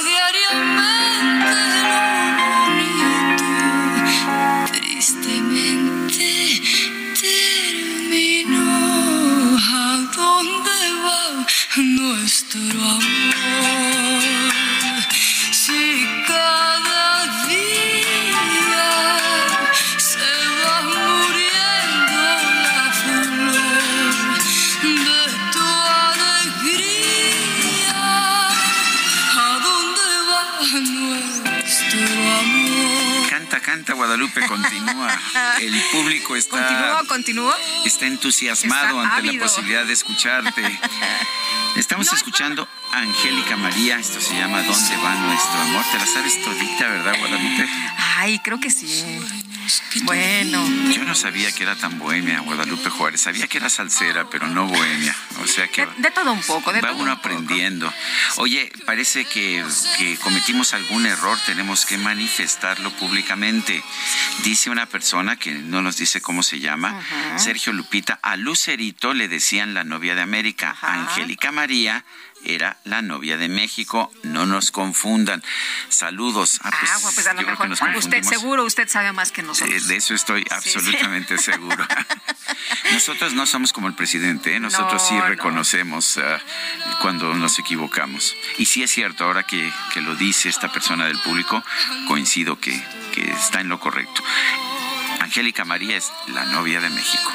Nuestro 0.00 0.27
Guadalupe, 33.94 34.46
continúa. 34.46 35.18
El 35.60 35.80
público 35.92 36.36
está. 36.36 36.66
¿Continúa, 36.66 37.04
continúa? 37.06 37.56
Está 37.84 38.06
entusiasmado 38.06 39.02
Está 39.02 39.16
ante 39.16 39.32
la 39.32 39.42
posibilidad 39.42 39.84
de 39.84 39.92
escucharte. 39.92 40.62
Estamos 41.76 42.12
escuchando 42.12 42.66
a 42.92 42.98
Angélica 42.98 43.56
María, 43.56 43.98
esto 43.98 44.20
se 44.20 44.34
llama 44.34 44.62
¿Dónde 44.62 44.96
va 44.96 45.14
nuestro 45.14 45.60
amor? 45.60 45.84
¿Te 45.92 45.98
la 45.98 46.06
sabes 46.06 46.42
todita, 46.42 46.88
verdad, 46.88 47.16
Guadalupe? 47.18 47.68
Ay, 48.16 48.40
creo 48.40 48.58
que 48.58 48.70
sí. 48.70 49.20
Bueno. 50.02 50.66
Yo 50.92 51.04
no 51.04 51.14
sabía 51.14 51.50
que 51.52 51.62
era 51.62 51.76
tan 51.76 51.98
bohemia, 51.98 52.40
Guadalupe 52.40 52.90
Juárez. 52.90 53.20
Sabía 53.22 53.46
que 53.46 53.58
era 53.58 53.68
salsera, 53.68 54.28
pero 54.30 54.46
no 54.46 54.66
bohemia. 54.66 55.14
O 55.42 55.46
sea 55.46 55.68
que 55.68 55.86
De, 55.86 55.92
de 56.02 56.10
todo 56.10 56.32
un 56.32 56.42
poco, 56.42 56.72
de 56.72 56.80
va 56.80 56.88
todo 56.88 57.02
uno 57.02 57.12
un 57.12 57.16
poco. 57.18 57.28
aprendiendo. 57.28 57.92
Oye, 58.36 58.70
parece 58.86 59.24
que, 59.24 59.64
que 59.96 60.16
cometimos 60.18 60.74
algún 60.74 61.06
error, 61.06 61.38
tenemos 61.46 61.86
que 61.86 61.98
manifestarlo 61.98 62.90
públicamente. 62.92 63.82
Dice 64.44 64.70
una 64.70 64.86
persona 64.86 65.36
que 65.36 65.52
no 65.52 65.82
nos 65.82 65.96
dice 65.96 66.20
cómo 66.20 66.42
se 66.42 66.60
llama, 66.60 67.00
Sergio 67.36 67.72
Lupita, 67.72 68.18
a 68.22 68.36
Lucerito 68.36 69.14
le 69.14 69.28
decían 69.28 69.74
la 69.74 69.84
novia 69.84 70.14
de 70.14 70.22
América, 70.22 70.76
a 70.80 70.94
Angélica 70.94 71.52
María 71.52 72.04
era 72.44 72.78
la 72.84 73.02
novia 73.02 73.36
de 73.36 73.48
México. 73.48 74.10
No 74.22 74.46
nos 74.46 74.70
confundan. 74.70 75.42
Saludos. 75.88 76.60
Ah, 76.62 76.70
pues, 76.78 76.90
ah, 76.92 77.10
pues 77.14 77.26
a 77.26 77.34
lo 77.34 77.42
mejor 77.42 77.96
usted 77.96 78.22
seguro, 78.22 78.64
usted 78.64 78.88
sabe 78.88 79.12
más 79.12 79.32
que 79.32 79.42
nosotros. 79.42 79.86
de 79.86 79.96
eso 79.96 80.14
estoy 80.14 80.44
absolutamente 80.50 81.38
seguro. 81.38 81.86
nosotros 82.92 83.34
no 83.34 83.46
somos 83.46 83.72
como 83.72 83.88
el 83.88 83.94
presidente, 83.94 84.54
¿eh? 84.54 84.60
nosotros 84.60 85.02
sí 85.06 85.18
reconocemos 85.20 86.18
ah, 86.18 86.40
cuando 87.00 87.34
nos 87.34 87.58
equivocamos. 87.58 88.34
Y 88.58 88.66
sí 88.66 88.82
es 88.82 88.90
cierto, 88.90 89.24
ahora 89.24 89.44
que, 89.44 89.70
que, 89.92 90.00
lo 90.00 90.14
dice 90.14 90.48
esta 90.48 90.72
persona 90.72 91.06
del 91.06 91.18
público, 91.18 91.62
coincido 92.06 92.58
que, 92.58 92.82
que 93.14 93.30
está 93.30 93.60
en 93.60 93.68
lo 93.68 93.78
correcto. 93.78 94.22
Angélica 95.20 95.64
María 95.64 95.96
es 95.96 96.10
la 96.28 96.44
novia 96.46 96.80
de 96.80 96.88
México. 96.90 97.32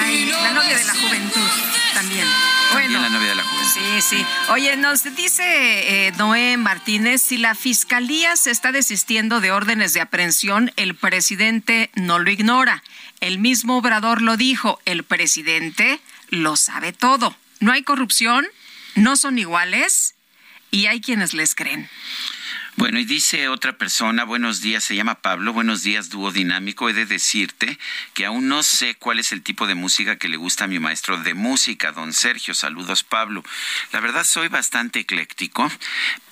Ay, 0.00 0.26
la 0.26 0.52
novia 0.52 0.78
de 0.78 0.84
la 0.84 0.94
juventud 0.94 1.65
también. 1.96 2.28
Bueno, 2.72 3.00
la 3.00 3.08
novia 3.08 3.30
de 3.30 3.34
la 3.36 3.42
juventud. 3.42 3.70
Sí, 3.72 4.02
sí. 4.02 4.26
Oye, 4.50 4.76
nos 4.76 5.02
dice 5.16 6.06
eh, 6.08 6.12
Noé 6.18 6.58
Martínez, 6.58 7.22
si 7.22 7.38
la 7.38 7.54
fiscalía 7.54 8.36
se 8.36 8.50
está 8.50 8.70
desistiendo 8.70 9.40
de 9.40 9.50
órdenes 9.50 9.94
de 9.94 10.02
aprehensión, 10.02 10.70
el 10.76 10.94
presidente 10.94 11.90
no 11.94 12.18
lo 12.18 12.30
ignora. 12.30 12.82
El 13.20 13.38
mismo 13.38 13.78
Obrador 13.78 14.20
lo 14.20 14.36
dijo, 14.36 14.78
el 14.84 15.04
presidente 15.04 16.00
lo 16.28 16.56
sabe 16.56 16.92
todo. 16.92 17.34
No 17.60 17.72
hay 17.72 17.82
corrupción, 17.82 18.46
no 18.94 19.16
son 19.16 19.38
iguales 19.38 20.16
y 20.70 20.86
hay 20.86 21.00
quienes 21.00 21.32
les 21.32 21.54
creen. 21.54 21.88
Bueno, 22.78 22.98
y 22.98 23.06
dice 23.06 23.48
otra 23.48 23.78
persona, 23.78 24.24
buenos 24.24 24.60
días, 24.60 24.84
se 24.84 24.94
llama 24.94 25.22
Pablo, 25.22 25.54
buenos 25.54 25.82
días, 25.82 26.10
dúo 26.10 26.30
dinámico. 26.30 26.90
He 26.90 26.92
de 26.92 27.06
decirte 27.06 27.78
que 28.12 28.26
aún 28.26 28.48
no 28.48 28.62
sé 28.62 28.96
cuál 28.96 29.18
es 29.18 29.32
el 29.32 29.42
tipo 29.42 29.66
de 29.66 29.74
música 29.74 30.18
que 30.18 30.28
le 30.28 30.36
gusta 30.36 30.64
a 30.64 30.66
mi 30.66 30.78
maestro 30.78 31.16
de 31.16 31.32
música, 31.32 31.92
don 31.92 32.12
Sergio. 32.12 32.52
Saludos, 32.52 33.02
Pablo. 33.02 33.42
La 33.92 34.00
verdad 34.00 34.24
soy 34.24 34.48
bastante 34.48 35.00
ecléctico, 35.00 35.72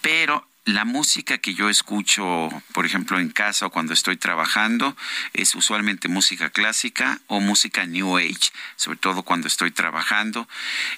pero 0.03 0.47
la 0.65 0.85
música 0.87 1.39
que 1.39 1.55
yo 1.55 1.69
escucho, 1.69 2.49
por 2.73 2.87
ejemplo, 2.87 3.21
en 3.21 3.31
casa 3.31 3.67
o 3.67 3.71
cuando 3.71 3.93
estoy 3.93 4.17
trabajando, 4.17 4.97
es 5.35 5.55
usualmente 5.55 6.09
música 6.09 6.49
clásica 6.49 7.21
o 7.27 7.41
música 7.41 7.85
New 7.85 8.17
Age, 8.17 8.51
sobre 8.77 8.99
todo 8.99 9.23
cuando 9.25 9.47
estoy 9.47 9.73
trabajando. 9.73 10.49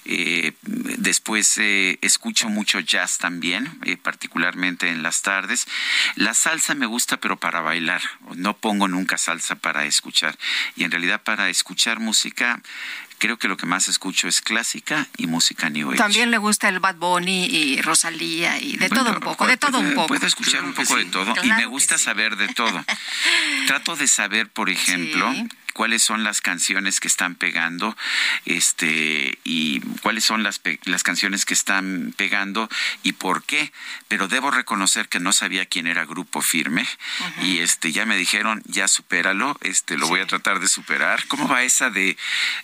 Eh, 0.05 0.53
después 0.63 1.57
eh, 1.57 1.99
escucho 2.01 2.47
mucho 2.47 2.79
jazz 2.79 3.17
también, 3.17 3.77
eh, 3.83 3.97
particularmente 3.97 4.89
en 4.89 5.03
las 5.03 5.21
tardes. 5.21 5.67
La 6.15 6.33
salsa 6.33 6.73
me 6.73 6.85
gusta, 6.85 7.17
pero 7.17 7.37
para 7.37 7.59
bailar. 7.59 8.01
No 8.35 8.55
pongo 8.55 8.87
nunca 8.87 9.17
salsa 9.17 9.55
para 9.55 9.85
escuchar. 9.85 10.37
Y 10.77 10.85
en 10.85 10.91
realidad 10.91 11.23
para 11.23 11.49
escuchar 11.49 11.99
música 11.99 12.61
creo 13.17 13.37
que 13.37 13.47
lo 13.47 13.57
que 13.57 13.65
más 13.65 13.87
escucho 13.87 14.27
es 14.27 14.41
clásica 14.41 15.07
y 15.17 15.27
música 15.27 15.69
new 15.69 15.89
age. 15.89 15.97
También 15.97 16.31
le 16.31 16.37
gusta 16.37 16.69
el 16.69 16.79
Bad 16.79 16.95
Bunny 16.95 17.45
y 17.45 17.81
Rosalía 17.81 18.59
y 18.59 18.77
de 18.77 18.89
todo 18.89 19.11
un 19.11 19.19
poco, 19.19 19.47
de 19.47 19.57
todo 19.57 19.79
un 19.79 19.93
poco. 19.93 20.07
Puedo 20.07 20.27
escuchar 20.27 20.63
un 20.63 20.73
poco 20.73 20.95
de 20.97 21.05
todo 21.05 21.33
y 21.43 21.47
me 21.47 21.65
gusta 21.65 21.97
saber 21.97 22.35
de 22.35 22.47
todo. 22.49 22.83
Trato 23.67 23.95
de 23.95 24.07
saber, 24.07 24.49
por 24.49 24.69
ejemplo, 24.69 25.33
cuáles 25.77 26.01
son 26.01 26.23
las 26.23 26.41
canciones 26.41 26.99
que 26.99 27.07
están 27.07 27.35
pegando, 27.35 27.95
este, 28.45 29.37
y 29.43 29.79
cuáles 30.01 30.25
son 30.25 30.41
las, 30.41 30.59
las 30.85 31.03
canciones 31.03 31.45
que 31.45 31.53
están 31.53 32.15
pegando 32.17 32.67
y 33.03 33.11
por 33.11 33.43
qué. 33.43 33.71
Pero 34.07 34.27
debo 34.27 34.49
reconocer 34.49 35.07
que 35.07 35.19
no 35.19 35.31
sabía 35.33 35.67
quién 35.67 35.85
era 35.85 36.03
Grupo 36.05 36.41
Firme 36.41 36.85
y 37.43 37.59
este, 37.59 37.91
ya 37.91 38.07
me 38.07 38.17
dijeron, 38.17 38.63
ya 38.65 38.87
supéralo, 38.87 39.55
este, 39.61 39.97
lo 39.97 40.07
voy 40.07 40.19
a 40.19 40.25
tratar 40.25 40.59
de 40.59 40.67
superar. 40.67 41.27
¿Cómo 41.27 41.47
va 41.47 41.61
esa 41.61 41.91
de, 41.91 42.17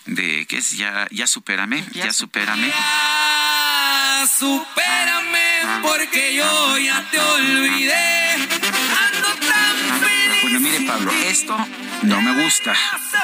de 0.06 0.46
qué 0.46 0.58
es? 0.58 0.72
Ya, 0.72 1.06
ya 1.12 1.28
supérame, 1.28 1.84
ya, 1.92 2.12
supérame. 2.12 2.66
Ya 2.66 4.26
supérame 4.26 5.82
porque 5.82 6.34
yo 6.34 6.78
ya 6.78 7.08
te 7.12 7.20
olvidé. 7.20 8.43
Mire 10.60 10.80
Pablo, 10.86 11.10
esto 11.26 11.56
no 12.02 12.20
me 12.22 12.44
gusta, 12.44 12.74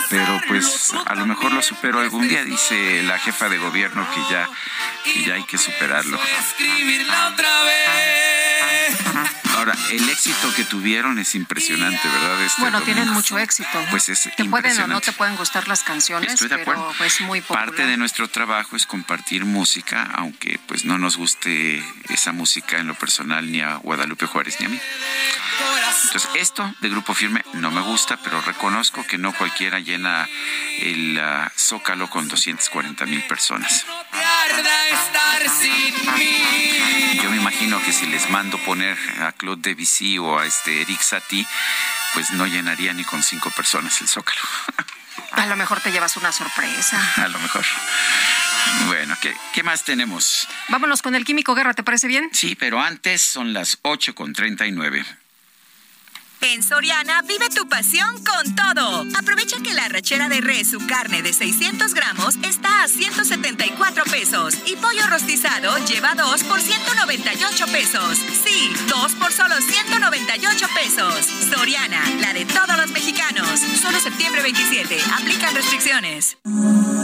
pero 0.09 0.41
pues 0.49 0.93
a 1.07 1.15
lo 1.15 1.27
mejor 1.27 1.53
lo 1.53 1.63
supero 1.63 2.01
algún 2.01 2.29
día, 2.29 2.45
dice 2.45 3.03
la 3.05 3.19
jefa 3.19 3.49
de 3.49 3.59
gobierno 3.59 4.07
que 4.13 4.21
ya, 4.33 4.49
que 5.05 5.25
ya 5.25 5.35
hay 5.35 5.45
que 5.45 5.59
superarlo. 5.59 6.19
Ahora, 9.61 9.77
el 9.91 10.09
éxito 10.09 10.55
que 10.55 10.65
tuvieron 10.65 11.19
es 11.19 11.35
impresionante, 11.35 12.09
¿verdad? 12.09 12.43
Este 12.45 12.63
bueno, 12.63 12.81
tienen 12.81 13.11
mucho 13.11 13.39
éxito. 13.39 13.69
Pues 13.91 14.09
es 14.09 14.31
Te 14.35 14.45
pueden 14.47 14.81
o 14.81 14.87
no 14.87 15.03
te 15.03 15.13
pueden 15.13 15.37
gustar 15.37 15.69
las 15.69 15.83
canciones, 15.83 16.33
Estoy 16.33 16.49
de 16.49 16.63
acuerdo. 16.63 16.91
pero 16.97 17.05
es 17.05 17.21
muy 17.21 17.43
popular. 17.43 17.67
Parte 17.67 17.85
de 17.85 17.99
nuestro 17.99 18.27
trabajo 18.29 18.75
es 18.75 18.87
compartir 18.87 19.45
música, 19.45 20.09
aunque 20.15 20.59
pues 20.67 20.87
no 20.87 20.97
nos 20.97 21.19
guste 21.19 21.85
esa 22.09 22.33
música 22.33 22.79
en 22.79 22.87
lo 22.87 22.95
personal 22.95 23.53
ni 23.53 23.61
a 23.61 23.75
Guadalupe 23.75 24.25
Juárez 24.25 24.57
ni 24.61 24.67
a 24.67 24.69
mí. 24.71 24.81
Entonces, 26.05 26.31
esto 26.37 26.75
de 26.81 26.89
Grupo 26.89 27.13
Firme 27.13 27.45
no 27.53 27.71
me 27.71 27.83
gusta, 27.83 28.17
pero 28.25 28.41
reconozco 28.41 29.07
que 29.07 29.19
no 29.19 29.35
cualquiera 29.35 29.79
llena 29.79 30.27
el 30.81 31.19
uh, 31.19 31.51
Zócalo 31.59 32.09
con 32.09 32.29
240 32.29 33.05
mil 33.05 33.23
personas. 33.25 33.85
Yo 37.23 37.31
me 37.31 37.37
imagino 37.37 37.83
que 37.83 37.93
si 37.93 38.07
les 38.07 38.31
mando 38.31 38.59
poner 38.59 38.97
a 39.21 39.33
Claude 39.33 39.60
Debussy 39.63 40.19
o 40.19 40.39
a 40.39 40.47
este 40.47 40.83
Eric 40.83 41.01
Satie, 41.01 41.47
pues 42.15 42.31
no 42.33 42.47
llenaría 42.47 42.93
ni 42.93 43.05
con 43.05 43.23
cinco 43.23 43.51
personas 43.51 44.01
el 44.01 44.09
Zócalo. 44.09 44.41
A 45.33 45.47
lo 45.47 45.57
mejor 45.57 45.81
te 45.81 45.93
llevas 45.93 46.17
una 46.17 46.33
sorpresa. 46.33 47.01
A 47.17 47.29
lo 47.29 47.39
mejor. 47.39 47.65
Bueno, 48.87 49.17
¿qué, 49.21 49.35
¿qué, 49.55 49.63
más 49.63 49.85
tenemos? 49.85 50.47
Vámonos 50.69 51.03
con 51.03 51.15
el 51.15 51.25
Químico 51.25 51.55
Guerra, 51.55 51.73
¿te 51.73 51.83
parece 51.83 52.09
bien? 52.09 52.31
Sí, 52.33 52.57
pero 52.57 52.81
antes 52.81 53.23
son 53.23 53.53
las 53.53 53.79
8 53.83 54.15
con 54.15 54.33
39. 54.33 55.05
En 56.43 56.63
Soriana 56.63 57.21
vive 57.23 57.51
tu 57.51 57.69
pasión 57.69 58.09
con 58.25 58.55
todo. 58.55 59.05
Aprovecha 59.19 59.59
que 59.63 59.75
la 59.75 59.89
rachera 59.89 60.29
de 60.29 60.41
res, 60.41 60.71
su 60.71 60.85
carne 60.87 61.23
de 61.23 61.35
600 61.35 61.93
gramos, 61.93 62.37
está 62.43 62.83
a 62.83 62.89
174 62.89 64.05
pesos. 64.05 64.55
Y 64.67 64.77
pollo 64.77 65.07
rostizado 65.09 65.77
lleva 65.85 66.15
2 66.15 66.45
por 66.45 66.61
198 66.61 67.67
pesos. 67.67 68.19
Sí, 68.19 68.73
2 68.89 69.13
por 69.17 69.33
solo 69.33 69.55
198 69.61 70.67
pesos. 70.75 71.27
Soriana, 71.55 72.03
la 72.21 72.33
de 72.33 72.47
todos 72.47 72.77
los 72.77 72.91
mexicanos. 72.91 73.61
Solo 73.81 74.01
septiembre 74.01 74.43
27. 74.43 74.99
Aplican 75.21 75.55
restricciones. 75.55 76.39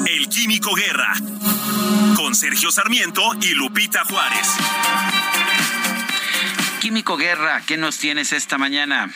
El 0.06 0.28
Químico 0.30 0.74
Guerra. 0.74 1.12
Con 2.16 2.34
Sergio 2.34 2.70
Sarmiento 2.70 3.22
y 3.42 3.50
Lupita 3.50 4.02
Juárez. 4.06 4.48
Químico 6.86 7.16
Guerra, 7.16 7.62
¿qué 7.66 7.76
nos 7.76 7.98
tienes 7.98 8.32
esta 8.32 8.58
mañana? 8.58 9.10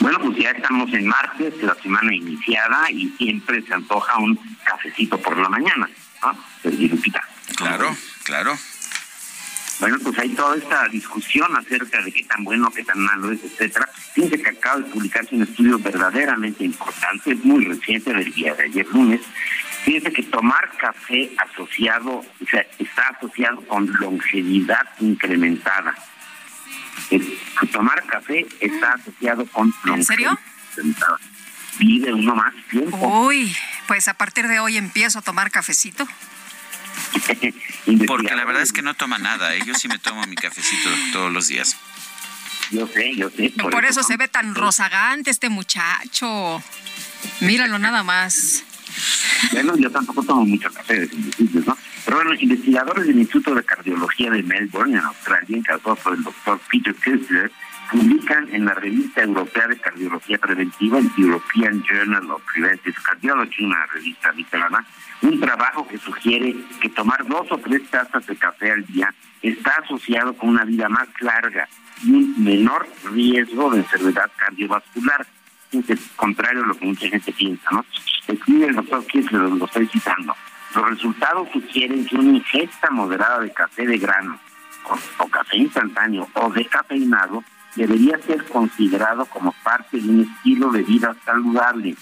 Bueno, 0.00 0.18
pues 0.20 0.38
ya 0.38 0.52
estamos 0.52 0.90
en 0.94 1.06
martes, 1.06 1.52
la 1.62 1.74
semana 1.74 2.14
iniciada 2.14 2.90
y 2.90 3.10
siempre 3.18 3.60
se 3.60 3.74
antoja 3.74 4.16
un 4.16 4.40
cafecito 4.64 5.20
por 5.20 5.36
la 5.36 5.50
mañana, 5.50 5.86
¿no? 6.22 6.38
Claro, 7.56 7.94
claro. 8.22 8.56
Bueno, 9.80 9.98
pues 10.02 10.18
hay 10.18 10.30
toda 10.30 10.56
esta 10.56 10.88
discusión 10.88 11.54
acerca 11.58 12.00
de 12.00 12.10
qué 12.10 12.24
tan 12.24 12.42
bueno, 12.42 12.70
qué 12.74 12.84
tan 12.84 13.00
malo 13.00 13.30
es, 13.30 13.44
etcétera. 13.44 13.86
Fíjense 14.14 14.40
que 14.40 14.48
acaba 14.48 14.78
de 14.78 14.84
publicarse 14.84 15.34
un 15.34 15.42
estudio 15.42 15.78
verdaderamente 15.78 16.64
importante, 16.64 17.34
muy 17.42 17.66
reciente, 17.66 18.14
del 18.14 18.32
día 18.32 18.54
de 18.54 18.62
ayer 18.64 18.86
lunes. 18.86 19.20
Fíjense 19.84 20.10
que 20.10 20.22
tomar 20.22 20.70
café 20.78 21.32
asociado, 21.36 22.12
o 22.12 22.46
sea, 22.50 22.66
está 22.78 23.08
asociado 23.08 23.60
con 23.66 23.92
longevidad 24.00 24.88
incrementada 25.00 25.94
tomar 27.72 28.04
café 28.06 28.46
está 28.60 28.94
asociado 28.94 29.46
con... 29.46 29.72
¿En 29.86 30.04
serio? 30.04 30.38
Vive 31.78 32.12
uno 32.12 32.34
más 32.34 32.54
tiempo. 32.70 32.96
Uy, 32.96 33.54
pues 33.86 34.08
a 34.08 34.14
partir 34.14 34.48
de 34.48 34.60
hoy 34.60 34.76
empiezo 34.76 35.18
a 35.18 35.22
tomar 35.22 35.50
cafecito. 35.50 36.06
Porque 38.06 38.34
la 38.34 38.44
verdad 38.44 38.62
es 38.62 38.72
que 38.72 38.82
no 38.82 38.94
toma 38.94 39.18
nada, 39.18 39.54
¿eh? 39.54 39.60
yo 39.66 39.74
sí 39.74 39.88
me 39.88 39.98
tomo 39.98 40.24
mi 40.26 40.36
cafecito 40.36 40.88
todos 41.12 41.32
los 41.32 41.48
días. 41.48 41.76
Yo 42.70 42.86
sé, 42.86 43.14
yo 43.14 43.30
sé. 43.30 43.50
Por, 43.50 43.84
eso, 43.84 44.02
se 44.02 44.16
ve 44.16 44.28
tan 44.28 44.54
rozagante 44.54 45.30
este 45.30 45.48
muchacho. 45.48 46.62
Míralo 47.40 47.78
nada 47.78 48.02
más. 48.02 48.64
Bueno, 49.52 49.76
yo 49.76 49.90
tampoco 49.90 50.22
tomo 50.22 50.44
mucho 50.44 50.72
café 50.72 51.00
de 51.00 51.08
¿no? 51.66 51.76
Pero 52.04 52.16
bueno, 52.16 52.34
investigadores 52.34 53.06
del 53.06 53.18
Instituto 53.18 53.54
de 53.54 53.64
Cardiología 53.64 54.30
de 54.30 54.42
Melbourne, 54.42 54.98
en 54.98 55.04
Australia, 55.04 55.56
encabezados 55.56 56.00
por 56.00 56.14
el 56.14 56.22
doctor 56.22 56.60
Peter 56.70 56.94
Kessler, 56.94 57.50
publican 57.90 58.48
en 58.52 58.64
la 58.64 58.74
revista 58.74 59.22
europea 59.22 59.66
de 59.68 59.78
cardiología 59.78 60.38
preventiva, 60.38 60.98
el 60.98 61.10
European 61.16 61.82
Journal 61.82 62.30
of 62.30 62.42
Preventive 62.52 62.96
Cardiology, 63.02 63.64
una 63.64 63.86
revista 63.86 64.32
literana, 64.32 64.84
un 65.22 65.40
trabajo 65.40 65.86
que 65.86 65.98
sugiere 65.98 66.54
que 66.80 66.88
tomar 66.90 67.26
dos 67.26 67.46
o 67.50 67.58
tres 67.58 67.82
tazas 67.90 68.26
de 68.26 68.36
café 68.36 68.72
al 68.72 68.84
día 68.86 69.14
está 69.42 69.72
asociado 69.84 70.34
con 70.34 70.50
una 70.50 70.64
vida 70.64 70.88
más 70.88 71.08
larga 71.20 71.68
y 72.02 72.10
un 72.10 72.42
menor 72.42 72.86
riesgo 73.12 73.70
de 73.70 73.78
enfermedad 73.78 74.30
cardiovascular. 74.36 75.26
Es 75.88 76.00
contrario 76.16 76.62
a 76.62 76.66
lo 76.66 76.74
que 76.74 76.86
mucha 76.86 77.08
gente 77.08 77.32
piensa, 77.32 77.68
¿no? 77.72 77.84
Escribe 78.28 78.66
el 78.66 78.76
doctor 78.76 79.04
Kessler, 79.06 79.42
lo 79.42 79.64
estoy 79.64 79.86
citando 79.88 80.36
Los 80.74 80.90
resultados 80.90 81.48
sugieren 81.52 82.06
que 82.06 82.16
una 82.16 82.38
ingesta 82.38 82.90
moderada 82.90 83.40
de 83.40 83.52
café 83.52 83.86
de 83.86 83.98
grano 83.98 84.38
o, 85.18 85.28
café 85.28 85.56
instantáneo 85.56 86.28
o 86.34 86.52
cafeinado 86.70 87.42
debería 87.74 88.18
ser 88.18 88.44
considerado 88.44 89.24
como 89.26 89.52
parte 89.64 90.00
de 90.00 90.08
un 90.08 90.20
estilo 90.20 90.70
de 90.70 90.82
vida 90.82 91.16
saludable. 91.24 91.96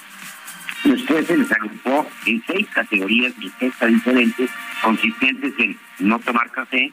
Después 0.84 1.28
se 1.28 1.38
les 1.38 1.52
agrupó 1.52 2.10
en 2.26 2.44
seis 2.48 2.68
categorías 2.74 3.34
de 3.38 3.52
diferentes, 3.88 4.50
consistentes 4.82 5.54
en 5.58 5.78
no 6.00 6.20
tomar 6.20 6.50
café, 6.52 6.92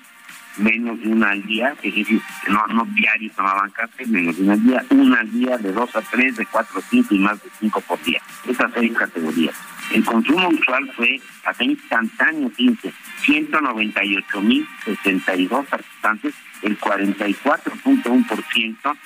menos 0.59 1.01
de 1.01 1.09
una 1.09 1.31
al 1.31 1.43
día, 1.47 1.75
es 1.83 1.95
decir, 1.95 2.21
no, 2.49 2.67
no 2.69 2.85
diario 2.87 3.31
tomaban 3.37 3.71
café, 3.71 4.07
menos 4.07 4.37
de 4.37 4.43
una 4.43 4.55
al 4.55 4.65
día, 4.65 4.85
una 4.91 5.21
al 5.21 5.31
día, 5.31 5.57
de 5.59 5.71
dos 5.73 5.95
a 5.95 6.01
tres, 6.03 6.37
de 6.37 6.47
cuatro 6.47 6.79
a 6.79 6.83
cinco 6.83 7.15
y 7.15 7.19
más 7.19 7.41
de 7.43 7.51
cinco 7.61 7.81
por 7.83 8.03
día. 8.03 8.21
Esas 8.49 8.73
seis 8.75 8.93
categorías. 8.97 9.55
El 9.93 10.05
consumo 10.05 10.49
usual 10.49 10.91
fue 10.97 11.21
café 11.43 11.65
instantáneo 11.65 12.51
15, 12.51 12.93
198.062 13.25 15.67
participantes, 15.67 16.35
el 16.63 16.81
44.1% 16.81 18.97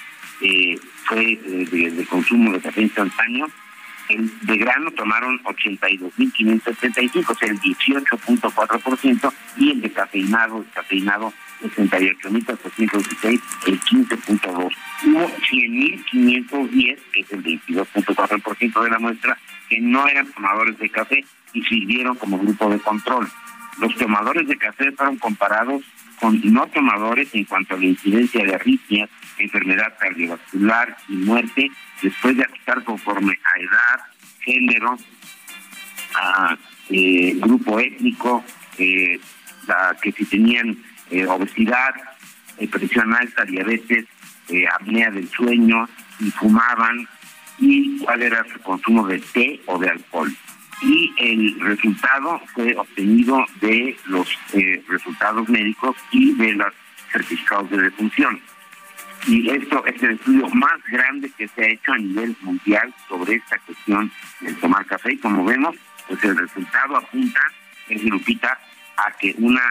eh, 0.42 0.78
fue 1.04 1.32
eh, 1.32 1.68
de, 1.70 1.90
de 1.90 2.06
consumo 2.06 2.50
de 2.52 2.60
café 2.60 2.80
instantáneo, 2.82 3.50
el 4.10 4.30
de 4.42 4.56
grano 4.56 4.90
tomaron 4.92 5.42
82.575, 5.44 7.30
o 7.30 7.34
sea, 7.34 7.48
el 7.48 7.60
18.4%, 7.60 9.32
y 9.56 9.70
el 9.70 9.80
de 9.80 9.90
cafeinado, 9.92 10.64
cafeinado 10.74 11.32
68.416, 11.62 13.40
el 13.66 13.80
15.2%. 13.80 14.72
Hubo 15.06 15.28
100.510, 15.28 16.98
que 17.12 17.20
es 17.20 17.32
el 17.32 17.42
22.4% 17.44 18.82
de 18.82 18.90
la 18.90 18.98
muestra, 18.98 19.38
que 19.68 19.80
no 19.80 20.06
eran 20.08 20.26
tomadores 20.32 20.78
de 20.78 20.90
café 20.90 21.24
y 21.52 21.62
sirvieron 21.62 22.16
como 22.16 22.38
grupo 22.38 22.68
de 22.70 22.78
control. 22.78 23.28
Los 23.80 23.94
tomadores 23.96 24.46
de 24.46 24.56
café 24.58 24.92
fueron 24.92 25.16
comparados 25.16 25.82
con 26.20 26.40
no 26.52 26.66
tomadores 26.66 27.34
en 27.34 27.44
cuanto 27.44 27.74
a 27.74 27.78
la 27.78 27.86
incidencia 27.86 28.44
de 28.44 28.54
arritmias, 28.54 29.08
enfermedad 29.40 29.94
cardiovascular 29.98 30.96
y 31.08 31.16
muerte, 31.16 31.70
después 32.02 32.36
de 32.36 32.44
ajustar 32.44 32.84
conforme 32.84 33.32
a 33.32 33.60
edad, 33.60 34.06
género, 34.40 34.96
a 36.14 36.56
eh, 36.90 37.34
grupo 37.36 37.78
étnico, 37.78 38.44
eh, 38.78 39.20
que 40.02 40.12
si 40.12 40.24
tenían 40.24 40.76
eh, 41.10 41.26
obesidad, 41.26 41.94
presión 42.70 43.14
alta, 43.14 43.44
diabetes, 43.44 44.06
apnea 44.74 45.10
del 45.10 45.28
sueño, 45.28 45.88
y 46.18 46.30
fumaban, 46.32 47.08
y 47.58 47.98
cuál 47.98 48.22
era 48.22 48.44
su 48.52 48.60
consumo 48.60 49.06
de 49.06 49.18
té 49.20 49.60
o 49.66 49.78
de 49.78 49.88
alcohol 49.88 50.30
y 50.82 51.12
el 51.18 51.60
resultado 51.60 52.40
fue 52.54 52.74
obtenido 52.76 53.44
de 53.60 53.96
los 54.06 54.28
eh, 54.54 54.82
resultados 54.88 55.48
médicos 55.48 55.96
y 56.10 56.34
de 56.34 56.54
los 56.54 56.72
certificados 57.12 57.70
de 57.70 57.82
defunción. 57.82 58.40
Y 59.26 59.50
esto 59.50 59.84
es 59.86 60.02
el 60.02 60.12
estudio 60.12 60.48
más 60.50 60.80
grande 60.90 61.30
que 61.36 61.46
se 61.48 61.62
ha 61.62 61.68
hecho 61.68 61.92
a 61.92 61.98
nivel 61.98 62.36
mundial 62.40 62.94
sobre 63.08 63.36
esta 63.36 63.58
cuestión 63.58 64.10
del 64.40 64.56
tomar 64.56 64.86
café. 64.86 65.12
Y 65.12 65.18
como 65.18 65.44
vemos, 65.44 65.76
pues 66.08 66.22
el 66.24 66.36
resultado 66.36 66.96
apunta, 66.96 67.40
en 67.88 68.08
Lupita, 68.08 68.58
a 68.96 69.12
que 69.18 69.34
una 69.38 69.62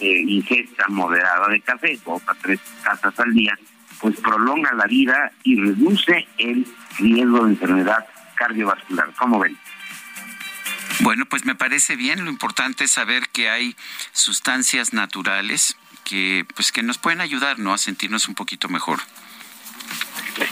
eh, 0.00 0.22
ingesta 0.26 0.86
moderada 0.88 1.48
de 1.48 1.60
café, 1.60 1.98
dos 2.04 2.22
a 2.26 2.34
tres 2.34 2.60
tazas 2.82 3.18
al 3.20 3.32
día, 3.34 3.58
pues 4.00 4.18
prolonga 4.20 4.72
la 4.72 4.86
vida 4.86 5.32
y 5.42 5.60
reduce 5.60 6.26
el 6.38 6.66
riesgo 6.98 7.44
de 7.44 7.52
enfermedad 7.52 8.06
cardiovascular. 8.36 9.12
¿Cómo 9.18 9.38
ven? 9.38 9.56
Bueno, 11.00 11.26
pues 11.26 11.44
me 11.44 11.54
parece 11.54 11.96
bien. 11.96 12.24
Lo 12.24 12.30
importante 12.30 12.84
es 12.84 12.90
saber 12.90 13.28
que 13.32 13.50
hay 13.50 13.76
sustancias 14.12 14.92
naturales 14.92 15.76
que, 16.08 16.46
pues, 16.54 16.72
que 16.72 16.82
nos 16.82 16.98
pueden 16.98 17.20
ayudar, 17.20 17.58
¿no? 17.58 17.72
A 17.72 17.78
sentirnos 17.78 18.28
un 18.28 18.34
poquito 18.34 18.68
mejor. 18.68 19.00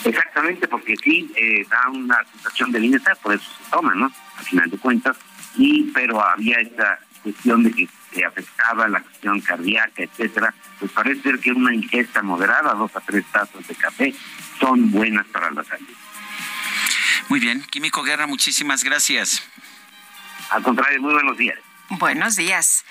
Exactamente, 0.05 0.69
porque 0.69 0.97
sí 0.97 1.33
eh, 1.37 1.67
da 1.71 1.89
una 1.91 2.19
sensación 2.33 2.73
de 2.73 2.81
bienestar, 2.81 3.17
por 3.23 3.35
eso 3.35 3.45
se 3.45 3.71
toma, 3.71 3.95
¿no? 3.95 4.13
Al 4.37 4.45
final 4.45 4.71
de 4.71 4.79
cuentas. 4.79 5.17
Y, 5.57 5.85
pero 5.95 6.23
había 6.23 6.59
esta 6.59 6.99
cuestión 7.23 7.63
de 7.63 7.73
que 7.73 7.89
se 8.13 8.25
afectaba 8.25 8.89
la 8.89 9.01
cuestión 9.01 9.41
cardíaca, 9.41 10.03
etcétera. 10.03 10.55
Pues 10.79 10.93
parece 10.93 11.23
ser 11.23 11.39
que 11.39 11.53
una 11.53 11.75
ingesta 11.75 12.23
moderada, 12.23 12.75
dos 12.75 12.95
a 12.95 13.01
tres 13.01 13.25
tazas 13.33 13.67
de 13.67 13.75
café, 13.75 14.15
son 14.61 14.91
buenas 14.91 15.27
para 15.29 15.51
la 15.51 15.65
salud. 15.65 15.89
Muy 17.29 17.41
bien, 17.41 17.63
Químico 17.71 18.03
Guerra, 18.03 18.27
muchísimas 18.27 18.85
gracias. 18.85 19.43
Al 20.51 20.63
contrario, 20.63 21.01
muy 21.01 21.15
buenos 21.15 21.37
días. 21.37 21.59
Buenos 21.89 22.37
días. 22.37 22.85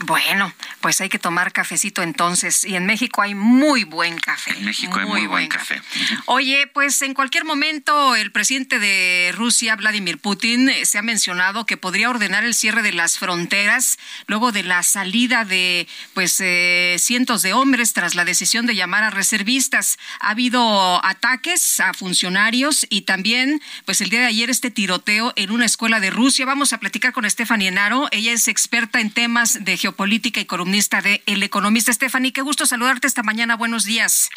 Bueno, 0.00 0.54
pues 0.80 1.00
hay 1.00 1.08
que 1.08 1.18
tomar 1.18 1.52
cafecito 1.52 2.02
entonces. 2.02 2.64
Y 2.64 2.76
en 2.76 2.86
México 2.86 3.20
hay 3.20 3.34
muy 3.34 3.82
buen 3.82 4.16
café. 4.18 4.52
En 4.52 4.64
México 4.64 4.96
hay 4.96 5.06
muy 5.06 5.26
buen, 5.26 5.48
café. 5.48 5.82
Oye, 6.26 6.68
pues 6.68 7.02
en 7.02 7.14
cualquier 7.14 7.44
momento 7.44 8.14
el 8.14 8.30
presidente 8.30 8.78
de 8.78 9.32
Rusia, 9.34 9.74
Vladimir 9.74 10.18
Putin, 10.18 10.68
eh, 10.68 10.86
se 10.86 10.98
ha 10.98 11.02
mencionado 11.02 11.66
que 11.66 11.76
podría 11.76 12.10
ordenar 12.10 12.44
el 12.44 12.54
cierre 12.54 12.82
de 12.82 12.92
las 12.92 13.18
fronteras 13.18 13.98
luego 14.28 14.52
de 14.52 14.62
la 14.62 14.84
salida 14.84 15.44
de 15.44 15.88
pues 16.14 16.36
eh, 16.40 16.96
cientos 17.00 17.42
de 17.42 17.52
hombres 17.52 17.92
tras 17.92 18.14
la 18.14 18.24
decisión 18.24 18.66
de 18.66 18.76
llamar 18.76 19.02
a 19.02 19.10
reservistas. 19.10 19.98
Ha 20.20 20.30
habido 20.30 21.04
ataques 21.04 21.80
a 21.80 21.92
funcionarios 21.92 22.86
y 22.88 23.02
también 23.02 23.60
pues 23.84 24.00
el 24.00 24.10
día 24.10 24.20
de 24.20 24.26
ayer 24.26 24.48
este 24.48 24.70
tiroteo 24.70 25.32
en 25.34 25.50
una 25.50 25.66
escuela 25.66 25.98
de 25.98 26.10
Rusia. 26.10 26.46
Vamos 26.46 26.72
a 26.72 26.78
platicar 26.78 27.12
con 27.12 27.28
Stephanie 27.28 27.68
Enaro. 27.68 28.06
Ella 28.12 28.32
es 28.32 28.46
experta 28.46 29.00
en 29.00 29.10
temas 29.10 29.64
de 29.64 29.76
geopolítica 29.88 30.38
y 30.40 30.44
columnista 30.44 31.00
de 31.00 31.22
El 31.24 31.42
Economista. 31.42 31.92
Stephanie, 31.92 32.32
qué 32.32 32.42
gusto 32.42 32.66
saludarte 32.66 33.06
esta 33.06 33.22
mañana. 33.22 33.56
Buenos 33.56 33.84
días. 33.84 34.28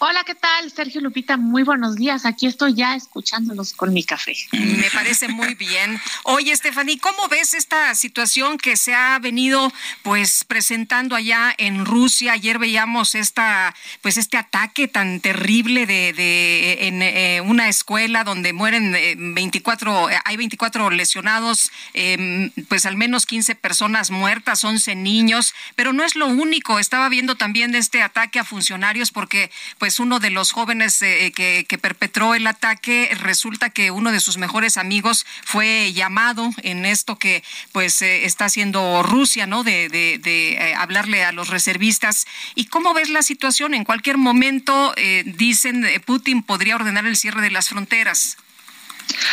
Hola, 0.00 0.24
¿qué 0.24 0.34
tal? 0.34 0.70
Sergio 0.70 1.00
Lupita, 1.00 1.36
muy 1.36 1.62
buenos 1.62 1.96
días. 1.96 2.24
Aquí 2.24 2.46
estoy 2.46 2.74
ya 2.74 2.94
escuchándolos 2.94 3.72
con 3.72 3.92
mi 3.92 4.04
café. 4.04 4.34
Me 4.52 4.90
parece 4.92 5.28
muy 5.28 5.54
bien. 5.54 6.00
Oye, 6.24 6.54
Stephanie, 6.56 6.98
¿cómo 6.98 7.28
ves 7.28 7.54
esta 7.54 7.94
situación 7.94 8.58
que 8.58 8.76
se 8.76 8.94
ha 8.94 9.18
venido 9.18 9.72
pues 10.02 10.44
presentando 10.44 11.16
allá 11.16 11.54
en 11.58 11.84
Rusia? 11.84 12.32
Ayer 12.32 12.58
veíamos 12.58 13.14
esta 13.14 13.74
pues 14.00 14.16
este 14.16 14.36
ataque 14.36 14.88
tan 14.88 15.20
terrible 15.20 15.86
de, 15.86 16.78
en 16.86 17.02
eh, 17.02 17.40
una 17.40 17.68
escuela 17.68 18.24
donde 18.24 18.52
mueren 18.52 18.92
24 19.34 20.10
eh, 20.10 20.18
hay 20.24 20.36
24 20.36 20.90
lesionados, 20.90 21.70
em, 21.94 22.50
pues 22.68 22.86
al 22.86 22.96
menos 22.96 23.26
15 23.26 23.54
personas 23.54 24.10
muertas, 24.10 24.64
11 24.64 24.94
niños, 24.94 25.54
pero 25.76 25.92
no 25.92 26.04
es 26.04 26.16
lo 26.16 26.26
único. 26.26 26.78
Estaba 26.78 27.08
viendo 27.08 27.36
también 27.36 27.74
este 27.74 28.02
ataque 28.02 28.38
a 28.38 28.44
funcionarios 28.44 29.10
porque 29.10 29.49
pues 29.78 30.00
uno 30.00 30.20
de 30.20 30.30
los 30.30 30.52
jóvenes 30.52 31.00
eh, 31.02 31.32
que, 31.32 31.78
perpetró 31.78 32.34
el 32.34 32.46
ataque 32.46 33.10
resulta 33.20 33.70
que 33.70 33.90
uno 33.90 34.12
de 34.12 34.20
sus 34.20 34.36
mejores 34.36 34.76
amigos 34.76 35.24
fue 35.44 35.92
llamado 35.92 36.50
en 36.62 36.84
esto 36.84 37.18
que 37.18 37.42
pues 37.72 38.02
eh, 38.02 38.24
está 38.24 38.46
haciendo 38.46 39.02
Rusia, 39.02 39.46
¿no? 39.46 39.64
De, 39.64 39.88
de, 39.88 40.52
eh, 40.52 40.74
hablarle 40.74 41.24
a 41.24 41.32
los 41.32 41.48
reservistas. 41.48 42.26
¿Y 42.54 42.66
cómo 42.66 42.92
ves 42.94 43.08
la 43.08 43.22
situación? 43.22 43.74
En 43.74 43.84
cualquier 43.84 44.18
momento, 44.18 44.94
dicen, 45.24 45.86
Putin 46.04 46.42
podría 46.42 46.76
ordenar 46.76 47.06
el 47.06 47.16
cierre 47.16 47.40
de 47.40 47.50
las 47.50 47.68
fronteras. 47.68 48.36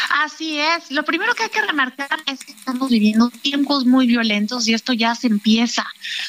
Así 0.10 0.60
es. 0.60 0.92
Lo 0.92 1.04
primero 1.04 1.34
que 1.36 1.44
hay 1.44 1.50
que 1.50 1.62
remarcar 1.62 2.20
es 2.26 2.44
que 2.44 2.52
estamos 2.52 2.90
viviendo 2.90 3.30
tiempos 3.30 3.86
muy 3.86 4.08
violentos 4.08 4.68
y 4.68 4.74
esto 4.74 4.94
ya 4.94 5.16
se 5.16 5.28
empieza 5.28 5.86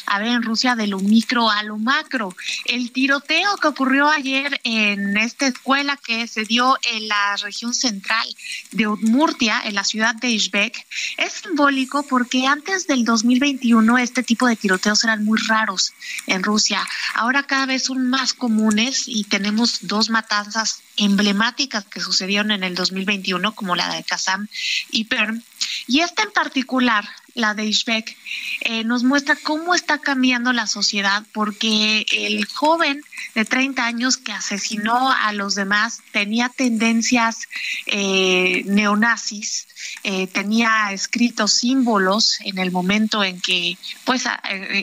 a 0.06 0.18
ver 0.18 0.28
en 0.28 0.42
Rusia 0.42 0.74
de 0.74 0.86
lo 0.86 0.98
micro 0.98 1.50
a 1.50 1.62
lo 1.62 1.78
macro. 1.78 2.34
El 2.64 2.90
tiroteo 2.92 3.56
que 3.56 3.68
ocurrió 3.68 4.08
ayer 4.08 4.60
en 4.64 5.16
esta 5.16 5.46
escuela 5.46 5.96
que 5.96 6.26
se 6.26 6.44
dio 6.44 6.76
en 6.92 7.08
la 7.08 7.36
región 7.36 7.74
central 7.74 8.26
de 8.72 8.86
Udmurtia, 8.86 9.62
en 9.64 9.74
la 9.74 9.84
ciudad 9.84 10.14
de 10.14 10.30
Izbek, 10.30 10.86
es 11.16 11.32
simbólico 11.32 12.02
porque 12.02 12.46
antes 12.46 12.86
del 12.86 13.04
2021 13.04 13.98
este 13.98 14.22
tipo 14.22 14.46
de 14.46 14.56
tiroteos 14.56 15.04
eran 15.04 15.24
muy 15.24 15.38
raros 15.46 15.92
en 16.26 16.42
Rusia. 16.42 16.86
Ahora 17.14 17.44
cada 17.44 17.66
vez 17.66 17.84
son 17.84 18.08
más 18.08 18.34
comunes 18.34 19.04
y 19.06 19.24
tenemos 19.24 19.80
dos 19.82 20.10
matanzas 20.10 20.82
emblemáticas 20.98 21.84
que 21.84 22.00
sucedieron 22.00 22.50
en 22.50 22.64
el 22.64 22.74
2021, 22.74 23.54
como 23.54 23.76
la 23.76 23.94
de 23.94 24.04
Kazam 24.04 24.48
y 24.90 25.04
Perm. 25.04 25.42
Y 25.86 26.00
esta 26.00 26.22
en 26.22 26.32
particular, 26.32 27.08
la 27.38 27.54
de 27.54 27.64
Ishbek, 27.64 28.16
eh, 28.62 28.84
nos 28.84 29.04
muestra 29.04 29.36
cómo 29.36 29.74
está 29.74 29.98
cambiando 29.98 30.52
la 30.52 30.66
sociedad, 30.66 31.22
porque 31.32 32.04
el 32.12 32.44
joven 32.46 33.00
de 33.34 33.44
30 33.44 33.86
años 33.86 34.16
que 34.16 34.32
asesinó 34.32 35.12
a 35.12 35.32
los 35.32 35.54
demás 35.54 36.00
tenía 36.12 36.48
tendencias 36.48 37.48
eh, 37.86 38.64
neonazis, 38.66 39.68
eh, 40.02 40.26
tenía 40.26 40.90
escritos 40.92 41.52
símbolos 41.52 42.38
en 42.40 42.58
el 42.58 42.72
momento 42.72 43.22
en 43.22 43.40
que 43.40 43.78
pues 44.04 44.24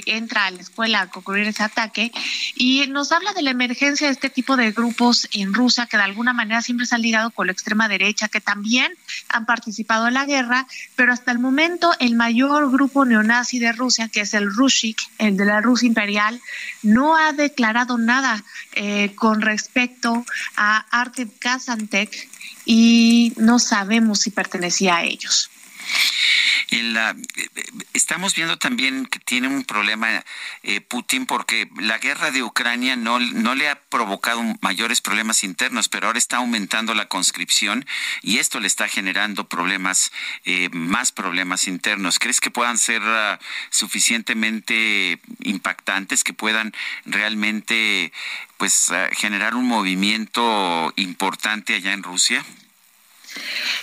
entra 0.06 0.46
a 0.46 0.52
la 0.52 0.62
escuela 0.62 1.02
a 1.02 1.10
concluir 1.10 1.48
ese 1.48 1.64
ataque 1.64 2.12
y 2.56 2.88
nos 2.88 3.12
habla 3.12 3.34
de 3.34 3.42
la 3.42 3.52
emergencia 3.52 4.08
de 4.08 4.14
este 4.14 4.30
tipo 4.30 4.56
de 4.56 4.72
grupos 4.72 5.28
en 5.34 5.54
Rusia 5.54 5.88
que 5.88 5.98
de 5.98 6.04
alguna 6.04 6.32
manera 6.32 6.62
siempre 6.62 6.86
se 6.86 6.96
han 6.96 7.02
ligado 7.02 7.32
con 7.32 7.48
la 7.48 7.54
extrema 7.54 7.90
derecha 7.90 8.30
que 8.30 8.40
también 8.40 8.94
han 9.28 9.46
participado 9.46 10.08
en 10.08 10.14
la 10.14 10.26
guerra 10.26 10.68
pero 10.96 11.12
hasta 11.12 11.32
el 11.32 11.40
momento 11.40 11.92
el 12.00 12.16
mayor 12.16 12.45
grupo 12.72 13.06
neonazi 13.06 13.60
de 13.60 13.72
Rusia, 13.72 14.10
que 14.10 14.22
es 14.22 14.34
el 14.34 14.54
Rushik, 14.54 14.98
el 15.18 15.38
de 15.38 15.46
la 15.46 15.62
Rusia 15.62 15.88
imperial, 15.88 16.42
no 16.84 17.18
ha 17.18 17.34
declarado 17.34 17.98
nada 17.98 18.44
eh, 18.74 19.14
con 19.16 19.42
respecto 19.42 20.26
a 20.56 20.86
Artem 20.92 21.30
Kazantek 21.40 22.30
y 22.66 23.34
no 23.38 23.60
sabemos 23.60 24.22
si 24.22 24.32
pertenecía 24.32 24.98
a 24.98 25.04
ellos 25.04 25.50
estamos 27.94 28.36
viendo 28.36 28.58
también 28.58 29.06
que 29.06 29.20
tiene 29.20 29.48
un 29.48 29.64
problema 29.64 30.24
eh, 30.64 30.82
Putin 30.82 31.26
porque 31.26 31.70
la 31.78 31.98
guerra 31.98 32.32
de 32.32 32.44
Ucrania 32.44 32.96
no, 32.96 33.20
no 33.20 33.56
le 33.56 33.70
ha 33.70 33.76
provocado 33.76 34.42
mayores 34.62 35.02
problemas 35.02 35.44
internos, 35.44 35.90
pero 35.90 36.08
ahora 36.08 36.20
está 36.20 36.38
aumentando 36.38 36.94
la 36.94 37.08
conscripción 37.08 37.86
y 38.22 38.38
esto 38.38 38.60
le 38.60 38.68
está 38.68 38.88
generando 38.88 39.48
problemas, 39.48 40.12
eh, 40.44 40.70
más 40.72 41.12
problemas 41.12 41.68
internos. 41.68 42.20
¿Crees 42.20 42.42
que 42.42 42.52
puedan 42.52 42.78
ser 42.78 43.02
uh, 43.02 43.38
suficientemente 43.70 45.20
impactantes, 45.42 46.24
que 46.24 46.34
puedan 46.34 46.74
realmente 47.06 48.12
pues 48.58 48.90
uh, 48.90 49.14
generar 49.16 49.56
un 49.56 49.66
movimiento 49.66 50.94
importante 50.96 51.76
allá 51.76 51.94
en 51.94 52.04
Rusia? 52.04 52.46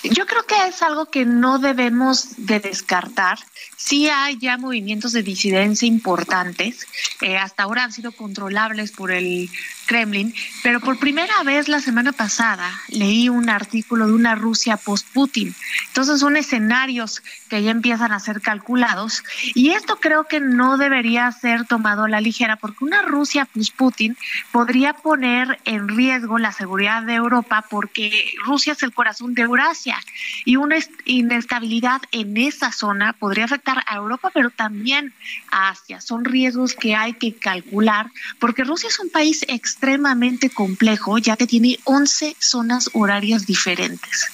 Yo 0.02 0.26
creo 0.26 0.44
que 0.44 0.66
es 0.66 0.82
algo 0.82 1.06
que 1.06 1.24
no 1.24 1.58
debemos 1.58 2.28
de 2.36 2.60
descartar. 2.60 3.38
Sí 3.84 4.08
hay 4.08 4.38
ya 4.38 4.58
movimientos 4.58 5.12
de 5.12 5.24
disidencia 5.24 5.88
importantes, 5.88 6.86
eh, 7.20 7.36
hasta 7.36 7.64
ahora 7.64 7.82
han 7.82 7.92
sido 7.92 8.12
controlables 8.12 8.92
por 8.92 9.10
el 9.10 9.50
Kremlin, 9.86 10.32
pero 10.62 10.80
por 10.80 10.98
primera 10.98 11.42
vez 11.42 11.68
la 11.68 11.80
semana 11.80 12.12
pasada 12.12 12.70
leí 12.88 13.28
un 13.28 13.50
artículo 13.50 14.06
de 14.06 14.12
una 14.12 14.36
Rusia 14.36 14.76
post-Putin. 14.76 15.54
Entonces 15.88 16.20
son 16.20 16.36
escenarios 16.36 17.22
que 17.48 17.62
ya 17.62 17.72
empiezan 17.72 18.12
a 18.12 18.20
ser 18.20 18.40
calculados 18.40 19.24
y 19.54 19.70
esto 19.70 19.98
creo 20.00 20.24
que 20.28 20.38
no 20.38 20.78
debería 20.78 21.30
ser 21.32 21.66
tomado 21.66 22.04
a 22.04 22.08
la 22.08 22.20
ligera 22.20 22.56
porque 22.56 22.84
una 22.84 23.02
Rusia 23.02 23.46
post-Putin 23.46 24.16
podría 24.52 24.94
poner 24.94 25.60
en 25.64 25.88
riesgo 25.88 26.38
la 26.38 26.52
seguridad 26.52 27.02
de 27.02 27.14
Europa 27.14 27.64
porque 27.68 28.32
Rusia 28.46 28.74
es 28.74 28.82
el 28.84 28.94
corazón 28.94 29.34
de 29.34 29.42
Eurasia 29.42 29.98
y 30.44 30.56
una 30.56 30.76
inestabilidad 31.04 32.00
en 32.12 32.36
esa 32.36 32.70
zona 32.70 33.12
podría 33.12 33.44
afectar 33.44 33.71
a 33.86 33.96
Europa 33.96 34.30
pero 34.32 34.50
también 34.50 35.12
a 35.50 35.70
Asia. 35.70 36.00
Son 36.00 36.24
riesgos 36.24 36.74
que 36.74 36.94
hay 36.94 37.14
que 37.14 37.34
calcular 37.34 38.10
porque 38.38 38.64
Rusia 38.64 38.88
es 38.88 38.98
un 38.98 39.10
país 39.10 39.44
extremadamente 39.48 40.50
complejo, 40.50 41.18
ya 41.18 41.36
que 41.36 41.46
tiene 41.46 41.78
11 41.84 42.36
zonas 42.38 42.90
horarias 42.92 43.46
diferentes. 43.46 44.30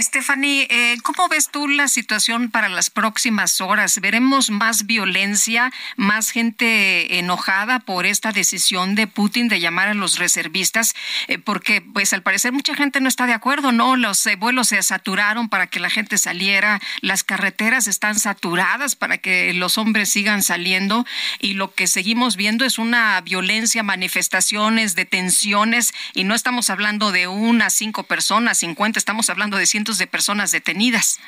Stephanie, 0.00 0.66
eh, 0.68 0.98
¿cómo 1.02 1.28
ves 1.28 1.48
tú 1.50 1.68
la 1.68 1.88
situación 1.88 2.50
para 2.50 2.68
las 2.68 2.90
próximas 2.90 3.60
horas? 3.60 4.00
¿Veremos 4.00 4.50
más 4.50 4.86
violencia, 4.86 5.72
más 5.96 6.30
gente 6.30 7.18
enojada 7.18 7.78
por 7.80 8.04
esta 8.04 8.32
decisión 8.32 8.94
de 8.94 9.06
Putin 9.06 9.48
de 9.48 9.60
llamar 9.60 9.88
a 9.88 9.94
los 9.94 10.18
reservistas? 10.18 10.94
Eh, 11.28 11.38
porque, 11.38 11.80
pues, 11.80 12.12
al 12.12 12.22
parecer 12.22 12.52
mucha 12.52 12.74
gente 12.74 13.00
no 13.00 13.08
está 13.08 13.26
de 13.26 13.32
acuerdo, 13.32 13.72
¿no? 13.72 13.96
Los 13.96 14.26
eh, 14.26 14.36
vuelos 14.36 14.68
se 14.68 14.82
saturaron 14.82 15.48
para 15.48 15.66
que 15.66 15.80
la 15.80 15.88
gente 15.88 16.18
saliera, 16.18 16.80
las 17.00 17.24
carreteras 17.24 17.86
están 17.86 18.18
saturadas 18.18 18.96
para 18.96 19.18
que 19.18 19.52
los 19.54 19.78
hombres 19.78 20.10
sigan 20.10 20.42
saliendo 20.42 21.06
y 21.40 21.54
lo 21.54 21.74
que 21.74 21.86
seguimos 21.86 22.36
viendo 22.36 22.64
es 22.64 22.78
una 22.78 23.20
violencia, 23.20 23.82
manifestaciones, 23.82 24.94
detenciones 24.94 25.94
y 26.12 26.24
no 26.24 26.34
estamos 26.34 26.70
hablando 26.70 27.12
de 27.12 27.28
unas 27.28 27.72
cinco 27.72 28.02
personas, 28.02 28.58
cincuenta, 28.58 28.98
estamos 28.98 29.30
hablando 29.30 29.45
de 29.54 29.66
cientos 29.66 29.98
de 29.98 30.08
personas 30.08 30.50
detenidas. 30.50 31.20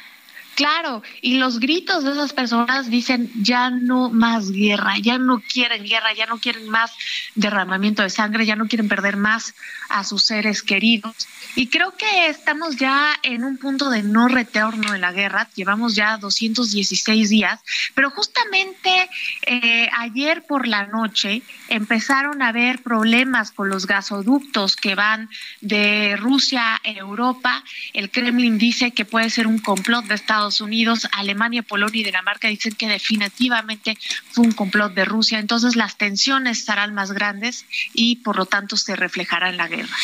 Claro, 0.58 1.04
y 1.22 1.38
los 1.38 1.60
gritos 1.60 2.02
de 2.02 2.10
esas 2.10 2.32
personas 2.32 2.90
dicen 2.90 3.30
ya 3.44 3.70
no 3.70 4.10
más 4.10 4.50
guerra, 4.50 4.94
ya 5.00 5.16
no 5.16 5.40
quieren 5.40 5.84
guerra, 5.84 6.12
ya 6.14 6.26
no 6.26 6.38
quieren 6.38 6.68
más 6.68 6.90
derramamiento 7.36 8.02
de 8.02 8.10
sangre, 8.10 8.44
ya 8.44 8.56
no 8.56 8.66
quieren 8.66 8.88
perder 8.88 9.16
más 9.16 9.54
a 9.88 10.02
sus 10.02 10.24
seres 10.24 10.64
queridos. 10.64 11.28
Y 11.54 11.68
creo 11.68 11.96
que 11.96 12.26
estamos 12.26 12.76
ya 12.76 13.14
en 13.22 13.44
un 13.44 13.56
punto 13.56 13.88
de 13.88 14.02
no 14.02 14.26
retorno 14.26 14.94
en 14.96 15.00
la 15.00 15.12
guerra, 15.12 15.48
llevamos 15.54 15.94
ya 15.94 16.16
216 16.16 17.28
días, 17.28 17.60
pero 17.94 18.10
justamente 18.10 19.08
eh, 19.46 19.88
ayer 19.96 20.44
por 20.44 20.66
la 20.66 20.86
noche 20.86 21.42
empezaron 21.68 22.42
a 22.42 22.48
haber 22.48 22.82
problemas 22.82 23.52
con 23.52 23.68
los 23.68 23.86
gasoductos 23.86 24.74
que 24.74 24.96
van 24.96 25.30
de 25.60 26.16
Rusia 26.16 26.74
a 26.74 26.80
Europa. 26.84 27.62
El 27.92 28.10
Kremlin 28.10 28.58
dice 28.58 28.90
que 28.90 29.04
puede 29.04 29.30
ser 29.30 29.46
un 29.46 29.60
complot 29.60 30.04
de 30.06 30.16
Estados 30.16 30.47
Unidos, 30.60 31.06
Alemania, 31.12 31.62
Polonia 31.62 32.00
y 32.00 32.04
Dinamarca 32.04 32.48
dicen 32.48 32.74
que 32.74 32.88
definitivamente 32.88 33.96
fue 34.32 34.44
un 34.44 34.52
complot 34.52 34.94
de 34.94 35.04
Rusia. 35.04 35.38
Entonces 35.38 35.76
las 35.76 35.96
tensiones 35.96 36.58
estarán 36.58 36.94
más 36.94 37.12
grandes 37.12 37.64
y 37.92 38.16
por 38.16 38.36
lo 38.36 38.46
tanto 38.46 38.76
se 38.76 38.96
reflejará 38.96 39.50
en 39.50 39.56
la 39.56 39.68
guerra. 39.68 39.96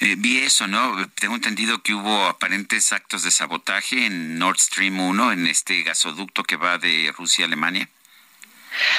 Eh, 0.00 0.16
vi 0.18 0.38
eso, 0.38 0.66
¿no? 0.66 1.08
Tengo 1.14 1.34
entendido 1.34 1.82
que 1.82 1.94
hubo 1.94 2.26
aparentes 2.26 2.92
actos 2.92 3.22
de 3.22 3.30
sabotaje 3.30 4.06
en 4.06 4.38
Nord 4.38 4.58
Stream 4.58 5.00
1, 5.00 5.32
en 5.32 5.46
este 5.46 5.82
gasoducto 5.82 6.42
que 6.42 6.56
va 6.56 6.78
de 6.78 7.12
Rusia 7.16 7.44
a 7.44 7.48
Alemania. 7.48 7.88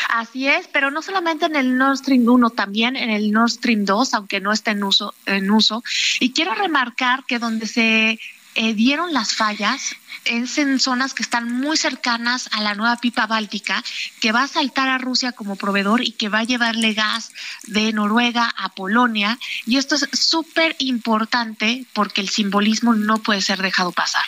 Así 0.10 0.48
es, 0.48 0.68
pero 0.68 0.92
no 0.92 1.02
solamente 1.02 1.46
en 1.46 1.56
el 1.56 1.78
Nord 1.78 1.98
Stream 1.98 2.28
1, 2.28 2.50
también 2.52 2.96
en 2.96 3.10
el 3.10 3.32
Nord 3.32 3.50
Stream 3.50 3.86
2, 3.86 4.14
aunque 4.14 4.40
no 4.40 4.52
esté 4.52 4.72
en 4.72 4.84
uso. 4.84 5.14
En 5.26 5.50
uso. 5.50 5.84
Y 6.20 6.32
quiero 6.32 6.54
remarcar 6.54 7.24
que 7.26 7.40
donde 7.40 7.68
se 7.68 8.20
eh, 8.56 8.74
dieron 8.74 9.14
las 9.14 9.36
fallas 9.36 9.96
es 10.26 10.58
en 10.58 10.80
zonas 10.80 11.14
que 11.14 11.24
están 11.24 11.52
muy 11.52 11.78
cercanas 11.78 12.50
a 12.52 12.62
la 12.62 12.76
nueva 12.76 12.98
pipa 12.98 13.28
báltica, 13.28 13.84
que 14.20 14.32
va 14.32 14.44
a 14.44 14.48
saltar 14.48 14.90
a 14.90 14.98
Rusia 14.98 15.32
como 15.32 15.56
proveedor 15.56 16.04
y 16.04 16.12
que 16.12 16.30
va 16.30 16.40
a 16.40 16.44
llevarle 16.44 16.94
gas 16.94 17.32
de 17.64 17.92
Noruega 17.94 18.54
a 18.58 18.70
Polonia. 18.70 19.40
Y 19.66 19.78
esto 19.78 19.96
es 19.96 20.08
súper 20.14 20.76
importante 20.80 21.86
porque 21.94 22.22
el 22.22 22.30
simbolismo 22.30 22.94
no 22.94 23.18
puede 23.18 23.42
ser 23.42 23.62
dejado 23.62 23.92
pasar. 23.92 24.26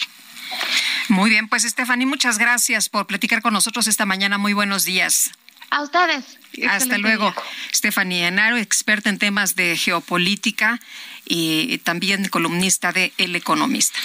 Muy 1.09 1.29
bien, 1.29 1.47
pues 1.47 1.63
Stephanie, 1.63 2.05
muchas 2.05 2.37
gracias 2.37 2.89
por 2.89 3.05
platicar 3.07 3.41
con 3.41 3.53
nosotros 3.53 3.87
esta 3.87 4.05
mañana. 4.05 4.37
Muy 4.37 4.53
buenos 4.53 4.85
días. 4.85 5.31
A 5.75 5.81
ustedes. 5.81 6.39
Hasta 6.69 6.97
luego. 6.97 7.35
Stephanie 7.73 8.27
Enaro, 8.27 8.55
experta 8.55 9.09
en 9.09 9.17
temas 9.17 9.57
de 9.57 9.75
geopolítica 9.75 10.79
y 11.25 11.79
también 11.79 12.29
columnista 12.29 12.93
de 12.93 13.11
El 13.17 13.35
Economista. 13.35 13.99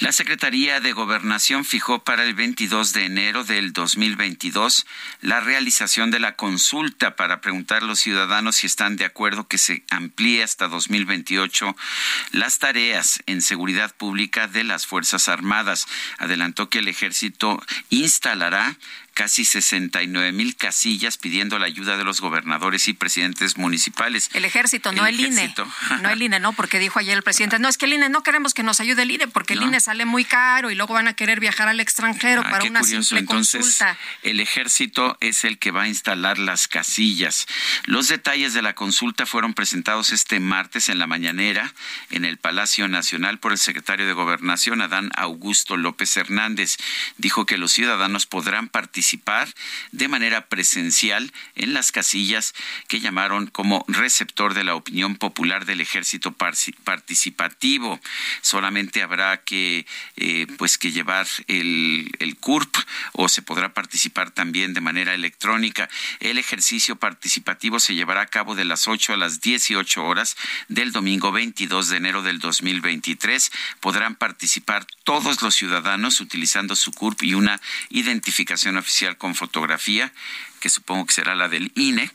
La 0.00 0.12
Secretaría 0.12 0.80
de 0.80 0.92
Gobernación 0.92 1.64
fijó 1.64 2.04
para 2.04 2.24
el 2.24 2.34
22 2.34 2.92
de 2.92 3.04
enero 3.06 3.44
del 3.44 3.72
2022 3.72 4.84
la 5.22 5.40
realización 5.40 6.10
de 6.10 6.18
la 6.18 6.36
consulta 6.36 7.16
para 7.16 7.40
preguntar 7.40 7.82
a 7.82 7.86
los 7.86 8.00
ciudadanos 8.00 8.56
si 8.56 8.66
están 8.66 8.96
de 8.96 9.06
acuerdo 9.06 9.48
que 9.48 9.56
se 9.56 9.84
amplíe 9.90 10.42
hasta 10.42 10.68
2028 10.68 11.74
las 12.32 12.58
tareas 12.58 13.22
en 13.24 13.40
seguridad 13.40 13.94
pública 13.94 14.48
de 14.48 14.64
las 14.64 14.86
Fuerzas 14.86 15.28
Armadas. 15.28 15.86
Adelantó 16.18 16.68
que 16.68 16.80
el 16.80 16.88
ejército 16.88 17.62
instalará 17.88 18.76
casi 19.16 19.46
69 19.46 20.30
mil 20.32 20.56
casillas 20.56 21.16
pidiendo 21.16 21.58
la 21.58 21.64
ayuda 21.64 21.96
de 21.96 22.04
los 22.04 22.20
gobernadores 22.20 22.86
y 22.86 22.92
presidentes 22.92 23.56
municipales. 23.56 24.28
El 24.34 24.44
ejército, 24.44 24.92
no 24.92 25.06
el, 25.06 25.18
INE. 25.18 25.54
No 26.02 26.10
el 26.10 26.20
INE, 26.20 26.38
no, 26.38 26.52
porque 26.52 26.78
dijo 26.78 26.98
ayer 26.98 27.16
el 27.16 27.22
presidente, 27.22 27.58
no, 27.58 27.66
es 27.66 27.78
que 27.78 27.86
el 27.86 27.94
INE 27.94 28.10
no 28.10 28.22
queremos 28.22 28.52
que 28.52 28.62
nos 28.62 28.78
ayude 28.78 29.02
el 29.04 29.10
INE, 29.10 29.26
porque 29.26 29.54
el 29.54 29.62
INE 29.62 29.80
sale 29.80 30.04
muy 30.04 30.26
caro 30.26 30.70
y 30.70 30.74
luego 30.74 30.92
van 30.92 31.08
a 31.08 31.14
querer 31.14 31.40
viajar 31.40 31.66
al 31.66 31.80
extranjero 31.80 32.42
ah, 32.44 32.50
para 32.50 32.64
una 32.64 32.84
simple 32.84 33.20
Entonces, 33.20 33.62
consulta. 33.62 33.96
El 34.22 34.38
ejército 34.38 35.16
es 35.20 35.44
el 35.44 35.58
que 35.58 35.70
va 35.70 35.84
a 35.84 35.88
instalar 35.88 36.36
las 36.36 36.68
casillas. 36.68 37.46
Los 37.86 38.08
detalles 38.08 38.52
de 38.52 38.60
la 38.60 38.74
consulta 38.74 39.24
fueron 39.24 39.54
presentados 39.54 40.10
este 40.10 40.40
martes 40.40 40.90
en 40.90 40.98
la 40.98 41.06
mañanera 41.06 41.72
en 42.10 42.26
el 42.26 42.36
Palacio 42.36 42.86
Nacional 42.86 43.38
por 43.38 43.52
el 43.52 43.58
secretario 43.58 44.06
de 44.06 44.12
Gobernación, 44.12 44.82
Adán 44.82 45.10
Augusto 45.16 45.78
López 45.78 46.14
Hernández. 46.18 46.76
Dijo 47.16 47.46
que 47.46 47.56
los 47.56 47.72
ciudadanos 47.72 48.26
podrán 48.26 48.68
participar 48.68 49.05
participar 49.06 49.48
de 49.92 50.08
manera 50.08 50.48
presencial 50.48 51.32
en 51.54 51.74
las 51.74 51.92
casillas 51.92 52.54
que 52.88 52.98
llamaron 52.98 53.46
como 53.46 53.84
receptor 53.86 54.52
de 54.52 54.64
la 54.64 54.74
opinión 54.74 55.14
popular 55.14 55.64
del 55.64 55.80
ejército 55.80 56.32
participativo. 56.32 58.00
Solamente 58.40 59.02
habrá 59.04 59.44
que, 59.44 59.86
eh, 60.16 60.48
pues, 60.58 60.76
que 60.76 60.90
llevar 60.90 61.28
el, 61.46 62.10
el 62.18 62.36
CURP 62.36 62.74
o 63.12 63.28
se 63.28 63.42
podrá 63.42 63.74
participar 63.74 64.32
también 64.32 64.74
de 64.74 64.80
manera 64.80 65.14
electrónica. 65.14 65.88
El 66.18 66.38
ejercicio 66.38 66.96
participativo 66.96 67.78
se 67.78 67.94
llevará 67.94 68.22
a 68.22 68.26
cabo 68.26 68.56
de 68.56 68.64
las 68.64 68.88
8 68.88 69.12
a 69.12 69.16
las 69.16 69.40
18 69.40 70.04
horas 70.04 70.36
del 70.68 70.90
domingo 70.90 71.30
22 71.30 71.90
de 71.90 71.96
enero 71.98 72.22
del 72.22 72.40
2023. 72.40 73.52
Podrán 73.78 74.16
participar 74.16 74.84
todos 75.04 75.42
los 75.42 75.54
ciudadanos 75.54 76.20
utilizando 76.20 76.74
su 76.74 76.90
CURP 76.90 77.22
y 77.22 77.34
una 77.34 77.60
identificación 77.90 78.76
oficial 78.76 78.95
con 79.18 79.34
fotografía 79.34 80.12
que 80.60 80.70
supongo 80.70 81.06
que 81.06 81.12
será 81.12 81.34
la 81.34 81.48
del 81.48 81.70
INE, 81.74 82.10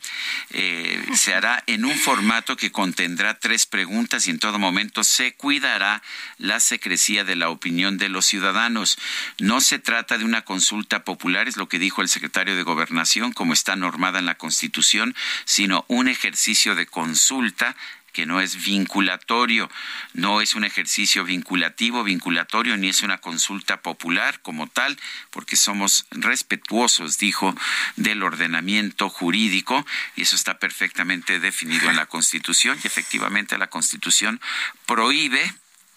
eh, 0.50 1.02
se 1.14 1.34
hará 1.34 1.62
en 1.66 1.84
un 1.84 1.96
formato 1.96 2.56
que 2.56 2.72
contendrá 2.72 3.38
tres 3.38 3.66
preguntas 3.66 4.26
y 4.26 4.30
en 4.30 4.38
todo 4.38 4.58
momento 4.58 5.04
se 5.04 5.34
cuidará 5.34 6.02
la 6.38 6.60
secrecía 6.60 7.24
de 7.24 7.36
la 7.36 7.50
opinión 7.50 7.98
de 7.98 8.08
los 8.08 8.26
ciudadanos. 8.26 8.98
No 9.38 9.60
se 9.60 9.78
trata 9.78 10.18
de 10.18 10.24
una 10.24 10.42
consulta 10.42 11.04
popular, 11.04 11.48
es 11.48 11.56
lo 11.56 11.68
que 11.68 11.78
dijo 11.78 12.02
el 12.02 12.08
secretario 12.08 12.56
de 12.56 12.62
Gobernación, 12.62 13.32
como 13.32 13.52
está 13.52 13.76
normada 13.76 14.18
en 14.18 14.26
la 14.26 14.36
Constitución, 14.36 15.14
sino 15.44 15.84
un 15.88 16.08
ejercicio 16.08 16.74
de 16.74 16.86
consulta 16.86 17.76
que 18.12 18.26
no 18.26 18.40
es 18.40 18.64
vinculatorio, 18.64 19.70
no 20.12 20.40
es 20.40 20.54
un 20.54 20.64
ejercicio 20.64 21.24
vinculativo, 21.24 22.04
vinculatorio, 22.04 22.76
ni 22.76 22.88
es 22.88 23.02
una 23.02 23.18
consulta 23.18 23.80
popular 23.80 24.40
como 24.42 24.66
tal, 24.66 24.98
porque 25.30 25.56
somos 25.56 26.06
respetuosos, 26.10 27.18
dijo, 27.18 27.54
del 27.96 28.22
ordenamiento 28.22 29.08
jurídico, 29.08 29.86
y 30.14 30.22
eso 30.22 30.36
está 30.36 30.58
perfectamente 30.58 31.40
definido 31.40 31.90
en 31.90 31.96
la 31.96 32.06
Constitución, 32.06 32.78
y 32.82 32.86
efectivamente 32.86 33.58
la 33.58 33.68
Constitución 33.68 34.40
prohíbe 34.86 35.54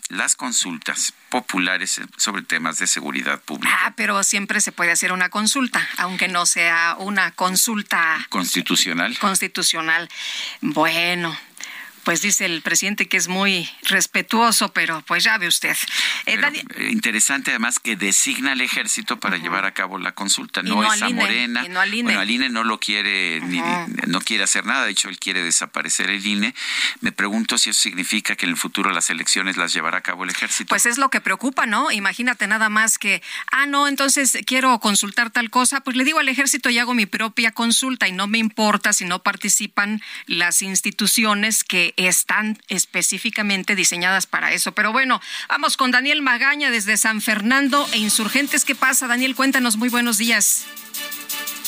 las 0.10 0.36
consultas 0.36 1.14
populares 1.30 2.00
sobre 2.18 2.44
temas 2.44 2.78
de 2.78 2.88
seguridad 2.88 3.42
pública. 3.42 3.76
Ah, 3.82 3.94
pero 3.96 4.24
siempre 4.24 4.62
se 4.62 4.72
puede 4.72 4.92
hacer 4.92 5.12
una 5.12 5.30
consulta, 5.30 5.88
aunque 5.98 6.28
no 6.28 6.46
sea 6.46 6.96
una 7.00 7.32
consulta 7.32 8.26
constitucional. 8.30 9.18
Constitucional. 9.18 10.08
Bueno, 10.62 11.36
pues 12.06 12.22
dice 12.22 12.46
el 12.46 12.62
presidente 12.62 13.08
que 13.08 13.18
es 13.18 13.28
muy 13.28 13.68
respetuoso, 13.84 14.72
pero 14.72 15.02
pues 15.08 15.24
ya 15.24 15.38
ve 15.40 15.48
usted. 15.48 15.76
Eh, 16.28 16.40
eh, 16.78 16.90
interesante 16.92 17.50
además 17.50 17.80
que 17.80 17.96
designa 17.96 18.52
al 18.52 18.62
ejército 18.62 19.20
para 19.20 19.38
llevar 19.38 19.66
a 19.66 19.74
cabo 19.74 19.98
la 19.98 20.14
consulta, 20.14 20.62
no, 20.62 20.84
es 20.84 21.02
a 21.02 21.10
Morena. 21.10 21.64
no. 21.68 21.80
Bueno, 22.04 22.20
al 22.20 22.30
INE 22.30 22.50
no 22.50 22.64
lo 22.64 22.80
quiere, 22.80 23.42
ni, 23.42 23.60
no 24.08 24.22
quiere 24.22 24.44
hacer 24.44 24.66
nada, 24.66 24.86
de 24.86 24.92
hecho 24.92 25.10
él 25.10 25.18
quiere 25.18 25.44
desaparecer 25.44 26.12
el 26.12 26.26
INE. 26.26 26.54
Me 27.02 27.12
pregunto 27.12 27.58
si 27.58 27.72
eso 27.72 27.82
significa 27.82 28.36
que 28.36 28.46
en 28.46 28.52
el 28.52 28.58
futuro 28.58 28.92
las 28.92 29.10
elecciones 29.10 29.58
las 29.58 29.74
llevará 29.74 29.98
a 29.98 30.02
cabo 30.02 30.24
el 30.26 30.30
ejército. 30.30 30.70
Pues 30.70 30.86
es 30.86 31.00
lo 31.00 31.10
que 31.10 31.22
preocupa, 31.22 31.66
¿no? 31.66 31.92
Imagínate 31.92 32.46
nada 32.46 32.70
más 32.70 33.00
que, 33.00 33.24
ah, 33.52 33.66
no, 33.66 33.88
entonces 33.88 34.38
quiero 34.46 34.78
consultar 34.80 35.32
tal 35.32 35.50
cosa, 35.50 35.82
pues 35.82 35.98
le 35.98 36.04
digo 36.04 36.20
al 36.20 36.30
ejército 36.30 36.70
y 36.70 36.78
hago 36.78 36.94
mi 36.94 37.08
propia 37.08 37.52
consulta 37.52 38.08
y 38.08 38.12
no 38.12 38.28
me 38.28 38.38
importa 38.38 38.94
si 38.94 39.06
no 39.06 39.24
participan 39.24 40.04
las 40.28 40.62
instituciones 40.62 41.64
que 41.64 41.95
están 41.98 42.58
específicamente 42.68 43.76
diseñadas 43.76 44.28
para 44.28 44.52
eso. 44.54 44.74
Pero 44.74 44.92
bueno, 44.92 45.22
vamos 45.48 45.78
con 45.78 45.92
Daniel 45.92 46.22
Magaña 46.22 46.72
desde 46.72 46.98
San 46.98 47.22
Fernando 47.22 47.88
e 47.94 47.98
Insurgentes. 47.98 48.66
¿Qué 48.66 48.76
pasa, 48.76 49.08
Daniel? 49.08 49.36
Cuéntanos, 49.36 49.78
muy 49.78 49.90
buenos 49.90 50.18
días. 50.18 50.66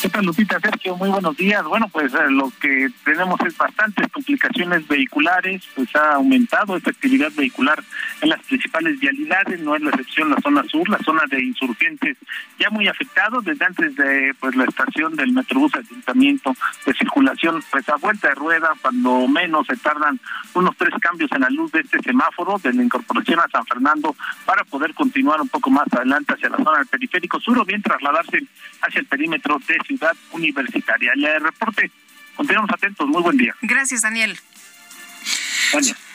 ¿Qué 0.02 0.10
tal, 0.10 0.26
Lupita? 0.26 0.60
Sergio, 0.60 0.96
muy 0.96 1.10
buenos 1.10 1.36
días. 1.36 1.64
Bueno, 1.64 1.90
pues 1.90 2.14
eh, 2.14 2.30
lo 2.30 2.52
que 2.62 2.88
tenemos 3.04 3.40
es 3.42 3.58
bastantes 3.58 4.08
complicaciones 4.12 4.88
vehiculares, 4.88 5.64
pues 5.76 5.94
ha 5.96 6.14
aumentado 6.14 6.78
esta 6.78 6.92
actividad 6.92 7.32
vehicular 7.36 7.84
en 8.22 8.30
las 8.30 8.40
principales 8.44 9.00
vialidades, 9.00 9.60
no 9.60 9.76
es 9.76 9.82
la 9.82 9.90
excepción 9.90 10.30
la 10.30 10.40
zona 10.42 10.64
sur, 10.66 10.88
la 10.88 11.00
zona 11.00 11.24
de 11.30 11.44
insurgentes 11.44 12.18
ya 12.60 12.70
muy 12.70 12.88
afectado 12.88 13.42
desde 13.42 13.66
antes 13.66 13.96
de 13.96 14.34
pues 14.40 14.56
la 14.56 14.66
estación 14.66 15.16
del 15.16 15.32
Metrobús 15.32 15.72
de 15.72 15.80
asentamiento 15.80 16.54
de 16.86 16.94
circulación, 16.94 17.64
pues 17.72 17.90
a 17.90 17.96
vuelta 17.96 18.30
de 18.30 18.36
rueda, 18.36 18.74
cuando 18.82 19.28
menos 19.28 19.66
se 19.68 19.78
tardan 19.78 20.20
unos 20.54 20.78
tres 20.78 20.94
cambios 21.02 21.32
en 21.32 21.42
la 21.42 21.50
luz 21.50 21.72
de 21.72 21.82
este 21.82 22.00
semáforo 22.04 22.58
de 22.60 22.72
la 22.72 22.84
incorporación 22.84 23.40
a 23.40 23.48
San 23.50 23.66
Fernando 23.66 24.16
para 24.46 24.64
poder 24.64 24.94
continuar 24.94 25.42
un 25.42 25.50
poco 25.50 25.70
más 25.70 25.88
adelante 25.92 26.34
hacia 26.34 26.50
la 26.50 26.58
zona 26.58 26.78
del 26.78 26.88
periférico 26.88 27.40
sur 27.40 27.58
o 27.58 27.66
bien 27.66 27.82
trasladarse 27.82 28.44
hacia 28.82 29.00
el 29.00 29.06
perímetro 29.06 29.60
de 29.68 29.78
Ciudad 29.86 30.16
Universitaria. 30.32 31.14
El 31.14 31.42
reporte, 31.42 31.92
continuamos 32.36 32.72
atentos, 32.74 33.08
muy 33.08 33.22
buen 33.22 33.38
día. 33.38 33.56
Gracias, 33.62 34.02
Daniel. 34.02 34.40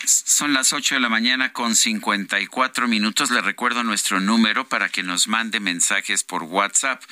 Son 0.04 0.52
las 0.52 0.72
8 0.72 0.96
de 0.96 1.00
la 1.00 1.08
mañana 1.08 1.52
con 1.52 1.76
54 1.76 2.88
minutos. 2.88 3.30
Le 3.30 3.40
recuerdo 3.40 3.84
nuestro 3.84 4.18
número 4.18 4.66
para 4.66 4.88
que 4.88 5.02
nos 5.02 5.28
mande 5.28 5.60
mensajes 5.60 6.24
por 6.24 6.44
WhatsApp 6.44 7.02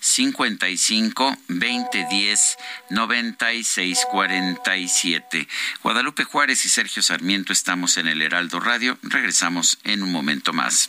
55 0.00 1.38
2010 1.48 2.58
9647. 2.90 5.48
Guadalupe 5.82 6.24
Juárez 6.24 6.64
y 6.64 6.68
Sergio 6.68 7.02
Sarmiento 7.02 7.52
estamos 7.52 7.96
en 7.96 8.06
el 8.06 8.22
Heraldo 8.22 8.60
Radio. 8.60 8.98
Regresamos 9.02 9.78
en 9.84 10.02
un 10.02 10.12
momento 10.12 10.52
más. 10.52 10.88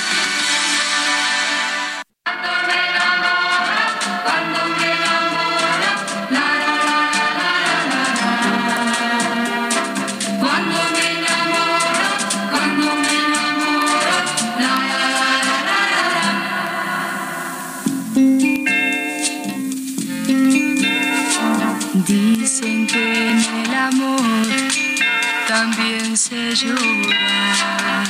También 26.31 26.55
se 26.55 26.65
llora 26.65 28.03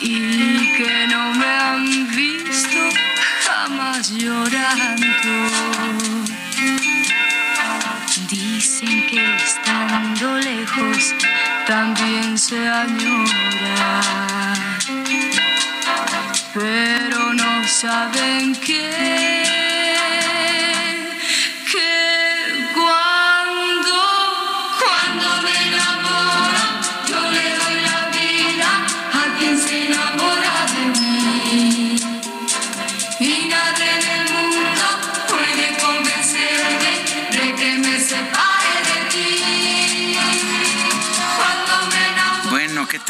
y 0.00 0.72
que 0.76 1.06
no 1.08 1.34
me 1.34 1.46
han 1.46 2.16
visto 2.16 2.78
jamás 3.44 4.10
llorando. 4.10 5.32
Dicen 8.28 9.06
que 9.08 9.36
estando 9.36 10.38
lejos 10.38 11.14
también 11.66 12.38
se 12.38 12.66
añora 12.68 14.10
saben 17.80 18.54
que, 18.56 19.19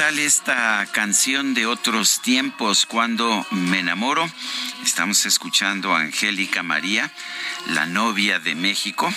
tal 0.01 0.19
esta 0.19 0.89
canción 0.93 1.53
de 1.53 1.67
otros 1.67 2.23
tiempos? 2.23 2.87
Cuando 2.87 3.47
me 3.51 3.81
enamoro, 3.81 4.27
estamos 4.83 5.27
escuchando 5.27 5.95
a 5.95 6.01
Angélica 6.01 6.63
María, 6.63 7.13
la 7.67 7.85
novia 7.85 8.39
de 8.39 8.55
México. 8.55 9.13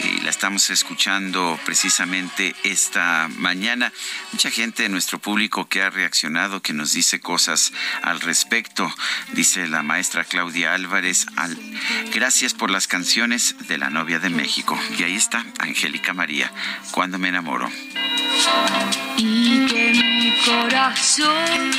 Y 0.00 0.22
la 0.22 0.30
estamos 0.30 0.70
escuchando 0.70 1.60
precisamente 1.66 2.56
esta 2.62 3.28
mañana. 3.36 3.92
Mucha 4.32 4.50
gente 4.50 4.84
de 4.84 4.88
nuestro 4.88 5.18
público 5.18 5.68
que 5.68 5.82
ha 5.82 5.90
reaccionado, 5.90 6.62
que 6.62 6.72
nos 6.72 6.94
dice 6.94 7.20
cosas 7.20 7.74
al 8.00 8.22
respecto. 8.22 8.90
Dice 9.34 9.68
la 9.68 9.82
maestra 9.82 10.24
Claudia 10.24 10.72
Álvarez, 10.72 11.26
gracias 12.14 12.54
por 12.54 12.70
las 12.70 12.88
canciones 12.88 13.56
de 13.68 13.76
la 13.76 13.90
novia 13.90 14.20
de 14.20 14.30
México. 14.30 14.80
Y 14.98 15.02
ahí 15.02 15.16
está 15.16 15.44
Angélica 15.58 16.14
María, 16.14 16.50
cuando 16.92 17.18
me 17.18 17.28
enamoro. 17.28 17.70
Corazón. 20.44 21.72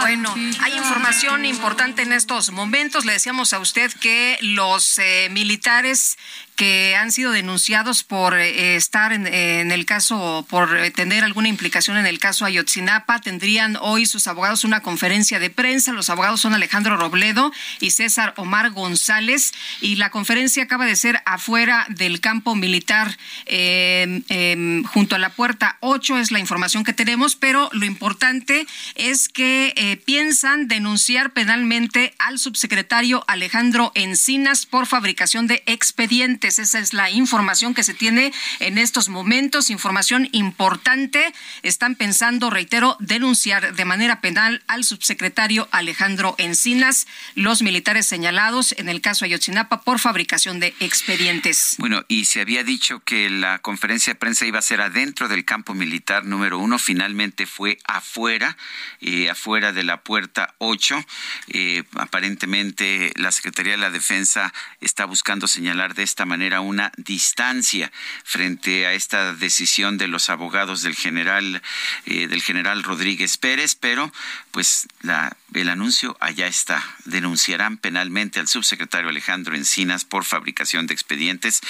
Bueno, 0.00 0.34
hay 0.60 0.76
información 0.76 1.44
importante 1.44 2.02
en 2.02 2.12
estos 2.12 2.50
momentos. 2.50 3.04
Le 3.04 3.12
decíamos 3.12 3.52
a 3.52 3.58
usted 3.58 3.90
que 4.00 4.38
los 4.40 4.98
eh, 4.98 5.28
militares 5.30 6.18
que 6.56 6.96
han 6.96 7.12
sido 7.12 7.32
denunciados 7.32 8.02
por 8.02 8.34
eh, 8.34 8.76
estar 8.76 9.12
en, 9.12 9.26
el 9.26 9.86
caso, 9.86 10.44
por 10.48 10.76
eh, 10.76 10.90
tener 10.90 11.22
alguna 11.22 11.48
implicación 11.48 11.96
en 11.96 12.06
el 12.06 12.18
caso 12.18 12.44
Ayotzinapa, 12.44 13.20
tendrían 13.20 13.76
hoy 13.80 14.06
sus 14.06 14.26
abogados 14.26 14.64
una 14.64 14.80
conferencia 14.80 15.38
de 15.38 15.50
prensa. 15.50 15.92
Los 15.92 16.10
abogados 16.10 16.40
son 16.40 16.54
Alejandro 16.54 16.96
Robledo 16.96 17.52
y 17.80 17.90
César 17.90 18.34
Omar 18.36 18.70
González. 18.70 19.52
Y 19.80 19.96
la 19.96 20.10
conferencia 20.10 20.64
acaba 20.64 20.86
de 20.86 20.96
ser 20.96 21.20
afuera 21.26 21.86
del 21.88 22.20
campo 22.20 22.54
militar, 22.54 23.16
eh, 23.46 24.22
eh, 24.28 24.82
junto 24.92 25.16
a 25.16 25.18
la 25.18 25.30
puerta 25.30 25.76
8, 25.80 26.18
es 26.18 26.30
la 26.30 26.38
información 26.38 26.84
que 26.84 26.92
tenemos. 26.92 27.36
Pero 27.36 27.68
lo 27.72 27.84
importante 27.84 28.66
es 28.94 29.28
que 29.28 29.72
eh, 29.76 29.96
piensan 29.96 30.68
denunciar 30.68 31.32
penalmente 31.32 32.14
al 32.18 32.38
subsecretario 32.38 33.24
Alejandro 33.26 33.92
Encinas 33.94 34.66
por 34.66 34.86
fabricación 34.86 35.46
de 35.46 35.62
expedientes. 35.66 36.45
Esa 36.46 36.78
es 36.78 36.92
la 36.92 37.10
información 37.10 37.74
que 37.74 37.82
se 37.82 37.94
tiene 37.94 38.32
en 38.60 38.78
estos 38.78 39.08
momentos, 39.08 39.70
información 39.70 40.28
importante. 40.32 41.32
Están 41.62 41.96
pensando, 41.96 42.50
reitero, 42.50 42.96
denunciar 43.00 43.74
de 43.74 43.84
manera 43.84 44.20
penal 44.20 44.62
al 44.68 44.84
subsecretario 44.84 45.68
Alejandro 45.72 46.34
Encinas, 46.38 47.06
los 47.34 47.62
militares 47.62 48.06
señalados 48.06 48.74
en 48.78 48.88
el 48.88 49.00
caso 49.00 49.24
Ayotzinapa 49.24 49.82
por 49.82 49.98
fabricación 49.98 50.60
de 50.60 50.74
expedientes. 50.80 51.74
Bueno, 51.78 52.04
y 52.08 52.26
se 52.26 52.40
había 52.40 52.62
dicho 52.62 53.00
que 53.00 53.28
la 53.28 53.58
conferencia 53.58 54.12
de 54.12 54.18
prensa 54.18 54.46
iba 54.46 54.58
a 54.60 54.62
ser 54.62 54.80
adentro 54.80 55.28
del 55.28 55.44
campo 55.44 55.74
militar 55.74 56.24
número 56.24 56.58
uno, 56.58 56.78
finalmente 56.78 57.46
fue 57.46 57.78
afuera, 57.84 58.56
eh, 59.00 59.28
afuera 59.30 59.72
de 59.72 59.82
la 59.82 60.02
puerta 60.02 60.54
8. 60.58 61.04
Eh, 61.48 61.82
aparentemente 61.94 63.12
la 63.16 63.32
Secretaría 63.32 63.72
de 63.72 63.78
la 63.78 63.90
Defensa 63.90 64.52
está 64.80 65.04
buscando 65.04 65.48
señalar 65.48 65.94
de 65.94 66.02
esta 66.02 66.24
manera 66.24 66.35
una 66.60 66.92
distancia 66.96 67.90
frente 68.24 68.86
a 68.86 68.92
esta 68.92 69.32
decisión 69.32 69.98
de 69.98 70.08
los 70.08 70.30
abogados 70.30 70.82
del 70.82 70.94
general, 70.94 71.62
eh, 72.06 72.28
del 72.28 72.42
general 72.42 72.82
Rodríguez 72.82 73.36
Pérez, 73.38 73.74
pero 73.74 74.12
pues 74.50 74.88
la, 75.02 75.36
el 75.54 75.68
anuncio 75.68 76.16
allá 76.20 76.46
está. 76.46 76.82
Denunciarán 77.04 77.76
penalmente 77.76 78.40
al 78.40 78.48
subsecretario 78.48 79.08
Alejandro 79.08 79.56
Encinas 79.56 80.04
por 80.04 80.24
fabricación 80.24 80.86
de 80.86 80.94
expedientes. 80.94 81.60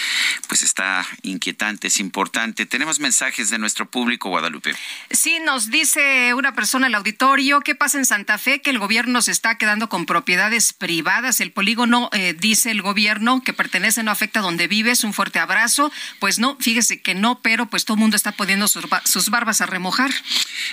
Pues 0.48 0.62
está 0.62 1.06
inquietante, 1.22 1.88
es 1.88 1.98
importante. 1.98 2.66
Tenemos 2.66 3.00
mensajes 3.00 3.50
de 3.50 3.58
nuestro 3.58 3.90
público, 3.90 4.28
Guadalupe. 4.28 4.74
Sí, 5.10 5.38
nos 5.44 5.70
dice 5.70 6.34
una 6.34 6.54
persona 6.54 6.86
el 6.86 6.94
auditorio, 6.94 7.60
¿qué 7.60 7.74
pasa 7.74 7.98
en 7.98 8.06
Santa 8.06 8.38
Fe? 8.38 8.60
Que 8.60 8.70
el 8.70 8.78
gobierno 8.78 9.22
se 9.22 9.32
está 9.32 9.58
quedando 9.58 9.88
con 9.88 10.06
propiedades 10.06 10.72
privadas. 10.72 11.40
El 11.40 11.52
polígono, 11.52 12.10
eh, 12.12 12.34
dice 12.38 12.70
el 12.70 12.82
gobierno, 12.82 13.42
que 13.42 13.52
pertenece, 13.52 14.02
no 14.02 14.10
afecta 14.10 14.40
a 14.40 14.42
donde 14.56 14.68
vives. 14.68 15.04
Un 15.04 15.12
fuerte 15.12 15.38
abrazo. 15.38 15.92
Pues 16.18 16.38
no, 16.38 16.56
fíjese 16.58 17.02
que 17.02 17.14
no, 17.14 17.40
pero 17.42 17.66
pues 17.66 17.84
todo 17.84 17.96
el 17.96 18.00
mundo 18.00 18.16
está 18.16 18.32
poniendo 18.32 18.68
sus, 18.68 18.88
ba- 18.88 19.02
sus 19.04 19.28
barbas 19.28 19.60
a 19.60 19.66
remojar. 19.66 20.10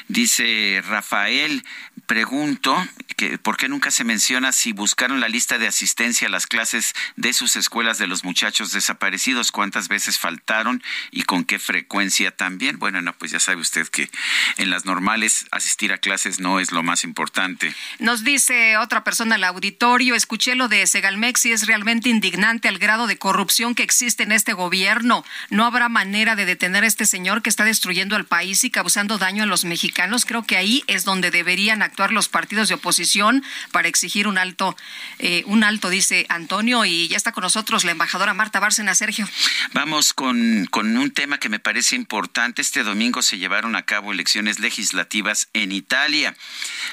Dice 0.07 0.81
Rafael, 0.88 1.65
pregunto 2.05 2.76
que 3.18 3.38
por 3.38 3.57
qué 3.57 3.68
nunca 3.68 3.91
se 3.91 4.03
menciona 4.05 4.51
si 4.53 4.72
buscaron 4.72 5.19
la 5.19 5.27
lista 5.27 5.57
de 5.57 5.68
asistencia 5.68 6.27
a 6.27 6.31
las 6.31 6.47
clases 6.47 6.93
de 7.15 7.34
sus 7.34 7.55
escuelas 7.57 7.97
de 7.97 8.07
los 8.07 8.23
muchachos 8.23 8.72
desaparecidos, 8.72 9.51
cuántas 9.51 9.88
veces 9.89 10.18
faltaron 10.18 10.81
y 11.11 11.23
con 11.23 11.43
qué 11.43 11.60
frecuencia 11.60 12.31
también. 12.31 12.80
Bueno, 12.80 13.01
no, 13.01 13.14
pues 13.14 13.31
ya 13.31 13.39
sabe 13.39 13.61
usted 13.61 13.88
que 13.88 14.10
en 14.57 14.69
las 14.69 14.85
normales 14.85 15.45
asistir 15.51 15.91
a 15.93 15.97
clases 15.97 16.39
no 16.39 16.60
es 16.60 16.72
lo 16.72 16.84
más 16.84 17.03
importante. 17.03 17.76
Nos 17.99 18.23
dice 18.23 18.77
otra 18.77 19.03
persona 19.03 19.35
al 19.35 19.43
auditorio, 19.43 20.15
escuché 20.15 20.55
lo 20.55 20.69
de 20.69 20.88
Segalmex 20.88 21.45
y 21.45 21.51
es 21.51 21.68
realmente 21.68 22.10
indignante 22.10 22.68
al 22.68 22.80
grado 22.80 23.07
de 23.07 23.18
corrupción 23.18 23.72
que 23.75 23.83
existe 23.83 24.23
en 24.23 24.31
este 24.31 24.53
gobierno. 24.53 25.25
No 25.49 25.65
habrá 25.65 25.89
manera 25.89 26.35
de 26.35 26.45
detener 26.45 26.83
a 26.83 26.87
este 26.87 27.05
señor 27.05 27.41
que 27.41 27.49
está 27.49 27.63
destruyendo 27.63 28.15
al 28.15 28.25
país 28.25 28.63
y 28.63 28.71
causando 28.71 29.17
daño 29.17 29.43
a 29.43 29.47
los 29.47 29.65
mexicanos. 29.65 30.25
Creo 30.25 30.43
que 30.43 30.57
ahí 30.57 30.83
es 30.87 31.05
donde 31.05 31.31
deberían 31.31 31.81
actuar 31.81 32.11
los 32.11 32.29
partidos 32.29 32.69
de 32.69 32.75
oposición 32.75 33.43
para 33.71 33.87
exigir 33.87 34.27
un 34.27 34.37
alto, 34.37 34.75
eh, 35.19 35.43
un 35.45 35.63
alto, 35.63 35.89
dice 35.89 36.25
Antonio. 36.29 36.85
Y 36.85 37.07
ya 37.07 37.17
está 37.17 37.31
con 37.31 37.43
nosotros 37.43 37.83
la 37.83 37.91
embajadora 37.91 38.33
Marta 38.33 38.59
Bárcena, 38.59 38.95
Sergio. 38.95 39.27
Vamos 39.73 40.13
con, 40.13 40.65
con 40.69 40.95
un 40.97 41.11
tema 41.11 41.39
que 41.39 41.49
me 41.49 41.59
parece 41.59 41.95
importante. 41.95 42.61
Este 42.61 42.83
domingo 42.83 43.21
se 43.21 43.37
llevaron 43.37 43.75
a 43.75 43.83
cabo 43.83 44.11
elecciones 44.11 44.59
legislativas 44.59 45.49
en 45.53 45.71
Italia. 45.71 46.35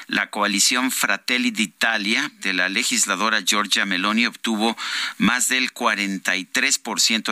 La 0.07 0.29
coalición 0.29 0.91
Fratelli 0.91 1.51
d'Italia 1.51 2.31
de 2.39 2.53
la 2.53 2.69
legisladora 2.69 3.41
Giorgia 3.41 3.85
Meloni 3.85 4.25
obtuvo 4.25 4.77
más 5.17 5.47
del 5.47 5.73
43% 5.73 6.60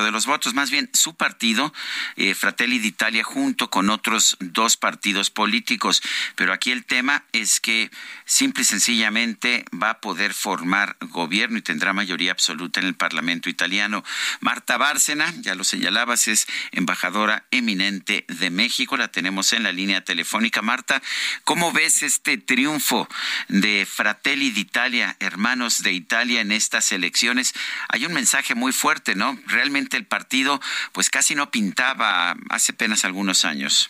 de 0.03 0.11
los 0.11 0.25
votos. 0.25 0.53
Más 0.53 0.71
bien, 0.71 0.89
su 0.93 1.15
partido, 1.15 1.73
eh, 2.15 2.35
Fratelli 2.35 2.79
d'Italia, 2.79 3.23
junto 3.23 3.69
con 3.69 3.89
otros 3.89 4.37
dos 4.39 4.77
partidos 4.77 5.29
políticos. 5.29 6.01
Pero 6.35 6.53
aquí 6.53 6.71
el 6.71 6.85
tema 6.85 7.25
es 7.31 7.59
que 7.59 7.91
simple 8.29 8.61
y 8.61 8.65
sencillamente 8.65 9.65
va 9.73 9.89
a 9.89 10.01
poder 10.01 10.35
formar 10.35 10.95
gobierno 11.01 11.57
y 11.57 11.63
tendrá 11.63 11.93
mayoría 11.93 12.31
absoluta 12.31 12.79
en 12.79 12.85
el 12.85 12.93
Parlamento 12.93 13.49
italiano. 13.49 14.03
Marta 14.39 14.77
Bárcena, 14.77 15.33
ya 15.39 15.55
lo 15.55 15.63
señalabas, 15.63 16.27
es 16.27 16.45
embajadora 16.71 17.45
eminente 17.49 18.25
de 18.27 18.51
México. 18.51 18.97
La 18.97 19.07
tenemos 19.07 19.51
en 19.51 19.63
la 19.63 19.71
línea 19.71 20.03
telefónica. 20.03 20.61
Marta, 20.61 21.01
¿cómo 21.43 21.71
ves 21.71 22.03
este 22.03 22.37
triunfo 22.37 23.09
de 23.47 23.87
Fratelli 23.91 24.51
d'Italia, 24.51 25.17
hermanos 25.19 25.81
de 25.81 25.93
Italia, 25.93 26.41
en 26.41 26.51
estas 26.51 26.91
elecciones? 26.91 27.53
Hay 27.87 28.05
un 28.05 28.13
mensaje 28.13 28.53
muy 28.53 28.73
fuerte, 28.73 29.15
¿no? 29.15 29.39
Realmente 29.47 29.97
el 29.97 30.05
partido, 30.05 30.61
pues 30.91 31.09
casi 31.09 31.33
no 31.33 31.49
pintaba 31.49 32.37
hace 32.49 32.73
apenas 32.73 33.05
algunos 33.05 33.43
años. 33.43 33.89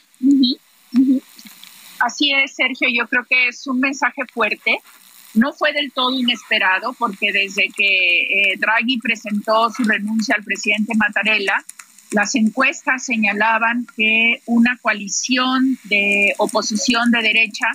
Así 1.99 2.31
es, 2.31 2.55
Sergio, 2.55 2.87
yo 2.91 3.07
creo 3.07 3.25
que 3.29 3.49
es 3.49 3.67
un 3.67 3.79
mensaje 3.79 4.21
fuerte. 4.33 4.79
No 5.33 5.53
fue 5.53 5.73
del 5.73 5.91
todo 5.91 6.17
inesperado 6.17 6.93
porque 6.97 7.31
desde 7.31 7.69
que 7.75 8.21
eh, 8.23 8.57
Draghi 8.57 8.99
presentó 8.99 9.69
su 9.69 9.83
renuncia 9.83 10.35
al 10.35 10.43
presidente 10.43 10.93
Mattarella, 10.95 11.63
las 12.11 12.33
encuestas 12.35 13.05
señalaban 13.05 13.85
que 13.95 14.41
una 14.47 14.77
coalición 14.81 15.77
de 15.83 16.33
oposición 16.39 17.11
de 17.11 17.21
derecha 17.21 17.67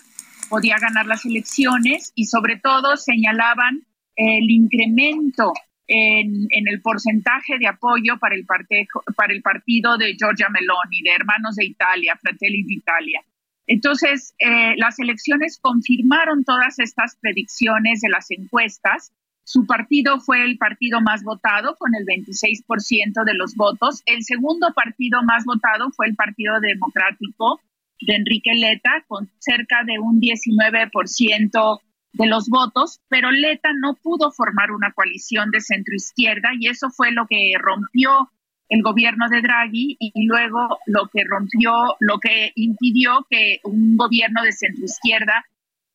podía 0.49 0.79
ganar 0.79 1.07
las 1.07 1.25
elecciones 1.25 2.13
y 2.17 2.27
sobre 2.27 2.59
todo 2.59 2.97
señalaban 2.97 3.83
el 4.17 4.51
incremento 4.51 5.53
en, 5.87 6.49
el 6.51 6.81
porcentaje 6.81 7.59
de 7.59 7.69
apoyo 7.69 8.19
para 8.19 8.35
el, 8.35 8.45
para 8.45 9.33
el 9.33 9.43
partido 9.43 9.97
de 9.99 10.17
Giorgia 10.17 10.49
Meloni, 10.49 11.03
de 11.03 11.11
Hermanos 11.15 11.57
de 11.57 11.67
Italia, 11.67 12.19
Fratelli 12.21 12.65
d'Italia. 12.65 13.21
Entonces, 13.66 14.35
eh, 14.39 14.74
las 14.77 14.99
elecciones 14.99 15.59
confirmaron 15.61 16.45
todas 16.45 16.78
estas 16.78 17.16
predicciones 17.20 18.01
de 18.01 18.11
las 18.11 18.31
encuestas. 18.31 19.12
Su 19.45 19.66
partido 19.66 20.20
fue 20.20 20.43
el 20.45 20.59
partido 20.59 21.01
más 21.01 21.23
votado, 21.23 21.77
con 21.77 21.95
el 21.95 22.05
26% 22.05 23.24
de 23.24 23.35
los 23.35 23.55
votos. 23.55 24.03
El 24.07 24.23
segundo 24.23 24.73
partido 24.74 25.23
más 25.23 25.45
votado 25.45 25.91
fue 25.91 26.07
el 26.07 26.15
Partido 26.15 26.61
Democrático 26.61 27.61
de 28.01 28.16
Enrique 28.16 28.55
Leta, 28.55 29.05
con 29.07 29.31
cerca 29.39 29.85
de 29.86 29.99
un 29.99 30.20
19% 30.20 31.81
de 32.15 32.27
los 32.27 32.49
votos, 32.49 33.01
pero 33.09 33.31
Leta 33.31 33.70
no 33.81 33.95
pudo 33.95 34.31
formar 34.31 34.70
una 34.70 34.93
coalición 34.93 35.51
de 35.51 35.61
centro 35.61 35.95
izquierda 35.95 36.51
y 36.59 36.69
eso 36.69 36.91
fue 36.91 37.11
lo 37.11 37.27
que 37.27 37.53
rompió 37.59 38.31
el 38.69 38.82
gobierno 38.82 39.28
de 39.28 39.43
Draghi 39.43 39.97
y 40.01 40.27
luego 40.27 40.78
lo 40.86 41.09
que 41.12 41.24
rompió, 41.24 41.97
lo 42.01 42.19
que 42.19 42.53
impidió 42.55 43.27
que 43.28 43.61
un 43.65 43.97
gobierno 43.97 44.43
de 44.43 44.53
centro 44.53 44.85
izquierda 44.85 45.45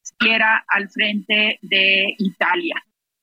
estuviera 0.03 0.63
al 0.67 0.89
frente 0.89 1.59
de 1.61 2.15
Italia. 2.17 2.75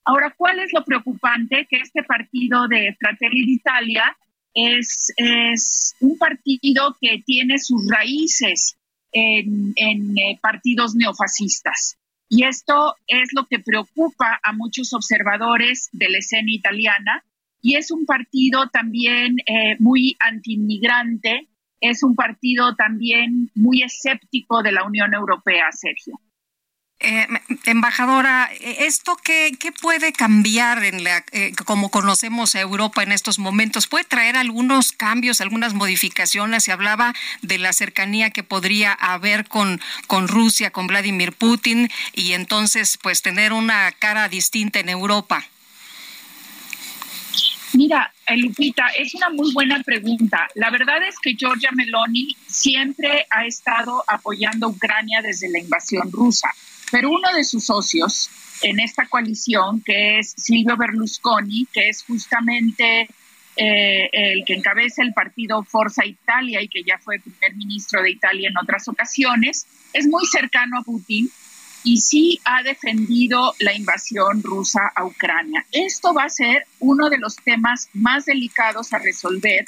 Ahora, 0.04 0.34
¿cuál 0.36 0.60
es 0.60 0.72
lo 0.72 0.84
preocupante? 0.84 1.66
Que 1.68 1.78
este 1.78 2.02
partido 2.02 2.68
de 2.68 2.96
Fratelli 2.98 3.44
d'Italia 3.44 4.16
es, 4.54 5.12
es 5.16 5.94
un 6.00 6.16
partido 6.16 6.96
que 7.00 7.22
tiene 7.26 7.58
sus 7.58 7.88
raíces 7.90 8.76
en, 9.12 9.72
en 9.76 10.16
eh, 10.16 10.38
partidos 10.40 10.94
neofascistas. 10.94 11.98
Y 12.28 12.44
esto 12.44 12.94
es 13.06 13.30
lo 13.34 13.46
que 13.46 13.58
preocupa 13.58 14.40
a 14.42 14.52
muchos 14.52 14.92
observadores 14.92 15.88
de 15.92 16.08
la 16.08 16.18
escena 16.18 16.50
italiana. 16.50 17.24
Y 17.66 17.74
es 17.74 17.90
un 17.90 18.06
partido 18.06 18.68
también 18.68 19.38
eh, 19.44 19.74
muy 19.80 20.16
antiinmigrante, 20.20 21.48
es 21.80 22.04
un 22.04 22.14
partido 22.14 22.76
también 22.76 23.50
muy 23.56 23.82
escéptico 23.82 24.62
de 24.62 24.70
la 24.70 24.84
Unión 24.84 25.12
Europea, 25.12 25.72
Sergio. 25.72 26.20
Eh, 27.00 27.26
embajadora, 27.64 28.48
¿esto 28.60 29.16
qué, 29.16 29.50
qué, 29.58 29.72
puede 29.72 30.12
cambiar 30.12 30.84
en 30.84 31.02
la, 31.02 31.24
eh, 31.32 31.54
como 31.64 31.90
conocemos 31.90 32.54
a 32.54 32.60
Europa 32.60 33.02
en 33.02 33.10
estos 33.10 33.40
momentos? 33.40 33.88
¿Puede 33.88 34.04
traer 34.04 34.36
algunos 34.36 34.92
cambios, 34.92 35.40
algunas 35.40 35.74
modificaciones? 35.74 36.62
Se 36.62 36.70
hablaba 36.70 37.14
de 37.42 37.58
la 37.58 37.72
cercanía 37.72 38.30
que 38.30 38.44
podría 38.44 38.92
haber 38.92 39.48
con, 39.48 39.80
con 40.06 40.28
Rusia, 40.28 40.70
con 40.70 40.86
Vladimir 40.86 41.32
Putin, 41.32 41.90
y 42.14 42.34
entonces 42.34 42.96
pues 43.02 43.22
tener 43.22 43.52
una 43.52 43.90
cara 43.90 44.28
distinta 44.28 44.78
en 44.78 44.88
Europa. 44.88 45.44
Mira, 47.72 48.12
Lupita, 48.36 48.88
es 48.96 49.14
una 49.14 49.30
muy 49.30 49.52
buena 49.52 49.82
pregunta. 49.82 50.48
La 50.54 50.70
verdad 50.70 51.06
es 51.06 51.18
que 51.18 51.34
Giorgia 51.34 51.70
Meloni 51.72 52.36
siempre 52.46 53.26
ha 53.30 53.44
estado 53.44 54.04
apoyando 54.06 54.66
a 54.66 54.70
Ucrania 54.70 55.20
desde 55.22 55.50
la 55.50 55.58
invasión 55.58 56.10
rusa. 56.10 56.48
Pero 56.90 57.10
uno 57.10 57.32
de 57.34 57.44
sus 57.44 57.66
socios 57.66 58.30
en 58.62 58.80
esta 58.80 59.06
coalición, 59.06 59.82
que 59.82 60.18
es 60.18 60.34
Silvio 60.36 60.76
Berlusconi, 60.76 61.66
que 61.72 61.88
es 61.88 62.04
justamente 62.04 63.08
eh, 63.56 64.08
el 64.12 64.44
que 64.44 64.54
encabeza 64.54 65.02
el 65.02 65.12
partido 65.12 65.62
Forza 65.64 66.04
Italia 66.04 66.62
y 66.62 66.68
que 66.68 66.82
ya 66.82 66.98
fue 66.98 67.18
primer 67.18 67.54
ministro 67.56 68.02
de 68.02 68.10
Italia 68.10 68.48
en 68.48 68.58
otras 68.58 68.86
ocasiones, 68.88 69.66
es 69.92 70.06
muy 70.06 70.24
cercano 70.26 70.78
a 70.78 70.82
Putin 70.82 71.30
y 71.86 71.98
sí 71.98 72.40
ha 72.44 72.64
defendido 72.64 73.54
la 73.60 73.72
invasión 73.72 74.42
rusa 74.42 74.90
a 74.92 75.04
Ucrania. 75.04 75.64
Esto 75.70 76.12
va 76.12 76.24
a 76.24 76.28
ser 76.28 76.66
uno 76.80 77.08
de 77.08 77.18
los 77.18 77.36
temas 77.36 77.88
más 77.94 78.26
delicados 78.26 78.92
a 78.92 78.98
resolver 78.98 79.64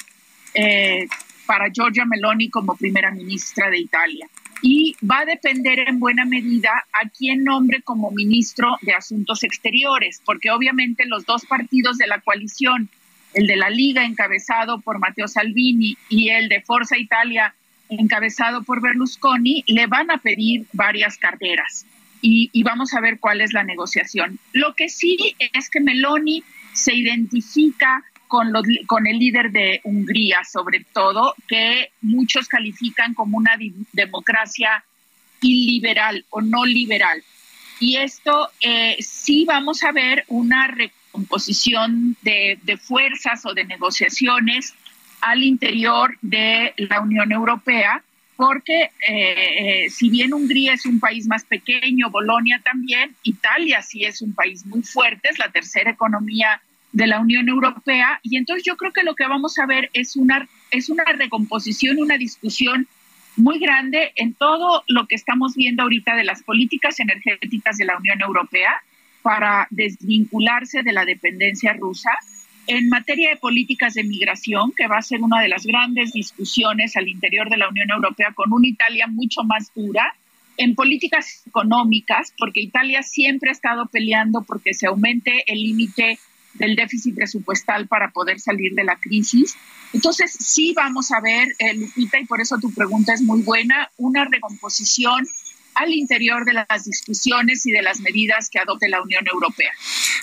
eh, 0.53 1.07
para 1.45 1.69
Giorgia 1.71 2.03
Meloni 2.03 2.49
como 2.49 2.75
primera 2.75 3.09
ministra 3.11 3.69
de 3.69 3.79
Italia 3.79 4.27
y 4.61 4.97
va 5.01 5.19
a 5.19 5.25
depender 5.25 5.87
en 5.87 6.01
buena 6.01 6.25
medida 6.25 6.83
a 6.91 7.07
quién 7.07 7.45
nombre 7.45 7.81
como 7.83 8.11
ministro 8.11 8.75
de 8.81 8.91
Asuntos 8.95 9.45
Exteriores, 9.45 10.21
porque 10.25 10.51
obviamente 10.51 11.05
los 11.05 11.25
dos 11.25 11.45
partidos 11.45 11.97
de 11.97 12.07
la 12.07 12.19
coalición, 12.19 12.89
el 13.33 13.47
de 13.47 13.55
la 13.55 13.69
Liga 13.69 14.03
encabezado 14.03 14.81
por 14.81 14.99
Matteo 14.99 15.29
Salvini 15.29 15.97
y 16.09 16.31
el 16.31 16.49
de 16.49 16.59
Forza 16.63 16.97
Italia 16.97 17.55
encabezado 17.87 18.63
por 18.63 18.81
Berlusconi, 18.81 19.63
le 19.67 19.87
van 19.87 20.11
a 20.11 20.17
pedir 20.17 20.65
varias 20.73 21.17
carteras 21.17 21.85
y, 22.21 22.63
vamos 22.63 22.93
a 22.93 23.01
ver 23.01 23.19
cuál 23.19 23.41
es 23.41 23.53
la 23.53 23.63
negociación. 23.63 24.39
Lo 24.53 24.75
que 24.75 24.89
sí 24.89 25.35
es 25.53 25.69
que 25.69 25.79
Meloni 25.79 26.43
se 26.73 26.93
identifica 26.93 28.03
con, 28.27 28.51
con 28.87 29.07
el 29.07 29.17
líder 29.17 29.51
de 29.51 29.81
Hungría, 29.83 30.43
sobre 30.43 30.85
todo, 30.93 31.33
que 31.47 31.91
muchos 32.01 32.47
califican 32.47 33.13
como 33.13 33.37
una 33.37 33.57
democracia 33.93 34.83
iliberal 35.41 36.25
o 36.29 36.41
no 36.41 36.65
liberal. 36.65 37.23
Y 37.79 37.95
esto 37.95 38.49
eh, 38.59 38.97
sí 38.99 39.45
vamos 39.45 39.83
a 39.83 39.91
ver 39.91 40.25
una 40.27 40.67
recomposición 40.67 42.17
de, 42.21 42.59
fuerzas 42.81 43.45
o 43.45 43.53
de 43.53 43.65
negociaciones 43.65 44.73
al 45.21 45.43
interior 45.43 46.17
de 46.21 46.73
la 46.77 47.01
Unión 47.01 47.31
Europea, 47.31 48.03
porque 48.39 48.83
eh, 49.05 49.83
eh, 49.85 49.89
si 49.89 50.09
bien 50.09 50.33
Hungría 50.33 50.71
es 50.71 50.85
un 50.85 51.01
país 51.01 51.27
más 51.27 51.43
pequeño, 51.43 52.09
Bolonia 52.09 52.61
también, 52.63 53.13
Italia 53.23 53.81
sí 53.81 54.05
es 54.05 54.21
un 54.21 54.33
país 54.33 54.65
muy 54.65 54.81
fuerte, 54.81 55.27
es 55.27 55.37
la 55.37 55.49
tercera 55.49 55.91
economía 55.91 56.61
de 56.93 57.07
la 57.07 57.19
Unión 57.19 57.49
Europea. 57.49 58.21
Y 58.23 58.37
entonces 58.37 58.63
yo 58.63 58.77
creo 58.77 58.93
que 58.93 59.03
lo 59.03 59.13
que 59.13 59.27
vamos 59.27 59.59
a 59.59 59.65
ver 59.65 59.89
es 59.91 60.15
una, 60.15 60.47
es 60.71 60.87
una 60.87 61.03
recomposición, 61.03 61.97
una 61.99 62.17
discusión 62.17 62.87
muy 63.35 63.59
grande 63.59 64.13
en 64.15 64.33
todo 64.33 64.85
lo 64.87 65.05
que 65.05 65.15
estamos 65.15 65.55
viendo 65.55 65.83
ahorita 65.83 66.15
de 66.15 66.23
las 66.23 66.41
políticas 66.41 66.97
energéticas 67.01 67.75
de 67.75 67.83
la 67.83 67.97
Unión 67.97 68.21
Europea 68.21 68.81
para 69.21 69.67
desvincularse 69.69 70.81
de 70.81 70.93
la 70.93 71.03
dependencia 71.03 71.73
rusa. 71.73 72.11
En 72.71 72.87
materia 72.87 73.31
de 73.31 73.37
políticas 73.37 73.95
de 73.95 74.03
migración, 74.03 74.73
que 74.77 74.85
va 74.85 74.99
a 74.99 75.01
ser 75.01 75.23
una 75.23 75.41
de 75.41 75.47
las 75.47 75.65
grandes 75.65 76.13
discusiones 76.13 76.95
al 76.95 77.07
interior 77.07 77.49
de 77.49 77.57
la 77.57 77.67
Unión 77.67 77.89
Europea 77.89 78.31
con 78.35 78.53
una 78.53 78.67
Italia 78.67 79.07
mucho 79.07 79.43
más 79.43 79.73
dura, 79.73 80.13
en 80.55 80.75
políticas 80.75 81.41
económicas, 81.47 82.31
porque 82.37 82.61
Italia 82.61 83.01
siempre 83.01 83.49
ha 83.49 83.53
estado 83.53 83.87
peleando 83.87 84.43
porque 84.43 84.75
se 84.75 84.85
aumente 84.85 85.51
el 85.51 85.63
límite 85.63 86.19
del 86.53 86.75
déficit 86.75 87.15
presupuestal 87.15 87.87
para 87.87 88.11
poder 88.11 88.39
salir 88.39 88.75
de 88.75 88.83
la 88.83 88.97
crisis. 88.97 89.55
Entonces, 89.91 90.31
sí 90.31 90.73
vamos 90.75 91.11
a 91.11 91.21
ver, 91.21 91.47
eh, 91.57 91.73
Lupita, 91.73 92.19
y 92.19 92.25
por 92.25 92.39
eso 92.39 92.59
tu 92.59 92.71
pregunta 92.71 93.15
es 93.15 93.23
muy 93.23 93.41
buena, 93.41 93.89
una 93.97 94.25
recomposición 94.25 95.25
al 95.79 95.93
interior 95.93 96.45
de 96.45 96.53
las 96.53 96.83
discusiones 96.83 97.65
y 97.65 97.71
de 97.71 97.81
las 97.81 97.99
medidas 98.01 98.49
que 98.49 98.59
adopte 98.59 98.89
la 98.89 99.01
Unión 99.01 99.25
Europea. 99.27 99.71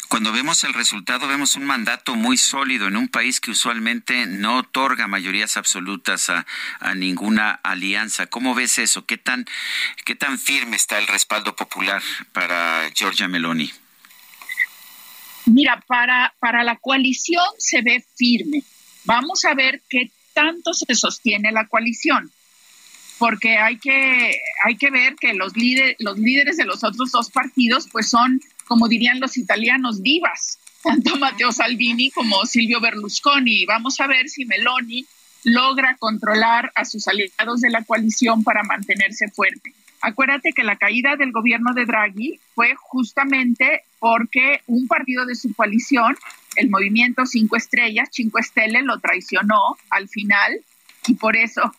Cuando 0.09 0.33
vemos 0.33 0.63
el 0.65 0.75
resultado, 0.75 1.27
vemos 1.27 1.57
un 1.57 1.65
mandato 1.65 2.15
muy 2.15 2.37
sólido 2.37 2.87
en 2.87 2.97
un 2.97 3.09
país 3.09 3.41
que 3.41 3.51
usualmente 3.51 4.27
no 4.27 4.59
otorga 4.59 5.07
mayorías 5.07 5.57
absolutas 5.57 6.31
a, 6.31 6.47
a 6.81 6.95
ninguna 6.95 7.53
alianza. 7.63 8.27
¿Cómo 8.27 8.55
ves 8.55 8.79
eso? 8.79 9.07
¿Qué 9.07 9.17
tan, 9.17 9.47
¿Qué 10.05 10.15
tan 10.15 10.39
firme 10.39 10.77
está 10.77 10.99
el 10.99 11.07
respaldo 11.07 11.57
popular 11.57 12.03
para 12.33 12.91
Giorgia 12.95 13.27
Meloni? 13.27 13.73
Mira, 15.47 15.83
para, 15.87 16.35
para 16.39 16.65
la 16.65 16.77
coalición 16.77 17.45
se 17.59 17.81
ve 17.83 18.05
firme. 18.17 18.63
Vamos 19.05 19.45
a 19.45 19.55
ver 19.55 19.83
qué 19.89 20.11
tanto 20.35 20.75
se 20.75 20.95
sostiene 20.95 21.51
la 21.53 21.67
coalición, 21.67 22.31
porque 23.19 23.57
hay 23.59 23.79
que, 23.79 24.39
hay 24.65 24.77
que 24.77 24.91
ver 24.91 25.17
que 25.17 25.33
los, 25.35 25.53
los 25.99 26.19
líderes 26.19 26.57
de 26.57 26.65
los 26.65 26.85
otros 26.85 27.11
dos 27.11 27.31
partidos 27.31 27.89
pues 27.91 28.09
son, 28.09 28.41
como 28.67 28.89
dirían 28.89 29.21
los 29.21 29.37
italianos, 29.37 30.03
divas, 30.03 30.59
tanto 30.83 31.17
Matteo 31.17 31.53
Salvini 31.53 32.11
como 32.11 32.45
Silvio 32.45 32.81
Berlusconi. 32.81 33.65
Vamos 33.67 34.01
a 34.01 34.07
ver 34.07 34.29
si 34.29 34.45
Meloni 34.45 35.07
logra 35.45 35.97
controlar 35.99 36.73
a 36.75 36.85
sus 36.85 37.07
aliados 37.09 37.61
de 37.61 37.71
la 37.71 37.83
coalición 37.85 38.45
para 38.45 38.63
mantenerse 38.63 39.29
fuerte. 39.29 39.73
Acuérdate 40.01 40.53
que 40.53 40.63
la 40.63 40.77
caída 40.77 41.17
del 41.17 41.33
gobierno 41.33 41.73
de 41.73 41.87
Draghi 41.87 42.39
fue 42.55 42.75
justamente 42.77 43.83
porque 43.99 44.61
un 44.67 44.87
partido 44.87 45.25
de 45.25 45.35
su 45.35 45.55
coalición, 45.55 46.17
el 46.57 46.69
movimiento 46.69 47.27
Cinco 47.27 47.57
Estrellas, 47.57 48.09
Cinco 48.13 48.39
Estelle, 48.39 48.83
lo 48.83 48.99
traicionó 48.99 49.77
al 49.91 50.09
final 50.09 50.61
y 51.07 51.15
por 51.15 51.37
eso 51.37 51.75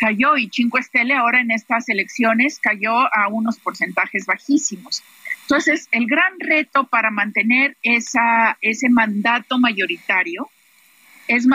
cayó 0.00 0.38
y 0.38 0.48
Cinco 0.50 0.78
Estelle 0.78 1.14
ahora 1.14 1.42
en 1.42 1.50
estas 1.50 1.88
elecciones 1.90 2.58
cayó 2.58 2.92
a 3.14 3.28
unos 3.28 3.58
porcentajes 3.58 4.24
bajísimos. 4.24 5.02
Entonces, 5.42 5.88
el 5.92 6.06
gran 6.06 6.32
reto 6.40 6.86
para 6.86 7.10
mantener 7.10 7.76
esa, 7.82 8.56
ese 8.62 8.88
mandato 8.88 9.58
mayoritario 9.58 10.48
es, 11.28 11.46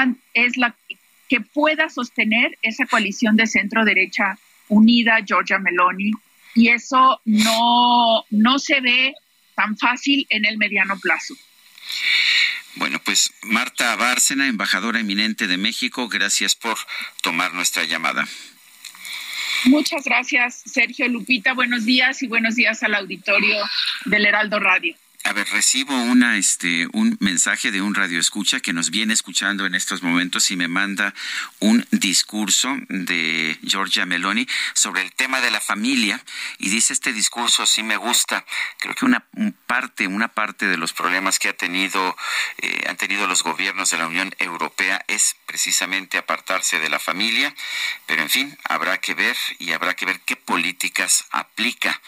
la 0.58 0.76
que 1.28 1.42
pueda 1.42 1.90
sostener 1.90 2.58
esa 2.62 2.86
coalición 2.86 3.36
de 3.36 3.48
centro 3.48 3.84
derecha 3.84 4.38
unida 4.70 5.18
Georgia 5.26 5.58
Meloni 5.58 6.12
y 6.54 6.70
eso 6.70 7.20
no 7.26 8.60
se 8.60 8.80
ve 8.80 9.16
tan 9.56 9.76
fácil 9.78 10.28
en 10.30 10.46
el 10.46 10.58
mediano 10.58 10.98
plazo. 11.00 11.34
Bueno, 12.76 13.00
pues 13.04 13.34
Marta 13.44 13.96
Bárcena, 13.96 14.48
embajadora 14.48 15.00
eminente 15.00 15.48
de 15.48 15.58
México, 15.58 16.10
gracias 16.10 16.56
por 16.56 16.78
tomar 17.22 17.54
nuestra 17.54 17.86
llamada. 17.86 18.28
Muchas 19.66 20.04
gracias, 20.04 20.62
Sergio 20.66 21.08
Lupita. 21.08 21.54
Buenos 21.54 21.86
días 21.86 22.22
y 22.22 22.28
buenos 22.28 22.56
días 22.56 22.84
al 22.84 22.96
auditorio 22.96 23.64
del 24.06 24.26
Heraldo 24.26 24.60
Radio. 24.60 24.96
A 25.26 25.34
ver, 25.34 25.50
recibo 25.50 25.96
una, 25.96 26.38
este, 26.38 26.88
un 26.94 27.18
mensaje 27.20 27.72
de 27.72 27.82
un 27.82 27.96
radio 27.96 28.20
escucha 28.20 28.60
que 28.60 28.74
nos 28.74 28.92
viene 28.92 29.12
escuchando 29.12 29.66
en 29.66 29.74
estos 29.74 30.04
momentos 30.04 30.52
y 30.52 30.56
me 30.56 30.68
manda 30.68 31.16
un 31.60 31.84
discurso 31.90 32.78
de 32.90 33.58
Giorgia 33.64 34.06
Meloni 34.06 34.48
sobre 34.76 35.02
el 35.02 35.12
tema 35.14 35.42
de 35.42 35.50
la 35.50 35.60
familia 35.60 36.24
y 36.60 36.70
dice 36.70 36.94
este 36.94 37.12
discurso 37.12 37.66
sí 37.66 37.82
me 37.82 37.98
gusta. 37.98 38.46
Creo 38.78 38.94
que 38.94 39.06
una 39.06 39.26
parte, 39.66 40.06
una 40.06 40.28
parte 40.28 40.68
de 40.68 40.78
los 40.78 40.94
problemas 40.94 41.40
que 41.40 41.50
ha 41.50 41.54
tenido, 41.54 42.16
eh, 42.60 42.86
han 42.88 42.98
tenido 42.98 43.26
los 43.26 43.42
gobiernos 43.42 43.90
de 43.90 43.98
la 43.98 44.06
Unión 44.06 44.32
Europea 44.38 45.04
es 45.08 45.38
precisamente 45.48 46.20
apartarse 46.20 46.78
de 46.78 46.90
la 46.90 47.00
familia, 47.00 47.56
pero 48.06 48.22
en 48.22 48.30
fin, 48.30 48.56
habrá 48.64 49.00
que 49.00 49.16
ver 49.16 49.36
y 49.58 49.72
habrá 49.72 49.96
que 49.96 50.06
ver 50.06 50.20
qué 50.20 50.36
políticas 50.36 51.26
aplica, 51.32 52.00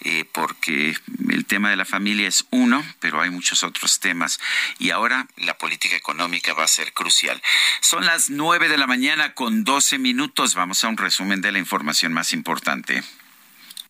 eh, 0.00 0.24
porque 0.32 0.96
el 1.28 1.44
tema 1.44 1.68
de 1.68 1.76
la 1.76 1.84
familia 1.84 2.28
es 2.28 2.46
un 2.50 2.61
pero 3.00 3.20
hay 3.20 3.30
muchos 3.30 3.62
otros 3.62 4.00
temas. 4.00 4.40
Y 4.78 4.90
ahora 4.90 5.26
la 5.36 5.58
política 5.58 5.96
económica 5.96 6.52
va 6.54 6.64
a 6.64 6.68
ser 6.68 6.92
crucial. 6.92 7.42
Son 7.80 8.04
las 8.04 8.30
nueve 8.30 8.68
de 8.68 8.78
la 8.78 8.86
mañana 8.86 9.34
con 9.34 9.64
doce 9.64 9.98
minutos. 9.98 10.54
Vamos 10.54 10.84
a 10.84 10.88
un 10.88 10.96
resumen 10.96 11.40
de 11.40 11.52
la 11.52 11.58
información 11.58 12.12
más 12.12 12.32
importante. 12.32 13.02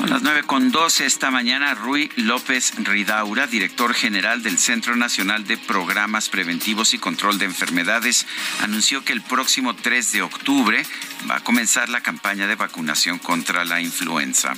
Son 0.00 0.08
las 0.08 0.22
nueve 0.22 0.44
con 0.44 0.70
doce 0.70 1.04
esta 1.04 1.30
mañana. 1.30 1.74
Rui 1.74 2.10
López 2.16 2.72
Ridaura, 2.78 3.46
director 3.46 3.92
general 3.92 4.42
del 4.42 4.56
Centro 4.56 4.96
Nacional 4.96 5.46
de 5.46 5.58
Programas 5.58 6.30
Preventivos 6.30 6.94
y 6.94 6.98
Control 6.98 7.36
de 7.38 7.44
Enfermedades, 7.44 8.26
anunció 8.62 9.04
que 9.04 9.12
el 9.12 9.20
próximo 9.20 9.76
3 9.76 10.12
de 10.12 10.22
octubre 10.22 10.86
va 11.30 11.36
a 11.36 11.44
comenzar 11.44 11.90
la 11.90 12.00
campaña 12.00 12.46
de 12.46 12.54
vacunación 12.54 13.18
contra 13.18 13.66
la 13.66 13.82
influenza. 13.82 14.54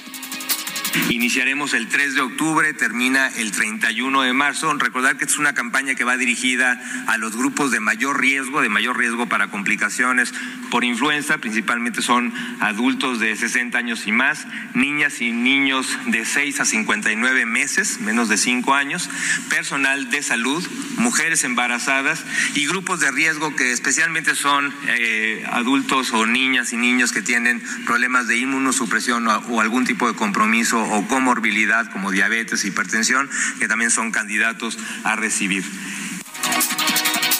Iniciaremos 1.09 1.75
el 1.75 1.89
3 1.89 2.15
de 2.15 2.21
octubre, 2.21 2.73
termina 2.75 3.29
el 3.29 3.53
31 3.53 4.23
de 4.23 4.33
marzo. 4.33 4.73
Recordar 4.75 5.17
que 5.17 5.25
es 5.25 5.39
una 5.39 5.55
campaña 5.55 5.95
que 5.95 6.05
va 6.05 6.17
dirigida 6.17 6.81
a 7.07 7.17
los 7.17 7.37
grupos 7.37 7.71
de 7.71 7.81
mayor 7.81 8.21
riesgo, 8.21 8.61
de 8.61 8.69
mayor 8.69 8.99
riesgo 8.99 9.27
para 9.27 9.49
complicaciones 9.49 10.35
por 10.71 10.85
influenza, 10.85 11.39
principalmente 11.39 12.03
son 12.03 12.33
adultos 12.61 13.21
de 13.21 13.37
60 13.37 13.77
años 13.77 14.07
y 14.07 14.13
más, 14.13 14.47
niñas 14.75 15.21
y 15.21 15.33
niños 15.33 15.87
de 16.07 16.25
6 16.25 16.61
a 16.61 16.65
59 16.65 17.47
meses, 17.47 18.01
menos 18.01 18.29
de 18.29 18.39
5 18.39 18.75
años, 18.75 19.09
personal 19.49 20.11
de 20.11 20.23
salud, 20.23 20.67
mujeres 20.97 21.45
embarazadas 21.45 22.25
y 22.55 22.67
grupos 22.67 23.01
de 23.01 23.11
riesgo 23.11 23.55
que 23.55 23.73
especialmente 23.73 24.35
son 24.35 24.73
eh, 24.89 25.45
adultos 25.51 26.13
o 26.13 26.27
niñas 26.27 26.73
y 26.73 26.77
niños 26.77 27.13
que 27.13 27.23
tienen 27.23 27.63
problemas 27.87 28.27
de 28.29 28.39
inmunosupresión 28.39 29.29
o, 29.29 29.39
o 29.39 29.61
algún 29.61 29.85
tipo 29.85 30.09
de 30.09 30.15
compromiso 30.15 30.82
o 30.85 31.07
comorbilidad 31.09 31.91
como 31.91 32.11
diabetes, 32.11 32.65
hipertensión, 32.65 33.29
que 33.59 33.69
también 33.69 33.91
son 33.91 34.11
candidatos 34.11 34.79
a 35.05 35.17
recibir. 35.17 35.65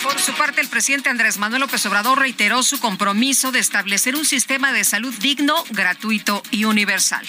Por 0.03 0.19
su 0.19 0.33
parte, 0.35 0.61
el 0.61 0.69
presidente 0.69 1.09
Andrés 1.09 1.39
Manuel 1.39 1.61
López 1.61 1.85
Obrador 1.87 2.19
reiteró 2.19 2.63
su 2.63 2.81
compromiso 2.81 3.53
de 3.53 3.61
establecer 3.61 4.17
un 4.17 4.25
sistema 4.25 4.73
de 4.73 4.85
salud 4.85 5.15
digno, 5.21 5.55
gratuito 5.71 6.43
y 6.51 6.65
universal. 6.65 7.27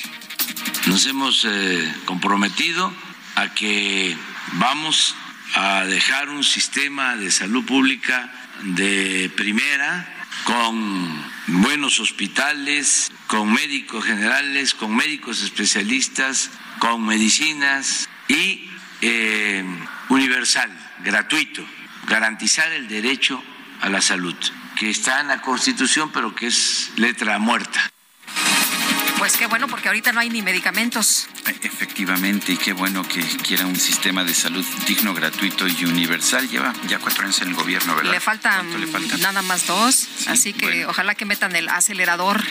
Nos 0.88 1.06
hemos 1.06 1.45
eh, 1.45 1.94
comprometido 2.06 2.94
a 3.35 3.53
que 3.53 4.18
vamos 4.53 5.15
a 5.56 5.85
dejar 5.85 6.30
un 6.30 6.44
sistema 6.44 7.15
de 7.15 7.31
salud 7.31 7.64
pública 7.64 8.31
de 8.64 9.31
primera 9.35 10.26
con 10.45 11.33
buenos 11.48 11.99
hospitales, 11.99 13.11
con 13.28 13.52
médicos 13.52 14.06
generales, 14.06 14.74
con 14.74 14.95
médicos 14.95 15.41
especialistas, 15.41 16.49
con 16.80 17.06
medicinas 17.06 18.10
y 18.28 18.70
eh, 19.02 19.64
universal, 20.10 20.72
gratuito, 21.03 21.65
garantizar 22.07 22.72
el 22.72 22.88
derecho 22.88 23.44
a 23.82 23.90
la 23.90 24.02
salud, 24.02 24.36
que 24.78 24.90
está 24.90 25.22
en 25.22 25.28
la 25.28 25.41
Constitución 25.41 26.11
pero 26.14 26.34
que 26.34 26.48
es 26.48 26.91
letra 26.95 27.38
muerta. 27.40 27.91
Pues 29.24 29.38
qué 29.38 29.48
bueno, 29.48 29.70
porque 29.70 29.88
ahorita 29.88 30.12
no 30.12 30.20
hay 30.20 30.30
ni 30.30 30.41
medicamentos. 30.41 31.30
Efectivamente, 31.62 32.52
y 32.52 32.58
qué 32.58 32.74
bueno 32.74 33.08
que 33.08 33.22
quiera 33.22 33.66
un 33.66 33.78
sistema 33.78 34.26
de 34.26 34.34
salud 34.34 34.66
digno, 34.86 35.14
gratuito 35.14 35.66
y 35.66 35.86
universal. 35.86 36.50
Lleva 36.50 36.74
ya 36.90 37.00
cuatro 37.00 37.24
años 37.24 37.41
en 37.41 37.48
el 37.48 37.54
gobierno, 37.54 37.95
¿verdad? 37.95 38.12
Le 38.12 38.20
faltan, 38.20 38.68
nada 39.22 39.41
más 39.41 39.66
dos, 39.66 40.10
así 40.28 40.52
que 40.52 40.86
ojalá 40.88 41.16
que 41.16 41.24
metan 41.24 41.56
el 41.56 41.70
acelerador. 41.70 42.44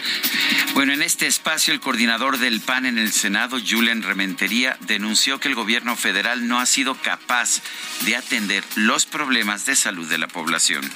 Bueno, 0.72 0.94
en 0.94 1.02
este 1.02 1.26
espacio 1.26 1.74
el 1.74 1.80
coordinador 1.80 2.38
del 2.38 2.62
PAN 2.62 2.86
en 2.86 2.96
el 2.96 3.12
Senado, 3.12 3.58
Julen 3.60 4.02
Rementería, 4.02 4.78
denunció 4.80 5.38
que 5.38 5.48
el 5.48 5.54
gobierno 5.54 5.94
federal 5.94 6.48
no 6.48 6.58
ha 6.58 6.64
sido 6.64 6.94
capaz 6.94 7.60
de 8.06 8.16
atender 8.16 8.64
los 8.76 9.04
problemas 9.04 9.66
de 9.66 9.76
salud 9.76 10.08
de 10.08 10.16
la 10.16 10.26
población 10.26 10.90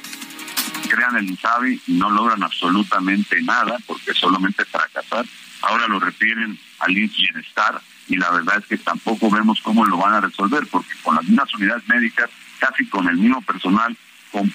crean 0.89 1.17
el 1.17 1.29
INSABI 1.29 1.81
no 1.89 2.11
logran 2.11 2.43
absolutamente 2.43 3.41
nada 3.43 3.77
porque 3.87 4.15
solamente 4.15 4.65
fracasar 4.65 5.25
ahora 5.63 5.89
lo 5.89 5.99
refieren 6.01 6.59
al 6.81 6.95
Bienestar 6.95 7.81
y 8.09 8.17
la 8.17 8.31
verdad 8.31 8.59
es 8.59 8.67
que 8.67 8.79
tampoco 8.79 9.31
vemos 9.31 9.61
cómo 9.63 9.85
lo 9.85 9.97
van 9.97 10.15
a 10.15 10.21
resolver 10.21 10.67
porque 10.71 10.95
con 11.03 11.17
las 11.17 11.25
mismas 11.25 11.53
unidades 11.55 11.87
médicas, 11.89 12.31
casi 12.59 12.87
con 12.87 13.09
el 13.09 13.17
mismo 13.17 13.43
personal, 13.43 13.97
con 14.31 14.53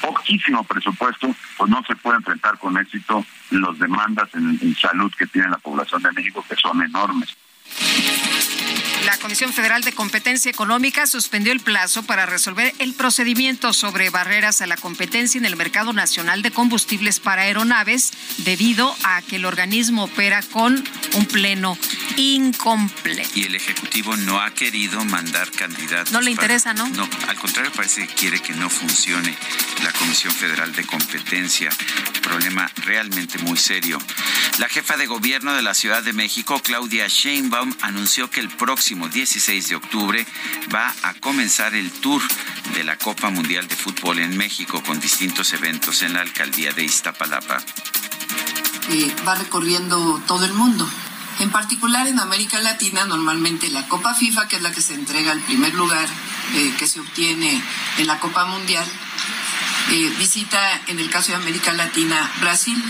poquísimo 0.00 0.64
presupuesto, 0.64 1.34
pues 1.58 1.70
no 1.70 1.82
se 1.86 1.94
puede 1.96 2.16
enfrentar 2.16 2.58
con 2.58 2.78
éxito 2.78 3.24
las 3.50 3.78
demandas 3.78 4.28
en 4.34 4.74
salud 4.76 5.12
que 5.16 5.26
tiene 5.26 5.48
la 5.48 5.58
población 5.58 6.02
de 6.02 6.12
México, 6.12 6.44
que 6.48 6.56
son 6.56 6.82
enormes. 6.82 7.36
La 9.04 9.18
Comisión 9.18 9.52
Federal 9.52 9.82
de 9.82 9.92
Competencia 9.92 10.50
Económica 10.50 11.06
suspendió 11.06 11.52
el 11.52 11.60
plazo 11.60 12.02
para 12.04 12.24
resolver 12.24 12.72
el 12.78 12.94
procedimiento 12.94 13.74
sobre 13.74 14.08
barreras 14.08 14.62
a 14.62 14.66
la 14.66 14.76
competencia 14.76 15.38
en 15.38 15.44
el 15.44 15.56
mercado 15.56 15.92
nacional 15.92 16.40
de 16.40 16.50
combustibles 16.50 17.20
para 17.20 17.42
aeronaves 17.42 18.12
debido 18.38 18.96
a 19.02 19.20
que 19.22 19.36
el 19.36 19.44
organismo 19.44 20.04
opera 20.04 20.40
con 20.42 20.82
un 21.14 21.26
pleno 21.26 21.76
incompleto. 22.16 23.28
Y 23.34 23.44
el 23.44 23.54
Ejecutivo 23.54 24.16
no 24.16 24.40
ha 24.40 24.54
querido 24.54 25.04
mandar 25.04 25.50
candidatos. 25.50 26.12
No 26.12 26.22
le 26.22 26.30
interesa, 26.30 26.72
¿no? 26.72 26.88
No, 26.88 27.08
al 27.28 27.36
contrario, 27.36 27.72
parece 27.72 28.06
que 28.06 28.14
quiere 28.14 28.40
que 28.40 28.54
no 28.54 28.70
funcione 28.70 29.36
la 29.82 29.92
Comisión 29.92 30.32
Federal 30.32 30.72
de 30.74 30.84
Competencia. 30.84 31.70
Problema 32.22 32.70
realmente 32.84 33.38
muy 33.38 33.58
serio. 33.58 33.98
La 34.58 34.68
jefa 34.68 34.96
de 34.96 35.06
gobierno 35.06 35.52
de 35.54 35.62
la 35.62 35.74
Ciudad 35.74 36.02
de 36.02 36.12
México, 36.12 36.60
Claudia 36.62 37.06
Sheinbaum, 37.08 37.63
anunció 37.82 38.30
que 38.30 38.40
el 38.40 38.48
próximo 38.48 39.08
16 39.08 39.68
de 39.68 39.76
octubre 39.76 40.26
va 40.74 40.94
a 41.02 41.14
comenzar 41.14 41.74
el 41.74 41.90
tour 41.90 42.22
de 42.74 42.84
la 42.84 42.96
Copa 42.96 43.30
Mundial 43.30 43.68
de 43.68 43.76
Fútbol 43.76 44.18
en 44.18 44.36
México 44.36 44.82
con 44.82 45.00
distintos 45.00 45.52
eventos 45.52 46.02
en 46.02 46.14
la 46.14 46.20
alcaldía 46.20 46.72
de 46.72 46.84
Iztapalapa. 46.84 47.58
Va 49.26 49.34
recorriendo 49.34 50.22
todo 50.26 50.44
el 50.44 50.52
mundo. 50.52 50.88
En 51.40 51.50
particular 51.50 52.06
en 52.06 52.20
América 52.20 52.60
Latina, 52.60 53.04
normalmente 53.06 53.68
la 53.70 53.88
Copa 53.88 54.14
FIFA, 54.14 54.46
que 54.46 54.56
es 54.56 54.62
la 54.62 54.72
que 54.72 54.82
se 54.82 54.94
entrega 54.94 55.32
al 55.32 55.40
primer 55.40 55.74
lugar 55.74 56.06
eh, 56.54 56.74
que 56.78 56.86
se 56.86 57.00
obtiene 57.00 57.60
en 57.98 58.06
la 58.06 58.20
Copa 58.20 58.44
Mundial, 58.44 58.86
eh, 59.90 60.12
visita, 60.18 60.60
en 60.86 60.98
el 60.98 61.10
caso 61.10 61.32
de 61.32 61.36
América 61.36 61.72
Latina, 61.72 62.30
Brasil. 62.40 62.82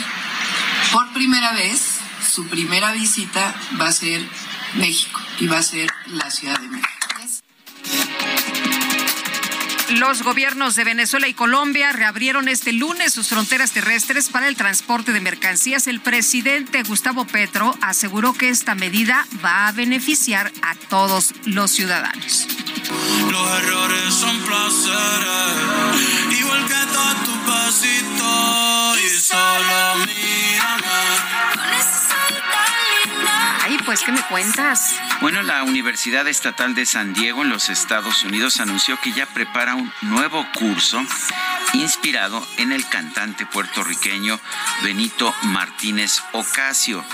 Por 0.92 1.12
primera 1.12 1.52
vez, 1.52 2.01
su 2.28 2.46
primera 2.48 2.92
visita 2.92 3.55
va 3.80 3.88
a 3.88 3.92
ser 3.92 4.28
México 4.74 5.20
y 5.40 5.46
va 5.46 5.59
a 5.59 5.62
ser 5.62 5.90
la 6.06 6.30
Ciudad 6.30 6.59
de 6.59 6.68
México. 6.68 6.88
Los 9.90 10.22
gobiernos 10.22 10.76
de 10.76 10.84
Venezuela 10.84 11.28
y 11.28 11.34
Colombia 11.34 11.92
reabrieron 11.92 12.48
este 12.48 12.72
lunes 12.72 13.12
sus 13.12 13.28
fronteras 13.28 13.72
terrestres 13.72 14.30
para 14.30 14.48
el 14.48 14.56
transporte 14.56 15.12
de 15.12 15.20
mercancías. 15.20 15.86
El 15.86 16.01
presidente 16.01 16.82
Gustavo 16.82 17.26
Petro 17.26 17.76
aseguró 17.80 18.32
que 18.32 18.48
esta 18.48 18.74
medida 18.74 19.26
va 19.44 19.68
a 19.68 19.72
beneficiar 19.72 20.51
a 20.62 20.74
todos 20.74 21.34
los 21.44 21.70
ciudadanos. 21.70 22.48
Los 23.30 23.62
errores 23.62 24.14
son 24.14 24.40
placeres, 24.40 26.01
igual 26.40 26.66
que 26.66 26.86
todo 26.92 27.14
tu 27.24 27.34
pasito, 27.46 28.96
y 28.96 29.09
solo 29.20 29.96
mírame. 30.06 30.94
Pues, 33.85 34.01
¿qué 34.02 34.12
me 34.12 34.23
cuentas? 34.23 34.94
Bueno, 35.20 35.43
la 35.43 35.62
Universidad 35.62 36.27
Estatal 36.27 36.74
de 36.74 36.86
San 36.86 37.12
Diego 37.12 37.43
en 37.43 37.51
los 37.51 37.69
Estados 37.69 38.24
Unidos 38.24 38.61
anunció 38.61 38.98
que 39.02 39.12
ya 39.12 39.27
prepara 39.27 39.74
un 39.74 39.93
nuevo 40.02 40.47
curso 40.55 41.02
inspirado 41.74 42.47
en 42.56 42.73
el 42.73 42.89
cantante 42.89 43.44
puertorriqueño 43.44 44.40
Benito 44.82 45.35
Martínez 45.43 46.23
Ocasio. 46.32 47.05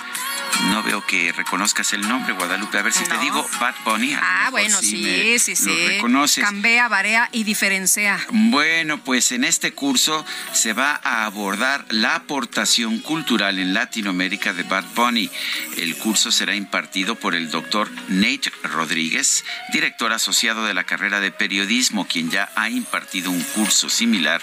No 0.71 0.83
veo 0.83 1.05
que 1.07 1.33
reconozcas 1.33 1.93
el 1.93 2.07
nombre, 2.07 2.33
Guadalupe. 2.35 2.79
A 2.79 2.83
ver 2.83 2.93
si 2.93 3.05
te 3.05 3.17
digo 3.19 3.49
Bad 3.61 3.75
Bunny. 3.85 4.15
Ah, 4.21 4.49
bueno, 4.51 4.79
sí, 4.79 5.39
sí, 5.39 5.57
sí. 5.57 5.69
Lo 5.69 5.89
reconoces. 5.89 6.45
Cambia, 6.45 6.89
varea 6.89 7.29
y 7.33 7.45
diferencia. 7.45 8.21
Bueno, 8.31 9.03
pues 9.03 9.33
en 9.33 9.45
este 9.45 9.73
curso 9.73 10.25
se 10.53 10.73
va 10.73 11.01
a 11.03 11.25
abordar 11.25 11.87
la 11.91 12.15
aportación 12.15 12.99
cultural 13.01 13.59
en 13.59 13.75
Latinoamérica 13.75 14.53
de 14.53 14.65
Bad 14.65 14.85
Bunny. 14.95 15.31
El 15.79 15.97
curso 15.97 16.31
será 16.31 16.55
impartido 16.55 17.15
por 17.15 17.35
el 17.35 17.51
doctor 17.51 17.91
Nate 18.09 18.53
Rodríguez, 18.63 19.45
director 19.73 20.13
asociado 20.13 20.65
de 20.65 20.75
la 20.75 20.85
carrera 20.85 21.21
de 21.21 21.33
periodismo, 21.33 22.07
quien 22.07 22.31
ya 22.31 22.51
ha 22.57 22.69
impartido 22.69 23.31
un 23.31 23.43
curso 23.43 23.89
similar, 23.89 24.43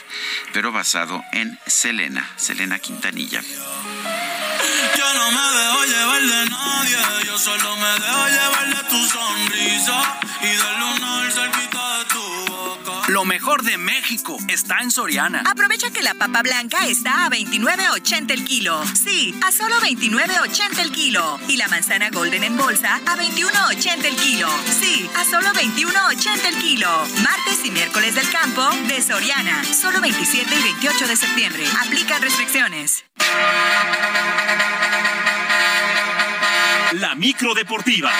pero 0.54 0.72
basado 0.72 1.24
en 1.32 1.58
Selena, 1.66 2.30
Selena 2.38 2.80
Quintanilla. 2.80 3.42
Yo 4.98 5.14
no 5.14 5.32
me 5.32 5.45
dejo 5.60 5.86
llevar 5.86 6.22
de 6.22 6.49
nadie, 6.49 7.26
yo 7.26 7.38
solo 7.38 7.76
me 7.78 7.91
dejo 7.99 8.28
llevar 8.28 8.68
de 8.76 8.84
tu 8.90 9.10
sonrisa 9.10 10.20
y 10.41 10.48
de. 10.48 10.87
Lo 13.18 13.26
mejor 13.26 13.64
de 13.64 13.80
México 13.80 14.38
está 14.48 14.77
en 14.84 14.91
Soriana. 14.91 15.41
Aprovecha 15.49 15.89
que 15.89 16.03
la 16.03 16.14
papa 16.14 16.44
blanca 16.44 16.85
está 16.85 17.26
a 17.26 17.31
29.80 17.31 18.30
el 18.30 18.45
kilo. 18.45 18.80
Sí, 18.94 19.34
a 19.44 19.52
solo 19.52 19.76
29.80 19.77 20.77
el 20.77 20.91
kilo. 20.91 21.39
Y 21.48 21.57
la 21.57 21.68
manzana 21.68 22.11
golden 22.11 22.44
en 22.44 22.56
bolsa 22.56 22.98
a 23.07 23.18
21.80 23.18 24.06
el 24.06 24.15
kilo. 24.18 24.48
Sí, 24.80 25.10
a 25.15 25.26
solo 25.26 25.48
21.80 25.48 26.45
el 26.45 26.57
kilo. 26.57 26.89
Martes 27.23 27.65
y 27.65 27.72
miércoles 27.72 28.14
del 28.14 28.30
campo 28.30 28.69
de 28.88 29.02
Soriana. 29.02 29.64
Solo 29.64 29.99
27 29.99 30.56
y 30.56 30.61
28 30.61 31.07
de 31.07 31.15
septiembre. 31.15 31.64
Aplican 31.88 32.22
restricciones. 32.22 33.03
La 36.91 37.15
micro 37.15 37.56
deportiva. 37.56 38.11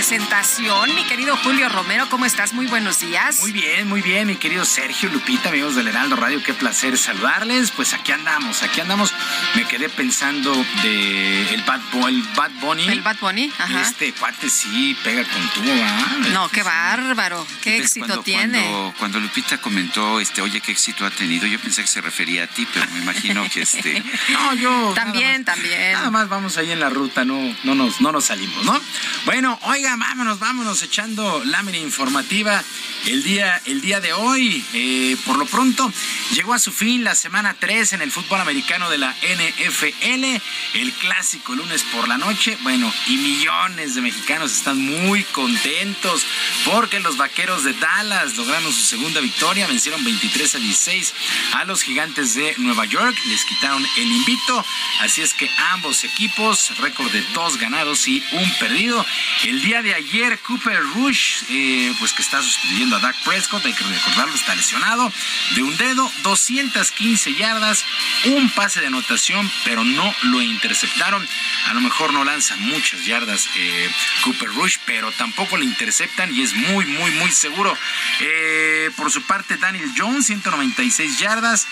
Presentación. 0.00 0.94
Mi 0.94 1.04
querido 1.04 1.36
Julio 1.44 1.68
Romero, 1.68 2.08
¿cómo 2.08 2.24
estás? 2.24 2.54
Muy 2.54 2.66
buenos 2.66 3.00
días. 3.00 3.40
Muy 3.40 3.52
bien, 3.52 3.86
muy 3.86 4.00
bien, 4.00 4.28
mi 4.28 4.36
querido 4.36 4.64
Sergio 4.64 5.10
Lupita, 5.10 5.50
amigos 5.50 5.74
del 5.74 5.88
Heraldo 5.88 6.16
Radio, 6.16 6.42
qué 6.42 6.54
placer 6.54 6.96
saludarles. 6.96 7.70
Pues 7.70 7.92
aquí 7.92 8.10
andamos, 8.10 8.62
aquí 8.62 8.80
andamos. 8.80 9.12
Me 9.54 9.66
quedé 9.66 9.90
pensando 9.90 10.54
de 10.82 11.52
el 11.52 11.62
Bad, 11.64 11.82
el 12.08 12.22
Bad 12.34 12.50
Bunny. 12.62 12.88
El 12.88 13.02
Bad 13.02 13.18
Bunny, 13.20 13.52
ajá. 13.58 13.82
Este 13.82 14.14
cuate 14.14 14.48
sí 14.48 14.96
pega 15.04 15.22
con 15.22 15.46
tubo, 15.50 15.66
¿verdad? 15.66 16.30
No, 16.32 16.48
qué 16.48 16.62
bárbaro. 16.62 17.46
Qué 17.60 17.76
éxito 17.76 18.06
cuando, 18.06 18.22
tiene. 18.22 18.58
Cuando, 18.58 18.94
cuando 18.98 19.20
Lupita 19.20 19.58
comentó, 19.58 20.18
este, 20.18 20.40
oye, 20.40 20.62
qué 20.62 20.72
éxito 20.72 21.04
ha 21.04 21.10
tenido, 21.10 21.46
yo 21.46 21.60
pensé 21.60 21.82
que 21.82 21.88
se 21.88 22.00
refería 22.00 22.44
a 22.44 22.46
ti, 22.46 22.66
pero 22.72 22.86
me 22.92 23.00
imagino 23.00 23.46
que 23.50 23.60
este. 23.60 24.02
No, 24.30 24.54
yo. 24.54 24.94
También, 24.94 25.44
también. 25.44 25.92
Nada 25.92 26.10
más 26.10 26.30
vamos 26.30 26.56
ahí 26.56 26.72
en 26.72 26.80
la 26.80 26.88
ruta, 26.88 27.26
no, 27.26 27.54
no, 27.64 27.74
nos, 27.74 28.00
no 28.00 28.12
nos 28.12 28.24
salimos, 28.24 28.64
¿no? 28.64 28.80
Bueno, 29.26 29.58
vámonos, 29.96 30.38
vámonos 30.38 30.82
echando 30.82 31.42
lámina 31.44 31.78
informativa. 31.78 32.62
El 33.06 33.22
día, 33.22 33.60
el 33.64 33.80
día 33.80 34.00
de 34.00 34.12
hoy, 34.12 34.64
eh, 34.74 35.16
por 35.24 35.38
lo 35.38 35.46
pronto, 35.46 35.90
llegó 36.34 36.52
a 36.52 36.58
su 36.58 36.70
fin 36.70 37.02
la 37.02 37.14
semana 37.14 37.56
3 37.58 37.94
en 37.94 38.02
el 38.02 38.12
fútbol 38.12 38.40
americano 38.40 38.90
de 38.90 38.98
la 38.98 39.16
NFL, 39.22 40.40
el 40.74 40.92
clásico 41.00 41.54
lunes 41.54 41.82
por 41.84 42.08
la 42.08 42.18
noche. 42.18 42.58
Bueno, 42.62 42.92
y 43.06 43.16
millones 43.16 43.94
de 43.94 44.02
mexicanos 44.02 44.52
están 44.52 44.78
muy 44.78 45.24
contentos 45.24 46.26
porque 46.64 47.00
los 47.00 47.16
vaqueros 47.16 47.64
de 47.64 47.72
Dallas 47.72 48.36
lograron 48.36 48.72
su 48.72 48.82
segunda 48.82 49.20
victoria, 49.20 49.66
vencieron 49.66 50.04
23 50.04 50.54
a 50.54 50.58
16 50.58 51.14
a 51.54 51.64
los 51.64 51.82
gigantes 51.82 52.34
de 52.34 52.54
Nueva 52.58 52.84
York, 52.84 53.16
les 53.26 53.44
quitaron 53.44 53.84
el 53.96 54.12
invito, 54.12 54.64
así 55.00 55.22
es 55.22 55.34
que 55.34 55.50
ambos 55.72 56.04
equipos, 56.04 56.76
récord 56.78 57.10
de 57.10 57.22
dos 57.34 57.56
ganados 57.58 58.06
y 58.08 58.22
un 58.32 58.50
perdido. 58.58 59.04
El 59.44 59.62
día 59.62 59.79
de 59.82 59.94
ayer, 59.94 60.38
Cooper 60.40 60.80
Rush, 60.94 61.44
eh, 61.48 61.94
pues 61.98 62.12
que 62.12 62.22
está 62.22 62.42
sustituyendo 62.42 62.96
a 62.96 63.00
Dak 63.00 63.16
Prescott, 63.24 63.64
hay 63.64 63.72
que 63.72 63.84
recordarlo, 63.84 64.34
está 64.34 64.54
lesionado, 64.54 65.12
de 65.54 65.62
un 65.62 65.76
dedo, 65.76 66.10
215 66.22 67.34
yardas, 67.34 67.84
un 68.26 68.50
pase 68.50 68.80
de 68.80 68.88
anotación, 68.88 69.50
pero 69.64 69.84
no 69.84 70.14
lo 70.24 70.42
interceptaron. 70.42 71.26
A 71.66 71.74
lo 71.74 71.80
mejor 71.80 72.12
no 72.12 72.24
lanza 72.24 72.56
muchas 72.56 73.04
yardas 73.04 73.48
eh, 73.56 73.90
Cooper 74.24 74.48
Rush, 74.50 74.78
pero 74.86 75.12
tampoco 75.12 75.56
le 75.56 75.64
interceptan 75.64 76.34
y 76.34 76.42
es 76.42 76.54
muy, 76.54 76.84
muy, 76.84 77.10
muy 77.12 77.30
seguro. 77.30 77.76
Eh, 78.20 78.90
por 78.96 79.10
su 79.10 79.22
parte, 79.22 79.56
Daniel 79.56 79.90
Jones, 79.96 80.26
196 80.26 81.18
yardas, 81.18 81.66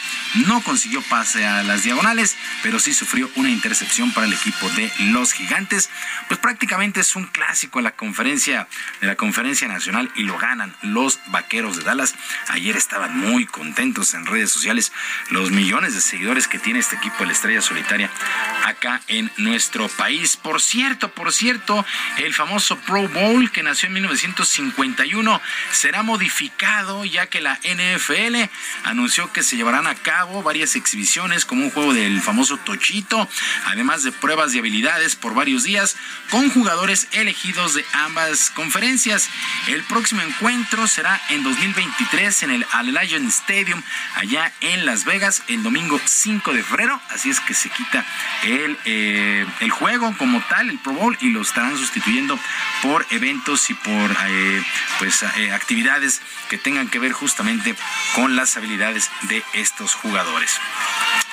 no 0.47 0.63
consiguió 0.63 1.03
pase 1.03 1.47
a 1.47 1.63
las 1.63 1.83
diagonales, 1.83 2.37
pero 2.63 2.79
sí 2.79 2.95
sufrió 2.95 3.31
una 3.37 3.51
intercepción 3.51 4.13
para 4.13 4.27
el 4.27 4.33
equipo 4.33 4.69
de 4.71 4.91
los 5.11 5.33
gigantes. 5.33 5.91
Pues 6.29 6.41
prácticamente 6.41 7.01
es 7.01 7.17
un 7.17 7.27
clásico 7.27 7.79
de 7.79 7.85
la 7.85 7.93
conferencia, 7.99 8.69
de 9.01 9.09
la 9.09 9.17
conferencia 9.17 9.69
nacional 9.69 10.11
y 10.15 10.23
lo 10.23 10.39
ganan 10.39 10.75
los 10.83 11.19
vaqueros 11.27 11.77
de 11.77 11.83
Dallas. 11.83 12.15
Ayer 12.49 12.77
estaban 12.77 13.19
muy 13.19 13.45
contentos 13.45 14.15
en 14.15 14.25
redes 14.25 14.53
sociales 14.53 14.93
los 15.31 15.51
millones 15.51 15.95
de 15.95 16.01
seguidores 16.01 16.47
que 16.47 16.61
tiene 16.61 16.79
este 16.79 16.97
equipo 16.97 17.17
de 17.19 17.27
la 17.27 17.33
estrella 17.33 17.61
solitaria 17.61 18.09
acá 18.65 19.03
en 19.09 19.31
nuestro 19.37 19.89
país. 19.89 20.37
Por 20.37 20.63
cierto, 20.63 21.11
por 21.11 21.33
cierto, 21.33 21.85
el 22.19 22.33
famoso 22.33 22.79
Pro 22.79 23.09
Bowl 23.09 23.51
que 23.51 23.65
nació 23.65 23.89
en 23.89 23.95
1951 23.95 25.41
será 25.73 26.05
modificado 26.05 27.05
ya 27.05 27.27
que 27.27 27.41
la 27.41 27.59
NFL 27.65 28.49
anunció 28.85 29.33
que 29.33 29.43
se 29.43 29.57
llevarán 29.57 29.89
a 29.89 29.97
cabo 29.97 30.45
varias 30.45 30.77
exhibiciones 30.77 31.45
como 31.45 31.65
un 31.65 31.71
juego 31.71 31.93
del 31.93 32.21
famoso 32.21 32.59
Tochito, 32.59 33.29
además 33.67 34.05
de 34.05 34.13
pruebas 34.13 34.53
de 34.53 34.61
habilidades 34.61 35.17
por 35.17 35.35
varios 35.35 35.65
días 35.65 35.97
con 36.31 36.49
jugadores 36.51 37.09
elegidos 37.11 37.75
de 37.75 37.85
ambas 37.93 38.51
conferencias. 38.51 39.29
El 39.67 39.83
próximo 39.85 40.23
encuentro 40.23 40.87
será 40.87 41.21
en 41.31 41.43
2023 41.43 42.43
en 42.45 42.51
el 42.51 42.67
Allegiant 42.73 43.29
Stadium 43.29 43.83
allá 44.15 44.53
en 44.61 44.87
Las 44.87 45.05
Vegas 45.05 45.43
el 45.49 45.63
domingo 45.63 46.01
5 46.05 46.53
de 46.53 46.63
febrero, 46.63 47.01
así 47.11 47.31
es 47.31 47.41
que 47.41 47.55
se 47.55 47.71
quita 47.71 48.05
el, 48.45 48.79
eh, 48.85 49.47
el 49.61 49.71
juego 49.71 50.15
como 50.17 50.41
tal, 50.49 50.71
el 50.71 50.79
Pro 50.79 50.93
Bowl, 50.93 51.17
y 51.21 51.31
lo 51.31 51.43
estarán 51.43 51.77
sustituyendo 51.77 52.39
por 52.83 53.07
eventos 53.11 53.71
y 53.71 53.75
por 53.75 54.17
eh, 54.27 54.63
pues 54.99 55.23
eh, 55.23 55.53
actividades 55.53 56.21
que 56.49 56.59
tengan 56.59 56.89
que 56.89 56.99
ver 56.99 57.13
justamente 57.13 57.75
con 58.15 58.37
las 58.37 58.57
habilidades 58.57 59.11
de 59.23 59.43
estos 59.55 59.95
jugadores. 59.95 60.59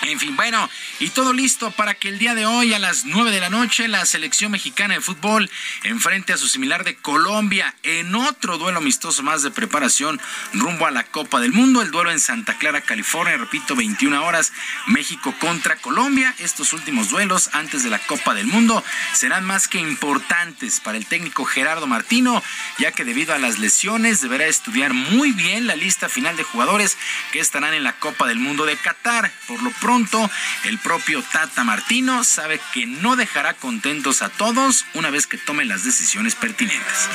En 0.01 0.19
fin, 0.19 0.35
bueno, 0.35 0.69
y 0.99 1.09
todo 1.09 1.33
listo 1.33 1.71
para 1.71 1.95
que 1.95 2.09
el 2.09 2.19
día 2.19 2.35
de 2.35 2.45
hoy 2.45 2.73
a 2.73 2.79
las 2.79 3.05
9 3.05 3.31
de 3.31 3.39
la 3.39 3.49
noche 3.49 3.87
la 3.87 4.05
selección 4.05 4.51
mexicana 4.51 4.93
de 4.93 5.01
fútbol 5.01 5.49
enfrente 5.83 6.33
a 6.33 6.37
similar 6.47 6.83
de 6.83 6.95
Colombia 6.95 7.75
en 7.83 8.15
otro 8.15 8.57
duelo 8.57 8.79
amistoso 8.79 9.23
más 9.23 9.43
de 9.43 9.51
preparación 9.51 10.19
rumbo 10.53 10.85
a 10.85 10.91
la 10.91 11.03
Copa 11.03 11.39
del 11.39 11.51
Mundo, 11.53 11.81
el 11.81 11.91
duelo 11.91 12.11
en 12.11 12.19
Santa 12.19 12.57
Clara, 12.57 12.81
California, 12.81 13.37
repito, 13.37 13.75
21 13.75 14.23
horas, 14.23 14.53
México 14.87 15.33
contra 15.39 15.75
Colombia. 15.77 16.33
Estos 16.39 16.73
últimos 16.73 17.09
duelos 17.09 17.49
antes 17.53 17.83
de 17.83 17.89
la 17.89 17.99
Copa 17.99 18.33
del 18.33 18.47
Mundo 18.47 18.83
serán 19.13 19.45
más 19.45 19.67
que 19.67 19.79
importantes 19.79 20.79
para 20.79 20.97
el 20.97 21.05
técnico 21.05 21.45
Gerardo 21.45 21.87
Martino, 21.87 22.41
ya 22.77 22.91
que 22.91 23.05
debido 23.05 23.33
a 23.33 23.39
las 23.39 23.59
lesiones 23.59 24.21
deberá 24.21 24.45
estudiar 24.45 24.93
muy 24.93 25.31
bien 25.31 25.67
la 25.67 25.75
lista 25.75 26.09
final 26.09 26.37
de 26.37 26.43
jugadores 26.43 26.97
que 27.31 27.39
estarán 27.39 27.73
en 27.73 27.83
la 27.83 27.93
Copa 27.93 28.27
del 28.27 28.39
Mundo 28.39 28.65
de 28.65 28.77
Qatar. 28.77 29.31
Por 29.47 29.61
lo 29.61 29.71
pronto, 29.71 30.29
el 30.63 30.79
propio 30.79 31.23
Tata 31.23 31.63
Martino 31.63 32.23
sabe 32.23 32.59
que 32.73 32.85
no 32.85 33.15
dejará 33.15 33.53
contentos 33.53 34.21
a 34.21 34.29
todos 34.29 34.85
una 34.93 35.09
vez 35.09 35.27
que 35.27 35.37
tome 35.37 35.65
las 35.65 35.83
decisiones 35.83 36.34
pertinentes. 36.39 37.09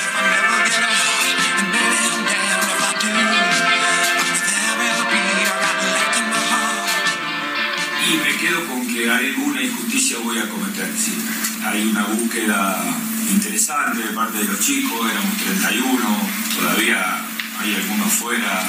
Y 8.07 8.17
me 8.17 8.37
quedo 8.37 8.67
con 8.67 8.87
que 8.87 9.09
alguna 9.09 9.61
injusticia 9.61 10.17
voy 10.23 10.37
a 10.39 10.49
cometer, 10.49 10.89
sí. 10.97 11.17
Hay 11.63 11.87
una 11.87 12.03
búsqueda 12.03 12.83
interesante 13.29 14.01
de 14.01 14.13
parte 14.13 14.37
de 14.39 14.45
los 14.45 14.59
chicos, 14.59 15.09
éramos 15.09 15.37
31, 15.37 16.29
todavía 16.59 17.21
hay 17.59 17.75
algunos 17.75 18.13
fuera, 18.13 18.63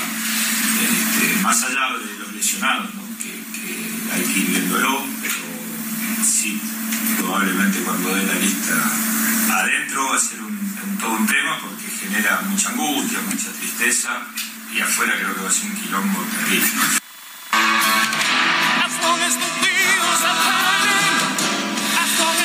este, 0.82 1.42
más 1.42 1.62
allá 1.62 1.98
de 1.98 2.18
los 2.18 2.32
lesionados, 2.34 2.94
¿no? 2.94 3.02
hay 4.12 4.22
que 4.24 4.40
ir 4.40 4.46
viéndolo, 4.46 5.06
pero 5.22 5.34
sí, 6.22 6.60
probablemente 7.18 7.78
cuando 7.80 8.14
dé 8.14 8.26
la 8.26 8.34
lista 8.34 8.74
adentro 9.50 10.08
va 10.10 10.16
a 10.16 10.20
ser 10.20 10.41
todo 11.02 11.14
un 11.14 11.26
tema 11.26 11.58
porque 11.60 11.90
genera 11.90 12.40
mucha 12.42 12.68
angustia, 12.68 13.18
mucha 13.22 13.50
tristeza 13.58 14.22
y 14.72 14.80
afuera 14.80 15.14
creo 15.16 15.34
que 15.34 15.40
va 15.40 15.48
a 15.48 15.52
ser 15.52 15.70
un 15.70 15.76
quilombo 15.76 16.22
terrible. 16.22 17.02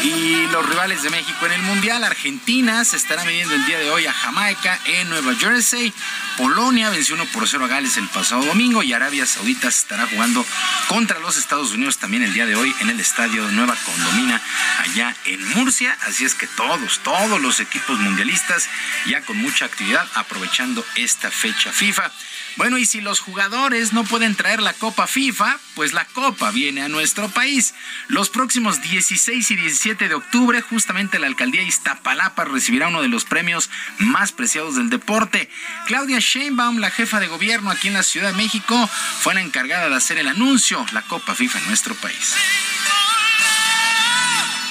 Y 0.03 0.47
los 0.47 0.67
rivales 0.67 1.01
de 1.01 1.09
México 1.09 1.45
en 1.45 1.53
el 1.53 1.61
Mundial, 1.63 2.03
Argentina 2.03 2.85
se 2.85 2.97
estará 2.97 3.23
midiendo 3.25 3.55
el 3.55 3.65
día 3.65 3.79
de 3.79 3.89
hoy 3.89 4.05
a 4.05 4.13
Jamaica 4.13 4.79
en 4.85 5.09
Nueva 5.09 5.35
Jersey. 5.35 5.93
Polonia 6.37 6.89
venció 6.89 7.15
1 7.15 7.25
por 7.33 7.47
0 7.47 7.65
a 7.65 7.67
Gales 7.67 7.97
el 7.97 8.07
pasado 8.09 8.43
domingo 8.43 8.83
y 8.83 8.93
Arabia 8.93 9.25
Saudita 9.25 9.67
estará 9.67 10.05
jugando 10.07 10.45
contra 10.87 11.19
los 11.19 11.37
Estados 11.37 11.71
Unidos 11.71 11.97
también 11.97 12.21
el 12.21 12.33
día 12.33 12.45
de 12.45 12.55
hoy 12.55 12.73
en 12.79 12.89
el 12.89 12.99
estadio 12.99 13.45
de 13.47 13.53
Nueva 13.53 13.75
Condomina 13.85 14.41
allá 14.79 15.15
en 15.25 15.47
Murcia. 15.55 15.97
Así 16.07 16.25
es 16.25 16.35
que 16.35 16.47
todos, 16.47 16.99
todos 16.99 17.41
los 17.41 17.59
equipos 17.59 17.99
mundialistas 17.99 18.69
ya 19.07 19.21
con 19.21 19.37
mucha 19.37 19.65
actividad 19.65 20.07
aprovechando 20.13 20.85
esta 20.95 21.31
fecha 21.31 21.71
FIFA. 21.71 22.11
Bueno, 22.57 22.79
y 22.79 22.85
si 22.87 23.01
los 23.01 23.19
jugadores 23.19 23.93
no 23.93 24.03
pueden 24.03 24.35
traer 24.35 24.61
la 24.63 24.73
Copa 24.73 25.05
FIFA, 25.05 25.59
pues 25.75 25.93
la 25.93 26.05
Copa 26.05 26.49
viene 26.49 26.81
a 26.81 26.89
nuestro 26.89 27.29
país. 27.29 27.75
Los 28.07 28.29
próximos 28.29 28.81
16 28.81 29.51
y 29.51 29.55
17 29.55 30.09
de 30.09 30.15
octubre, 30.15 30.59
justamente 30.61 31.19
la 31.19 31.27
alcaldía 31.27 31.61
Iztapalapa 31.61 32.45
recibirá 32.45 32.87
uno 32.87 33.03
de 33.03 33.09
los 33.09 33.25
premios 33.25 33.69
más 33.99 34.31
preciados 34.31 34.75
del 34.75 34.89
deporte. 34.89 35.49
Claudia 35.85 36.17
Sheinbaum, 36.19 36.79
la 36.79 36.89
jefa 36.89 37.19
de 37.19 37.27
gobierno 37.27 37.69
aquí 37.69 37.89
en 37.89 37.93
la 37.93 38.03
Ciudad 38.03 38.31
de 38.31 38.37
México, 38.37 38.89
fue 39.19 39.35
la 39.35 39.41
encargada 39.41 39.87
de 39.89 39.95
hacer 39.95 40.17
el 40.17 40.27
anuncio, 40.27 40.83
la 40.93 41.03
Copa 41.03 41.35
FIFA 41.35 41.59
en 41.59 41.67
nuestro 41.67 41.93
país. 41.95 42.33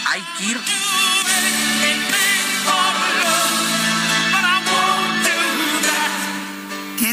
Hay 0.07 0.25
que 0.39 0.45
ir 0.45 0.61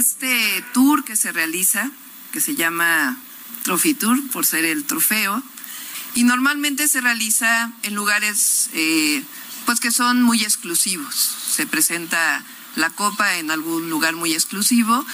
Este 0.03 0.65
tour 0.73 1.05
que 1.05 1.15
se 1.15 1.31
realiza, 1.31 1.89
que 2.34 2.41
se 2.41 2.55
llama 2.55 3.17
Trophy 3.63 3.93
Tour, 3.93 4.19
por 4.34 4.45
ser 4.45 4.65
el 4.65 4.84
trofeo, 4.84 5.41
y 6.13 6.25
normalmente 6.25 6.89
se 6.89 6.99
realiza 6.99 7.71
en 7.84 7.95
lugares 7.95 8.69
eh, 8.73 9.23
pues 9.65 9.80
que 9.80 9.91
son 9.91 10.21
muy 10.21 10.43
exclusivos. 10.43 11.15
Se 11.15 11.65
presenta 11.65 12.43
la 12.75 12.89
copa 12.89 13.38
en 13.38 13.49
algún 13.49 13.89
lugar 13.89 14.13
muy 14.17 14.34
exclusivo 14.34 15.05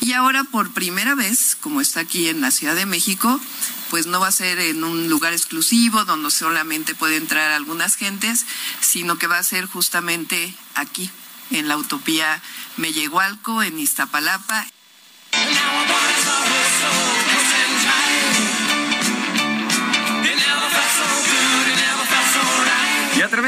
y 0.00 0.12
ahora 0.12 0.44
por 0.44 0.70
primera 0.74 1.14
vez, 1.14 1.56
como 1.58 1.80
está 1.80 2.00
aquí 2.00 2.28
en 2.28 2.42
la 2.42 2.50
Ciudad 2.50 2.74
de 2.74 2.84
México, 2.84 3.40
pues 3.88 4.06
no 4.06 4.20
va 4.20 4.28
a 4.28 4.32
ser 4.32 4.58
en 4.58 4.84
un 4.84 5.08
lugar 5.08 5.32
exclusivo 5.32 6.04
donde 6.04 6.30
solamente 6.30 6.94
puede 6.94 7.16
entrar 7.16 7.52
algunas 7.52 7.94
gentes, 7.94 8.44
sino 8.82 9.16
que 9.16 9.28
va 9.28 9.38
a 9.38 9.42
ser 9.42 9.64
justamente 9.64 10.54
aquí, 10.74 11.10
en 11.52 11.68
la 11.68 11.78
utopía 11.78 12.42
Mellehualco, 12.76 13.62
en 13.62 13.78
Iztapalapa. 13.78 14.66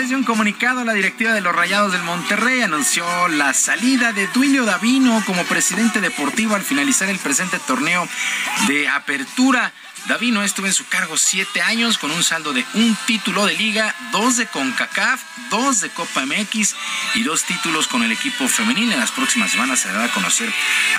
De 0.08 0.16
un 0.16 0.24
comunicado, 0.24 0.84
la 0.84 0.94
directiva 0.94 1.34
de 1.34 1.42
los 1.42 1.54
Rayados 1.54 1.92
del 1.92 2.02
Monterrey 2.02 2.62
anunció 2.62 3.28
la 3.28 3.52
salida 3.52 4.14
de 4.14 4.26
Duilio 4.28 4.64
Davino 4.64 5.22
como 5.26 5.44
presidente 5.44 6.00
deportivo 6.00 6.54
al 6.54 6.62
finalizar 6.62 7.10
el 7.10 7.18
presente 7.18 7.58
torneo 7.58 8.08
de 8.68 8.88
apertura. 8.88 9.70
Davino 10.06 10.42
estuvo 10.42 10.66
en 10.66 10.72
su 10.72 10.86
cargo 10.86 11.18
siete 11.18 11.60
años 11.60 11.98
con 11.98 12.10
un 12.10 12.22
saldo 12.24 12.54
de 12.54 12.64
un 12.74 12.96
título 13.06 13.44
de 13.44 13.54
liga, 13.54 13.94
dos 14.10 14.38
de 14.38 14.46
CONCACAF, 14.46 15.20
dos 15.50 15.80
de 15.80 15.90
Copa 15.90 16.24
MX 16.24 16.74
y 17.14 17.22
dos 17.24 17.44
títulos 17.44 17.88
con 17.88 18.02
el 18.02 18.12
equipo 18.12 18.48
femenil. 18.48 18.90
En 18.92 19.00
las 19.00 19.10
próximas 19.10 19.50
semanas 19.50 19.80
se 19.80 19.88
dará 19.88 20.04
a 20.04 20.12
conocer 20.12 20.50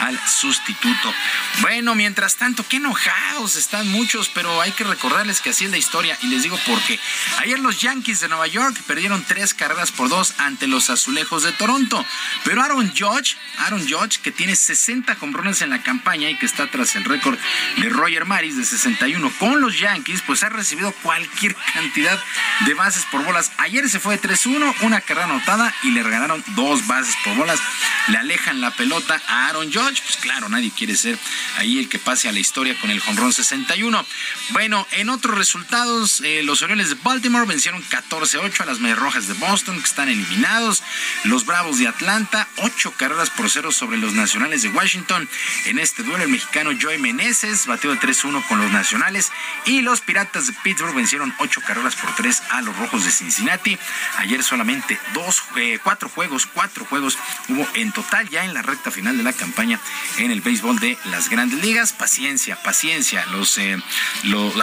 al 0.02 0.20
sustituto. 0.28 1.14
Bueno, 1.62 1.96
mientras 1.96 2.36
tanto, 2.36 2.64
qué 2.68 2.78
enojados 2.78 3.56
están 3.56 3.88
muchos, 3.88 4.30
pero 4.30 4.62
hay 4.62 4.72
que 4.74 4.84
recordarles 4.84 5.42
que 5.42 5.50
así 5.50 5.66
es 5.66 5.72
la 5.72 5.78
historia 5.78 6.18
y 6.22 6.28
les 6.28 6.44
digo 6.44 6.60
por 6.68 6.80
qué. 6.84 7.00
Ayer 7.40 7.60
los 7.60 7.82
Yankees 7.82 8.20
de 8.20 8.28
Nueva 8.28 8.48
York 8.48 8.78
perdieron 8.86 8.99
tres 9.28 9.54
carreras 9.54 9.92
por 9.92 10.10
dos 10.10 10.34
ante 10.40 10.68
los 10.68 10.90
Azulejos 10.90 11.44
de 11.44 11.52
Toronto, 11.54 12.06
pero 12.44 12.62
Aaron 12.62 12.90
Judge, 12.90 13.38
Aaron 13.60 13.88
Judge, 13.88 14.20
que 14.22 14.32
tiene 14.32 14.56
60 14.56 15.16
comprones 15.16 15.62
en 15.62 15.70
la 15.70 15.82
campaña 15.82 16.30
y 16.30 16.36
que 16.36 16.46
está 16.46 16.70
tras 16.70 16.96
el 16.96 17.06
récord 17.06 17.38
de 17.78 17.90
Roger 17.90 18.26
Maris 18.26 18.58
de 18.58 18.66
60 18.66 19.06
con 19.40 19.62
los 19.62 19.80
Yankees, 19.80 20.22
pues 20.26 20.44
ha 20.44 20.50
recibido 20.50 20.92
cualquier 21.04 21.56
cantidad 21.74 22.22
de 22.66 22.74
bases 22.74 23.06
por 23.06 23.24
bolas. 23.24 23.52
Ayer 23.58 23.88
se 23.90 24.00
fue 24.00 24.18
de 24.18 24.30
3-1, 24.30 24.76
una 24.82 25.02
carrera 25.02 25.26
anotada 25.26 25.74
y 25.84 25.92
le 25.92 26.04
regalaron 26.04 26.44
dos 26.56 26.86
bases 26.88 27.16
por 27.24 27.36
bolas. 27.36 27.60
Le 28.08 28.18
alejan 28.18 28.60
la 28.60 28.72
pelota 28.72 29.22
a 29.28 29.48
Aaron 29.48 29.72
Judge. 29.72 30.02
Pues 30.04 30.18
claro, 30.22 30.50
nadie 30.50 30.72
quiere 30.72 30.96
ser 30.96 31.18
ahí 31.58 31.80
el 31.80 31.88
que 31.88 32.00
pase 32.00 32.28
a 32.28 32.32
la 32.32 32.40
historia 32.40 32.80
con 32.80 32.90
el 32.90 33.00
jonrón 33.00 33.32
61. 33.32 34.06
Bueno, 34.50 34.88
en 34.92 35.10
otros 35.10 35.38
resultados, 35.38 36.22
eh, 36.22 36.42
los 36.44 36.62
Orioles 36.62 36.90
de 36.90 36.96
Baltimore 36.96 37.46
vencieron 37.46 37.84
14-8 37.84 38.62
a 38.62 38.66
las 38.66 38.80
Rojas 38.96 39.28
de 39.28 39.34
Boston, 39.36 39.78
que 39.78 39.86
están 39.86 40.10
eliminados. 40.10 40.84
Los 41.24 41.46
Bravos 41.46 41.80
de 41.80 41.88
Atlanta, 41.88 42.48
ocho 42.58 42.92
carreras 42.92 43.30
por 43.30 43.50
cero 43.50 43.72
sobre 43.72 43.98
los 43.98 44.14
Nacionales 44.14 44.62
de 44.62 44.70
Washington. 44.70 45.28
En 45.66 45.80
este 45.80 46.04
duelo, 46.04 46.24
el 46.24 46.30
mexicano 46.30 46.72
Joey 46.80 46.98
Meneses 46.98 47.66
batió 47.68 47.92
de 47.92 48.00
3-1 48.00 48.46
con 48.48 48.60
los 48.60 48.72
nacionales 48.72 49.32
y 49.66 49.82
los 49.82 50.02
Piratas 50.02 50.48
de 50.48 50.54
Pittsburgh 50.64 50.96
vencieron 50.96 51.34
ocho 51.40 51.62
carreras 51.62 51.96
por 51.96 52.14
tres 52.16 52.42
a 52.50 52.62
los 52.62 52.76
Rojos 52.76 53.06
de 53.06 53.12
Cincinnati. 53.12 53.78
Ayer 54.18 54.44
solamente 54.44 55.00
dos, 55.14 55.44
eh, 55.56 55.80
cuatro 55.84 56.10
juegos, 56.10 56.46
cuatro 56.46 56.86
juegos 56.86 57.18
hubo 57.48 57.68
en 57.74 57.92
total 57.92 58.30
ya 58.30 58.46
en 58.46 58.54
la 58.54 58.62
recta 58.62 58.92
final 58.92 59.18
de 59.18 59.24
la 59.24 59.34
campaña 59.34 59.80
en 60.18 60.32
el 60.32 60.42
béisbol 60.42 60.80
de 60.80 60.98
las 61.06 61.30
Grandes 61.30 61.62
Ligas. 61.62 61.94
Paciencia, 61.94 62.62
paciencia. 62.64 63.26
Los, 63.28 63.58
eh, 63.58 63.78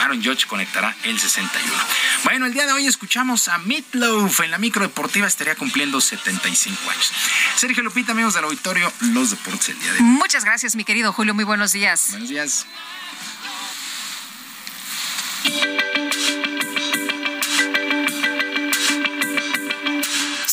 Aaron 0.01 0.23
Judge 0.23 0.47
conectará 0.47 0.95
el 1.05 1.19
61. 1.19 1.73
Bueno, 2.25 2.47
el 2.47 2.53
día 2.53 2.67
de 2.67 2.73
hoy 2.73 2.87
escuchamos 2.87 3.49
a 3.49 3.59
Meatloaf 4.17 4.41
en 4.41 4.51
la 4.51 4.59
micro 4.59 4.83
deportiva 4.83 5.27
estaría 5.27 5.55
cumpliendo 5.55 6.01
75 6.01 6.91
años. 6.91 7.13
Sergio 7.57 7.83
Lupita, 7.83 8.13
amigos 8.13 8.35
del 8.35 8.45
auditorio, 8.45 8.93
los 9.01 9.31
deportes 9.31 9.71
el 9.71 9.79
día 9.79 9.93
de 9.93 9.99
hoy. 9.99 10.05
Muchas 10.05 10.45
gracias, 10.45 10.77
mi 10.77 10.85
querido 10.85 11.13
Julio. 11.13 11.35
Muy 11.35 11.45
buenos 11.45 11.73
días. 11.73 12.09
Buenos 12.11 12.29
días. 12.29 12.67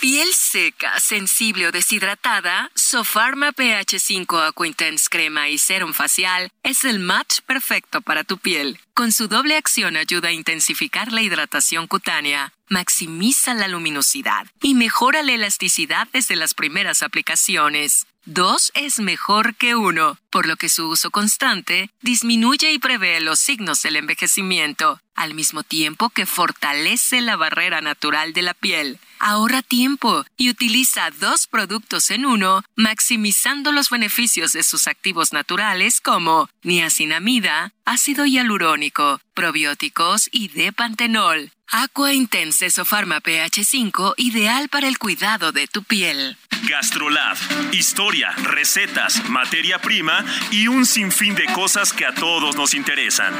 Piel 0.00 0.32
seca, 0.32 1.00
sensible 1.00 1.66
o 1.66 1.72
deshidratada, 1.72 2.70
Sofarma 2.76 3.50
pH 3.50 3.98
5 3.98 4.38
Aquintense 4.38 5.08
Crema 5.10 5.48
y 5.48 5.58
Serum 5.58 5.92
Facial 5.92 6.52
es 6.62 6.84
el 6.84 7.00
match 7.00 7.40
perfecto 7.40 8.00
para 8.00 8.22
tu 8.22 8.38
piel. 8.38 8.78
Con 8.94 9.10
su 9.10 9.26
doble 9.26 9.56
acción 9.56 9.96
ayuda 9.96 10.28
a 10.28 10.32
intensificar 10.32 11.12
la 11.12 11.22
hidratación 11.22 11.88
cutánea, 11.88 12.52
maximiza 12.68 13.54
la 13.54 13.66
luminosidad 13.66 14.46
y 14.62 14.74
mejora 14.74 15.24
la 15.24 15.32
elasticidad 15.32 16.06
desde 16.12 16.36
las 16.36 16.54
primeras 16.54 17.02
aplicaciones. 17.02 18.06
Dos 18.24 18.70
es 18.74 19.00
mejor 19.00 19.56
que 19.56 19.74
uno. 19.74 20.16
Por 20.30 20.46
lo 20.46 20.56
que 20.56 20.68
su 20.68 20.88
uso 20.88 21.10
constante 21.10 21.90
disminuye 22.02 22.72
y 22.72 22.78
prevé 22.78 23.20
los 23.20 23.38
signos 23.38 23.82
del 23.82 23.96
envejecimiento, 23.96 25.00
al 25.14 25.34
mismo 25.34 25.62
tiempo 25.62 26.10
que 26.10 26.26
fortalece 26.26 27.20
la 27.20 27.36
barrera 27.36 27.80
natural 27.80 28.32
de 28.32 28.42
la 28.42 28.54
piel. 28.54 28.98
Ahorra 29.18 29.62
tiempo 29.62 30.24
y 30.36 30.48
utiliza 30.48 31.10
dos 31.10 31.46
productos 31.48 32.10
en 32.10 32.24
uno, 32.24 32.62
maximizando 32.76 33.72
los 33.72 33.90
beneficios 33.90 34.52
de 34.52 34.62
sus 34.62 34.86
activos 34.86 35.32
naturales 35.32 36.00
como 36.00 36.48
niacinamida, 36.62 37.72
ácido 37.84 38.26
hialurónico, 38.26 39.20
probióticos 39.34 40.28
y 40.30 40.48
depantenol. 40.48 41.50
Aqua 41.70 42.14
Intense 42.14 42.70
Sofarma 42.70 43.20
pH 43.20 43.62
5, 43.62 44.14
ideal 44.16 44.68
para 44.68 44.88
el 44.88 44.98
cuidado 44.98 45.52
de 45.52 45.66
tu 45.66 45.82
piel. 45.82 46.38
Gastrolab, 46.66 47.36
historia, 47.72 48.30
recetas, 48.42 49.28
materia 49.28 49.78
prima 49.78 50.17
y 50.50 50.68
un 50.68 50.86
sinfín 50.86 51.34
de 51.34 51.46
cosas 51.46 51.92
que 51.92 52.06
a 52.06 52.12
todos 52.12 52.56
nos 52.56 52.74
interesan. 52.74 53.34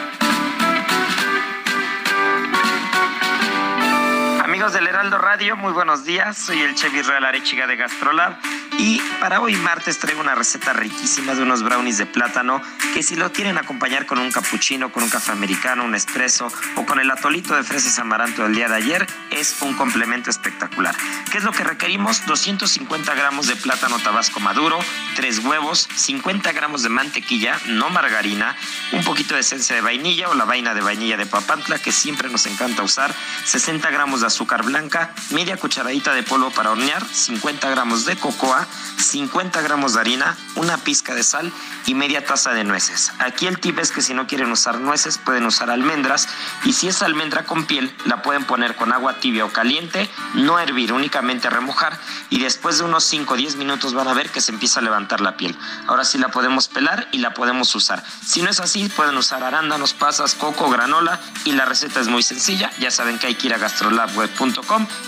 Amigos 4.49 4.73
del 4.73 4.87
Heraldo 4.87 5.19
Radio, 5.19 5.59
muy 5.59 5.75
buenos 5.75 6.07
días. 6.07 6.39
Soy 6.39 6.63
el 6.63 6.75
chef 6.75 6.95
Israel 6.95 7.23
Arechiga 7.27 7.67
de 7.67 7.77
Gastrolab 7.77 8.39
y 8.79 8.99
para 9.21 9.43
hoy 9.43 9.55
martes 9.57 9.99
traigo 9.99 10.23
una 10.23 10.35
receta 10.35 10.73
riquísima 10.73 11.35
de 11.35 11.43
unos 11.43 11.63
brownies 11.63 11.99
de 11.99 12.07
plátano 12.07 12.63
que 12.95 13.03
si 13.03 13.15
lo 13.15 13.31
quieren 13.31 13.59
acompañar 13.59 14.07
con 14.07 14.19
un 14.19 14.33
cappuccino, 14.33 14.91
con 14.91 15.03
un 15.03 15.11
café 15.11 15.33
americano, 15.33 15.85
un 15.85 15.95
espresso 15.95 16.51
o 16.77 16.87
con 16.87 16.99
el 16.99 17.11
atolito 17.11 17.55
de 17.55 17.63
fresas 17.63 17.99
amaranto 17.99 18.45
del 18.45 18.55
día 18.55 18.69
de 18.69 18.77
ayer 18.77 19.07
es 19.33 19.61
un 19.61 19.75
complemento 19.75 20.31
espectacular. 20.31 20.95
¿Qué 21.31 21.37
es 21.37 21.45
lo 21.45 21.53
que 21.53 21.65
requerimos? 21.65 22.25
250 22.25 23.15
gramos 23.15 23.49
de 23.49 23.57
plátano 23.57 23.99
tabasco 23.99 24.41
maduro, 24.41 24.79
3 25.17 25.41
huevos, 25.41 25.91
50 25.95 26.53
gramos 26.53 26.83
de 26.83 26.89
mantequilla, 26.89 27.59
no 27.67 27.91
margarina, 27.91 28.57
un 28.93 29.05
poquito 29.05 29.35
de 29.35 29.41
esencia 29.41 29.77
de 29.77 29.83
vainilla 29.83 30.31
o 30.31 30.35
la 30.35 30.47
vaina 30.47 30.73
de 30.73 30.81
vainilla 30.81 31.19
de 31.19 31.27
papantla 31.27 31.79
que 31.79 31.93
siempre 31.93 32.31
nos 32.31 32.47
encanta 32.47 32.83
usar, 32.83 33.15
60 33.45 33.91
gramos 33.91 34.23
de 34.23 34.29
azúcar 34.29 34.38
azúcar 34.39 34.63
blanca, 34.63 35.13
media 35.31 35.57
cucharadita 35.57 36.15
de 36.15 36.23
polvo 36.23 36.51
para 36.51 36.71
hornear, 36.71 37.05
50 37.05 37.71
gramos 37.71 38.05
de 38.05 38.15
cocoa, 38.15 38.69
50 38.97 39.61
gramos 39.63 39.95
de 39.95 40.01
harina, 40.01 40.37
una 40.55 40.77
pizca 40.79 41.13
de 41.13 41.25
sal 41.25 41.53
y 41.87 41.95
media 41.95 42.25
taza 42.25 42.53
de 42.53 42.63
nueces. 42.63 43.11
Aquí 43.19 43.49
el 43.49 43.59
tip 43.59 43.81
es 43.81 43.91
que 43.91 44.01
si 44.01 44.15
no 44.15 44.29
quieren 44.29 44.53
usar 44.53 44.79
nueces 44.79 45.19
pueden 45.19 45.45
usar 45.45 45.71
almendras 45.71 46.29
y 46.65 46.73
si 46.73 46.87
es 46.87 47.03
almendra 47.03 47.47
con 47.47 47.65
piel 47.67 47.93
la 48.05 48.23
pueden 48.23 48.45
poner 48.45 48.77
con 48.77 48.93
agua 48.93 49.19
tibia 49.19 49.45
o 49.45 49.53
caliente, 49.53 50.09
no 50.35 50.61
hervir, 50.61 50.93
únicamente 50.93 51.51
remojar 51.51 51.99
y 52.31 52.39
después 52.39 52.79
de 52.79 52.85
unos 52.85 53.03
5 53.03 53.35
o 53.35 53.37
10 53.37 53.57
minutos 53.57 53.93
van 53.93 54.07
a 54.07 54.15
ver 54.15 54.31
que 54.31 54.41
se 54.41 54.53
empieza 54.53 54.79
a 54.79 54.85
levantar 54.85 55.21
la 55.21 55.37
piel. 55.37 55.59
Ahora 55.89 56.05
sí 56.05 56.17
la 56.17 56.29
podemos 56.29 56.69
pelar 56.69 57.09
y 57.11 57.19
la 57.19 57.35
podemos 57.35 57.75
usar. 57.75 58.05
Si 58.25 58.41
no 58.43 58.51
es 58.51 58.61
así 58.61 58.89
pueden 58.89 59.17
usar 59.17 59.43
arándanos, 59.43 59.95
pasas, 59.95 60.37
coco, 60.37 60.71
granola 60.71 61.19
y 61.45 61.53
la 61.53 61.65
receta 61.65 61.99
es 61.99 62.07
muy 62.07 62.23
sencilla. 62.23 62.71
Ya 62.79 62.93
saben 62.93 63.19
que 63.19 63.27
hay 63.27 63.35
que 63.35 63.49
ir 63.49 63.55
a 63.55 63.59
Gastrolab 63.59 64.17
Web 64.17 64.28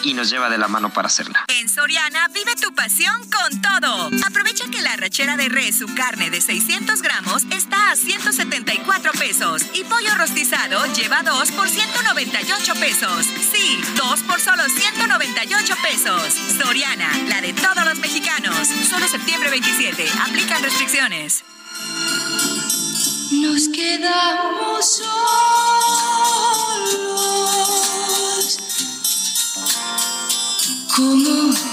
y 0.02 0.14
nos 0.14 0.30
lleva 0.30 0.48
de 0.48 0.58
la 0.58 0.68
mano 0.68 0.92
para 0.92 1.08
hacerla. 1.08 1.44
En 1.48 1.68
Soriana 1.68 2.28
vive 2.28 2.54
tu 2.60 2.74
pasión 2.74 3.14
con 3.30 3.60
todo. 3.60 4.10
Aprovecha 4.26 4.64
que 4.70 4.82
la 4.82 4.96
rachera 4.96 5.36
de 5.36 5.48
res, 5.48 5.78
su 5.78 5.86
carne 5.94 6.30
de 6.30 6.40
600 6.40 7.02
gramos, 7.02 7.44
está 7.50 7.90
a 7.90 7.96
174 7.96 9.12
pesos 9.12 9.62
y 9.74 9.84
pollo 9.84 10.14
rostizado 10.16 10.84
lleva 10.94 11.22
2 11.22 11.52
por 11.52 11.68
198 11.68 12.74
pesos. 12.74 13.26
Sí, 13.52 13.80
2 13.96 14.20
por 14.22 14.40
solo 14.40 14.62
198 14.64 15.74
pesos. 15.82 16.34
Soriana, 16.58 17.10
la 17.28 17.40
de 17.40 17.52
todos 17.52 17.84
los 17.84 17.98
mexicanos. 17.98 18.68
Solo 18.88 19.06
septiembre 19.08 19.50
27. 19.50 20.08
Aplican 20.28 20.62
restricciones. 20.62 21.44
Nos 23.32 23.68
quedamos 23.68 24.96
solos 24.96 25.49
como 31.00 31.69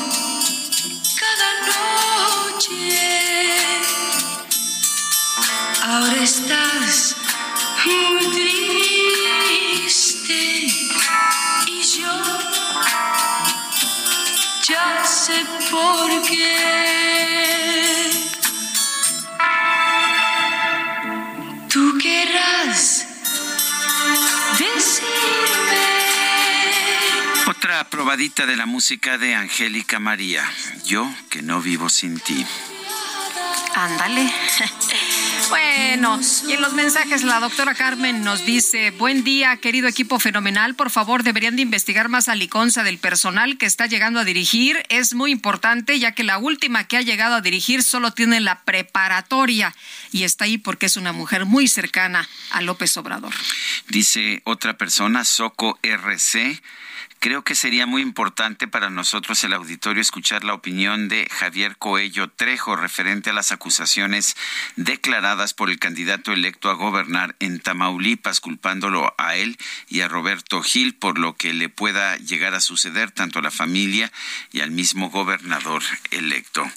probadita 28.17 28.47
de 28.47 28.55
la 28.55 28.65
música 28.65 29.19
de 29.19 29.35
Angélica 29.35 29.99
María. 29.99 30.43
Yo 30.85 31.07
que 31.29 31.43
no 31.43 31.61
vivo 31.61 31.87
sin 31.87 32.19
ti. 32.19 32.43
Ándale. 33.75 34.33
Bueno, 35.49 36.19
y 36.49 36.53
en 36.53 36.61
los 36.61 36.73
mensajes 36.73 37.23
la 37.23 37.39
doctora 37.39 37.73
Carmen 37.73 38.21
nos 38.21 38.45
dice, 38.45 38.91
buen 38.91 39.23
día, 39.23 39.55
querido 39.57 39.87
equipo 39.87 40.19
fenomenal, 40.19 40.75
por 40.75 40.89
favor 40.89 41.23
deberían 41.23 41.55
de 41.55 41.61
investigar 41.61 42.09
más 42.09 42.27
a 42.27 42.35
Liconza 42.35 42.83
del 42.83 42.97
personal 42.97 43.57
que 43.57 43.65
está 43.65 43.85
llegando 43.85 44.19
a 44.19 44.25
dirigir. 44.25 44.83
Es 44.89 45.13
muy 45.13 45.31
importante 45.31 45.97
ya 45.99 46.11
que 46.11 46.25
la 46.25 46.37
última 46.37 46.85
que 46.85 46.97
ha 46.97 47.01
llegado 47.01 47.35
a 47.35 47.41
dirigir 47.41 47.81
solo 47.81 48.11
tiene 48.11 48.41
la 48.41 48.63
preparatoria 48.63 49.73
y 50.11 50.23
está 50.23 50.45
ahí 50.45 50.57
porque 50.57 50.87
es 50.87 50.97
una 50.97 51.13
mujer 51.13 51.45
muy 51.45 51.69
cercana 51.69 52.27
a 52.51 52.61
López 52.61 52.97
Obrador. 52.97 53.33
Dice 53.87 54.41
otra 54.43 54.75
persona, 54.75 55.23
Soco 55.23 55.79
RC. 55.81 56.61
Creo 57.19 57.43
que 57.43 57.55
sería 57.55 57.85
muy 57.87 58.03
importante 58.03 58.67
para 58.67 58.89
nosotros 58.89 59.43
el 59.43 59.53
auditorio 59.53 60.01
escuchar 60.01 60.43
la 60.43 60.53
opinión 60.53 61.09
de 61.09 61.27
Javier 61.31 61.75
Coello 61.77 62.29
Trejo 62.29 62.75
referente 62.75 63.31
a 63.31 63.33
las 63.33 63.51
acusaciones 63.51 64.37
declaradas 64.75 65.55
por 65.55 65.71
el 65.71 65.79
candidato 65.79 66.31
electo 66.31 66.69
a 66.69 66.75
gobernar 66.75 67.35
en 67.39 67.59
Tamaulipas, 67.59 68.39
culpándolo 68.39 69.15
a 69.17 69.35
él 69.35 69.57
y 69.89 70.01
a 70.01 70.07
Roberto 70.07 70.61
Gil 70.61 70.93
por 70.93 71.17
lo 71.17 71.35
que 71.35 71.53
le 71.53 71.69
pueda 71.69 72.17
llegar 72.17 72.53
a 72.53 72.61
suceder 72.61 73.09
tanto 73.09 73.39
a 73.39 73.41
la 73.41 73.51
familia 73.51 74.11
y 74.51 74.61
al 74.61 74.69
mismo 74.69 75.09
gobernador 75.09 75.81
electo. 76.11 76.69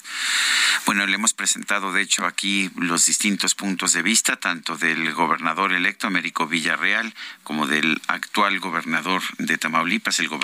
Bueno, 0.87 1.05
le 1.05 1.15
hemos 1.15 1.33
presentado 1.33 1.93
de 1.93 2.01
hecho 2.01 2.25
aquí 2.25 2.71
los 2.75 3.05
distintos 3.05 3.53
puntos 3.55 3.93
de 3.93 4.01
vista, 4.01 4.37
tanto 4.37 4.75
del 4.75 5.13
gobernador 5.13 5.71
electo 5.71 6.07
Américo 6.07 6.47
Villarreal 6.47 7.13
como 7.43 7.67
del 7.67 8.01
actual 8.07 8.59
gobernador 8.59 9.21
de 9.37 9.57
Tamaulipas, 9.57 10.19
el 10.19 10.27
gobernador 10.27 10.40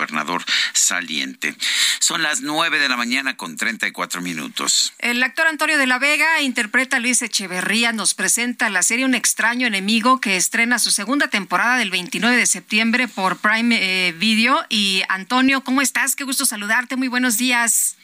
saliente. 0.74 1.56
Son 2.00 2.22
las 2.22 2.42
nueve 2.42 2.80
de 2.80 2.90
la 2.90 2.98
mañana 2.98 3.36
con 3.36 3.58
treinta 3.58 3.88
y 3.88 3.92
cuatro 3.92 4.22
minutos. 4.22 4.94
El 5.00 5.22
actor 5.24 5.48
Antonio 5.48 5.78
de 5.78 5.88
la 5.88 6.00
Vega 6.00 6.42
interpreta 6.42 6.98
a 6.98 7.00
Luis 7.00 7.22
Echeverría, 7.22 7.92
nos 7.92 8.14
presenta 8.14 8.70
la 8.70 8.84
serie 8.84 9.06
Un 9.06 9.16
extraño 9.16 9.68
enemigo 9.68 10.22
que 10.22 10.36
estrena 10.38 10.80
su 10.80 10.92
segunda 10.92 11.28
temporada 11.28 11.78
del 11.78 11.92
29 11.92 12.36
de 12.36 12.46
septiembre 12.46 13.08
por 13.08 13.38
Prime 13.38 13.78
eh, 13.80 14.12
Video. 14.14 14.66
Y 14.70 15.04
Antonio, 15.10 15.62
¿cómo 15.64 15.82
estás? 15.82 16.16
Qué 16.16 16.24
gusto 16.24 16.46
saludarte, 16.46 16.96
muy 16.96 17.08
buenos 17.08 17.38
días. 17.38 17.96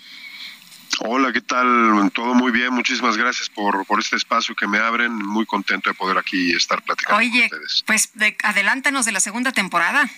Hola, 0.99 1.33
¿qué 1.33 1.41
tal? 1.41 2.11
Todo 2.13 2.33
muy 2.35 2.51
bien, 2.51 2.71
muchísimas 2.71 3.17
gracias 3.17 3.49
por, 3.49 3.85
por 3.85 3.99
este 3.99 4.15
espacio 4.15 4.55
que 4.55 4.67
me 4.67 4.77
abren. 4.77 5.11
Muy 5.13 5.45
contento 5.45 5.89
de 5.89 5.95
poder 5.95 6.17
aquí 6.17 6.51
estar 6.51 6.81
platicando 6.83 7.17
Oye, 7.19 7.49
con 7.49 7.59
ustedes. 7.59 7.83
pues 7.85 8.09
de, 8.13 8.37
adelántanos 8.43 9.05
de 9.05 9.11
la 9.11 9.19
segunda 9.19 9.51
temporada. 9.51 10.09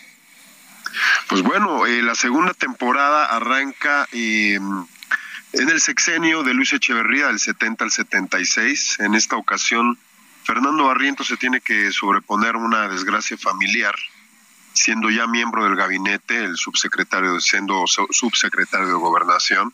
Pues 1.28 1.42
bueno, 1.42 1.86
eh, 1.86 2.02
la 2.02 2.16
segunda 2.16 2.54
temporada 2.54 3.26
arranca 3.26 4.08
eh, 4.12 4.56
en 5.54 5.70
el 5.70 5.80
sexenio 5.82 6.44
de 6.44 6.54
Luis 6.54 6.74
Echeverría, 6.74 7.28
del 7.28 7.40
70 7.40 7.84
al 7.86 7.92
76. 7.92 8.98
En 9.00 9.16
esta 9.16 9.36
ocasión, 9.38 9.98
Fernando 10.44 10.86
Barriento 10.86 11.24
se 11.24 11.38
tiene 11.38 11.62
que 11.62 11.92
sobreponer 11.92 12.56
una 12.56 12.88
desgracia 12.88 13.38
familiar, 13.38 13.96
siendo 14.74 15.10
ya 15.10 15.26
miembro 15.28 15.64
del 15.64 15.76
gabinete, 15.76 16.44
el 16.44 16.58
subsecretario, 16.58 17.40
siendo 17.40 17.88
su- 17.88 18.08
subsecretario 18.12 18.88
de 18.88 18.94
Gobernación, 18.94 19.74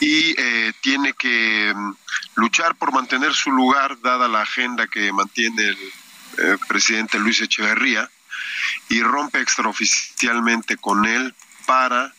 y 0.00 0.34
eh, 0.38 0.72
tiene 0.80 1.12
que 1.12 1.72
mm, 1.74 1.92
luchar 2.36 2.74
por 2.76 2.92
mantener 2.92 3.32
su 3.34 3.50
lugar, 3.52 4.00
dada 4.00 4.28
la 4.28 4.40
agenda 4.42 4.86
que 4.86 5.12
mantiene 5.12 5.68
el 5.68 5.78
eh, 6.38 6.56
presidente 6.66 7.18
Luis 7.18 7.40
Echeverría 7.42 8.10
y 8.88 9.02
rompe 9.02 9.40
extraoficialmente 9.40 10.76
con 10.76 11.04
él 11.04 11.34
para 11.66 12.12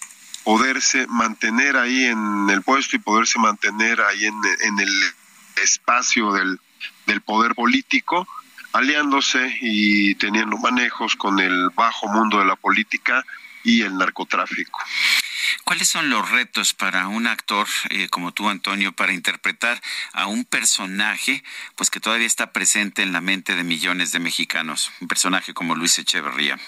poderse 0.43 1.07
mantener 1.07 1.77
ahí 1.77 2.05
en 2.05 2.49
el 2.49 2.61
puesto 2.61 2.95
y 2.95 2.99
poderse 2.99 3.39
mantener 3.39 4.01
ahí 4.01 4.25
en, 4.25 4.35
en 4.61 4.79
el 4.79 4.91
espacio 5.61 6.33
del, 6.33 6.59
del 7.05 7.21
poder 7.21 7.55
político, 7.55 8.27
aliándose 8.73 9.57
y 9.61 10.15
teniendo 10.15 10.57
manejos 10.57 11.15
con 11.15 11.39
el 11.39 11.69
bajo 11.75 12.07
mundo 12.07 12.39
de 12.39 12.45
la 12.45 12.55
política 12.55 13.23
y 13.63 13.81
el 13.81 13.97
narcotráfico. 13.97 14.79
¿Cuáles 15.63 15.87
son 15.87 16.09
los 16.09 16.29
retos 16.29 16.73
para 16.73 17.07
un 17.07 17.27
actor 17.27 17.67
eh, 17.89 18.09
como 18.09 18.33
tú, 18.33 18.49
Antonio, 18.49 18.91
para 18.91 19.13
interpretar 19.13 19.81
a 20.11 20.27
un 20.27 20.45
personaje 20.45 21.43
pues 21.75 21.89
que 21.89 21.99
todavía 21.99 22.27
está 22.27 22.51
presente 22.51 23.01
en 23.01 23.13
la 23.13 23.21
mente 23.21 23.55
de 23.55 23.63
millones 23.63 24.11
de 24.11 24.19
mexicanos? 24.19 24.91
Un 24.99 25.07
personaje 25.07 25.53
como 25.53 25.75
Luis 25.75 25.97
Echeverría. 25.99 26.59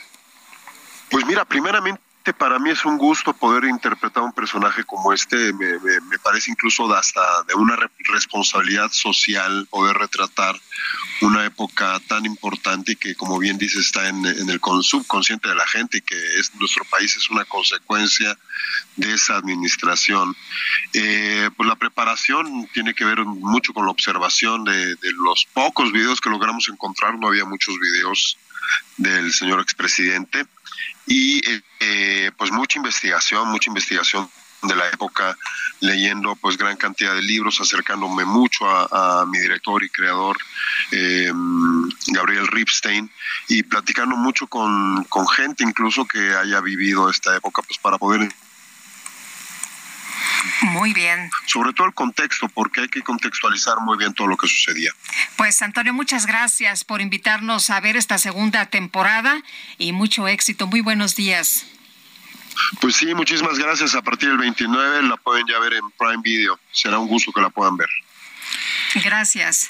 Pues 1.10 1.26
mira, 1.26 1.46
primeramente 1.46 2.05
para 2.34 2.60
mí 2.60 2.72
es 2.72 2.84
un 2.86 2.98
gusto 2.98 3.34
poder 3.34 3.66
interpretar 3.66 4.24
un 4.24 4.34
personaje 4.34 4.84
como 4.84 5.14
este. 5.14 5.54
Me, 5.54 6.20
parece 6.24 6.52
incluso 6.52 6.92
hasta 6.94 7.22
de 7.44 7.54
una 7.54 7.78
responsabilidad 8.12 8.92
social 8.92 9.68
poder 9.70 9.96
retratar 9.98 10.56
una 11.22 11.46
época 11.46 12.00
tan 12.08 12.26
importante 12.26 12.94
y 12.94 12.96
que, 12.96 13.16
como 13.16 13.38
bien 13.38 13.58
dice, 13.58 13.80
está 13.80 14.10
en, 14.10 14.26
el 14.26 14.60
subconsciente 14.82 15.50
de 15.50 15.56
la 15.56 15.68
gente 15.68 15.98
y 15.98 16.02
que 16.02 16.16
es, 16.40 16.54
nuestro 16.56 16.84
país 16.86 17.16
es 17.16 17.30
una 17.30 17.46
consecuencia 17.46 18.38
de 18.96 19.14
esa 19.14 19.36
administración. 19.36 20.36
Eh, 20.94 21.50
pues 21.56 21.70
la 21.70 21.76
preparación 21.76 22.68
tiene 22.74 22.94
que 22.94 23.06
ver 23.06 23.20
mucho 23.24 23.74
con 23.74 23.86
la 23.86 23.92
observación 23.92 24.64
de, 24.64 24.96
de 24.96 25.14
los 25.14 25.46
pocos 25.54 25.92
videos 25.92 26.20
que 26.20 26.30
logramos 26.30 26.68
encontrar. 26.70 27.18
No 27.20 27.28
había 27.28 27.46
muchos 27.46 27.78
videos 27.80 28.38
del 28.98 29.32
señor 29.32 29.62
expresidente 29.62 30.46
y 31.06 31.42
eh, 31.80 32.32
pues 32.38 32.52
mucha 32.52 32.80
investigación, 32.80 33.48
mucha 33.50 33.70
investigación 33.70 34.30
de 34.64 34.76
la 34.76 34.88
época, 34.90 35.38
leyendo 35.80 36.36
pues 36.36 36.58
gran 36.58 36.78
cantidad 36.78 37.14
de 37.14 37.22
libros, 37.22 37.62
acercándome 37.62 38.26
mucho 38.26 38.66
a, 38.68 39.26
mi 39.28 39.40
director 39.40 39.84
y 39.84 39.90
creador 39.90 40.38
em, 40.92 41.90
Gabriel 42.08 42.48
Ripstein 42.48 43.10
y 43.50 43.64
platicando 43.64 44.16
mucho 44.16 44.48
con, 44.48 45.04
con 45.06 45.28
gente 45.28 45.64
incluso 45.64 46.06
que 46.06 46.34
haya 46.34 46.62
vivido 46.62 47.10
esta 47.10 47.36
época 47.36 47.62
pues 47.62 47.78
para 47.80 47.98
poder 47.98 48.30
muy 50.62 50.94
bien. 50.94 51.30
Sobre 51.46 51.74
todo 51.74 51.88
el 51.88 51.94
contexto, 51.94 52.48
porque 52.50 52.82
hay 52.82 52.88
que 52.88 53.02
contextualizar 53.02 53.80
muy 53.82 53.98
bien 53.98 54.14
todo 54.14 54.28
lo 54.28 54.38
que 54.38 54.48
sucedía. 54.48 54.92
Pues 55.38 55.62
Antonio, 55.62 55.94
muchas 55.94 56.26
gracias 56.26 56.84
por 56.84 57.02
invitarnos 57.02 57.70
a 57.70 57.80
ver 57.80 57.98
esta 57.98 58.18
segunda 58.18 58.66
temporada 58.68 59.42
y 59.78 59.92
mucho 59.92 60.28
éxito. 60.28 60.68
Muy 60.68 60.82
buenos 60.82 61.16
días. 61.16 61.66
Pues 62.80 62.96
sí, 62.96 63.14
muchísimas 63.14 63.58
gracias. 63.58 63.96
A 63.96 64.02
partir 64.02 64.30
del 64.30 64.38
29 64.38 65.04
la 65.04 65.18
pueden 65.18 65.46
ya 65.48 65.60
ver 65.60 65.74
en 65.74 65.90
Prime 65.92 66.22
Video. 66.24 66.60
Será 66.72 67.00
un 67.00 67.08
gusto 67.08 67.32
que 67.32 67.42
la 67.42 67.50
puedan 67.50 67.76
ver. 67.78 67.90
Gracias. 69.04 69.70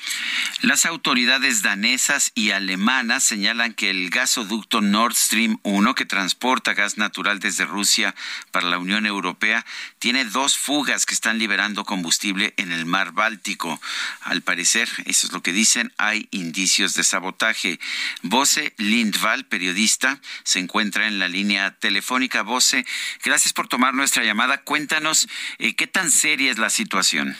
Las 0.61 0.85
autoridades 0.85 1.64
danesas 1.64 2.31
y 2.35 2.52
alemanas 2.52 3.23
señalan 3.23 3.73
que 3.73 3.89
el 3.89 4.10
gasoducto 4.10 4.81
Nord 4.81 5.15
Stream 5.15 5.60
1, 5.64 5.95
que 5.95 6.06
transporta 6.06 6.73
gas 6.73 6.97
natural 6.97 7.39
desde 7.39 7.65
Rusia 7.65 8.14
para 8.52 8.68
la 8.68 8.77
Unión 8.77 9.06
Europea, 9.06 9.65
tiene 9.99 10.26
dos 10.26 10.57
fugas 10.57 11.06
que 11.06 11.14
están 11.15 11.39
liberando 11.39 11.85
combustible 11.85 12.53
en 12.57 12.72
el 12.72 12.85
mar 12.85 13.14
Báltico. 13.14 13.81
Al 14.22 14.41
parecer, 14.41 14.89
eso 15.06 15.27
es 15.27 15.34
lo 15.34 15.41
que 15.41 15.53
dicen, 15.53 15.91
hay 15.97 16.27
indicios 16.31 16.93
de 16.93 17.03
sabotaje. 17.03 17.80
Bose 18.22 18.73
Lindvall, 18.77 19.45
periodista, 19.45 20.19
se 20.43 20.60
encuentra 20.60 21.07
en 21.07 21.19
la 21.19 21.27
línea 21.27 21.72
telefónica. 21.72 22.43
Bose, 22.43 22.85
gracias 23.23 23.53
por 23.53 23.68
tomar 23.68 23.93
nuestra 23.93 24.23
llamada. 24.23 24.61
Cuéntanos 24.61 25.27
eh, 25.57 25.76
qué 25.76 25.88
tan 25.88 26.11
seria 26.11 26.52
es 26.52 26.57
la 26.57 26.69
situación. 26.69 27.35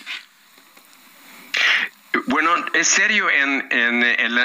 Bueno, 2.28 2.52
es 2.74 2.88
serio 2.88 3.28
en, 3.30 3.68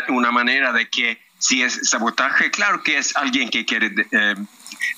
una 0.08 0.30
manera 0.30 0.72
de 0.72 0.88
que 0.88 1.18
si 1.38 1.62
es 1.62 1.88
sabotaje, 1.88 2.50
claro 2.50 2.82
que 2.82 2.98
es 2.98 3.16
alguien 3.16 3.48
que 3.48 3.64
quiere 3.64 3.94
eh, 4.10 4.34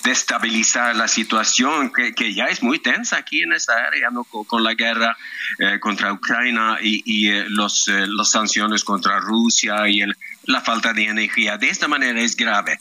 destabilizar 0.02 0.96
la 0.96 1.06
situación 1.06 1.92
que, 1.92 2.34
ya 2.34 2.46
es 2.46 2.62
muy 2.62 2.78
tensa 2.80 3.18
aquí 3.18 3.42
en 3.42 3.52
esta 3.52 3.74
área, 3.86 4.10
¿no? 4.10 4.24
con, 4.24 4.62
la 4.62 4.74
guerra 4.74 5.16
eh, 5.58 5.78
contra 5.78 6.12
Ucrania 6.12 6.78
y, 6.80 7.28
eh, 7.28 7.44
los, 7.48 7.88
las 7.88 8.30
sanciones 8.30 8.82
contra 8.82 9.20
Rusia 9.20 9.88
y 9.88 10.02
la 10.46 10.60
falta 10.60 10.92
de 10.92 11.04
energía. 11.04 11.58
De 11.58 11.68
esta 11.68 11.88
manera 11.88 12.20
es 12.20 12.36
grave 12.36 12.78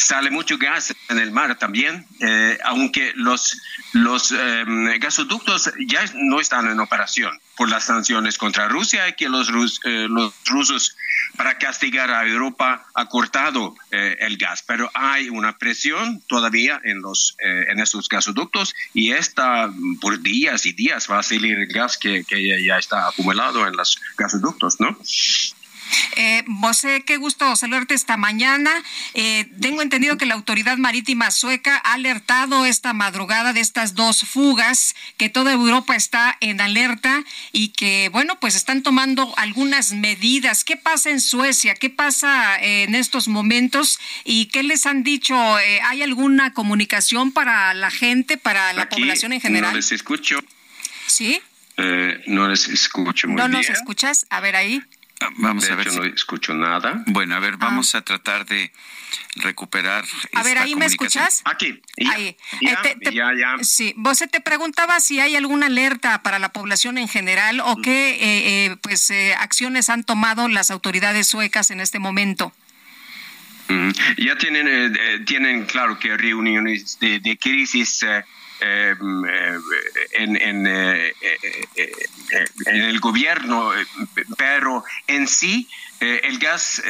sale 0.00 0.30
mucho 0.30 0.58
gas 0.58 0.94
en 1.08 1.18
el 1.18 1.30
mar 1.30 1.56
también, 1.58 2.06
eh, 2.20 2.58
aunque 2.64 3.12
los, 3.14 3.60
los 3.92 4.32
em, 4.32 4.98
gasoductos 4.98 5.72
ya 5.86 6.04
no 6.14 6.40
están 6.40 6.70
en 6.70 6.80
operación 6.80 7.38
por 7.60 7.68
las 7.68 7.84
sanciones 7.84 8.38
contra 8.38 8.68
Rusia 8.68 9.06
y 9.06 9.12
que 9.12 9.28
los, 9.28 9.50
eh, 9.84 10.06
los 10.08 10.32
rusos 10.46 10.96
para 11.36 11.58
castigar 11.58 12.10
a 12.10 12.26
Europa 12.26 12.86
ha 12.94 13.04
cortado 13.04 13.74
eh, 13.90 14.16
el 14.20 14.38
gas, 14.38 14.64
pero 14.66 14.90
hay 14.94 15.28
una 15.28 15.58
presión 15.58 16.22
todavía 16.26 16.80
en 16.84 17.02
los 17.02 17.36
en 17.40 17.78
estos 17.78 18.08
gasoductos 18.08 18.74
y 18.94 19.12
esta 19.12 19.70
por 20.00 20.20
días 20.20 20.64
y 20.64 20.72
días 20.72 21.06
va 21.10 21.18
a 21.18 21.22
salir 21.22 21.58
el 21.58 21.66
gas 21.66 21.98
que 21.98 22.24
ya 22.64 22.78
está 22.78 23.08
acumulado 23.08 23.66
en 23.66 23.76
los 23.76 24.00
gasoductos, 24.16 24.80
¿no? 24.80 24.96
Eh, 26.16 26.44
José, 26.70 27.02
qué 27.04 27.16
gusto 27.16 27.56
saludarte 27.56 27.94
esta 27.94 28.16
mañana. 28.16 28.70
Eh, 29.14 29.48
tengo 29.60 29.82
entendido 29.82 30.16
que 30.16 30.24
la 30.24 30.34
autoridad 30.34 30.76
marítima 30.76 31.32
sueca 31.32 31.82
ha 31.82 31.94
alertado 31.94 32.64
esta 32.64 32.92
madrugada 32.92 33.52
de 33.52 33.58
estas 33.58 33.96
dos 33.96 34.20
fugas, 34.20 34.94
que 35.16 35.28
toda 35.28 35.52
Europa 35.52 35.96
está 35.96 36.36
en 36.40 36.60
alerta 36.60 37.24
y 37.50 37.70
que, 37.70 38.08
bueno, 38.12 38.38
pues 38.38 38.54
están 38.54 38.84
tomando 38.84 39.34
algunas 39.36 39.90
medidas. 39.92 40.62
¿Qué 40.62 40.76
pasa 40.76 41.10
en 41.10 41.20
Suecia? 41.20 41.74
¿Qué 41.74 41.90
pasa 41.90 42.56
eh, 42.62 42.84
en 42.84 42.94
estos 42.94 43.26
momentos? 43.26 43.98
¿Y 44.24 44.46
qué 44.46 44.62
les 44.62 44.86
han 44.86 45.02
dicho? 45.02 45.34
Eh, 45.58 45.80
¿Hay 45.82 46.02
alguna 46.02 46.54
comunicación 46.54 47.32
para 47.32 47.74
la 47.74 47.90
gente, 47.90 48.36
para 48.36 48.72
la 48.74 48.88
población 48.88 49.32
en 49.32 49.40
general? 49.40 49.72
No 49.72 49.76
les 49.76 49.90
escucho. 49.90 50.38
¿Sí? 51.08 51.40
no 52.26 52.46
les 52.46 52.68
escucho 52.68 53.26
muy 53.26 53.36
bien. 53.36 53.50
¿No 53.50 53.56
nos 53.56 53.70
escuchas? 53.70 54.26
A 54.28 54.40
ver 54.40 54.54
ahí. 54.54 54.82
Vamos 55.36 55.70
a 55.70 55.74
ver. 55.74 55.92
no 55.92 56.04
escucho 56.04 56.54
nada. 56.54 57.02
Bueno, 57.06 57.34
a 57.34 57.40
ver, 57.40 57.56
vamos 57.56 57.94
ah. 57.94 57.98
a 57.98 58.02
tratar 58.02 58.46
de 58.46 58.72
recuperar. 59.36 60.04
A 60.32 60.42
ver, 60.42 60.58
ahí 60.58 60.74
me 60.74 60.86
escuchas. 60.86 61.42
Aquí. 61.44 61.80
ahí. 62.10 62.36
Ya, 62.60 62.72
eh, 62.84 62.96
ya, 63.12 63.30
ya. 63.38 63.56
Sí, 63.62 63.92
vos 63.96 64.18
te 64.18 64.40
preguntaba 64.40 64.98
si 65.00 65.20
hay 65.20 65.36
alguna 65.36 65.66
alerta 65.66 66.22
para 66.22 66.38
la 66.38 66.50
población 66.50 66.98
en 66.98 67.08
general 67.08 67.60
o 67.60 67.76
qué 67.82 68.10
eh, 68.12 68.18
eh, 68.66 68.76
pues 68.82 69.12
acciones 69.38 69.90
han 69.90 70.04
tomado 70.04 70.48
las 70.48 70.70
autoridades 70.70 71.26
suecas 71.26 71.70
en 71.70 71.80
este 71.80 71.98
momento. 71.98 72.52
Ya 74.16 74.36
tienen, 74.36 74.98
tienen 75.26 75.64
claro 75.64 75.96
que 75.96 76.16
reuniones 76.16 76.98
de, 76.98 77.20
de 77.20 77.38
crisis 77.38 78.04
Em, 78.04 78.24
eh, 78.62 78.94
en, 80.12 80.36
en, 80.36 80.66
eh, 80.66 81.12
eh, 81.76 81.92
en, 82.66 82.76
el 82.76 83.00
gobierno, 83.00 83.70
pero 84.36 84.84
en 85.06 85.26
sí 85.26 85.68
el 86.00 86.38
gas, 86.38 86.82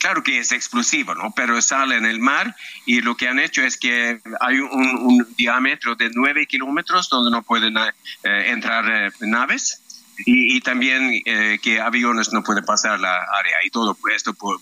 claro 0.00 0.22
que 0.22 0.38
es 0.38 0.52
explosivo, 0.52 1.14
¿no? 1.14 1.32
pero 1.36 1.60
sale 1.60 1.96
en 1.96 2.06
el 2.06 2.18
mar 2.18 2.56
y 2.86 3.02
lo 3.02 3.14
que 3.14 3.28
han 3.28 3.38
hecho 3.38 3.62
es 3.62 3.76
que 3.76 4.20
hay 4.40 4.58
un, 4.58 4.70
un 4.70 5.34
diámetro 5.36 5.96
de 5.96 6.10
9 6.14 6.46
kilómetros 6.46 7.10
donde 7.10 7.30
no 7.30 7.42
pueden 7.42 7.76
entrar 8.22 9.12
naves 9.20 9.82
y, 10.26 10.60
también 10.60 11.22
eh, 11.24 11.58
que 11.62 11.80
aviones 11.80 12.32
no 12.32 12.42
pueden 12.42 12.64
pasar 12.64 12.98
la 13.00 13.16
área 13.38 13.56
y 13.64 13.70
todo 13.70 13.96
esto 14.14 14.34
por, 14.34 14.60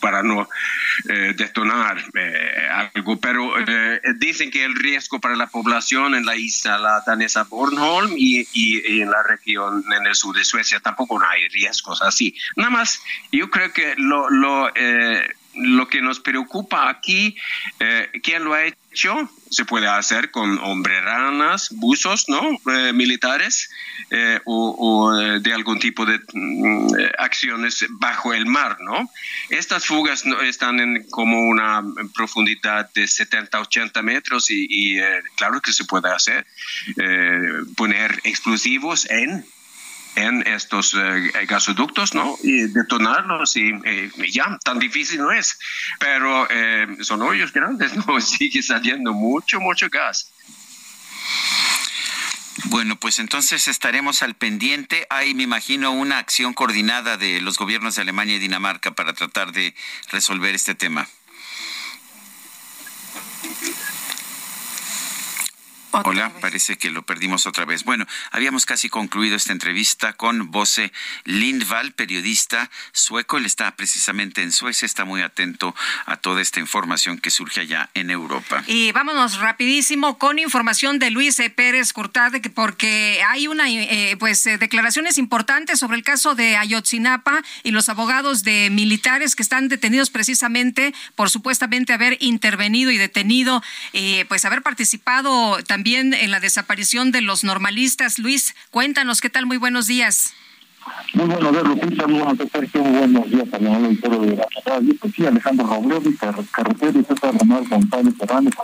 para 0.00 0.22
no 0.22 0.48
eh, 1.08 1.34
detonar 1.36 2.02
eh, 2.14 2.68
algo. 2.94 3.18
Pero 3.18 3.52
dicen 4.18 4.50
que 4.50 4.64
el 4.64 4.74
riesgo 4.74 5.20
para 5.20 5.36
la 5.36 5.46
población 5.46 6.14
en 6.14 6.24
la 6.24 6.36
isla 6.36 6.78
la 6.78 7.02
danesa 7.06 7.44
Bornholm 7.44 8.14
y, 8.16 8.46
y, 8.52 9.00
en 9.00 9.10
la 9.10 9.22
región 9.22 9.84
en 9.92 10.06
el 10.06 10.14
sur 10.14 10.34
de 10.34 10.44
Suecia 10.44 10.80
tampoco 10.80 11.20
hay 11.22 11.48
riesgos 11.48 12.02
así. 12.02 12.34
Nada 12.56 12.70
más, 12.70 13.00
yo 13.32 13.50
creo 13.50 13.72
que 13.72 13.94
lo, 13.96 14.30
lo 14.30 14.70
lo 15.56 15.88
que 15.88 16.02
nos 16.02 16.20
preocupa 16.20 16.88
aquí, 16.88 17.36
eh, 17.80 18.10
¿quién 18.22 18.44
lo 18.44 18.54
ha 18.54 18.64
hecho? 18.64 18.76
Se 19.50 19.64
puede 19.64 19.86
hacer 19.86 20.30
con 20.30 20.58
hombreranas, 20.58 21.68
buzos, 21.70 22.28
¿no? 22.28 22.58
Eh, 22.72 22.92
militares 22.92 23.70
eh, 24.10 24.40
o, 24.44 25.12
de 25.14 25.52
algún 25.52 25.78
tipo 25.78 26.06
de 26.06 26.18
mm, 26.32 26.88
acciones 27.18 27.86
bajo 27.90 28.32
el 28.32 28.46
mar, 28.46 28.78
¿no? 28.80 29.10
Estas 29.50 29.84
fugas 29.86 30.24
están 30.44 30.80
en 30.80 31.04
como 31.10 31.40
una 31.40 31.82
profundidad 32.14 32.90
de 32.94 33.06
70, 33.06 33.60
80 33.60 34.02
metros 34.02 34.46
y 34.50 34.98
claro 35.36 35.60
que 35.60 35.72
se 35.72 35.84
puede 35.84 36.10
hacer, 36.10 36.46
poner 37.76 38.20
explosivos 38.24 39.08
en 39.10 39.44
en 40.16 40.46
estos 40.46 40.94
eh, 40.94 41.30
gasoductos, 41.46 42.14
¿no? 42.14 42.36
Y 42.42 42.62
detonarlos 42.68 43.56
y 43.56 43.70
eh, 43.84 44.10
ya, 44.32 44.58
tan 44.64 44.78
difícil 44.78 45.18
no 45.20 45.30
es. 45.30 45.58
Pero 46.00 46.48
eh, 46.50 46.86
son 47.02 47.22
hoyos 47.22 47.52
grandes, 47.52 47.94
¿no? 48.06 48.20
Sigue 48.20 48.62
saliendo 48.62 49.12
mucho, 49.12 49.60
mucho 49.60 49.88
gas. 49.90 50.32
Bueno, 52.64 52.96
pues 52.96 53.18
entonces 53.18 53.68
estaremos 53.68 54.22
al 54.22 54.34
pendiente. 54.34 55.06
Hay, 55.10 55.34
me 55.34 55.42
imagino, 55.42 55.92
una 55.92 56.18
acción 56.18 56.54
coordinada 56.54 57.18
de 57.18 57.40
los 57.42 57.58
gobiernos 57.58 57.94
de 57.94 58.02
Alemania 58.02 58.36
y 58.36 58.38
Dinamarca 58.38 58.92
para 58.92 59.12
tratar 59.12 59.52
de 59.52 59.74
resolver 60.10 60.54
este 60.54 60.74
tema. 60.74 61.06
Hola, 66.04 66.32
parece 66.40 66.76
que 66.76 66.90
lo 66.90 67.04
perdimos 67.04 67.46
otra 67.46 67.64
vez. 67.64 67.84
Bueno, 67.84 68.06
habíamos 68.30 68.66
casi 68.66 68.88
concluido 68.88 69.36
esta 69.36 69.52
entrevista 69.52 70.12
con 70.12 70.50
Bosse 70.50 70.92
Lindvall, 71.24 71.92
periodista 71.92 72.70
sueco. 72.92 73.38
Él 73.38 73.46
está 73.46 73.74
precisamente 73.76 74.42
en 74.42 74.52
Suecia, 74.52 74.84
está 74.84 75.04
muy 75.04 75.22
atento 75.22 75.74
a 76.04 76.16
toda 76.16 76.42
esta 76.42 76.60
información 76.60 77.18
que 77.18 77.30
surge 77.30 77.60
allá 77.60 77.88
en 77.94 78.10
Europa. 78.10 78.62
Y 78.66 78.92
vámonos 78.92 79.38
rapidísimo 79.38 80.18
con 80.18 80.38
información 80.38 80.98
de 80.98 81.10
Luis 81.10 81.40
Pérez 81.54 81.92
Curtade, 81.92 82.40
porque 82.50 83.22
hay 83.26 83.48
una 83.48 83.70
eh, 83.70 84.16
pues 84.18 84.46
eh, 84.46 84.58
declaraciones 84.58 85.18
importantes 85.18 85.78
sobre 85.78 85.96
el 85.96 86.02
caso 86.02 86.34
de 86.34 86.56
Ayotzinapa 86.56 87.42
y 87.62 87.70
los 87.70 87.88
abogados 87.88 88.42
de 88.42 88.68
militares 88.70 89.34
que 89.34 89.42
están 89.42 89.68
detenidos 89.68 90.10
precisamente 90.10 90.94
por 91.14 91.30
supuestamente 91.30 91.92
haber 91.92 92.16
intervenido 92.20 92.90
y 92.90 92.98
detenido, 92.98 93.62
eh, 93.92 94.24
pues 94.28 94.44
haber 94.44 94.62
participado 94.62 95.62
también 95.64 95.85
en 95.94 96.30
la 96.32 96.40
desaparición 96.40 97.12
de 97.12 97.20
los 97.20 97.44
normalistas. 97.44 98.18
Luis, 98.18 98.56
cuéntanos 98.70 99.20
qué 99.20 99.30
tal, 99.30 99.46
muy 99.46 99.56
buenos 99.56 99.86
días. 99.86 100.34
Muy 101.14 101.26
buenos 101.26 101.52
días. 101.52 102.08
Muy 102.08 102.18
buenos 102.18 102.38
días, 102.38 102.68
buenos 102.74 103.30
días 103.30 103.48
a 103.52 103.58
la 103.58 103.76
auditorio 103.76 104.20
de 104.20 104.36
la 104.36 104.46
radio. 104.64 104.94
Pues 105.00 105.14
sí, 105.14 105.26
Alejandro 105.26 105.66
Robledo, 105.66 106.10
carretero 106.50 106.98
y 106.98 107.04
César 107.04 107.34
Román 107.38 107.64
González 107.68 108.14
Fernández, 108.18 108.54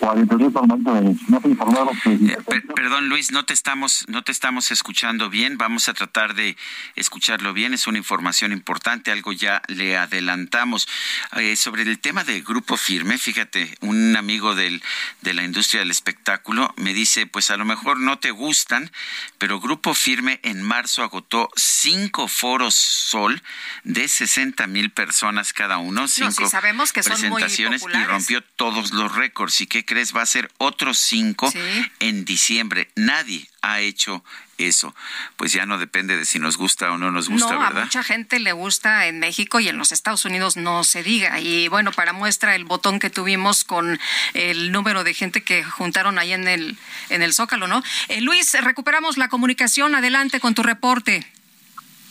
de 0.00 1.02
los 1.02 1.16
cuatro 1.28 1.48
militares 1.48 1.76
estados. 1.76 1.96
¿Qué 2.02 2.10
desapariciones? 2.10 2.38
Eh, 2.38 2.62
perdón, 2.74 3.08
Luis, 3.08 3.30
no 3.30 3.44
te 3.44 3.52
estamos, 3.52 4.04
no 4.08 4.22
te 4.22 4.32
estamos 4.32 4.70
escuchando 4.70 5.30
bien. 5.30 5.58
Vamos 5.58 5.88
a 5.88 5.94
tratar 5.94 6.34
de 6.34 6.56
escucharlo 6.96 7.52
bien. 7.52 7.74
Es 7.74 7.86
una 7.86 7.98
información 7.98 8.52
importante, 8.52 9.12
algo 9.12 9.32
ya 9.32 9.62
le 9.68 9.96
adelantamos. 9.96 10.88
Eh, 11.36 11.56
sobre 11.56 11.82
el 11.82 11.98
tema 11.98 12.24
del 12.24 12.42
grupo 12.42 12.76
firme, 12.76 13.18
fíjate, 13.18 13.76
un 13.80 14.16
amigo 14.16 14.54
del, 14.54 14.82
de 15.20 15.34
la 15.34 15.44
industria 15.44 15.80
del 15.80 15.90
espectáculo 15.90 16.72
me 16.76 16.94
dice, 16.94 17.26
pues 17.26 17.50
a 17.50 17.56
lo 17.56 17.64
mejor 17.64 17.98
no 17.98 18.18
te 18.18 18.30
gustan, 18.30 18.90
pero 19.38 19.60
grupo 19.60 19.94
firme 19.94 20.40
en 20.42 20.62
marzo 20.62 21.02
agotó 21.02 21.48
cinco 21.56 22.28
foros 22.28 22.74
sol 22.74 23.42
de 23.84 24.08
60 24.08 24.66
mil 24.66 24.90
personas 24.90 25.52
cada 25.52 25.78
uno, 25.78 26.08
cinco 26.08 26.48
sabemos 26.48 26.92
que 26.92 27.02
presentaciones 27.02 27.82
y 27.92 28.04
rompió 28.04 28.42
todos 28.42 28.92
los 28.92 29.14
récords. 29.14 29.60
¿Y 29.60 29.66
qué 29.66 29.84
crees? 29.90 30.14
Va 30.14 30.22
a 30.22 30.26
ser 30.26 30.50
otros 30.58 30.98
cinco 30.98 31.52
en 31.98 32.24
diciembre. 32.24 32.88
Nadie 32.94 33.48
ha 33.60 33.80
hecho 33.80 34.22
eso. 34.56 34.94
Pues 35.36 35.52
ya 35.52 35.66
no 35.66 35.78
depende 35.78 36.16
de 36.16 36.24
si 36.24 36.38
nos 36.38 36.56
gusta 36.56 36.92
o 36.92 36.98
no 36.98 37.10
nos 37.10 37.28
gusta, 37.28 37.54
no, 37.54 37.60
¿verdad? 37.60 37.82
A 37.82 37.84
mucha 37.86 38.04
gente 38.04 38.38
le 38.38 38.52
gusta 38.52 39.06
en 39.06 39.18
México 39.18 39.58
y 39.58 39.68
en 39.68 39.76
los 39.76 39.90
Estados 39.90 40.24
Unidos 40.24 40.56
no 40.56 40.84
se 40.84 41.02
diga. 41.02 41.40
Y 41.40 41.66
bueno, 41.68 41.90
para 41.90 42.12
muestra 42.12 42.54
el 42.54 42.64
botón 42.64 43.00
que 43.00 43.10
tuvimos 43.10 43.64
con 43.64 43.98
el 44.34 44.70
número 44.70 45.02
de 45.02 45.12
gente 45.12 45.42
que 45.42 45.64
juntaron 45.64 46.18
ahí 46.18 46.32
en 46.32 46.46
el, 46.46 46.76
en 47.08 47.22
el 47.22 47.34
Zócalo, 47.34 47.66
¿no? 47.66 47.82
Eh, 48.08 48.20
Luis, 48.20 48.52
recuperamos 48.62 49.18
la 49.18 49.28
comunicación. 49.28 49.94
Adelante 49.94 50.38
con 50.38 50.54
tu 50.54 50.62
reporte. 50.62 51.26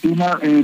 Una, 0.03 0.37
eh, 0.41 0.63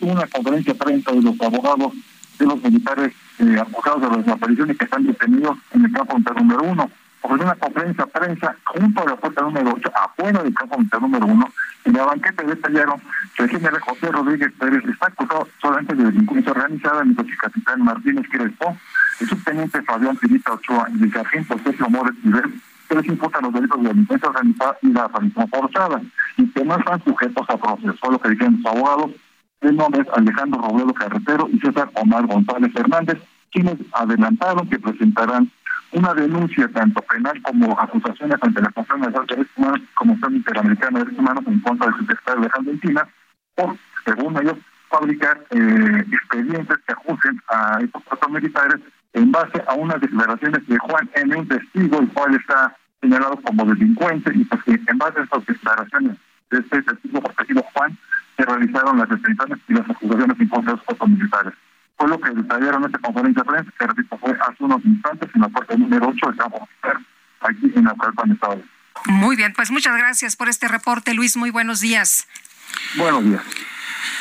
una 0.00 0.26
conferencia 0.26 0.74
prensa 0.74 1.12
de 1.12 1.22
los 1.22 1.40
abogados 1.40 1.92
de 2.40 2.46
los 2.46 2.62
militares 2.62 3.12
eh, 3.38 3.56
acusados 3.60 4.00
de 4.00 4.08
las 4.08 4.24
desapariciones 4.24 4.76
que 4.76 4.84
están 4.84 5.06
detenidos 5.06 5.58
en 5.72 5.84
el 5.84 5.92
campo 5.92 6.18
número 6.18 6.62
uno. 6.62 6.90
Ofreció 7.22 7.44
una 7.44 7.54
conferencia 7.54 8.06
prensa 8.06 8.56
junto 8.64 9.02
a 9.02 9.04
la 9.04 9.16
puerta 9.16 9.42
número 9.42 9.74
8, 9.76 9.92
afuera 9.94 10.42
del 10.42 10.54
campo 10.54 10.78
número 11.00 11.26
uno. 11.26 11.48
En 11.84 11.92
la 11.92 12.04
banqueta 12.06 12.42
detallaron 12.42 13.00
que 13.36 13.42
el 13.42 13.50
general 13.50 13.80
José 13.80 14.10
Rodríguez 14.10 14.52
Pérez 14.58 14.82
está 14.86 15.08
acusado 15.08 15.46
solamente 15.60 15.94
de 15.94 16.04
delincuencia 16.04 16.52
organizada, 16.52 17.04
mientras 17.04 17.26
que 17.26 17.32
el 17.32 17.38
capitán 17.38 17.84
Martínez 17.84 18.26
Crespo, 18.30 18.76
el 19.20 19.28
subteniente 19.28 19.82
Fabián 19.82 20.16
Pirita 20.16 20.52
Ochoa 20.54 20.88
y 20.98 21.02
el 21.02 21.12
sargento 21.12 21.60
Sergio 21.62 21.90
Mores 21.90 22.14
Nivel 22.24 22.60
que 22.88 22.96
les 22.96 23.06
imputan 23.06 23.42
los 23.44 23.52
delitos 23.52 23.82
de 23.82 23.88
delincuencia 23.88 24.28
organizada 24.28 24.76
y 24.82 24.88
la 24.88 25.04
aparición 25.04 25.48
forzada, 25.48 26.02
y 26.36 26.46
que 26.48 26.64
no 26.64 26.76
están 26.76 27.04
sujetos 27.04 27.48
a 27.48 27.56
proceso. 27.56 28.10
Lo 28.10 28.18
que 28.18 28.30
dijeron 28.30 28.58
los 28.62 28.72
abogados 28.72 29.10
el 29.60 29.76
nombre 29.76 30.02
es 30.02 30.08
Alejandro 30.14 30.60
Robledo 30.62 30.94
Carretero 30.94 31.48
y 31.52 31.58
César 31.60 31.90
Omar 31.94 32.26
González 32.26 32.70
Hernández, 32.74 33.18
quienes 33.50 33.76
adelantaron 33.92 34.68
que 34.68 34.78
presentarán 34.78 35.50
una 35.92 36.14
denuncia 36.14 36.68
tanto 36.68 37.02
penal 37.02 37.40
como 37.42 37.78
acusaciones 37.78 38.38
ante 38.40 38.62
la 38.62 38.70
Comisión 38.70 39.00
de 39.00 39.08
Derechos 39.08 39.46
Humanos 39.56 39.80
como 39.94 40.12
Comisión 40.12 40.36
Interamericana 40.36 40.98
de 40.98 41.04
Derechos 41.04 41.18
Humanos 41.18 41.44
en 41.46 41.60
contra 41.60 41.86
del 41.86 41.96
secretario 41.98 42.40
de 42.42 42.50
Argentina 42.54 43.08
por, 43.54 43.76
según 44.04 44.36
ellos, 44.38 44.56
fabricar 44.88 45.44
eh, 45.50 46.04
expedientes 46.12 46.78
que 46.86 46.92
acusen 46.92 47.40
a 47.48 47.78
estos 47.80 48.02
cuatro 48.04 48.28
militares 48.28 48.80
en 49.12 49.30
base 49.30 49.62
a 49.66 49.74
unas 49.74 50.00
declaraciones 50.00 50.66
de 50.66 50.78
Juan 50.78 51.10
N., 51.14 51.36
un 51.36 51.48
testigo, 51.48 51.98
el 51.98 52.08
cual 52.08 52.34
está 52.34 52.76
señalado 53.00 53.36
como 53.42 53.64
delincuente, 53.64 54.32
y 54.34 54.44
pues 54.44 54.62
en 54.66 54.98
base 54.98 55.20
a 55.20 55.22
estas 55.24 55.46
declaraciones 55.46 56.16
de 56.50 56.58
este 56.58 56.82
testigo 56.82 57.20
protegido 57.20 57.64
Juan, 57.74 57.96
se 58.40 58.46
realizaron 58.46 58.98
las 58.98 59.08
detenciones 59.08 59.58
y 59.68 59.74
las 59.74 59.90
acusaciones 59.90 60.40
en 60.40 60.48
contra 60.48 60.72
de 60.72 60.76
los 60.78 60.86
cuatro 60.86 61.06
militares. 61.06 61.52
Fue 61.96 62.08
lo 62.08 62.18
que 62.18 62.30
detallaron 62.30 62.82
en 62.82 62.86
esta 62.86 62.98
conferencia 62.98 63.42
de 63.42 63.50
prensa, 63.50 63.72
que 63.78 63.86
repito, 63.86 64.18
fue 64.18 64.30
hace 64.32 64.64
unos 64.64 64.84
instantes 64.84 65.28
en 65.34 65.40
la 65.42 65.48
puerta 65.48 65.76
número 65.76 66.08
8 66.08 66.30
de 66.30 66.36
Campo 66.36 66.68
aquí 67.40 67.72
en 67.74 67.84
la 67.84 67.94
cual 67.94 68.30
Estado. 68.30 68.62
Muy 69.06 69.36
bien, 69.36 69.52
pues 69.54 69.70
muchas 69.70 69.96
gracias 69.96 70.36
por 70.36 70.48
este 70.48 70.68
reporte, 70.68 71.12
Luis. 71.12 71.36
Muy 71.36 71.50
buenos 71.50 71.80
días. 71.80 72.26
Buenos 72.96 73.24
días. 73.24 73.42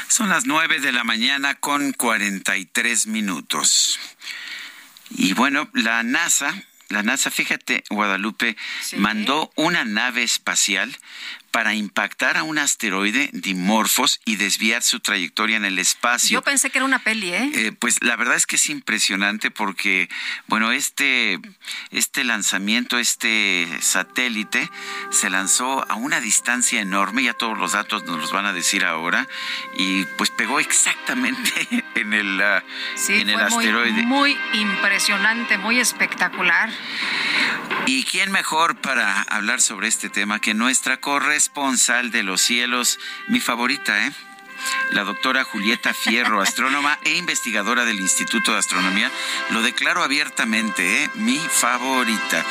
Son 0.08 0.28
las 0.28 0.46
9 0.46 0.80
de 0.80 0.92
la 0.92 1.04
mañana 1.04 1.56
con 1.56 1.94
43 1.94 3.08
minutos. 3.08 4.00
Y 5.12 5.34
bueno, 5.34 5.70
la 5.74 6.04
NASA 6.04 6.54
la 6.90 7.04
NASA, 7.04 7.30
fíjate, 7.30 7.84
Guadalupe, 7.92 8.58
mandó 8.98 9.52
una 9.56 9.86
nave 9.86 10.24
espacial 10.24 10.98
para 11.52 11.74
impactar 11.74 12.38
a 12.38 12.44
un 12.44 12.58
asteroide 12.58 13.30
Dimorphos 13.34 14.20
y 14.26 14.36
desviar 14.36 14.84
su 14.84 15.00
trayectoria 15.00 15.58
en 15.58 15.66
el 15.66 15.80
espacio. 15.80 16.40
Yo 16.40 16.42
pensé 16.42 16.70
que 16.70 16.78
era 16.78 16.86
una 16.86 17.00
peli, 17.00 17.34
¿eh? 17.34 17.52
¿eh? 17.54 17.72
pues 17.78 18.02
la 18.02 18.16
verdad 18.16 18.36
es 18.36 18.46
que 18.46 18.56
es 18.56 18.70
impresionante 18.70 19.52
porque, 19.52 20.10
bueno, 20.48 20.72
este, 20.72 21.40
este 21.92 22.24
lanzamiento, 22.24 22.98
este 22.98 23.68
satélite, 23.82 24.70
se 25.12 25.30
lanzó 25.30 25.90
a 25.90 25.96
una 25.96 26.20
distancia 26.20 26.82
enorme, 26.82 27.24
ya 27.24 27.34
todos 27.34 27.58
los 27.58 27.74
datos 27.74 28.04
nos 28.06 28.20
los 28.20 28.32
van 28.32 28.46
a 28.46 28.54
decir 28.54 28.86
ahora, 28.86 29.28
y 29.78 30.06
pues 30.18 30.30
pegó 30.32 30.60
exactamente 30.60 31.52
en 31.96 32.14
el, 32.14 32.40
uh, 32.40 33.12
en 33.12 33.30
el 33.30 33.40
asteroide. 33.40 34.04
Muy, 34.04 34.36
muy 34.36 34.38
impresionante, 34.60 35.58
muy 35.58 35.80
espectacular. 35.80 36.70
¿Y 37.86 38.04
quién 38.04 38.32
mejor 38.32 38.76
para 38.76 39.22
hablar 39.24 39.62
sobre 39.62 39.88
este 39.88 40.10
tema 40.10 40.40
que 40.40 40.54
nuestra 40.54 40.98
corresponsal 41.40 42.12
de 42.12 42.22
los 42.22 42.42
cielos, 42.42 43.00
mi 43.30 43.40
favorita, 43.40 44.06
¿eh? 44.06 44.12
La 44.92 45.06
doctora 45.06 45.46
Julieta 45.46 45.94
Fierro, 45.94 46.42
astrónoma 46.42 47.00
e 47.06 47.16
investigadora 47.16 47.86
del 47.86 48.02
Instituto 48.02 48.52
de 48.52 48.58
Astronomía, 48.58 49.10
lo 49.52 49.62
declaro 49.62 50.04
abiertamente, 50.04 51.06
¿eh? 51.06 51.10
mi 51.16 51.38
favorita. 51.38 52.46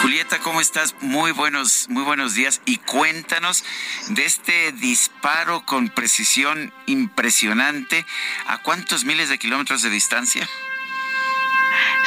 Julieta, 0.00 0.40
¿cómo 0.40 0.60
estás? 0.60 0.96
Muy 1.00 1.30
buenos, 1.30 1.86
muy 1.88 2.02
buenos 2.02 2.34
días 2.34 2.60
y 2.64 2.78
cuéntanos 2.78 3.64
de 4.08 4.24
este 4.24 4.72
disparo 4.72 5.64
con 5.64 5.88
precisión 5.88 6.72
impresionante. 6.86 8.04
¿A 8.48 8.58
cuántos 8.58 9.04
miles 9.04 9.28
de 9.28 9.38
kilómetros 9.38 9.82
de 9.82 9.90
distancia? 9.90 10.48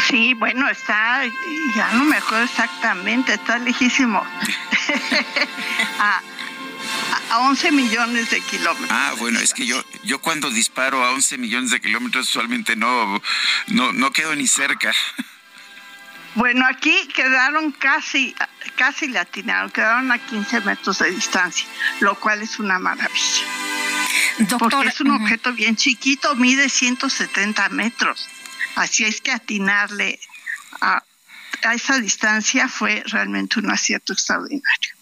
Sí, 0.08 0.34
bueno, 0.34 0.70
está, 0.70 1.24
ya 1.76 1.92
no 1.94 2.06
me 2.06 2.18
acuerdo 2.18 2.44
exactamente, 2.44 3.34
está 3.34 3.58
lejísimo. 3.58 4.20
a, 6.00 6.22
a 7.32 7.40
11 7.40 7.72
millones 7.72 8.30
de 8.30 8.42
kilómetros. 8.42 8.90
Ah, 8.92 9.14
bueno, 9.18 9.40
es 9.40 9.54
que 9.54 9.66
yo 9.66 9.84
yo 10.04 10.20
cuando 10.20 10.50
disparo 10.50 11.04
a 11.04 11.12
11 11.12 11.38
millones 11.38 11.72
de 11.72 11.82
kilómetros 11.82 12.30
usualmente 12.30 12.76
no, 12.76 13.22
no, 13.68 13.94
no 13.94 14.12
quedo 14.12 14.36
ni 14.36 14.48
cerca. 14.48 14.92
Bueno, 16.36 16.66
aquí 16.68 17.08
quedaron 17.16 17.72
casi, 17.72 18.36
casi 18.76 19.08
latinaron, 19.08 19.72
quedaron 19.72 20.12
a 20.12 20.20
15 20.20 20.62
metros 20.62 21.00
de 21.00 21.12
distancia, 21.12 21.66
lo 22.02 22.16
cual 22.16 22.42
es 22.42 22.60
una 22.60 22.78
maravilla. 22.78 23.46
Porque 24.60 24.90
es 24.90 25.00
un 25.00 25.12
objeto 25.12 25.54
bien 25.54 25.78
chiquito, 25.78 26.36
mide 26.36 26.68
170 26.68 27.70
metros. 27.70 28.30
Así 28.76 29.06
es 29.06 29.22
que 29.22 29.32
atinarle 29.32 30.20
a, 30.82 31.04
esa 31.74 32.00
distancia 32.00 32.68
fue 32.68 33.04
realmente 33.08 33.60
un 33.60 33.72
acierto 33.72 34.14
extraordinario. 34.14 34.96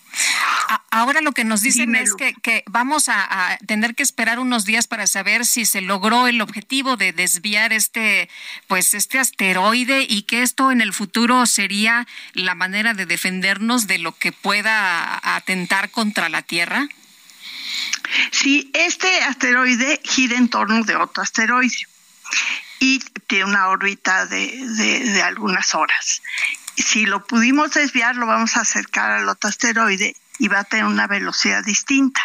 Ahora 0.92 1.22
lo 1.22 1.32
que 1.32 1.44
nos 1.44 1.62
dicen 1.62 1.96
es 1.96 2.14
que, 2.14 2.64
vamos 2.68 3.10
a, 3.10 3.58
tener 3.66 3.96
que 3.96 4.04
esperar 4.04 4.40
unos 4.40 4.64
días 4.64 4.88
para 4.88 5.08
saber 5.08 5.46
si 5.46 5.66
se 5.66 5.82
logró 5.82 6.28
el 6.28 6.40
objetivo 6.40 6.98
de 6.98 7.14
desviar 7.14 7.74
este, 7.74 8.30
pues 8.68 8.94
este 8.94 9.20
asteroide 9.20 10.06
y 10.08 10.22
que 10.24 10.44
esto 10.44 10.72
en 10.72 10.82
el 10.82 10.94
futuro 10.94 11.46
sería 11.48 12.08
la 12.34 12.54
manera 12.54 12.94
de 12.94 13.08
defendernos 13.08 13.88
de 13.88 13.98
lo 13.98 14.16
que 14.16 14.32
pueda 14.32 15.20
atentar 15.36 15.90
contra 15.90 16.30
la 16.30 16.44
Tierra. 16.44 16.88
Sí, 18.32 18.70
este 18.74 19.24
asteroide 19.24 20.00
gira 20.04 20.38
en 20.38 20.48
torno 20.48 20.84
de 20.84 20.96
otro 20.96 21.24
asteroide 21.24 21.88
y 22.84 23.00
tiene 23.28 23.46
una 23.46 23.70
órbita 23.70 24.26
de, 24.26 24.68
de 24.68 25.22
algunas 25.22 25.74
horas. 25.74 26.22
Si 26.76 27.06
lo 27.06 27.26
pudimos 27.26 27.72
desviar, 27.72 28.18
lo 28.18 28.26
vamos 28.26 28.58
a 28.58 28.62
acercar 28.62 29.10
al 29.10 29.30
otro 29.30 29.50
asteroide 29.50 30.18
y 30.38 30.50
va 30.50 30.60
a 30.60 30.64
tener 30.66 30.84
una 30.84 31.08
velocidad 31.08 31.64
distinta. 31.64 32.20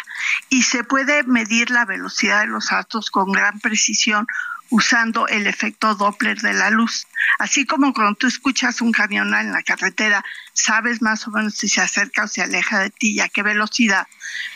Y 0.49 0.63
se 0.63 0.83
puede 0.83 1.23
medir 1.23 1.71
la 1.71 1.85
velocidad 1.85 2.41
de 2.41 2.47
los 2.47 2.73
astros 2.73 3.09
con 3.09 3.31
gran 3.31 3.61
precisión 3.61 4.27
usando 4.69 5.29
el 5.29 5.47
efecto 5.47 5.95
Doppler 5.95 6.41
de 6.41 6.53
la 6.53 6.71
luz. 6.71 7.07
Así 7.39 7.65
como 7.65 7.93
cuando 7.93 8.15
tú 8.15 8.27
escuchas 8.27 8.81
un 8.81 8.91
camión 8.91 9.33
en 9.33 9.53
la 9.53 9.63
carretera, 9.63 10.25
sabes 10.51 11.01
más 11.01 11.25
o 11.25 11.31
menos 11.31 11.53
si 11.53 11.69
se 11.69 11.79
acerca 11.79 12.25
o 12.25 12.27
se 12.27 12.41
aleja 12.41 12.79
de 12.79 12.89
ti 12.89 13.13
y 13.13 13.21
a 13.21 13.29
qué 13.29 13.43
velocidad. 13.43 14.07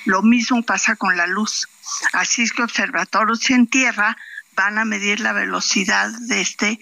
Lo 0.04 0.22
mismo 0.22 0.64
pasa 0.64 0.98
con 0.98 1.16
la 1.16 1.28
luz. 1.28 1.70
Así 2.12 2.42
es 2.42 2.52
que 2.52 2.64
observatorios 2.64 3.50
en 3.52 3.68
tierra 3.68 4.18
van 4.56 4.78
a 4.78 4.86
medir 4.86 5.20
la 5.20 5.34
velocidad 5.34 6.10
de 6.28 6.42
este 6.42 6.80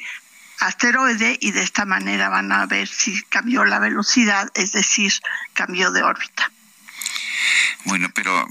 asteroide 0.60 1.38
y 1.42 1.52
de 1.52 1.64
esta 1.64 1.86
manera 1.86 2.30
van 2.30 2.52
a 2.52 2.66
ver 2.66 2.88
si 2.88 3.22
cambió 3.24 3.66
la 3.66 3.80
velocidad, 3.80 4.50
es 4.54 4.72
decir, 4.72 5.12
cambió 5.54 5.92
de 5.92 6.04
órbita. 6.04 6.52
Bueno, 7.86 8.10
pero, 8.14 8.48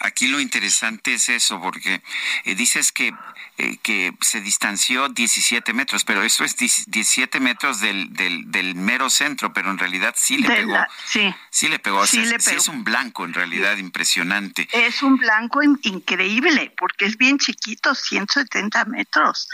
aquí 0.00 0.26
lo 0.26 0.40
interesante 0.40 1.14
es 1.14 1.28
eso, 1.28 1.60
porque 1.60 2.02
eh, 2.44 2.54
dices 2.54 2.92
que, 2.92 3.12
eh, 3.60 3.76
que 3.82 4.14
se 4.22 4.40
distanció 4.40 5.10
17 5.10 5.74
metros, 5.74 6.04
pero 6.04 6.22
eso 6.22 6.44
es 6.44 6.56
17 6.56 7.40
metros 7.40 7.80
del, 7.80 8.10
del, 8.14 8.50
del 8.50 8.74
mero 8.74 9.10
centro, 9.10 9.52
pero 9.52 9.70
en 9.70 9.76
realidad 9.76 10.14
sí 10.16 10.38
le 10.38 10.48
pegó. 10.48 10.78
sí. 11.06 11.34
Sí 11.50 11.68
le 11.68 11.78
pegó. 11.78 12.06
Sí, 12.06 12.20
es 12.20 12.68
un 12.68 12.84
blanco 12.84 13.26
en 13.26 13.34
realidad 13.34 13.76
impresionante. 13.76 14.66
Es 14.72 15.02
un 15.02 15.18
blanco 15.18 15.62
increíble, 15.62 16.72
porque 16.74 17.04
es 17.04 17.18
bien 17.18 17.38
chiquito, 17.38 17.94
170 17.94 18.86
metros 18.86 19.46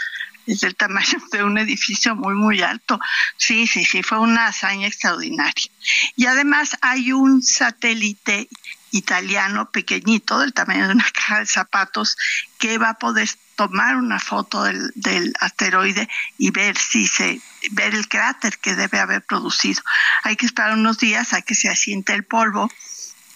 es 0.47 0.61
del 0.61 0.75
tamaño 0.75 1.19
de 1.31 1.43
un 1.43 1.57
edificio 1.57 2.15
muy, 2.15 2.33
muy 2.33 2.61
alto. 2.61 2.99
Sí, 3.35 3.67
sí, 3.67 3.83
sí, 3.83 4.01
fue 4.01 4.19
una 4.19 4.47
hazaña 4.47 4.87
extraordinaria. 4.87 5.69
Y 6.15 6.25
además 6.25 6.77
hay 6.81 7.11
un 7.11 7.43
satélite 7.43 8.47
italiano 8.91 9.69
pequeñito, 9.71 10.39
del 10.39 10.53
tamaño 10.53 10.87
de 10.87 10.93
una 10.93 11.09
caja 11.13 11.39
de 11.39 11.45
zapatos, 11.45 12.17
que 12.57 12.77
va 12.77 12.89
a 12.89 12.97
poder 12.97 13.29
tomar 13.55 13.95
una 13.95 14.19
foto 14.19 14.63
del, 14.63 14.91
del, 14.95 15.33
asteroide 15.39 16.07
y 16.37 16.51
ver 16.51 16.77
si 16.77 17.07
se 17.07 17.41
ver 17.71 17.95
el 17.95 18.07
cráter 18.07 18.59
que 18.59 18.75
debe 18.75 18.99
haber 18.99 19.23
producido. 19.23 19.81
Hay 20.23 20.35
que 20.35 20.45
esperar 20.45 20.73
unos 20.73 20.99
días 20.99 21.33
a 21.33 21.41
que 21.41 21.55
se 21.55 21.69
asiente 21.69 22.13
el 22.13 22.23
polvo 22.23 22.69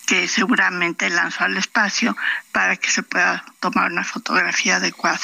que 0.06 0.28
seguramente 0.28 1.10
lanzó 1.10 1.46
al 1.46 1.58
espacio 1.58 2.18
para 2.52 2.76
que 2.76 2.92
se 2.92 3.02
pueda 3.02 3.46
tomar 3.60 3.92
una 3.92 4.04
fotografía 4.04 4.76
adecuada. 4.76 5.22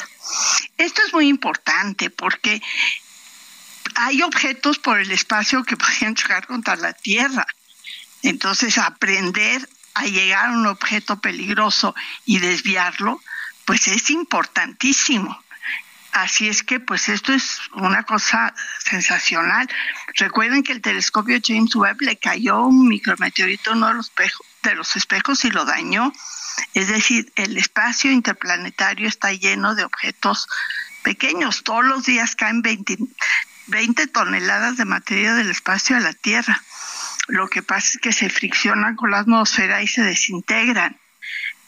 Esto 0.78 1.02
es 1.06 1.14
muy 1.14 1.28
importante 1.28 2.10
porque 2.10 2.62
hay 3.96 4.22
objetos 4.22 4.80
por 4.80 5.00
el 5.00 5.12
espacio 5.12 5.64
que 5.64 5.78
podrían 5.78 6.16
chocar 6.16 6.48
contra 6.48 6.76
la 6.76 6.94
Tierra. 6.94 7.46
Entonces, 8.24 8.78
aprender 8.78 9.68
a 9.98 10.06
llegar 10.06 10.50
a 10.50 10.52
un 10.52 10.68
objeto 10.68 11.20
peligroso 11.20 11.96
y 12.26 12.40
desviarlo, 12.40 13.22
pues 13.66 13.88
es 13.88 14.10
importantísimo. 14.12 15.42
Así 16.12 16.48
es 16.48 16.64
que, 16.64 16.80
pues 16.80 17.10
esto 17.10 17.34
es 17.34 17.60
una 17.74 18.04
cosa 18.04 18.54
sensacional. 18.80 19.68
Recuerden 20.16 20.64
que 20.64 20.74
el 20.74 20.82
telescopio 20.82 21.40
James 21.44 21.76
Webb 21.76 22.02
le 22.02 22.18
cayó 22.18 22.66
un 22.66 22.88
micrometeorito 22.88 23.72
en 23.72 23.78
uno 23.78 23.88
de 23.90 23.94
los, 23.96 24.12
de 24.64 24.76
los 24.76 24.96
espejos 24.96 25.46
y 25.46 25.52
lo 25.52 25.66
dañó. 25.66 26.14
Es 26.74 26.88
decir, 26.88 27.32
el 27.36 27.58
espacio 27.58 28.12
interplanetario 28.12 29.08
está 29.08 29.32
lleno 29.34 29.76
de 29.76 29.84
objetos 29.84 30.48
pequeños. 31.04 31.64
Todos 31.64 31.86
los 31.86 32.06
días 32.06 32.36
caen 32.36 32.62
20, 32.62 32.98
20 33.68 34.08
toneladas 34.08 34.78
de 34.78 34.86
materia 34.86 35.34
del 35.34 35.52
espacio 35.52 35.98
a 35.98 36.00
la 36.00 36.14
Tierra. 36.14 36.64
Lo 37.28 37.50
que 37.50 37.62
pasa 37.62 37.92
es 37.94 37.98
que 37.98 38.14
se 38.14 38.30
friccionan 38.30 38.96
con 38.96 39.12
la 39.12 39.20
atmósfera 39.20 39.82
y 39.82 39.88
se 39.88 40.02
desintegran. 40.02 40.98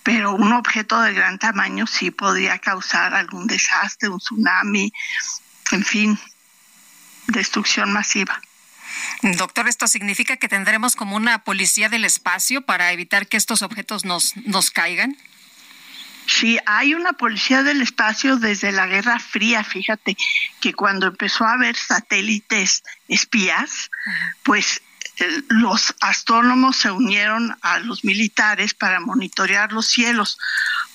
Pero 0.04 0.34
un 0.34 0.54
objeto 0.54 1.02
de 1.02 1.14
gran 1.14 1.38
tamaño 1.38 1.86
sí 1.86 2.12
podría 2.12 2.58
causar 2.60 3.14
algún 3.14 3.48
desastre, 3.48 4.10
un 4.10 4.20
tsunami, 4.20 4.92
en 5.72 5.84
fin, 5.84 6.20
destrucción 7.28 7.92
masiva. 7.92 8.42
Doctor, 9.22 9.68
¿esto 9.68 9.88
significa 9.88 10.38
que 10.38 10.48
tendremos 10.48 10.96
como 10.96 11.16
una 11.16 11.44
policía 11.44 11.90
del 11.90 12.06
espacio 12.06 12.62
para 12.62 12.92
evitar 12.92 13.28
que 13.28 13.38
estos 13.38 13.62
objetos 13.62 14.06
nos, 14.06 14.36
nos 14.38 14.72
caigan? 14.72 15.18
Sí, 16.26 16.60
hay 16.66 16.94
una 16.94 17.14
policía 17.14 17.64
del 17.64 17.82
espacio 17.82 18.38
desde 18.38 18.72
la 18.72 18.86
Guerra 18.88 19.20
Fría, 19.20 19.64
fíjate, 19.64 20.16
que 20.62 20.74
cuando 20.74 21.08
empezó 21.08 21.44
a 21.44 21.54
haber 21.54 21.76
satélites 21.76 22.84
espías, 23.08 23.90
pues 24.44 24.82
los 25.49 25.95
astrónomos 25.99 26.77
se 26.77 26.91
unieron 26.91 27.57
a 27.61 27.80
los 27.80 28.03
militares 28.03 28.73
para 28.73 28.99
monitorear 28.99 29.72
los 29.72 29.88
cielos, 29.88 30.38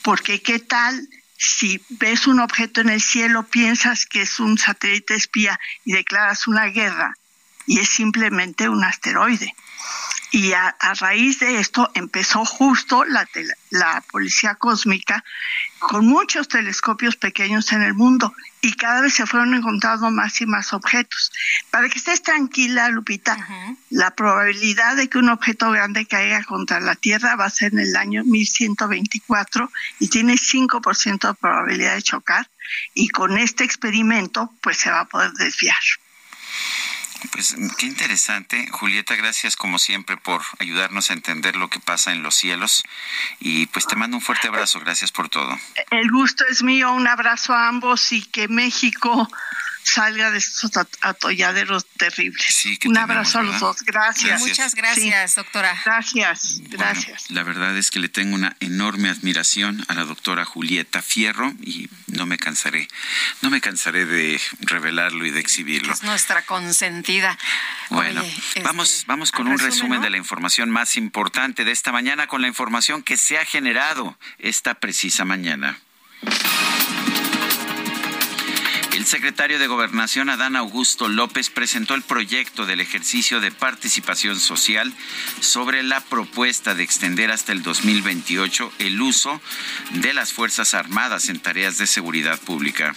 porque 0.03 0.41
qué 0.43 0.59
tal 0.59 1.09
si 1.37 1.81
ves 1.91 2.27
un 2.27 2.41
objeto 2.41 2.81
en 2.81 2.89
el 2.89 3.01
cielo, 3.01 3.45
piensas 3.45 4.07
que 4.07 4.23
es 4.23 4.41
un 4.41 4.57
satélite 4.57 5.15
espía 5.15 5.59
y 5.85 5.93
declaras 5.93 6.47
una 6.47 6.67
guerra, 6.67 7.15
y 7.67 7.81
es 7.81 7.89
simplemente 7.89 8.69
un 8.69 8.85
asteroide. 8.85 9.55
Y 10.35 10.53
a, 10.53 10.75
raíz 10.99 11.39
de 11.39 11.61
esto 11.61 11.89
empezó 11.95 12.45
justo 12.45 13.05
la, 13.05 13.25
la 13.71 14.03
policía 14.11 14.57
cósmica 14.57 15.25
con 15.79 16.09
muchos 16.09 16.49
telescopios 16.49 17.15
pequeños 17.15 17.71
en 17.71 17.83
el 17.83 17.95
mundo 17.95 18.35
y 18.61 18.73
cada 18.73 19.03
vez 19.03 19.15
se 19.15 19.27
fueron 19.27 19.55
encontrando 19.55 20.11
más 20.11 20.41
y 20.41 20.47
más 20.47 20.73
objetos. 20.73 21.31
Para 21.71 21.89
que 21.89 21.99
estés 21.99 22.21
tranquila, 22.21 22.89
Lupita, 22.89 23.47
la 23.91 24.11
probabilidad 24.17 24.97
de 24.97 25.09
que 25.09 25.19
un 25.19 25.29
objeto 25.29 25.71
grande 25.71 26.05
caiga 26.05 26.43
contra 26.43 26.81
la 26.81 26.97
Tierra 26.97 27.37
va 27.37 27.45
a 27.45 27.51
ser 27.51 27.73
en 27.73 27.79
el 27.79 27.95
año 27.95 28.25
1124 28.25 29.71
y 30.01 30.09
tiene 30.09 30.35
5% 30.35 31.29
de 31.29 31.35
probabilidad 31.35 31.95
de 31.95 32.03
chocar 32.03 32.51
y 32.93 33.09
con 33.11 33.39
este 33.39 33.63
experimento 33.63 34.53
pues 34.61 34.79
se 34.79 34.91
va 34.91 35.03
a 35.03 35.09
poder 35.09 35.31
desviar. 35.35 35.77
Pues 37.33 37.57
qué 37.79 37.87
interesante. 37.87 38.69
Julieta, 38.71 39.15
gracias 39.17 39.57
como 39.57 39.79
siempre 39.79 40.17
por 40.17 40.43
ayudarnos 40.59 41.11
a 41.11 41.15
entender 41.15 41.57
lo 41.57 41.69
que 41.69 41.81
pasa 41.81 42.13
en 42.13 42.23
los 42.23 42.35
cielos. 42.35 42.85
Y 43.41 43.67
pues 43.67 43.87
te 43.87 43.97
mando 43.97 44.17
un 44.17 44.23
fuerte 44.23 44.49
abrazo. 44.49 44.81
Gracias 44.81 45.13
por 45.13 45.29
todo. 45.29 45.59
El 45.91 46.11
gusto 46.11 46.45
es 46.51 46.63
mío. 46.63 46.93
Un 46.93 47.07
abrazo 47.07 47.53
a 47.53 47.69
ambos 47.69 48.13
y 48.13 48.23
que 48.23 48.49
México 48.49 49.29
salga 49.85 50.31
de 50.31 50.39
estos 50.39 50.71
atolladeros 51.03 51.87
terribles. 51.97 52.65
Un 52.87 52.97
abrazo 52.97 53.39
a 53.39 53.43
los 53.43 53.61
dos. 53.61 53.83
Gracias. 53.83 54.41
Muchas 54.41 54.75
gracias, 54.75 55.35
doctora. 55.37 55.81
Gracias, 55.85 56.61
gracias. 56.71 57.31
la 57.31 57.43
verdad 57.43 57.77
es 57.77 57.91
que 57.91 58.01
le 58.01 58.09
tengo 58.09 58.35
una 58.35 58.57
enorme 58.61 59.11
admiración 59.11 59.85
a 59.89 59.95
la 59.95 60.05
doctora 60.05 60.45
Julieta 60.45 61.03
Fierro 61.03 61.53
y 61.61 61.89
no 62.07 62.27
me 62.27 62.39
cansaré, 62.39 62.89
no 63.43 63.51
me 63.51 63.61
cansaré 63.61 64.07
de 64.07 64.41
revelarlo 64.61 65.27
y 65.27 65.31
de 65.31 65.41
exhibirlo. 65.41 65.93
Es 65.93 66.03
nuestra 66.03 66.43
consentida. 66.47 67.39
Bueno, 67.91 68.23
este, 68.23 68.63
vamos, 68.63 69.05
vamos 69.07 69.33
con 69.33 69.47
un 69.49 69.59
resumen 69.59 70.01
de 70.01 70.11
la 70.11 70.17
información 70.17 70.71
más 70.71 70.97
importante 70.97 71.65
de 71.65 71.73
esta 71.73 71.93
mañana, 71.93 72.27
con 72.27 72.41
la 72.41 72.49
información 72.49 73.03
que 73.03 73.17
se 73.17 73.39
ha 73.39 73.45
generado 73.45 74.19
esta 74.39 74.75
precisa 74.75 75.25
mañana. 75.25 75.79
El 79.05 79.11
secretario 79.11 79.59
de 79.59 79.67
Gobernación, 79.67 80.31
Adán 80.31 80.57
Augusto 80.57 81.11
López, 81.11 81.51
presentó 81.51 81.93
el 81.93 82.01
proyecto 82.01 82.65
del 82.65 82.81
ejercicio 82.81 83.39
de 83.39 83.51
participación 83.53 84.41
social 84.41 84.95
sobre 85.41 85.83
la 85.83 86.01
propuesta 86.01 86.75
de 86.75 86.85
extender 86.85 87.31
hasta 87.31 87.53
el 87.53 87.63
2028 87.63 88.73
el 88.79 89.03
uso 89.03 89.43
de 89.93 90.15
las 90.15 90.33
Fuerzas 90.33 90.73
Armadas 90.73 91.29
en 91.29 91.39
tareas 91.39 91.77
de 91.77 91.87
seguridad 91.87 92.41
pública. 92.41 92.95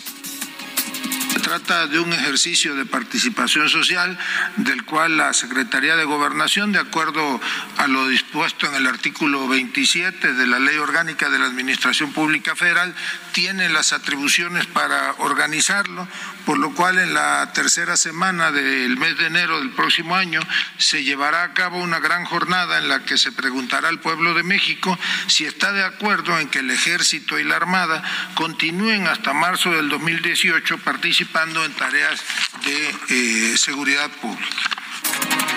Se 1.32 1.40
trata 1.40 1.88
de 1.88 2.00
un 2.00 2.12
ejercicio 2.12 2.76
de 2.76 2.86
participación 2.86 3.70
social 3.70 4.18
del 4.58 4.84
cual 4.84 5.18
la 5.18 5.34
Secretaría 5.34 5.96
de 5.96 6.04
Gobernación, 6.04 6.72
de 6.72 6.80
acuerdo 6.80 7.40
a 7.78 7.88
lo 7.88 8.08
dispuesto 8.08 8.66
en 8.68 8.76
el 8.76 8.88
artículo 8.88 9.48
27 9.48 10.34
de 10.34 10.48
la 10.48 10.60
Ley 10.60 10.78
Orgánica 10.78 11.30
de 11.30 11.40
la 11.40 11.46
Administración 11.46 12.12
Pública 12.12 12.56
Federal, 12.56 12.94
tiene 13.32 13.70
las 13.70 13.94
atribuciones 13.94 14.66
para 14.66 15.14
organizarlo, 15.20 16.08
por 16.48 16.58
lo 16.60 16.74
cual 16.74 16.98
en 16.98 17.14
la 17.14 17.52
tercera 17.52 17.98
semana 17.98 18.54
del 18.54 18.96
mes 18.96 19.18
de 19.18 19.26
enero 19.28 19.60
del 19.60 19.72
próximo 19.72 20.16
año 20.16 20.40
se 20.78 21.04
llevará 21.04 21.44
a 21.44 21.54
cabo 21.54 21.78
una 21.78 22.00
gran 22.00 22.24
jornada 22.24 22.78
en 22.78 22.88
la 22.88 23.04
que 23.04 23.18
se 23.18 23.34
preguntará 23.34 23.90
al 23.90 24.00
pueblo 24.00 24.34
de 24.34 24.44
México 24.44 24.98
si 25.28 25.44
está 25.44 25.74
de 25.74 25.84
acuerdo 25.84 26.40
en 26.40 26.48
que 26.48 26.60
el 26.60 26.72
ejército 26.72 27.38
y 27.38 27.44
la 27.44 27.58
armada 27.58 28.02
continúen 28.36 29.08
hasta 29.08 29.34
marzo 29.34 29.72
del 29.72 29.90
2018 29.90 30.78
participando 30.78 31.66
en 31.66 31.74
tareas 31.74 32.24
de 32.64 32.96
eh, 33.10 33.58
seguridad 33.58 34.10
pública. 34.10 35.57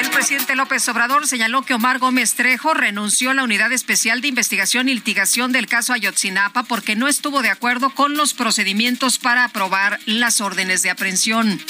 El 0.00 0.08
presidente 0.08 0.56
López 0.56 0.88
Obrador 0.88 1.26
señaló 1.26 1.60
que 1.60 1.74
Omar 1.74 1.98
Gómez 1.98 2.32
Trejo 2.32 2.72
renunció 2.72 3.32
a 3.32 3.34
la 3.34 3.44
Unidad 3.44 3.70
Especial 3.70 4.22
de 4.22 4.28
Investigación 4.28 4.88
y 4.88 4.94
Litigación 4.94 5.52
del 5.52 5.66
caso 5.66 5.92
Ayotzinapa 5.92 6.62
porque 6.62 6.96
no 6.96 7.06
estuvo 7.06 7.42
de 7.42 7.50
acuerdo 7.50 7.90
con 7.90 8.16
los 8.16 8.32
procedimientos 8.32 9.18
para 9.18 9.44
aprobar 9.44 10.00
las 10.06 10.40
órdenes 10.40 10.82
de 10.82 10.88
aprehensión. 10.88 11.60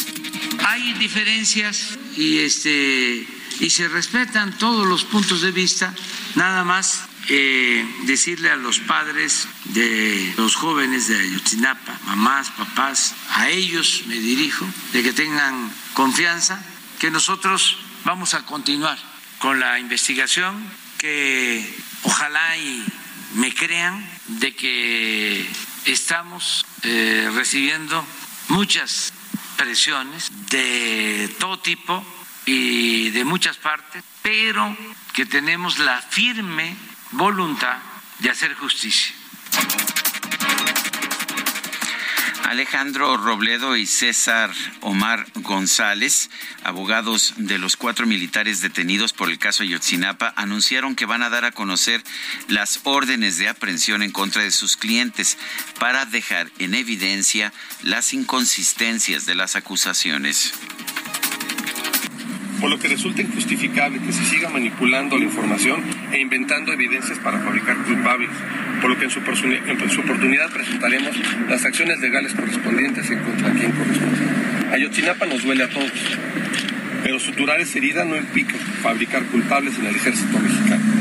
Hay 0.65 0.93
diferencias 0.93 1.99
y 2.17 2.39
este 2.39 3.27
y 3.59 3.71
se 3.71 3.89
respetan 3.89 4.57
todos 4.59 4.87
los 4.87 5.03
puntos 5.03 5.43
de 5.43 5.51
vista, 5.51 5.93
nada 6.37 6.63
más 6.63 7.07
eh, 7.31 7.85
decirle 8.05 8.51
a 8.51 8.57
los 8.57 8.79
padres 8.79 9.49
de 9.65 10.35
los 10.37 10.55
jóvenes 10.55 11.09
de 11.09 11.19
Ayotzinapa, 11.19 11.99
mamás, 12.07 12.53
papás, 12.53 13.13
a 13.31 13.49
ellos 13.49 14.05
me 14.07 14.15
dirijo, 14.15 14.65
de 14.93 15.03
que 15.03 15.13
tengan 15.13 15.69
confianza, 15.95 16.65
que 17.01 17.11
nosotros 17.11 17.77
vamos 18.05 18.35
a 18.35 18.43
continuar 18.45 18.99
con 19.39 19.61
la 19.61 19.79
investigación, 19.79 20.63
que 20.99 21.79
ojalá 22.03 22.57
y 22.57 22.85
me 23.35 23.55
crean 23.55 24.07
de 24.27 24.55
que 24.55 25.49
estamos 25.85 26.67
eh, 26.83 27.31
recibiendo 27.35 28.05
muchas 28.49 29.13
presiones 29.57 30.31
de 30.51 31.35
todo 31.39 31.59
tipo 31.59 32.05
y 32.47 33.11
de 33.11 33.25
muchas 33.25 33.57
partes, 33.57 34.03
pero 34.23 34.77
que 35.13 35.27
tenemos 35.27 35.79
la 35.79 36.01
firme 36.03 36.77
voluntad 37.13 37.79
de 38.19 38.31
hacer 38.31 38.55
justicia. 38.55 39.15
Alejandro 42.51 43.17
Robledo 43.17 43.77
y 43.77 43.87
César 43.87 44.51
Omar 44.81 45.25
González, 45.37 46.31
abogados 46.65 47.35
de 47.37 47.59
los 47.59 47.77
cuatro 47.77 48.09
militares 48.09 48.61
detenidos 48.61 49.13
por 49.13 49.31
el 49.31 49.39
caso 49.39 49.63
Ayotzinapa, 49.63 50.33
anunciaron 50.35 50.97
que 50.97 51.07
van 51.07 51.23
a 51.23 51.31
dar 51.31 51.45
a 51.45 51.53
conocer 51.53 52.03
las 52.49 52.81
órdenes 52.83 53.39
de 53.39 53.49
aprehensión 53.49 54.03
en 54.03 54.11
contra 54.11 54.43
de 54.43 54.51
sus 54.51 54.77
clientes 54.77 55.39
para 55.79 56.07
dejar 56.07 56.51
en 56.59 56.75
evidencia 56.75 57.53
las 57.85 58.13
inconsistencias 58.15 59.27
de 59.27 59.37
las 59.37 59.55
acusaciones 59.55 60.53
por 62.61 62.71
lo 62.71 62.79
que 62.79 62.89
resulta 62.89 63.23
injustificable 63.23 64.01
que 64.01 64.13
se 64.13 64.25
siga 64.25 64.49
manipulando 64.51 65.19
la 65.19 65.25
información 65.25 65.83
e 66.13 66.19
inventando 66.19 66.73
evidencias 66.73 67.19
para 67.19 67.41
fabricar 67.41 67.77
culpables, 67.79 68.31
por 68.81 68.91
lo 68.91 68.99
que 68.99 69.05
en 69.05 69.11
su, 69.11 69.21
oportunidad 70.01 70.51
presentaremos 70.51 71.17
las 71.49 71.65
acciones 71.65 72.01
legales 72.01 72.35
correspondientes 72.35 73.11
en 73.11 73.21
contra 73.21 73.53
quien 73.53 73.73
corresponde. 73.73 74.19
Ayotzinapa 74.73 75.27
nos 75.27 75.43
duele 75.43 75.65
a 75.65 75.69
todos, 75.69 75.91
pero 77.03 77.19
suturar 77.19 77.61
esa 77.61 77.79
herida 77.79 78.05
no 78.05 78.17
implica 78.17 78.55
fabricar 78.83 79.25
culpables 79.25 79.79
en 79.79 79.87
el 79.87 79.97
ejército 79.97 80.39
mexicano. 80.39 81.00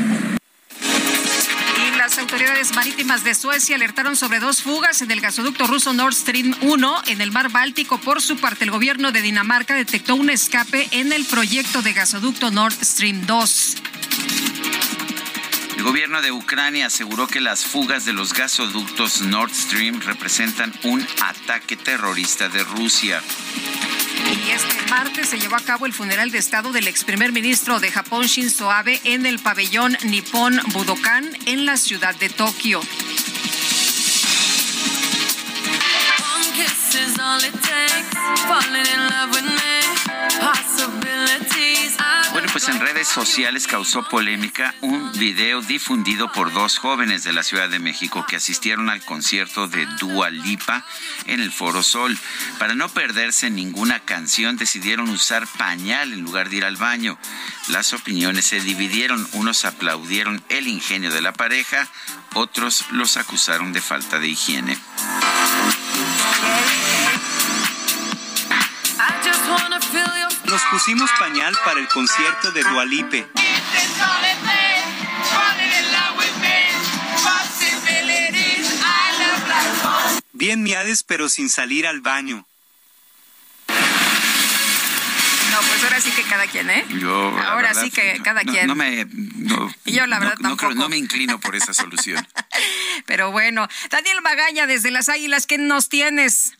Autoridades 2.20 2.74
marítimas 2.74 3.24
de 3.24 3.34
Suecia 3.34 3.76
alertaron 3.76 4.14
sobre 4.14 4.40
dos 4.40 4.62
fugas 4.62 5.00
en 5.00 5.10
el 5.10 5.22
gasoducto 5.22 5.66
ruso 5.66 5.94
Nord 5.94 6.12
Stream 6.12 6.54
1 6.60 7.02
en 7.06 7.22
el 7.22 7.32
mar 7.32 7.50
Báltico. 7.50 7.98
Por 7.98 8.20
su 8.20 8.36
parte, 8.36 8.64
el 8.64 8.70
gobierno 8.70 9.10
de 9.10 9.22
Dinamarca 9.22 9.74
detectó 9.74 10.16
un 10.16 10.28
escape 10.28 10.86
en 10.90 11.14
el 11.14 11.24
proyecto 11.24 11.80
de 11.80 11.94
gasoducto 11.94 12.50
Nord 12.50 12.74
Stream 12.84 13.24
2. 13.24 13.76
El 15.78 15.82
gobierno 15.82 16.20
de 16.20 16.30
Ucrania 16.30 16.86
aseguró 16.88 17.26
que 17.26 17.40
las 17.40 17.64
fugas 17.64 18.04
de 18.04 18.12
los 18.12 18.34
gasoductos 18.34 19.22
Nord 19.22 19.54
Stream 19.54 20.00
representan 20.02 20.74
un 20.82 21.04
ataque 21.22 21.78
terrorista 21.78 22.50
de 22.50 22.62
Rusia. 22.64 23.22
Y 24.46 24.50
este 24.50 24.90
martes 24.90 25.28
se 25.28 25.38
llevó 25.38 25.56
a 25.56 25.60
cabo 25.60 25.86
el 25.86 25.92
funeral 25.92 26.30
de 26.30 26.38
Estado 26.38 26.72
del 26.72 26.88
ex 26.88 27.04
primer 27.04 27.32
ministro 27.32 27.80
de 27.80 27.90
Japón, 27.90 28.26
Shinzo 28.26 28.70
Abe, 28.70 29.00
en 29.04 29.26
el 29.26 29.38
pabellón 29.38 29.96
Nippon 30.04 30.60
Budokan 30.72 31.28
en 31.46 31.66
la 31.66 31.76
ciudad 31.76 32.14
de 32.14 32.28
Tokio. 32.30 32.80
Bueno, 42.40 42.52
pues 42.54 42.68
en 42.68 42.80
redes 42.80 43.06
sociales 43.06 43.66
causó 43.66 44.02
polémica 44.02 44.74
un 44.80 45.12
video 45.12 45.60
difundido 45.60 46.32
por 46.32 46.54
dos 46.54 46.78
jóvenes 46.78 47.22
de 47.22 47.34
la 47.34 47.42
Ciudad 47.42 47.68
de 47.68 47.78
México 47.78 48.24
que 48.26 48.36
asistieron 48.36 48.88
al 48.88 49.04
concierto 49.04 49.68
de 49.68 49.84
Dua 49.98 50.30
Lipa 50.30 50.86
en 51.26 51.40
el 51.40 51.52
Foro 51.52 51.82
Sol. 51.82 52.16
Para 52.58 52.74
no 52.74 52.88
perderse 52.88 53.50
ninguna 53.50 54.00
canción 54.00 54.56
decidieron 54.56 55.10
usar 55.10 55.46
pañal 55.58 56.14
en 56.14 56.22
lugar 56.22 56.48
de 56.48 56.56
ir 56.56 56.64
al 56.64 56.78
baño. 56.78 57.18
Las 57.68 57.92
opiniones 57.92 58.46
se 58.46 58.60
dividieron, 58.60 59.28
unos 59.34 59.66
aplaudieron 59.66 60.42
el 60.48 60.66
ingenio 60.66 61.10
de 61.10 61.20
la 61.20 61.34
pareja, 61.34 61.88
otros 62.32 62.86
los 62.90 63.18
acusaron 63.18 63.74
de 63.74 63.82
falta 63.82 64.18
de 64.18 64.28
higiene. 64.28 64.78
Nos 70.50 70.62
pusimos 70.64 71.08
pañal 71.16 71.56
para 71.64 71.78
el 71.78 71.86
concierto 71.86 72.50
de 72.50 72.64
Dualipe. 72.64 73.24
Bien 80.32 80.60
miades, 80.64 81.04
pero 81.04 81.28
sin 81.28 81.48
salir 81.48 81.86
al 81.86 82.00
baño. 82.00 82.44
No, 83.68 85.58
pues 85.68 85.84
ahora 85.84 86.00
sí 86.00 86.10
que 86.10 86.24
cada 86.24 86.48
quien, 86.48 86.68
¿eh? 86.68 86.84
Yo, 86.98 87.38
ahora 87.46 87.72
sí 87.72 87.92
que 87.92 88.20
cada 88.24 88.40
quien. 88.40 88.66
No 88.66 88.74
me. 88.74 89.06
y 89.84 89.92
yo, 89.92 90.06
la 90.06 90.18
verdad, 90.18 90.34
tampoco. 90.42 90.74
no 90.74 90.88
me 90.88 90.96
inclino 90.96 91.38
por 91.38 91.54
esa 91.54 91.72
solución. 91.72 92.26
Pero 93.06 93.30
bueno, 93.30 93.68
Daniel 93.88 94.20
Magaña, 94.20 94.66
desde 94.66 94.90
las 94.90 95.08
Águilas, 95.08 95.46
¿qué 95.46 95.58
nos 95.58 95.88
tienes? 95.88 96.54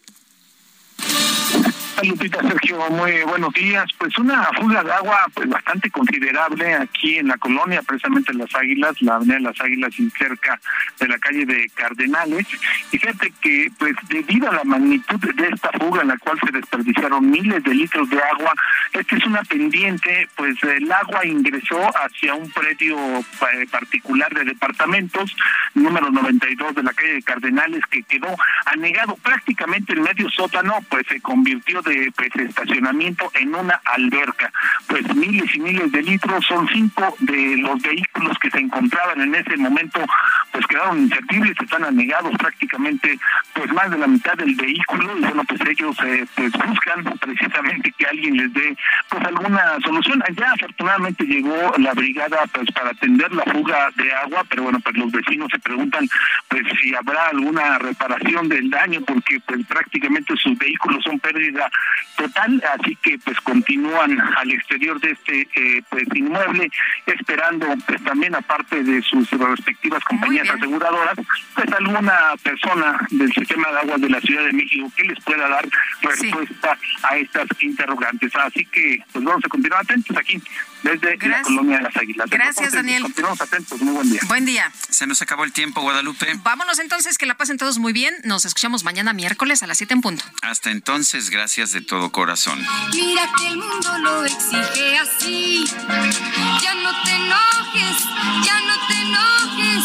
Lupita 2.03 2.41
Sergio, 2.41 2.79
muy 2.91 3.23
buenos 3.25 3.53
días. 3.53 3.87
Pues 3.99 4.17
una 4.19 4.45
fuga 4.59 4.83
de 4.83 4.93
agua 4.93 5.27
pues 5.35 5.49
bastante 5.49 5.91
considerable 5.91 6.75
aquí 6.75 7.19
en 7.19 7.29
la 7.29 7.37
colonia, 7.37 7.83
precisamente 7.83 8.33
en 8.33 8.39
Las 8.39 8.55
Águilas, 8.55 9.01
la 9.03 9.17
avenida 9.17 9.35
de 9.35 9.41
Las 9.41 9.61
Águilas 9.61 9.99
y 9.99 10.09
cerca 10.11 10.59
de 10.99 11.09
la 11.09 11.19
calle 11.19 11.45
de 11.45 11.69
Cardenales. 11.75 12.47
Y 12.91 12.99
fíjate 12.99 13.33
que 13.41 13.71
pues 13.79 13.95
debido 14.09 14.51
a 14.51 14.55
la 14.55 14.65
magnitud 14.65 15.21
de 15.21 15.49
esta 15.49 15.71
fuga 15.73 16.03
en 16.03 16.09
la 16.09 16.19
cual 16.19 16.39
se 16.45 16.53
desperdiciaron 16.53 17.31
miles 17.31 17.63
de 17.63 17.75
litros 17.75 18.09
de 18.09 18.23
agua, 18.23 18.55
esta 18.93 19.17
es 19.17 19.27
una 19.27 19.43
pendiente, 19.43 20.29
pues 20.37 20.57
el 20.63 20.91
agua 20.91 21.27
ingresó 21.27 21.91
hacia 21.97 22.35
un 22.35 22.51
predio 22.51 22.97
eh, 23.19 23.67
particular 23.71 24.33
de 24.35 24.45
departamentos, 24.45 25.37
número 25.75 26.11
92 26.11 26.75
de 26.75 26.83
la 26.83 26.93
calle 26.93 27.15
de 27.15 27.23
Cardenales, 27.23 27.85
que 27.91 28.03
quedó 28.05 28.35
anegado 28.67 29.17
prácticamente 29.17 29.93
el 29.93 30.01
medio 30.01 30.31
sótano, 30.31 30.79
pues 30.89 31.07
se 31.07 31.21
convirtió 31.21 31.80
de 31.83 32.13
estacionamiento 32.45 33.31
en 33.35 33.55
una 33.55 33.81
alberca. 33.85 34.53
Pues 34.87 35.15
miles 35.15 35.55
y 35.55 35.61
miles 35.61 35.93
de 35.93 36.03
litros, 36.03 36.45
son 36.47 36.69
cinco 36.69 37.15
de 37.21 37.57
los 37.59 37.81
vehículos 37.83 38.39
que 38.39 38.51
se 38.51 38.59
encontraban 38.59 39.21
en 39.21 39.35
ese 39.35 39.57
momento, 39.57 40.05
pues 40.53 40.67
quedaron 40.67 41.01
inservibles, 41.01 41.57
están 41.61 41.85
anegados 41.85 42.37
prácticamente 42.39 43.19
pues 43.55 43.73
más 43.73 43.91
de 43.91 43.99
la 43.99 44.07
mitad 44.07 44.35
del 44.35 44.55
vehículo 44.55 45.19
y 45.19 45.21
bueno, 45.21 45.45
pues 45.45 45.61
ellos 45.69 45.97
eh, 46.05 46.27
pues 46.35 46.53
buscan 46.53 47.05
precisamente 47.21 47.93
que 47.97 48.07
alguien 48.07 48.37
les 48.37 48.53
dé 48.53 48.77
pues 49.09 49.25
alguna 49.25 49.79
solución. 49.85 50.23
Ya 50.37 50.53
afortunadamente 50.53 51.25
llegó 51.25 51.73
la 51.79 51.93
brigada 51.93 52.45
pues 52.53 52.71
para 52.73 52.91
atender 52.91 53.33
la 53.33 53.45
fuga 53.45 53.91
de 53.97 54.13
agua, 54.13 54.45
pero 54.49 54.65
bueno, 54.65 54.81
pues 54.81 54.97
los 54.97 55.11
vecinos 55.13 55.49
se 55.51 55.59
preguntan 55.59 56.09
pues 56.49 56.63
si 56.81 56.95
habrá 56.95 57.29
alguna 57.29 57.79
reparación 57.79 58.49
del 58.49 58.71
daño 58.71 59.01
porque 59.07 59.41
pues 59.47 59.65
prácticamente 59.67 60.35
sus 60.37 60.57
vehículos 60.59 61.03
son 61.05 61.19
pérdida 61.21 61.70
total, 62.17 62.63
así 62.79 62.97
que 62.97 63.19
pues 63.19 63.41
continúan 63.41 64.21
al 64.37 64.51
exterior 64.51 65.01
de 65.01 65.13
este 65.13 65.49
eh, 65.55 65.83
pues 65.89 66.05
inmueble 66.15 66.71
esperando 67.07 67.67
pues 67.87 68.03
también 68.05 68.35
aparte 68.35 68.83
de 68.83 69.01
sus 69.03 69.31
respectivas 69.31 70.05
compañías 70.05 70.49
aseguradoras, 70.51 71.15
pues 71.55 71.73
alguna 71.73 72.35
persona 72.43 73.07
del 73.11 73.33
sistema 73.33 73.71
de 73.73 73.79
aguas 73.79 74.01
de 74.01 74.11
la 74.11 74.21
Ciudad 74.21 74.45
de 74.45 74.53
México 74.53 74.93
que 74.97 75.05
les 75.05 75.21
pueda 75.21 75.49
dar 75.49 75.67
respuesta 76.03 76.77
a 77.03 77.17
estas 77.17 77.47
interrogantes. 77.61 78.35
Así 78.37 78.65
que 78.67 79.03
pues 79.13 79.25
vamos 79.25 79.45
a 79.45 79.49
continuar 79.49 79.83
atentos 79.83 80.17
aquí 80.17 80.43
desde 80.83 81.17
la 81.29 81.43
colonia 81.43 81.77
de 81.79 81.83
las 81.85 81.97
Águilas. 81.97 82.31
Gracias, 82.31 82.73
Daniel. 82.73 83.03
Continuamos 83.03 83.41
atentos, 83.41 83.81
muy 83.81 83.95
buen 83.95 84.11
día. 84.11 84.21
Buen 84.29 84.45
día. 84.45 84.73
Se 84.89 85.07
nos 85.07 85.23
acabó 85.23 85.45
el 85.45 85.53
tiempo, 85.53 85.81
Guadalupe. 85.83 86.27
Vámonos 86.43 86.79
entonces, 86.79 87.19
que 87.19 87.27
la 87.27 87.37
pasen 87.37 87.59
todos 87.59 87.79
muy 87.79 87.93
bien. 87.93 88.15
Nos 88.25 88.45
escuchamos 88.45 88.85
mañana 88.85 89.13
miércoles 89.13 89.63
a 89.63 89.67
las 89.67 89.79
7 89.79 89.95
en 89.95 90.01
punto. 90.01 90.25
Hasta 90.43 90.71
entonces, 90.71 91.31
gracias 91.31 91.60
de 91.69 91.83
todo 91.83 92.11
corazón. 92.11 92.59
Mira 92.95 93.31
que 93.39 93.49
el 93.49 93.57
mundo 93.59 93.99
lo 93.99 94.25
exige 94.25 94.99
así. 94.99 95.67
Ya 95.69 96.75
no 96.75 96.91
te 97.05 97.11
enojes, 97.17 97.99
ya 98.47 98.61
no 98.63 98.87
te 98.89 98.95
enojes. 99.03 99.85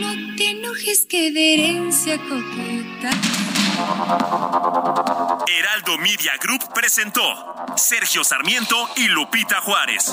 No 0.00 0.36
te 0.36 0.50
enojes 0.50 1.06
que 1.08 1.30
de 1.30 1.54
herencia 1.54 2.18
coqueta. 2.18 3.10
Heraldo 5.46 5.96
Media 5.98 6.32
Group 6.40 6.72
presentó 6.74 7.22
Sergio 7.76 8.24
Sarmiento 8.24 8.88
y 8.96 9.06
Lupita 9.06 9.60
Juárez. 9.60 10.12